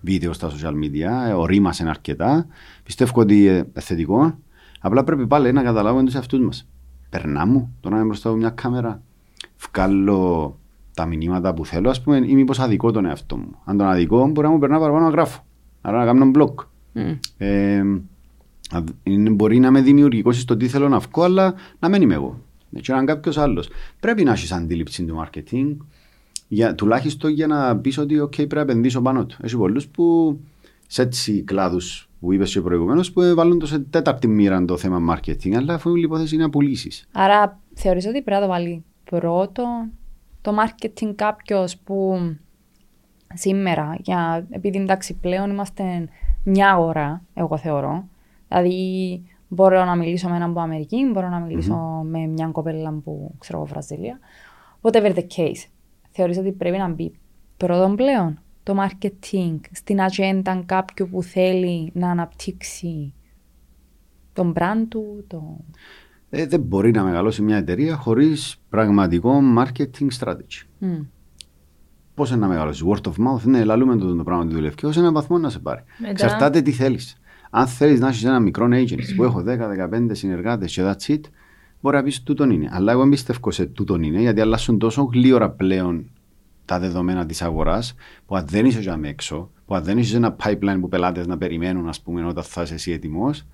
βίντεο 0.01 0.33
στα 0.33 0.49
social 0.49 0.73
media. 0.73 1.29
Ε, 1.29 1.33
Ορίμασαν 1.33 1.87
αρκετά. 1.87 2.47
Πιστεύω 2.83 3.21
ότι 3.21 3.45
είναι 3.45 3.67
θετικό. 3.73 4.37
Απλά 4.79 5.03
πρέπει 5.03 5.27
πάλι 5.27 5.51
να 5.51 5.63
καταλάβουμε 5.63 6.03
τους 6.03 6.15
εαυτούς 6.15 6.39
μας. 6.39 6.67
Περνά 7.09 7.45
μου 7.45 7.75
το 7.79 7.89
να 7.89 7.95
είμαι 7.95 8.05
μπροστά 8.05 8.29
από 8.29 8.37
μια 8.37 8.49
κάμερα, 8.49 9.01
βγάλω 9.71 10.59
τα 10.93 11.05
μηνύματα 11.05 11.53
που 11.53 11.65
θέλω, 11.65 11.89
ας 11.89 12.01
πούμε, 12.01 12.17
ή 12.17 12.35
μήπως 12.35 12.59
αδικό 12.59 12.91
τον 12.91 13.05
εαυτό 13.05 13.37
μου. 13.37 13.55
Αν 13.65 13.77
τον 13.77 13.87
αδικό, 13.87 14.27
μπορεί 14.27 14.47
να 14.47 14.53
μου 14.53 14.59
περνά 14.59 14.79
παραπάνω 14.79 15.05
να 15.05 15.11
γράφω. 15.11 15.45
Άρα 15.87 15.97
να 15.97 16.05
κάνω 16.05 16.31
blog. 16.35 16.53
Ε, 17.37 17.79
α- 18.69 18.83
είναι- 19.03 19.29
μπορεί 19.29 19.59
να 19.59 19.67
είμαι 19.67 19.81
δημιουργικός 19.81 20.39
στο 20.39 20.57
τι 20.57 20.67
θέλω 20.67 20.89
να 20.89 20.99
βγω, 20.99 21.23
αλλά 21.23 21.53
να 21.79 21.89
μην 21.89 22.01
είμαι 22.01 22.13
εγώ. 22.13 22.41
Και 22.81 22.91
να 22.91 22.97
είναι 22.97 23.05
κάποιος 23.13 23.37
άλλος. 23.37 23.69
Πρέπει 23.99 24.23
να 24.23 24.31
έχεις 24.31 24.51
αντίληψη 24.51 25.03
του 25.05 25.25
marketing. 25.25 25.75
Για, 26.47 26.75
τουλάχιστον 26.75 27.31
για 27.31 27.47
να 27.47 27.77
πεις 27.77 27.97
ότι 27.97 28.21
okay, 28.21 28.35
πρέπει 28.35 28.55
να 28.55 28.61
επενδύσω 28.61 29.01
πάνω 29.01 29.25
του. 29.25 29.37
Έχει 29.41 29.57
πολλούς 29.57 29.87
που 29.87 30.37
σε 30.87 31.01
έτσι 31.01 31.41
κλάδους 31.41 32.09
που 32.19 32.33
είπες 32.33 32.51
και 32.51 32.61
προηγουμένως 32.61 33.11
που 33.11 33.21
βάλουν 33.35 33.59
το 33.59 33.65
σε 33.67 33.79
τέταρτη 33.79 34.27
μοίρα 34.27 34.65
το 34.65 34.77
θέμα 34.77 35.15
marketing, 35.15 35.53
αλλά 35.53 35.73
αφού 35.73 35.95
η 35.95 36.01
υπόθεση 36.01 36.35
είναι 36.35 36.43
να 36.43 36.49
πουλήσει. 36.49 37.07
Άρα 37.11 37.59
θεωρείς 37.73 38.05
ότι 38.05 38.21
πρέπει 38.21 38.41
να 38.41 38.45
το 38.45 38.47
βάλει 38.47 38.83
πρώτο 39.03 39.63
το 40.41 40.55
marketing 40.59 41.11
κάποιος 41.15 41.77
που 41.77 42.19
σήμερα, 43.33 43.97
για, 43.99 44.47
επειδή 44.49 44.77
εντάξει 44.77 45.13
πλέον 45.13 45.49
είμαστε 45.49 46.09
μια 46.43 46.71
αγορά, 46.71 47.21
εγώ 47.33 47.57
θεωρώ. 47.57 48.07
Δηλαδή 48.47 49.23
μπορώ 49.47 49.85
να 49.85 49.95
μιλήσω 49.95 50.29
με 50.29 50.35
έναν 50.35 50.49
από 50.49 50.59
Αμερική, 50.59 51.09
μπορώ 51.13 51.29
να 51.29 51.39
μιλησω 51.39 51.75
με 52.05 52.27
μια 52.27 52.47
κοπέλα 52.47 52.91
που 53.03 53.35
ξέρω 53.37 53.57
εγώ 53.57 53.67
Βραζιλία. 53.67 54.19
Whatever 54.81 55.15
the 55.15 55.25
case. 55.35 55.65
Θεωρείς 56.09 56.37
ότι 56.37 56.51
πρέπει 56.51 56.77
να 56.77 56.87
μπει 56.87 57.11
πρώτον 57.57 57.95
πλέον 57.95 58.41
το 58.63 58.75
marketing 58.79 59.59
στην 59.71 60.01
ατζέντα 60.01 60.63
κάποιου 60.65 61.09
που 61.11 61.23
θέλει 61.23 61.91
να 61.93 62.09
αναπτύξει 62.09 63.13
τον 64.33 64.53
brand 64.55 64.85
του, 64.89 65.23
το... 65.27 65.57
Ε, 66.29 66.45
δεν 66.45 66.61
μπορεί 66.61 66.91
να 66.91 67.03
μεγαλώσει 67.03 67.41
μια 67.41 67.57
εταιρεία 67.57 67.95
χωρίς 67.95 68.61
πραγματικό 68.69 69.39
marketing 69.57 70.07
strategy. 70.19 70.81
Mm. 70.81 71.05
Πώς 72.17 72.31
να 72.35 72.47
μεγαλώσει, 72.47 72.83
word 72.87 73.07
of 73.07 73.11
mouth, 73.27 73.41
ναι, 73.43 73.63
λαλούμε 73.63 73.95
το, 73.97 74.15
το 74.15 74.23
πράγμα 74.23 74.47
τη 74.47 74.53
δουλεύει. 74.53 74.75
Και 74.75 74.85
ως 74.85 74.97
έναν 74.97 75.13
βαθμό 75.13 75.37
να 75.37 75.49
σε 75.49 75.59
πάρει. 75.59 75.83
Μετά- 75.97 76.11
Εξαρτάται 76.11 76.61
τι 76.61 76.71
θέλεις. 76.71 77.19
Αν 77.49 77.67
θέλεις 77.67 77.99
να 77.99 78.07
έχεις 78.07 78.23
ένα 78.23 78.39
μικρό 78.39 78.67
agency 78.71 79.15
που 79.15 79.23
έχω 79.23 79.43
10-15 79.47 80.09
συνεργάτες 80.11 80.73
και 80.73 80.81
that's 80.85 81.11
it, 81.11 81.19
μπορεί 81.81 81.95
να 81.95 82.03
πεις 82.03 82.23
τούτον 82.23 82.49
είναι. 82.49 82.69
Αλλά 82.71 82.91
εγώ 82.91 83.01
εμπιστεύω 83.01 83.51
σε 83.51 83.65
τούτον 83.65 84.03
είναι, 84.03 84.19
γιατί 84.21 84.41
αλλάσουν 84.41 84.77
τόσο 84.77 85.03
γλύωρα 85.13 85.49
πλέον 85.49 86.05
τα 86.65 86.79
δεδομένα 86.79 87.25
της 87.25 87.41
αγοράς, 87.41 87.95
που 88.25 88.35
αν 88.35 88.45
δεν 88.49 88.65
είσαι 88.65 88.79
για 88.79 88.99
έξω, 89.03 89.49
που 89.65 89.75
αν 89.75 89.83
δεν 89.83 89.97
έχει 89.97 90.15
ένα 90.15 90.35
pipeline 90.43 90.77
που 90.79 90.89
πελάτες 90.89 91.27
να 91.27 91.37
περιμένουν, 91.37 91.87
ας 91.87 92.01
πούμε, 92.01 92.25
όταν 92.25 92.43
θα 92.43 92.61
είσαι 92.61 92.73
εσύ 92.73 92.91
έτοιμος, 92.91 93.45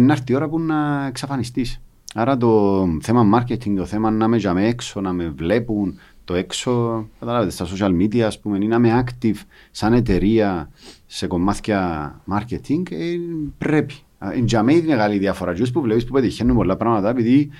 να 0.00 0.12
έρθει 0.12 0.32
η 0.32 0.34
ώρα 0.34 0.48
που 0.48 0.60
να 0.60 1.06
εξαφανιστείς. 1.06 1.80
Άρα 2.14 2.36
το 2.36 2.84
θέμα 3.00 3.38
marketing, 3.38 3.74
το 3.76 3.84
θέμα 3.84 4.10
να 4.10 4.28
με 4.28 4.36
για 4.36 4.54
έξω, 4.56 5.00
να 5.00 5.12
με 5.12 5.28
βλέπουν 5.36 5.98
το 6.32 6.38
έξω, 6.38 7.08
καταλάβετε, 7.18 7.50
στα 7.50 7.66
social 7.66 7.90
media, 8.02 8.20
ας 8.20 8.40
πούμε, 8.40 8.58
ή 8.62 8.66
να 8.66 8.76
είμαι 8.76 9.04
active 9.04 9.40
σαν 9.70 9.92
εταιρεία 9.92 10.70
σε 11.06 11.26
κομμάτια 11.26 12.20
marketing, 12.32 12.90
ε, 12.90 13.16
πρέπει. 13.58 13.94
Ε, 14.18 14.38
Για 14.38 14.62
μένα 14.62 14.78
είναι 14.78 14.86
μεγάλη 14.86 15.18
διαφορά. 15.18 15.54
Και 15.54 15.70
που 15.72 15.80
βλέπεις 15.80 16.04
που 16.04 16.12
πετυχαίνουν 16.12 16.56
πολλά 16.56 16.76
πράγματα, 16.76 17.08
επειδή 17.10 17.50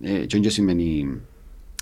ε, 0.00 0.26
και 0.26 0.40
δεν 0.40 0.50
σημαίνει 0.50 1.20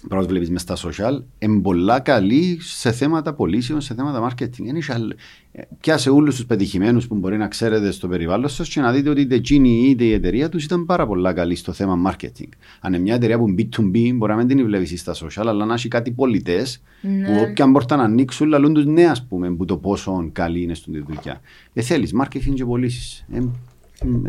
πρώτα 0.09 0.27
βλέπεις 0.27 0.51
μες 0.51 0.61
στα 0.61 0.77
social, 0.77 1.23
είναι 1.39 1.61
πολλά 1.61 2.01
καλή 2.01 2.59
σε 2.61 2.93
θέματα 2.93 3.35
πωλήσεων, 3.35 3.81
σε 3.81 3.95
θέματα 3.95 4.29
marketing. 4.33 4.59
Είναι 4.59 4.79
και 4.79 4.93
άλλ- 4.93 5.13
ε, 5.53 5.63
Πιάσε 5.81 6.11
όλους 6.11 6.35
τους 6.37 6.47
πετυχημένους 6.47 7.07
που 7.07 7.15
μπορεί 7.15 7.37
να 7.37 7.49
ξέρετε 7.49 7.91
στο 7.91 8.09
περιβάλλον 8.09 8.49
σας 8.49 8.69
και 8.69 8.81
να 8.81 8.93
δείτε 8.93 9.11
ότι 9.11 9.21
είτε 9.21 9.35
εκείνη 9.35 9.89
είτε 9.89 10.05
η 10.05 10.13
εταιρεία 10.13 10.49
τους 10.49 10.65
ήταν 10.65 10.85
πάρα 10.87 11.07
πολλά 11.07 11.33
καλή 11.33 11.55
στο 11.55 11.73
θέμα 11.73 12.11
marketing. 12.13 12.49
Αν 12.81 12.93
είναι 12.93 13.03
μια 13.03 13.15
εταιρεία 13.15 13.39
που 13.39 13.55
B2B 13.59 14.11
μπορεί 14.15 14.33
να 14.33 14.37
μην 14.39 14.47
την 14.47 14.65
βλέπεις 14.65 15.01
στα 15.01 15.15
social, 15.15 15.47
αλλά 15.47 15.65
να 15.65 15.75
έχει 15.75 15.89
κάτι 15.89 16.11
πολιτές 16.11 16.83
Ναι. 17.01 17.25
που 17.25 17.33
όποια 17.51 17.67
μπορούν 17.67 17.87
να 17.91 18.03
ανοίξουν, 18.03 18.49
λαλούν 18.49 18.75
τους 18.75 18.87
ναι, 18.87 19.05
ας 19.07 19.27
πούμε, 19.27 19.51
που 19.55 19.65
το 19.65 19.77
πόσο 19.77 20.29
καλή 20.33 20.63
είναι 20.63 20.75
στην 20.75 21.05
δουλειά. 21.07 21.41
Ε, 21.73 21.83
θέλεις 21.83 22.13
marketing 22.23 22.53
και 22.55 22.65
πωλήσεις. 22.65 23.25
Ε, 23.33 23.37
ε, 23.37 23.41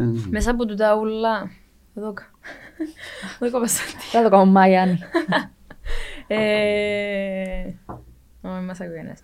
ε, 0.02 0.10
Μέσα 0.30 0.52
από 0.52 0.66
τούτα 0.66 0.96
ούλα. 0.96 1.52
Εδώ. 1.96 2.14
κα- 2.14 2.32
Εδώ 3.40 3.52
κόπασα. 3.52 3.82
Θα 4.12 4.24
το 4.24 4.30
κάνω 4.30 4.46
Μαϊάννη. 4.46 4.98
Ε, 6.28 7.64
Όχι, 8.42 8.62
μας 8.62 8.80
ακούει 8.82 8.98
ένας. 8.98 9.20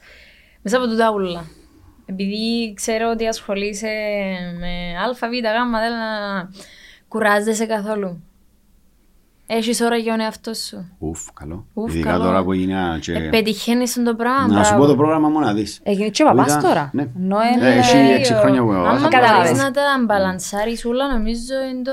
Μέσα 0.61 0.77
από 0.77 0.87
τούτα 0.87 1.11
ούλα. 1.11 1.45
Επειδή 2.05 2.73
ξέρω 2.73 3.09
ότι 3.09 3.27
ασχολείσαι 3.27 3.87
με 4.59 4.97
α, 4.99 5.13
β, 5.13 5.21
γ, 5.21 5.39
δεν 5.79 5.91
να 5.91 6.49
κουράζεσαι 7.07 7.65
καθόλου. 7.65 8.23
Έχεις 9.47 9.81
ώρα 9.81 9.95
για 9.95 10.11
τον 10.11 10.21
εαυτό 10.21 10.53
σου. 10.53 10.85
Ουφ, 10.99 11.19
καλό. 11.33 11.65
Ουφ, 11.73 11.93
Ειδικά 11.93 12.09
καλό. 12.11 12.23
τώρα 12.23 12.43
που 12.43 12.53
είναι 12.53 12.75
και... 13.01 13.13
Ε, 13.13 13.19
πετυχαίνεις 13.29 13.93
τον 13.93 14.03
το 14.03 14.15
πράγμα. 14.15 14.47
Να 14.53 14.63
σου 14.63 14.71
πω 14.71 14.77
μπράβο. 14.77 14.91
το 14.91 14.97
πρόγραμμα 14.97 15.29
μόνο 15.29 15.45
να 15.45 15.53
δεις. 15.53 15.79
Έγινε 15.83 16.09
και 16.09 16.23
ο 16.23 16.25
παπάς 16.25 16.47
Ήταν- 16.47 16.61
τώρα. 16.61 16.89
Ναι. 16.93 17.07
Ενώ 17.21 17.37
Ε, 17.39 17.43
είναι- 17.55 17.69
έχει 17.75 17.97
Ε, 17.97 18.15
έξι 18.15 18.33
χρόνια 18.33 18.61
που 18.63 18.69
Άμα 18.71 18.79
έβασα. 18.89 19.07
Καταλάβες. 19.07 19.47
μπορείς 19.47 19.63
να 19.63 19.71
τα 19.71 19.81
μπαλανσάρεις 20.05 20.85
όλα, 20.85 21.13
νομίζω 21.13 21.53
είναι 21.71 21.81
το, 21.81 21.91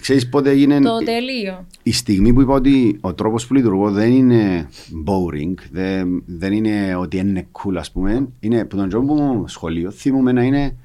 Ξέρεις 0.00 0.28
πότε 0.28 0.50
έγινε 0.50 0.80
το 0.80 0.98
τέλειο. 1.04 1.66
η 1.82 1.92
στιγμή 1.92 2.32
που 2.32 2.40
είπα 2.40 2.54
ότι 2.54 2.98
ο 3.00 3.14
τρόπος 3.14 3.46
που 3.46 3.54
λειτουργώ 3.54 3.90
δεν 3.90 4.12
είναι 4.12 4.68
boring, 5.06 5.54
δεν, 5.70 6.22
δεν 6.26 6.52
είναι 6.52 6.94
ότι 6.94 7.16
είναι 7.16 7.46
cool 7.52 7.74
ας 7.76 7.90
πούμε. 7.92 8.28
Είναι 8.40 8.64
που 8.64 8.76
τον 8.76 8.88
τρόπο 8.88 9.14
μου 9.14 9.48
σχολείο 9.48 9.90
θυμούμαι 9.90 10.32
να 10.32 10.42
είναι 10.42 10.76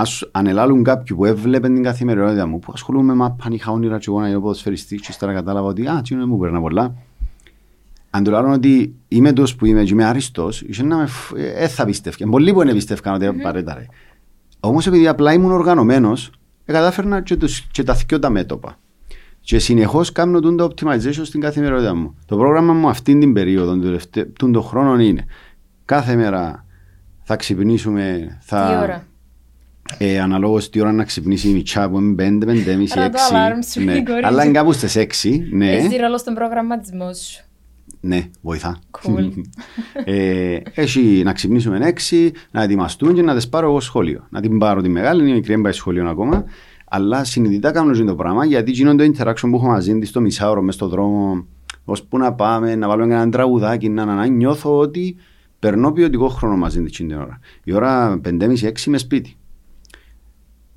ας 0.00 0.28
ανελάλουν 0.30 0.82
κάποιου 0.82 1.16
που 1.16 1.24
έβλεπε 1.24 1.68
την 1.68 1.82
καθημερινότητα 1.82 2.46
μου 2.46 2.58
που 2.58 2.72
ασχολούμαι 2.74 3.04
με 3.06 3.14
μάπαν, 3.14 3.52
είχα 3.52 3.72
όνειρα 3.72 3.98
και 3.98 4.04
εγώ 4.08 4.20
να 4.20 4.28
είμαι 4.28 4.40
ποδοσφαιριστής 4.40 5.00
και 5.00 5.06
ύστερα 5.10 5.32
κατάλαβα 5.32 5.66
ότι 5.68 5.86
α, 5.86 6.00
τι 6.04 6.14
είναι 6.14 6.24
μου 6.26 6.38
περνά 6.38 6.60
πολλά. 6.60 6.94
Αν 8.10 8.24
του 8.24 8.30
λάρουν 8.30 8.52
ότι 8.52 8.94
είμαι 9.08 9.32
τόσο 9.32 9.56
που 9.56 9.66
είμαι 9.66 9.82
και 9.84 9.92
είμαι 9.92 10.04
άριστος, 10.04 10.62
είχε 10.62 10.82
να 10.82 10.96
με, 10.96 11.06
φ- 11.06 11.36
ε, 11.36 11.62
ε, 11.64 11.68
θα 11.68 11.84
πίστευκαν. 11.84 12.30
Πολλοί 12.30 12.52
που 12.52 12.64
δεν 12.64 12.74
πίστευκαν 12.74 13.14
ότι 13.14 13.32
παρέταρε. 13.42 13.86
Όμως 14.60 14.86
επειδή 14.86 15.06
απλά 15.08 15.32
ήμουν 15.32 15.50
οργανωμένος, 15.50 16.30
ε, 16.64 16.72
κατάφερνα 16.72 17.20
και, 17.22 17.36
τους, 17.36 17.60
και 17.60 17.82
τα 17.82 17.94
δυο 17.94 18.18
τα 18.18 18.30
μέτωπα. 18.30 18.78
Και 19.40 19.58
συνεχώς 19.58 20.12
κάνω 20.12 20.40
τούν 20.40 20.56
το 20.56 20.64
optimization 20.64 21.20
στην 21.22 21.40
καθημερινότητα 21.40 21.94
μου. 21.94 22.14
Το 22.26 22.36
πρόγραμμα 22.36 22.72
μου 22.72 22.88
αυτήν 22.88 23.20
την 23.20 23.32
περίοδο, 23.32 23.70
τον 23.70 23.82
τελευταίο- 23.82 24.26
τούν 24.26 24.52
το 24.52 24.60
χρόνο 24.62 25.00
είναι 25.00 25.24
κάθε 25.84 26.16
μέρα 26.16 26.64
θα 27.22 27.36
ξυπνήσουμε. 27.36 28.36
Θα, 28.40 28.66
Τι 28.68 28.82
ώρα; 28.82 29.06
Ε, 29.98 30.20
αναλόγως 30.20 30.68
τι 30.70 30.80
ώρα 30.80 30.92
να 30.92 31.04
ξυπνήσει 31.04 31.48
η 31.48 31.52
Μιτσά 31.52 31.88
που 31.90 31.98
είναι 31.98 32.14
5, 32.18 32.44
5, 32.44 32.48
5, 32.48 32.86
Άρα 32.96 33.10
το 33.10 33.18
alarm 33.32 33.64
σου 33.72 33.80
είναι 33.80 33.92
6. 33.92 33.96
η 33.96 34.02
κορίτσι. 34.02 34.24
Αλλά 34.26 34.44
είναι 34.44 34.52
κάπου 34.52 34.72
στις 34.72 34.96
6. 34.96 35.40
Ναι, 35.50 35.72
Έχεις 35.72 35.98
ρόλο 36.00 36.18
στον 36.18 36.34
προγραμματισμό 36.34 37.12
σου. 37.14 37.42
ναι, 38.00 38.22
βοηθά. 38.40 38.78
Cool. 39.02 39.30
ε, 40.04 40.58
έχει 40.74 41.22
να 41.24 41.32
ξυπνήσουμε 41.32 41.92
6, 42.10 42.30
να 42.50 42.62
ετοιμαστούν 42.62 43.14
και 43.14 43.22
να 43.22 43.34
τις 43.34 43.48
πάρω 43.48 43.66
εγώ 43.68 43.80
σχολείο. 43.80 44.26
Να 44.30 44.40
την 44.40 44.58
πάρω 44.58 44.80
τη 44.82 44.88
μεγάλη, 44.88 45.20
είναι 45.22 45.30
η 45.30 45.34
μικρή, 45.34 45.52
δεν 45.52 45.62
πάει 45.62 45.72
σχολείο 45.72 46.08
ακόμα. 46.08 46.44
Αλλά 46.90 47.24
συνειδητά 47.24 47.70
κάνω 47.70 47.90
αυτό 47.90 48.04
το 48.04 48.14
πράγμα 48.14 48.44
γιατί 48.44 48.70
γίνονται 48.70 49.08
το 49.08 49.12
interaction 49.16 49.48
που 49.50 49.56
έχω 49.56 49.66
μαζί 49.66 49.98
της 49.98 50.08
στο 50.08 50.20
μισάωρο 50.20 50.62
μες 50.62 50.74
στον 50.74 50.88
δρόμο, 50.88 51.46
ώσπου 51.84 52.18
να 52.18 52.32
πάμε, 52.32 52.74
να 52.74 52.88
βάλουμε 52.88 53.14
ένα 53.14 53.28
τραγουδάκι, 53.30 53.88
να, 53.88 54.04
να, 54.04 54.14
να 54.14 54.26
νιώθω 54.26 54.78
ότι 54.78 55.16
περνώ 55.58 55.92
ποιοτικό 55.92 56.28
χρόνο 56.28 56.56
μαζί 56.56 56.82
της 56.82 56.96
την 56.96 57.12
ώρα. 57.12 57.38
Η 57.64 57.72
ώρα 57.72 58.20
5.30-6 58.24 58.86
είμαι 58.86 58.98
σπίτι. 58.98 59.36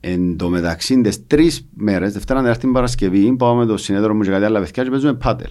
Εν 0.04 0.38
τω 0.38 0.50
μεταξύ, 0.50 1.02
τις 1.02 1.28
τρεις 1.28 1.68
μέρες, 1.76 2.14
Δευτέρα, 2.14 2.40
Τετάρτη, 2.42 2.68
Παρασκευή, 2.68 3.36
πάω 3.36 3.54
με 3.56 3.66
το 3.66 3.78
συνέδριο 3.78 4.14
μου 4.16 4.22
και 4.22 4.30
κάτι 4.30 4.46
άλλα 4.46 4.60
παιδιά 4.60 4.84
και 4.84 4.90
παίζουμε 4.90 5.14
πάτελ. 5.14 5.50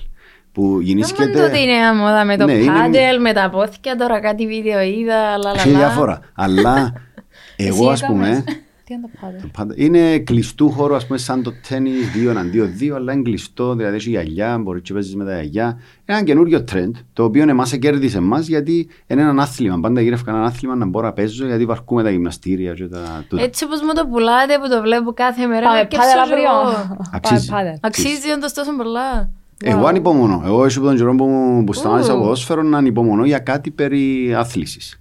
Που 0.53 0.73
Δεν 0.77 0.87
γεννήσκεται. 0.87 1.31
μόνο 1.33 1.45
ότι 1.45 1.61
είναι 1.63 1.73
μια 1.73 1.95
μόδα 1.95 2.25
με 2.25 2.37
το 2.37 2.45
Ναι, 2.45 2.53
είναι- 2.53 2.73
πάντελ, 2.73 3.21
με 3.21 3.33
τα 3.33 3.51
πόθηκια, 3.51 3.97
τώρα 3.97 4.21
κάτι 4.21 4.47
βίντεο 4.47 4.81
είδα, 4.81 5.37
λα 5.37 5.39
λα 5.39 5.51
Έχει 5.61 5.69
λα. 5.71 5.79
διάφορα. 5.79 6.21
Αλλά 6.35 6.93
εγώ, 7.57 7.91
ας 7.91 8.03
Εσύ 8.03 8.13
πούμε. 8.13 8.45
Έκαμες. 8.91 8.91
Τι 8.91 8.95
είναι 8.95 9.01
το 9.03 9.09
το 9.13 9.19
πάντε. 9.21 9.51
πάντα- 9.57 9.75
Είναι 9.77 10.19
κλειστού 10.19 10.71
χώρου, 10.71 10.95
ας 10.95 11.07
πούμε, 11.07 11.19
σαν 11.19 11.43
το 11.43 11.53
τέννη, 11.69 11.91
δύο 11.91 12.31
εναντίον 12.31 12.71
δύο, 12.77 12.95
αλλά 12.95 13.13
είναι 13.13 13.23
κλειστό, 13.23 13.75
δηλαδή 13.75 13.97
έχει 13.97 14.11
γυαλιά, 14.11 14.59
μπορείς 14.59 14.83
να 14.89 14.95
παίζεις 14.95 15.15
με 15.17 15.25
τα 15.25 15.43
γυαλιά. 15.43 15.79
Ένα 16.05 16.23
καινούριο 16.23 16.65
trend, 16.73 16.91
το 17.13 17.25
οποίο 17.25 17.49
εμάς 17.49 17.77
κέρδισε 17.79 18.19
εμά, 18.19 18.41
γιατί 18.41 18.89
είναι 19.07 19.21
ένα 19.23 19.43
άθλημα. 19.43 19.81
Πάντα 19.81 20.01
γύρευκα 20.01 20.31
ένα 20.31 20.43
άθλημα 20.45 20.75
να 20.75 20.87
μπορώ 20.87 21.07
να 21.07 21.13
παίζω, 21.13 21.47
γιατί 21.47 21.65
βαρκούμε 21.65 22.03
τα 22.03 22.11
γυμναστήρια 22.11 22.75
και 22.75 22.87
τα. 22.87 23.25
τούτα. 23.29 23.43
Έτσι 23.43 23.65
όπως 23.65 23.81
μου 23.81 23.93
το 23.95 24.07
πουλάτε 24.07 24.59
που 24.63 24.69
το 24.69 24.81
βλέπω 24.83 25.13
κάθε 25.13 25.47
μέρα. 25.47 25.67
Πάμε 25.67 25.79
να 25.79 25.85
κερσώ 25.85 26.07
πάντε 26.17 26.35
εγώ. 26.35 26.77
αύριο. 26.77 26.97
Αξίζει. 27.13 27.49
Πάμε 27.49 27.63
πάντε. 27.63 27.79
Αξίζει 27.83 28.31
όντως 28.37 28.53
τόσο 28.53 28.77
πολλά. 28.77 29.31
Εγώ 29.65 29.87
ανυπομονώ. 29.87 30.43
Εγώ 30.45 30.67
ίσω 30.67 30.79
από 30.79 30.89
τον 30.89 30.97
καιρό 30.97 31.15
που, 31.15 31.63
που 31.67 31.73
σταμάτησα 31.73 32.15
Ου. 32.15 32.19
ποδόσφαιρο 32.21 32.63
να 32.63 32.79
ανυπομονώ 32.79 33.25
για 33.25 33.39
κάτι 33.39 33.71
περί 33.71 34.35
άθλησης. 34.35 35.01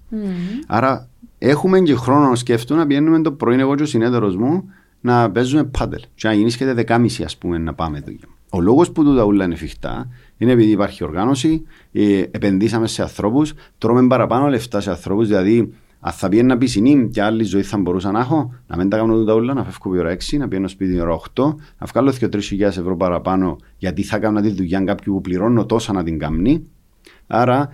Άρα 0.67 1.08
έχουμε 1.39 1.79
και 1.79 1.95
χρόνο 1.95 2.29
να 2.29 2.35
σκέφτομαι 2.35 2.79
να 2.79 2.87
πηγαίνουμε 2.87 3.21
το 3.21 3.31
πρωί 3.31 3.59
εγώ 3.59 3.75
και 3.75 3.83
ο 3.83 3.85
συνέδρος 3.85 4.35
μου 4.35 4.63
να 5.01 5.31
παίζουμε 5.31 5.63
πάντελ. 5.63 6.01
Και 6.15 6.27
να 6.27 6.33
γεννήσκεται 6.33 6.73
δεκάμιση 6.73 7.23
ας 7.23 7.37
πούμε 7.37 7.57
να 7.57 7.73
πάμε 7.73 7.99
δουλειά. 7.99 8.27
Ο 8.49 8.61
λόγος 8.61 8.91
που 8.91 9.03
τούτα 9.03 9.23
ούλα 9.23 9.45
είναι 9.45 9.53
εφικτά 9.53 10.09
είναι 10.37 10.51
επειδή 10.51 10.71
υπάρχει 10.71 11.03
οργάνωση, 11.03 11.63
ε, 11.91 12.23
επενδύσαμε 12.31 12.87
σε 12.87 13.01
ανθρώπους, 13.01 13.53
τρώμε 13.77 14.07
παραπάνω 14.07 14.47
λεφτά 14.47 14.79
σε 14.79 14.89
ανθρώπους, 14.89 15.27
δηλαδή 15.27 15.73
αν 15.99 16.11
θα 16.11 16.29
πήγαινα 16.29 16.57
πισινή 16.57 17.09
και 17.11 17.21
άλλη 17.21 17.43
ζωή 17.43 17.61
θα 17.61 17.77
μπορούσα 17.77 18.11
να 18.11 18.19
έχω, 18.19 18.53
να 18.67 18.77
μην 18.77 18.89
τα 18.89 18.97
κάνω 18.97 19.13
τούτα 19.13 19.33
ούλα, 19.33 19.53
να 19.53 19.63
φεύγω 19.63 19.95
η 19.95 19.99
ώρα 19.99 20.11
6, 20.11 20.37
να 20.37 20.47
πηγαίνω 20.47 20.67
σπίτι 20.67 20.93
η 20.93 20.99
ώρα 20.99 21.19
8, 21.35 21.55
να 21.79 21.85
βγάλω 21.85 22.13
2-3 22.19 22.39
χιλιάδες 22.41 22.77
ευρώ 22.77 22.97
παραπάνω 22.97 23.57
γιατί 23.77 24.03
θα 24.03 24.19
κάνω 24.19 24.41
τη 24.41 24.49
δουλειά 24.49 24.79
κάποιου 24.79 25.13
που 25.13 25.21
πληρώνω 25.21 25.65
τόσα 25.65 25.93
να 25.93 26.03
την 26.03 26.19
κάνει 26.19 26.67
Άρα, 27.31 27.69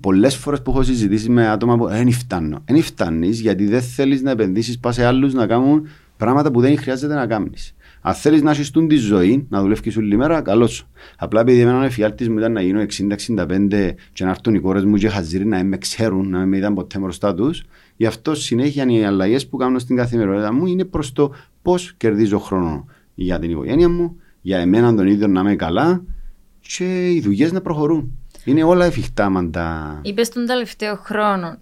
πολλές 0.00 0.36
φορές 0.36 0.62
που 0.62 0.70
έχω 0.70 0.82
συζητήσει 0.82 1.30
με 1.30 1.48
άτομα 1.48 1.76
που 1.76 1.88
δεν 1.88 2.12
φτάνω. 2.12 2.62
Δεν 2.64 2.82
φτάνει 2.82 3.28
γιατί 3.28 3.66
δεν 3.66 3.82
θέλεις 3.82 4.22
να 4.22 4.30
επενδύσεις 4.30 4.78
πας 4.78 4.94
σε 4.94 5.04
άλλους 5.04 5.34
να 5.34 5.46
κάνουν 5.46 5.86
πράγματα 6.16 6.50
που 6.50 6.60
δεν 6.60 6.78
χρειάζεται 6.78 7.14
να 7.14 7.26
κάνεις. 7.26 7.74
Αν 8.00 8.14
θέλεις 8.14 8.42
να 8.42 8.50
έχεις 8.50 8.70
τη 8.70 8.96
ζωή, 8.96 9.46
να 9.48 9.60
δουλεύεις 9.60 9.96
όλη 9.96 10.16
μέρα, 10.16 10.40
καλώς 10.40 10.72
σου. 10.72 10.86
Απλά 11.18 11.40
επειδή 11.40 11.60
εμένα 11.60 11.78
ο 11.80 11.82
εφιάλτης 11.82 12.28
μου 12.28 12.38
ήταν 12.38 12.52
να 12.52 12.62
γίνω 12.62 12.80
60-65 12.80 13.94
και 14.12 14.24
να 14.24 14.30
έρθουν 14.30 14.54
οι 14.54 14.60
κόρες 14.60 14.84
μου 14.84 14.96
και 14.96 15.08
χαζίρι 15.08 15.46
να 15.46 15.64
με 15.64 15.76
ξέρουν, 15.76 16.28
να 16.28 16.46
με 16.46 16.56
είδαν 16.56 16.74
ποτέ 16.74 16.98
μπροστά 16.98 17.34
τους, 17.34 17.64
γι' 17.96 18.06
αυτό 18.06 18.34
συνέχεια 18.34 18.86
οι 18.88 19.04
αλλαγές 19.04 19.48
που 19.48 19.56
κάνω 19.56 19.78
στην 19.78 19.96
καθημερινότητα 19.96 20.52
μου 20.52 20.66
είναι 20.66 20.84
προς 20.84 21.12
το 21.12 21.34
πώς 21.62 21.94
κερδίζω 21.96 22.38
χρόνο 22.38 22.86
για 23.14 23.38
την 23.38 23.50
οικογένεια 23.50 23.88
μου, 23.88 24.16
για 24.40 24.58
εμένα 24.58 24.94
τον 24.94 25.06
ίδιο 25.06 25.26
να 25.26 25.40
είμαι 25.40 25.56
καλά 25.56 26.04
και 26.60 27.10
οι 27.10 27.20
δουλειές 27.20 27.52
να 27.52 27.60
προχωρούν. 27.60 28.18
Είναι 28.44 28.62
όλα 28.62 28.84
εφικτά 28.84 29.30
μαντά. 29.30 29.98
Είπες 30.02 30.28
τον 30.28 30.46
τελευταίο 30.46 30.94
χρόνο 30.96 31.58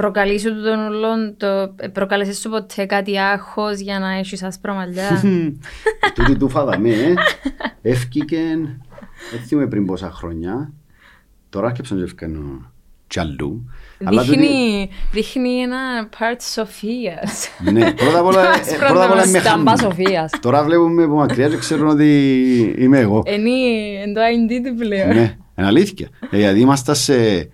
προκαλεί 0.00 0.38
σου 0.38 0.62
τον 0.62 0.86
ουλόν, 0.86 1.34
το, 1.36 1.74
προκάλεσες 1.92 2.38
σου 2.38 2.50
ποτέ 2.50 2.84
κάτι 2.86 3.18
άγχος 3.18 3.78
για 3.78 3.98
να 3.98 4.12
έχεις 4.12 4.42
άσπρα 4.42 4.72
μαλλιά; 4.72 5.22
Τούτη 6.14 6.36
του 6.36 6.48
φάδαμε, 6.48 6.88
ε. 6.90 7.14
Εύκηκεν, 7.82 8.82
έτσι 9.34 9.54
είμαι 9.54 9.66
πριν 9.66 9.86
πόσα 9.86 10.10
χρόνια. 10.10 10.72
Τώρα 11.50 11.66
άρχισα 11.66 11.94
να 11.94 12.02
ευκαινώ 12.02 12.72
κι 13.06 13.20
αλλού. 13.20 13.70
Δείχνει, 13.98 14.90
δείχνει 15.12 15.60
ένα 15.60 16.08
part 16.18 16.40
Σοφίας. 16.52 17.48
Ναι, 17.72 17.92
πρώτα 17.92 18.18
απ' 18.18 18.26
όλα, 18.26 18.42
πρώτα 18.88 19.04
απ' 19.04 19.10
όλα 19.10 19.24
είμαι 19.24 19.38
Σταμπά 19.38 19.76
Σοφίας. 19.76 20.32
Τώρα 20.40 20.62
βλέπουμε 20.62 21.02
από 21.02 21.14
μακριά 21.14 21.48
και 21.48 21.56
ξέρουν 21.56 21.88
ότι 21.88 22.74
είμαι 22.78 22.98
εγώ. 22.98 23.22
Είναι 23.26 24.12
το 24.14 24.20
IND 24.20 24.78
πλέον. 24.78 25.14
Ναι, 25.14 25.36
είναι 25.58 25.66
αλήθεια. 25.66 26.08
Γιατί 26.30 26.60
είμαστε 26.60 26.94
σε 26.94 27.48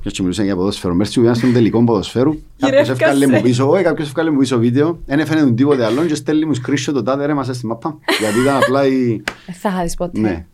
και 0.00 0.22
μιλούσαν 0.22 0.44
για 0.44 0.56
ποδοσφαίρο. 0.56 0.94
Μέρτσι 0.94 1.20
που 1.20 1.34
στον 1.34 1.52
τελικό 1.52 1.84
ποδοσφαίρου, 1.84 2.38
κάποιος 2.58 2.88
έφκαλε 2.88 3.26
μου 3.26 3.40
πίσω, 3.40 3.70
όχι 3.70 3.82
κάποιος 3.82 4.08
έφκαλε 4.08 4.30
μου 4.30 4.38
πίσω 4.38 4.58
βίντεο, 4.58 4.98
δεν 5.06 5.18
έφερε 5.18 5.40
τον 5.40 5.56
τίποτε 5.56 5.84
άλλο 5.84 6.04
και 6.04 6.14
στέλνει 6.14 6.44
μου 6.44 6.54
σκρίσιο 6.54 6.92
το 6.92 7.02
τάδε 7.02 7.26
ρε 7.26 7.34
μας 7.34 7.46
στη 7.52 7.66
μαπά. 7.66 7.98
Γιατί 8.18 8.40
ήταν 8.40 8.56
απλά 8.56 8.86
η... 8.86 9.22
Ε, 9.46 9.52
θα 9.52 9.68
είχα 9.68 9.82
δεις 9.82 9.94
ποτέ. 9.94 10.20
Ναι. 10.20 10.46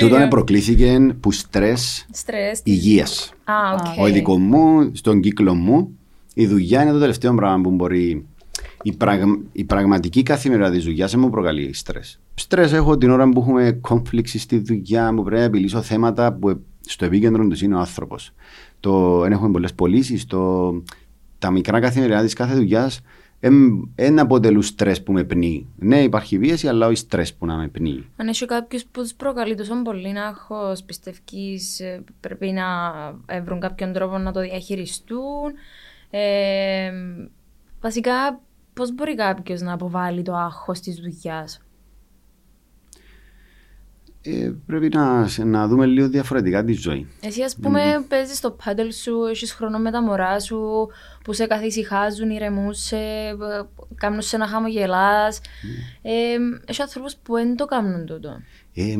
Τούτο 0.00 0.26
προκλήθηκε 0.28 1.14
που 1.20 1.32
στρες 1.32 2.06
υγείας. 2.62 3.32
Ο 3.98 4.06
ειδικό 4.06 4.38
μου, 4.38 4.90
στον 4.94 5.20
κύκλο 5.20 5.54
μου, 5.54 5.98
η 6.34 6.46
δουλειά 6.46 6.82
είναι 6.82 6.92
το 6.92 6.98
τελευταίο 6.98 7.34
πράγμα 7.34 7.60
που 7.60 7.70
μπορεί 7.70 8.26
η, 8.82 8.92
πραγ... 8.92 9.20
η 9.52 9.64
πραγματική 9.64 10.22
καθημερινότητα 10.22 10.78
τη 10.78 10.84
δουλειά 10.84 11.08
μου 11.18 11.30
προκαλεί 11.30 11.72
στρες. 11.72 12.20
Στρες 12.34 12.72
έχω 12.72 12.98
την 12.98 13.10
ώρα 13.10 13.28
που 13.28 13.40
έχουμε 13.40 13.78
κόμφληξη 13.80 14.38
στη 14.38 14.58
δουλειά 14.58 15.12
μου, 15.12 15.22
πρέπει 15.22 15.38
να 15.38 15.46
επιλύσω 15.46 15.82
θέματα 15.82 16.32
που 16.32 16.64
στο 16.80 17.04
επίκεντρο 17.04 17.48
τους 17.48 17.62
είναι 17.62 17.74
ο 17.74 17.78
άνθρωπος. 17.78 18.32
Δεν 19.20 19.32
έχουμε 19.32 19.50
πολλές 19.50 19.74
πωλήσεις. 19.74 20.26
Το... 20.26 20.72
Τα 21.38 21.50
μικρά 21.50 21.80
καθημερινά 21.80 22.22
της 22.22 22.34
κάθε 22.34 22.54
δουλειάς 22.54 23.00
δεν 23.94 24.18
αποτελούν 24.18 24.62
στρες 24.62 25.02
που 25.02 25.12
με 25.12 25.24
πνίγει. 25.24 25.66
Ναι, 25.78 26.02
υπάρχει 26.02 26.38
πίεση, 26.38 26.68
αλλά 26.68 26.86
όχι 26.86 26.96
στρες 26.96 27.34
που 27.34 27.46
να 27.46 27.56
με 27.56 27.68
πνίγει. 27.68 28.06
Αν 28.16 28.28
έχει 28.28 28.46
κάποιο 28.46 28.80
που 28.90 29.00
τους 29.00 29.14
προκαλεί 29.14 29.54
τόσο 29.54 29.82
πολύ 29.82 30.12
να 30.12 30.26
έχω 30.26 30.72
πιστεύει 30.86 31.20
πρέπει 32.20 32.46
να 32.52 32.64
βρουν 33.44 33.60
κάποιον 33.60 33.92
τρόπο 33.92 34.18
να 34.18 34.32
το 34.32 34.40
διαχειριστούν. 34.40 35.52
Ε, 36.10 36.92
βασικά, 37.80 38.40
πώς 38.72 38.94
μπορεί 38.94 39.14
κάποιος 39.14 39.60
να 39.60 39.72
αποβάλει 39.72 40.22
το 40.22 40.34
άγχος 40.34 40.80
της 40.80 40.94
δουλειάς; 40.94 41.60
Ε, 44.22 44.52
πρέπει 44.66 44.88
να, 44.88 45.28
να 45.44 45.68
δούμε 45.68 45.86
λίγο 45.86 46.08
διαφορετικά 46.08 46.64
τη 46.64 46.72
ζωή. 46.72 47.08
Εσύ, 47.20 47.42
ας 47.42 47.56
πούμε, 47.56 47.80
mm. 47.98 48.04
παίζεις 48.08 48.40
το 48.40 48.50
πάντελ 48.64 48.92
σου, 48.92 49.24
έχεις 49.30 49.52
χρόνο 49.52 49.78
με 49.78 49.90
τα 49.90 50.02
μωρά 50.02 50.40
σου, 50.40 50.88
που 51.24 51.32
σε 51.32 51.46
καθησυχάζουν, 51.46 52.30
ηρεμούσε, 52.30 53.36
κάνουν 53.94 54.20
σε 54.20 54.36
να 54.36 54.46
χαμογελά. 54.46 55.30
Mm. 55.30 55.34
Ε, 56.02 56.36
έχει 56.64 56.82
ανθρώπους 56.82 57.16
που 57.16 57.34
δεν 57.34 57.56
το 57.56 57.64
κάνουν 57.64 58.06
τούτο. 58.06 58.40
Ε, 58.74 58.96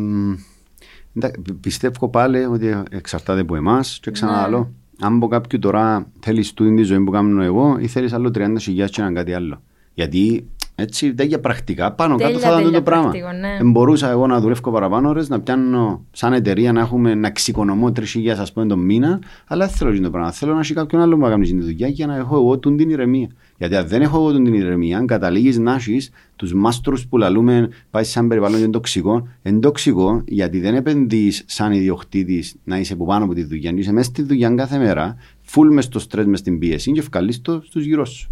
πιστεύω 1.61 2.09
πάλι 2.09 2.45
ότι 2.45 2.83
εξαρτάται 2.91 3.41
από 3.41 3.57
εμάς 3.57 3.99
και 4.03 4.11
ξαναλέω. 4.11 4.75
Ναι. 5.01 5.07
Αν 5.07 5.17
από 5.17 5.29
κάποιου 5.29 5.59
τώρα 5.59 6.07
θέλεις 6.21 6.53
τούτη 6.53 6.75
τη 6.75 6.83
ζωή 6.83 7.01
που 7.01 7.11
κάνω 7.11 7.43
εγώ, 7.43 7.77
ή 7.81 7.87
θέλεις 7.87 8.13
άλλο 8.13 8.31
30 8.35 8.57
χιλιάδε 8.61 8.91
και 8.91 9.01
έναν 9.01 9.15
κάτι 9.15 9.33
άλλο. 9.33 9.63
Γιατί 9.95 10.49
έτσι, 10.75 11.15
τέτοια 11.15 11.41
πρακτικά 11.41 11.93
πάνω 11.93 12.17
τέλεια, 12.17 12.33
κάτω 12.33 12.47
θα 12.47 12.61
ήταν 12.61 12.73
το 12.73 12.83
πράγμα. 12.83 13.13
Ναι. 13.41 13.71
Μπορούσα 13.71 14.11
εγώ 14.11 14.27
να 14.27 14.41
δουλεύω 14.41 14.71
παραπάνω 14.71 15.09
ώρες, 15.09 15.29
να 15.29 15.41
πιάνω 15.41 16.05
σαν 16.11 16.33
εταιρεία 16.33 16.73
να, 16.73 16.81
έχουμε, 16.81 17.15
να 17.15 17.27
εξοικονομώ 17.27 17.93
τρεις 17.93 18.11
χιλιάδε 18.11 18.43
ας 18.43 18.53
πούμε 18.53 18.67
τον 18.67 18.79
μήνα, 18.79 19.19
αλλά 19.47 19.67
δεν 19.67 19.75
θέλω 19.75 20.01
το 20.01 20.11
πράγμα. 20.11 20.33
Θέλω 20.33 20.55
να 20.55 20.61
έχει 20.61 20.75
κάποιον 20.75 21.03
άλλο 21.03 21.15
που 21.15 21.21
να 21.21 21.29
κάνει 21.29 21.47
τη 21.47 21.61
δουλειά 21.61 21.89
για 21.89 22.07
να 22.07 22.17
έχω 22.17 22.37
εγώ 22.37 22.59
την 22.59 22.91
ηρεμία. 22.91 23.29
Γιατί 23.61 23.77
αν 23.77 23.89
δεν 23.89 24.03
έχω 24.03 24.17
εγώ 24.17 24.33
την 24.33 24.55
ηρεμία, 24.55 24.99
αν 24.99 25.07
καταλήγεις 25.07 25.59
να 25.59 25.75
έχει 25.75 26.01
τους 26.37 26.55
μάστρους 26.55 27.07
που 27.07 27.19
λαλούμε, 27.19 27.69
πάει 27.91 28.05
σαν 28.05 28.29
περιβάλλον 28.29 28.71
τοξικό, 28.71 29.29
εν 29.43 29.61
τοξικό, 29.61 30.23
γιατί 30.27 30.61
δεν 30.61 30.75
επενδύεις 30.75 31.45
σαν 31.47 31.73
ιδιοκτήτης 31.73 32.57
να 32.65 32.79
είσαι 32.79 32.93
από 32.93 33.07
πάνω 33.07 33.25
από 33.25 33.35
τη 33.35 33.45
δουλειά, 33.45 33.73
είσαι 33.75 33.93
μέσα 33.93 34.11
στη 34.11 34.23
δουλειά 34.23 34.51
κάθε 34.51 34.79
μέρα, 34.79 35.17
φουλ 35.43 35.73
μες 35.73 35.85
στο 35.85 35.99
στρες, 35.99 36.27
μες 36.27 36.39
στην 36.39 36.59
πίεση 36.59 36.93
και 36.93 36.99
ευκαλείς 37.01 37.41
το 37.41 37.63
στου 37.65 37.81
γύρω 37.81 38.05
σου. 38.05 38.31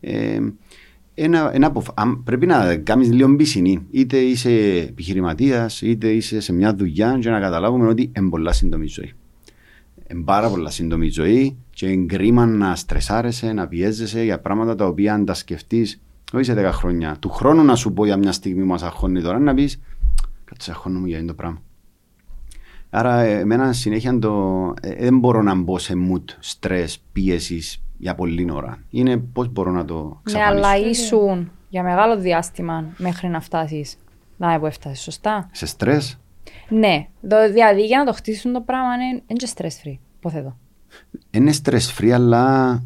Ε, 0.00 0.38
ένα, 1.14 1.50
ένα, 1.54 1.72
πρέπει 2.24 2.46
να 2.46 2.76
κάνεις 2.76 3.12
λίγο 3.12 3.36
πισινή. 3.36 3.86
Είτε 3.90 4.16
είσαι 4.16 4.50
επιχειρηματίας, 4.88 5.82
είτε 5.82 6.08
είσαι 6.08 6.40
σε 6.40 6.52
μια 6.52 6.74
δουλειά, 6.74 7.16
για 7.20 7.30
να 7.30 7.40
καταλάβουμε 7.40 7.88
ότι 7.88 8.10
είναι 8.16 8.28
πολλά 8.28 8.52
σύντομη 8.52 8.86
ζωή. 8.86 9.12
Είναι 10.12 10.24
πάρα 10.24 10.48
πολλά 10.48 10.70
σύντομη 10.70 11.08
ζωή 11.08 11.56
και 11.70 11.86
είναι 11.86 12.06
κρίμα 12.06 12.46
να 12.46 12.76
στρεσάρεσαι, 12.76 13.52
να 13.52 13.68
πιέζεσαι 13.68 14.22
για 14.22 14.40
πράγματα 14.40 14.74
τα 14.74 14.86
οποία 14.86 15.14
αν 15.14 15.24
τα 15.24 15.34
σκεφτείς, 15.34 16.00
όχι 16.32 16.44
σε 16.44 16.54
10 16.54 16.70
χρόνια, 16.72 17.16
του 17.20 17.30
χρόνου 17.30 17.64
να 17.64 17.74
σου 17.74 17.92
πω 17.92 18.04
για 18.04 18.16
μια 18.16 18.32
στιγμή 18.32 18.62
μας 18.62 18.82
αχώνει 18.82 19.22
τώρα, 19.22 19.38
να 19.38 19.54
πεις 19.54 19.80
Κάτσε, 20.44 20.70
αχώνω 20.70 21.06
για 21.06 21.24
το 21.24 21.34
πράγμα. 21.34 21.62
Άρα, 22.90 23.20
εμένα 23.20 23.72
συνέχεια 23.72 24.18
το, 24.18 24.74
ε, 24.80 24.94
δεν 24.94 25.18
μπορώ 25.18 25.42
να 25.42 25.54
μπω 25.54 25.78
σε 25.78 25.94
mood, 26.10 26.24
στρε, 26.38 26.84
πίεσης, 27.12 27.82
για 27.98 28.14
πολλή 28.14 28.50
ώρα. 28.52 28.78
Είναι 28.90 29.16
πώς 29.16 29.48
μπορώ 29.48 29.70
να 29.70 29.84
το 29.84 30.20
ξαφανίσω. 30.22 30.60
Ναι, 30.60 30.66
αλλά 30.66 30.88
ήσουν 30.88 31.50
για 31.68 31.82
μεγάλο 31.82 32.18
διάστημα 32.18 32.84
μέχρι 32.96 33.28
να 33.28 33.40
φτάσεις. 33.40 33.96
Να 34.36 34.58
που 34.58 34.66
έφτασε, 34.66 35.02
σωστά. 35.02 35.48
Σε 35.52 35.66
στρε. 35.66 35.98
Ναι. 36.68 37.08
Δηλαδή 37.50 37.86
για 37.86 37.98
να 37.98 38.04
το 38.04 38.12
χτίσουν 38.12 38.52
το 38.52 38.60
πράγμα 38.60 38.94
είναι, 38.94 39.22
είναι 39.26 39.38
και 39.38 39.48
stress 39.54 39.88
free. 39.88 39.98
Ποθέτω. 40.20 40.56
Είναι 41.30 41.52
stress 41.62 41.98
free, 41.98 42.10
αλλά 42.10 42.82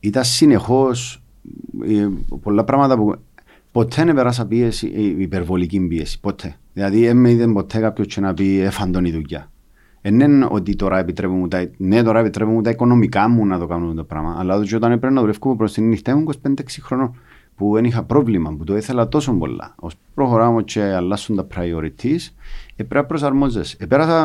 ήταν 0.00 0.24
συνεχώς 0.24 1.22
ε, 1.88 2.08
πολλά 2.42 2.64
πράγματα 2.64 2.96
που 2.96 3.14
ποτέ 3.72 4.04
δεν 4.04 4.14
περάσα 4.14 4.46
πίεση, 4.46 4.92
ε, 4.96 5.22
υπερβολική 5.22 5.80
πίεση. 5.80 6.20
Ποτέ. 6.20 6.56
Δηλαδή, 6.72 7.06
δεν 7.06 7.16
με 7.16 7.30
είδε 7.30 7.46
ποτέ 7.46 7.80
κάποιος 7.80 8.16
να 8.16 8.34
πει 8.34 8.60
εφαντώνει 8.60 9.08
η 9.08 9.12
δουλειά. 9.12 9.50
Δεν 10.02 10.20
είναι 10.20 10.46
ότι 10.50 10.76
τώρα 10.76 10.98
επιτρέπουν 10.98 11.48
τα, 11.48 11.70
ναι, 11.76 12.02
τώρα 12.02 12.18
επιτρέπουν 12.18 12.62
τα 12.62 12.70
οικονομικά 12.70 13.28
μου 13.28 13.46
να 13.46 13.58
το 13.58 13.66
κάνω 13.66 13.94
το 13.94 14.04
πράγμα, 14.04 14.36
αλλά 14.38 14.54
όταν 14.54 14.92
έπρεπε 14.92 15.14
να 15.14 15.20
δουλεύω 15.20 15.56
προς 15.56 15.72
την 15.72 15.88
νύχτα 15.88 16.16
μου 16.16 16.24
25-6 16.42 16.52
χρονών 16.80 17.16
που 17.60 17.74
δεν 17.74 17.84
είχα 17.84 18.02
πρόβλημα, 18.02 18.54
που 18.58 18.64
το 18.64 18.76
ήθελα 18.76 19.08
τόσο 19.08 19.32
πολλά. 19.32 19.74
Ω 19.82 19.86
προχωράμε 20.14 20.62
και 20.62 20.82
αλλάσουν 20.82 21.36
τα 21.36 21.46
priorities, 21.54 22.28
πρέπει 22.76 22.94
να 22.94 23.04
προσαρμόζεσαι. 23.04 23.76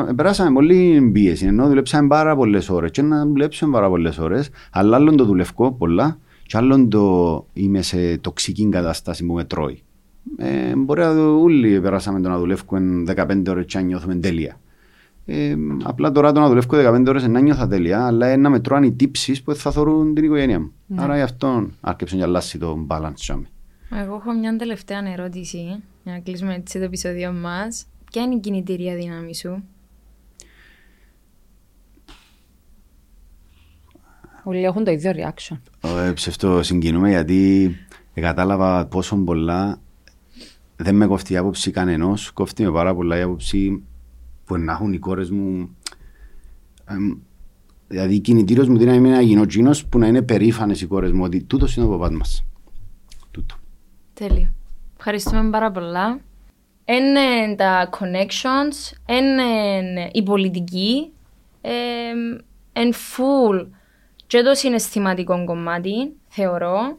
Επέρασαμε 0.10 0.52
πολύ 0.54 1.10
πίεση, 1.14 1.46
ενώ 1.46 1.68
δουλέψαμε 1.68 2.08
πάρα 2.08 2.36
πολλές 2.36 2.70
ώρες 2.70 2.92
και 2.92 3.02
να 3.02 3.26
δουλέψουμε 3.26 3.72
πάρα 3.72 3.90
πολλές 3.90 4.18
ώρες, 4.18 4.50
αλλά 4.72 4.96
άλλον 4.96 5.16
το 5.16 5.26
δουλεύω 5.26 5.72
πολλά 5.72 6.18
και 6.48 6.58
άλλον 6.58 6.90
το 6.90 7.46
είμαι 7.54 7.82
σε 7.82 8.18
τοξική 8.18 8.70
κατάσταση 8.70 9.26
που 9.26 9.34
με 9.34 9.44
τρώει. 9.44 9.84
Ε, 10.38 10.76
μπορεί 10.76 11.00
να 11.00 11.28
όλοι 11.28 11.82
περάσαμε 11.82 12.22
το 12.22 12.30
να 12.30 12.38
δουλεύουμε 12.38 13.04
15 13.16 13.44
ώρες 13.50 13.66
και 13.66 13.78
να 13.78 13.84
νιώθουμε 13.84 14.16
τέλεια. 14.16 14.60
Ε, 15.26 15.56
απλά 15.84 16.12
τώρα 16.12 16.32
το 16.32 16.40
να 16.40 16.48
δουλεύω 16.48 16.96
15 16.96 17.06
ώρες 17.08 17.28
να 17.28 17.40
νιώθα 17.40 17.68
τέλεια, 17.68 18.06
αλλά 18.06 18.38
να 18.38 18.50
με 18.50 18.60
τρώνε 18.60 18.86
οι 18.86 18.92
τύψεις 18.92 19.44
που 19.44 19.56
θα 19.56 19.72
θωρούν 19.72 20.14
την 20.14 20.24
οικογένεια 20.24 20.60
μου. 20.60 20.72
Ναι. 20.86 21.04
Άρα 21.04 21.16
γι' 21.16 21.22
αυτό 21.22 21.70
άρχισε 21.82 22.16
να 22.16 22.24
αλλάσει 22.24 22.58
το 22.58 22.86
balance. 22.90 23.42
Εγώ 23.92 24.16
έχω 24.16 24.34
μια 24.34 24.56
τελευταία 24.56 25.12
ερώτηση 25.12 25.58
για 26.04 26.14
να 26.14 26.20
κλείσουμε 26.20 26.54
έτσι 26.54 26.78
το 26.78 26.84
επεισόδιο 26.84 27.32
μας. 27.32 27.86
Ποια 28.12 28.22
είναι 28.22 28.36
η 28.36 28.40
κινητήρια 28.40 28.96
δύναμη 28.96 29.36
σου; 29.36 29.64
Όλοι 34.44 34.64
έχουν 34.64 34.84
το 34.84 34.92
ίδιο 34.92 35.12
reaction. 35.16 35.58
Ε, 36.08 36.12
ψευτό 36.12 36.64
συγκινούμε 36.64 37.10
γιατί 37.10 37.72
κατάλαβα 38.14 38.86
πόσο 38.86 39.16
πολλά 39.16 39.80
δεν 40.76 40.96
με 40.96 41.08
κοφτεί 41.08 41.34
η 41.34 41.38
άποψη 41.38 41.72
κανενός, 41.72 42.32
κοφτεί 42.32 42.64
με 42.64 42.72
πάρα 42.72 42.96
πολλά 42.96 43.18
η 43.18 43.22
άποψη 43.22 43.84
που 44.46 44.58
να 44.58 44.72
έχουν 44.72 44.94
οι 44.94 45.00
κόρες 45.00 45.30
μου 45.30 45.76
δηλαδή 47.88 48.20
κινητήριος 48.20 48.68
μου 48.68 48.78
δύναμη 48.78 49.10
να 49.10 49.22
γίνω 49.22 49.42
εκείνος 49.42 49.86
που 49.86 49.98
να 50.00 50.08
είναι 50.08 50.22
περήφανες 50.22 50.82
οι 50.82 50.86
κόρες 50.86 51.12
μου 51.12 51.24
ότι 51.24 51.44
τούτος 51.44 51.76
είναι 51.76 51.86
ο 51.86 51.90
παπάς 51.90 52.12
μας. 52.12 52.46
Τούτο. 53.32 53.56
Τέλειο. 54.14 54.54
Ευχαριστούμε 54.98 55.50
πάρα 55.50 55.72
πολλά. 55.72 56.20
Είναι 56.86 57.56
τα 57.56 57.90
connections, 57.92 58.98
είναι 59.10 60.10
η 60.12 60.24
πολιτική, 60.24 61.12
είναι 62.74 62.96
full 63.18 63.68
και 64.28 64.42
το 64.42 64.54
συναισθηματικό 64.54 65.44
κομμάτι, 65.46 66.12
θεωρώ, 66.28 66.98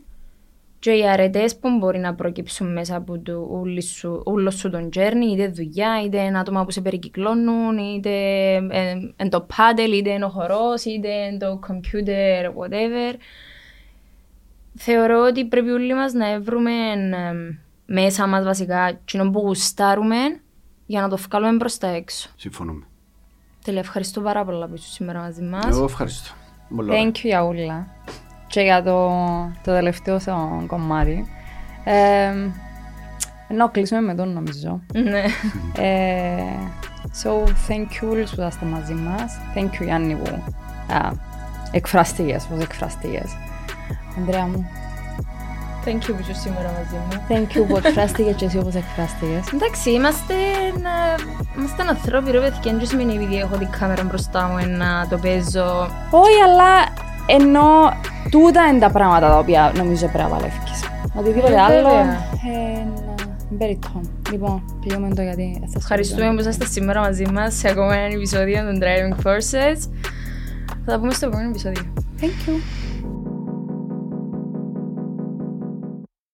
και 0.86 0.92
οι 0.92 1.08
αρετές 1.08 1.56
που 1.56 1.68
μπορεί 1.78 1.98
να 1.98 2.14
προκύψουν 2.14 2.72
μέσα 2.72 2.96
από 2.96 3.18
το 3.18 3.48
ούλο 3.50 3.80
σου, 3.80 4.22
ούλος 4.26 4.54
σου 4.54 4.70
τον 4.70 4.88
journey, 4.96 5.32
είτε 5.32 5.48
δουλειά, 5.48 6.02
είτε 6.04 6.18
ένα 6.18 6.38
άτομα 6.38 6.64
που 6.64 6.70
σε 6.70 6.80
περικυκλώνουν, 6.80 7.78
είτε 7.78 8.10
εν 9.16 9.30
το 9.30 9.46
πάντελ, 9.56 9.92
είτε 9.92 10.10
εν 10.10 10.22
ο 10.22 10.28
χορός, 10.28 10.84
είτε 10.84 11.08
εν 11.08 11.38
το 11.38 11.60
computer, 11.68 12.44
whatever. 12.44 13.14
Θεωρώ 14.74 15.24
ότι 15.28 15.44
πρέπει 15.44 15.70
όλοι 15.70 15.94
μας 15.94 16.12
να 16.12 16.40
βρούμε 16.40 16.70
μέσα 17.86 18.26
μας 18.26 18.44
βασικά 18.44 18.92
κοινό 19.04 19.30
που 19.30 19.40
γουστάρουμε 19.40 20.16
για 20.86 21.00
να 21.00 21.08
το 21.08 21.16
βγάλουμε 21.16 21.56
προς 21.56 21.78
τα 21.78 21.86
έξω. 21.86 22.30
Συμφωνούμε. 22.36 22.86
Τέλεια, 23.64 23.80
ευχαριστώ 23.80 24.20
πάρα 24.20 24.44
πολλά 24.44 24.66
που 24.66 24.74
είσαι 24.74 24.88
σήμερα 24.88 25.20
μαζί 25.20 25.42
μας. 25.42 25.66
Εγώ 25.66 25.84
ευχαριστώ. 25.84 26.34
Πολλά 26.76 26.94
Thank 26.94 27.16
you 27.16 27.22
για 27.22 27.44
όλα 27.44 27.86
και 28.56 28.62
για 28.62 28.82
το, 28.82 29.08
το 29.64 29.72
τελευταίο 29.72 30.18
σου 30.18 30.64
κομμάτι. 30.66 31.26
Ε, 31.84 32.32
να 33.48 33.68
κλείσουμε 33.68 34.00
με 34.00 34.14
τον 34.14 34.32
νομίζω. 34.32 34.80
Ναι. 34.92 35.24
Ε, 35.82 36.42
so, 37.22 37.28
thank 37.68 38.04
you 38.04 38.10
όλους 38.10 38.30
που 38.30 38.40
είσαστε 38.40 38.66
μαζί 38.66 38.94
μας. 38.94 39.38
Thank 39.54 39.80
you 39.80 39.84
Γιάννη 39.84 40.14
που 40.14 40.30
α, 40.94 41.10
εκφραστείες, 41.70 42.44
πως 42.44 42.62
εκφραστείες. 42.62 43.36
Ανδρέα 44.18 44.46
μου, 44.46 44.66
Thank 45.84 46.02
you 46.02 46.12
που 46.14 46.16
είσαι 46.20 46.34
σήμερα 46.34 46.72
μαζί 46.78 46.96
μου. 46.96 47.22
thank 47.28 47.56
you 47.56 47.66
που 47.68 47.76
εκφράστηκες 47.76 48.34
και 48.36 48.44
εσύ 48.44 48.58
όπως 48.58 48.74
εκφράστηκες. 48.74 49.52
Εντάξει, 49.52 49.90
είμαστε, 49.90 50.34
ε, 50.34 51.22
είμαστε 51.58 51.82
ανθρώποι 51.88 52.30
ρε 52.30 52.40
παιδιά, 52.40 52.72
δεν 52.76 52.86
σημαίνει 52.86 53.14
επειδή 53.14 53.36
έχω 53.38 53.56
την 53.56 53.68
κάμερα 53.78 54.02
μπροστά 54.04 54.46
μου 54.46 54.58
ε, 54.58 54.66
να 54.66 55.06
το 55.08 55.16
παίζω. 55.16 55.88
Όχι, 56.10 56.40
αλλά 56.46 57.04
ενώ 57.26 57.92
τούτα 58.30 58.66
είναι 58.66 58.78
τα 58.78 58.90
πράγματα 58.90 59.28
τα 59.28 59.38
οποία 59.38 59.72
νομίζω 59.76 60.06
πρέπει 60.06 60.30
να 60.30 60.36
παλεύκεις. 60.36 60.80
Οτιδήποτε 61.14 61.52
Ε, 61.52 61.60
άλλο 61.60 61.88
βέβαια. 61.88 62.00
είναι 63.50 63.56
περιττό. 63.58 64.00
Λοιπόν, 64.30 64.62
κλείουμε 64.86 65.14
το 65.14 65.22
γιατί 65.22 65.56
θα 65.60 65.66
σας 65.66 65.82
Ευχαριστούμε 65.82 66.34
που 66.34 66.40
είσαστε 66.40 66.66
σήμερα 66.66 67.00
μαζί 67.00 67.24
μας 67.32 67.54
σε 67.54 67.68
ακόμα 67.70 67.94
ένα 67.94 68.14
επεισόδιο 68.14 68.64
των 68.64 68.78
Driving 68.82 69.26
Forces. 69.26 69.78
Θα 70.84 70.92
τα 70.92 70.98
πούμε 70.98 71.12
στο 71.12 71.26
επόμενο 71.26 71.48
επεισόδιο. 71.48 71.82
Thank 72.20 72.24
you. 72.48 72.54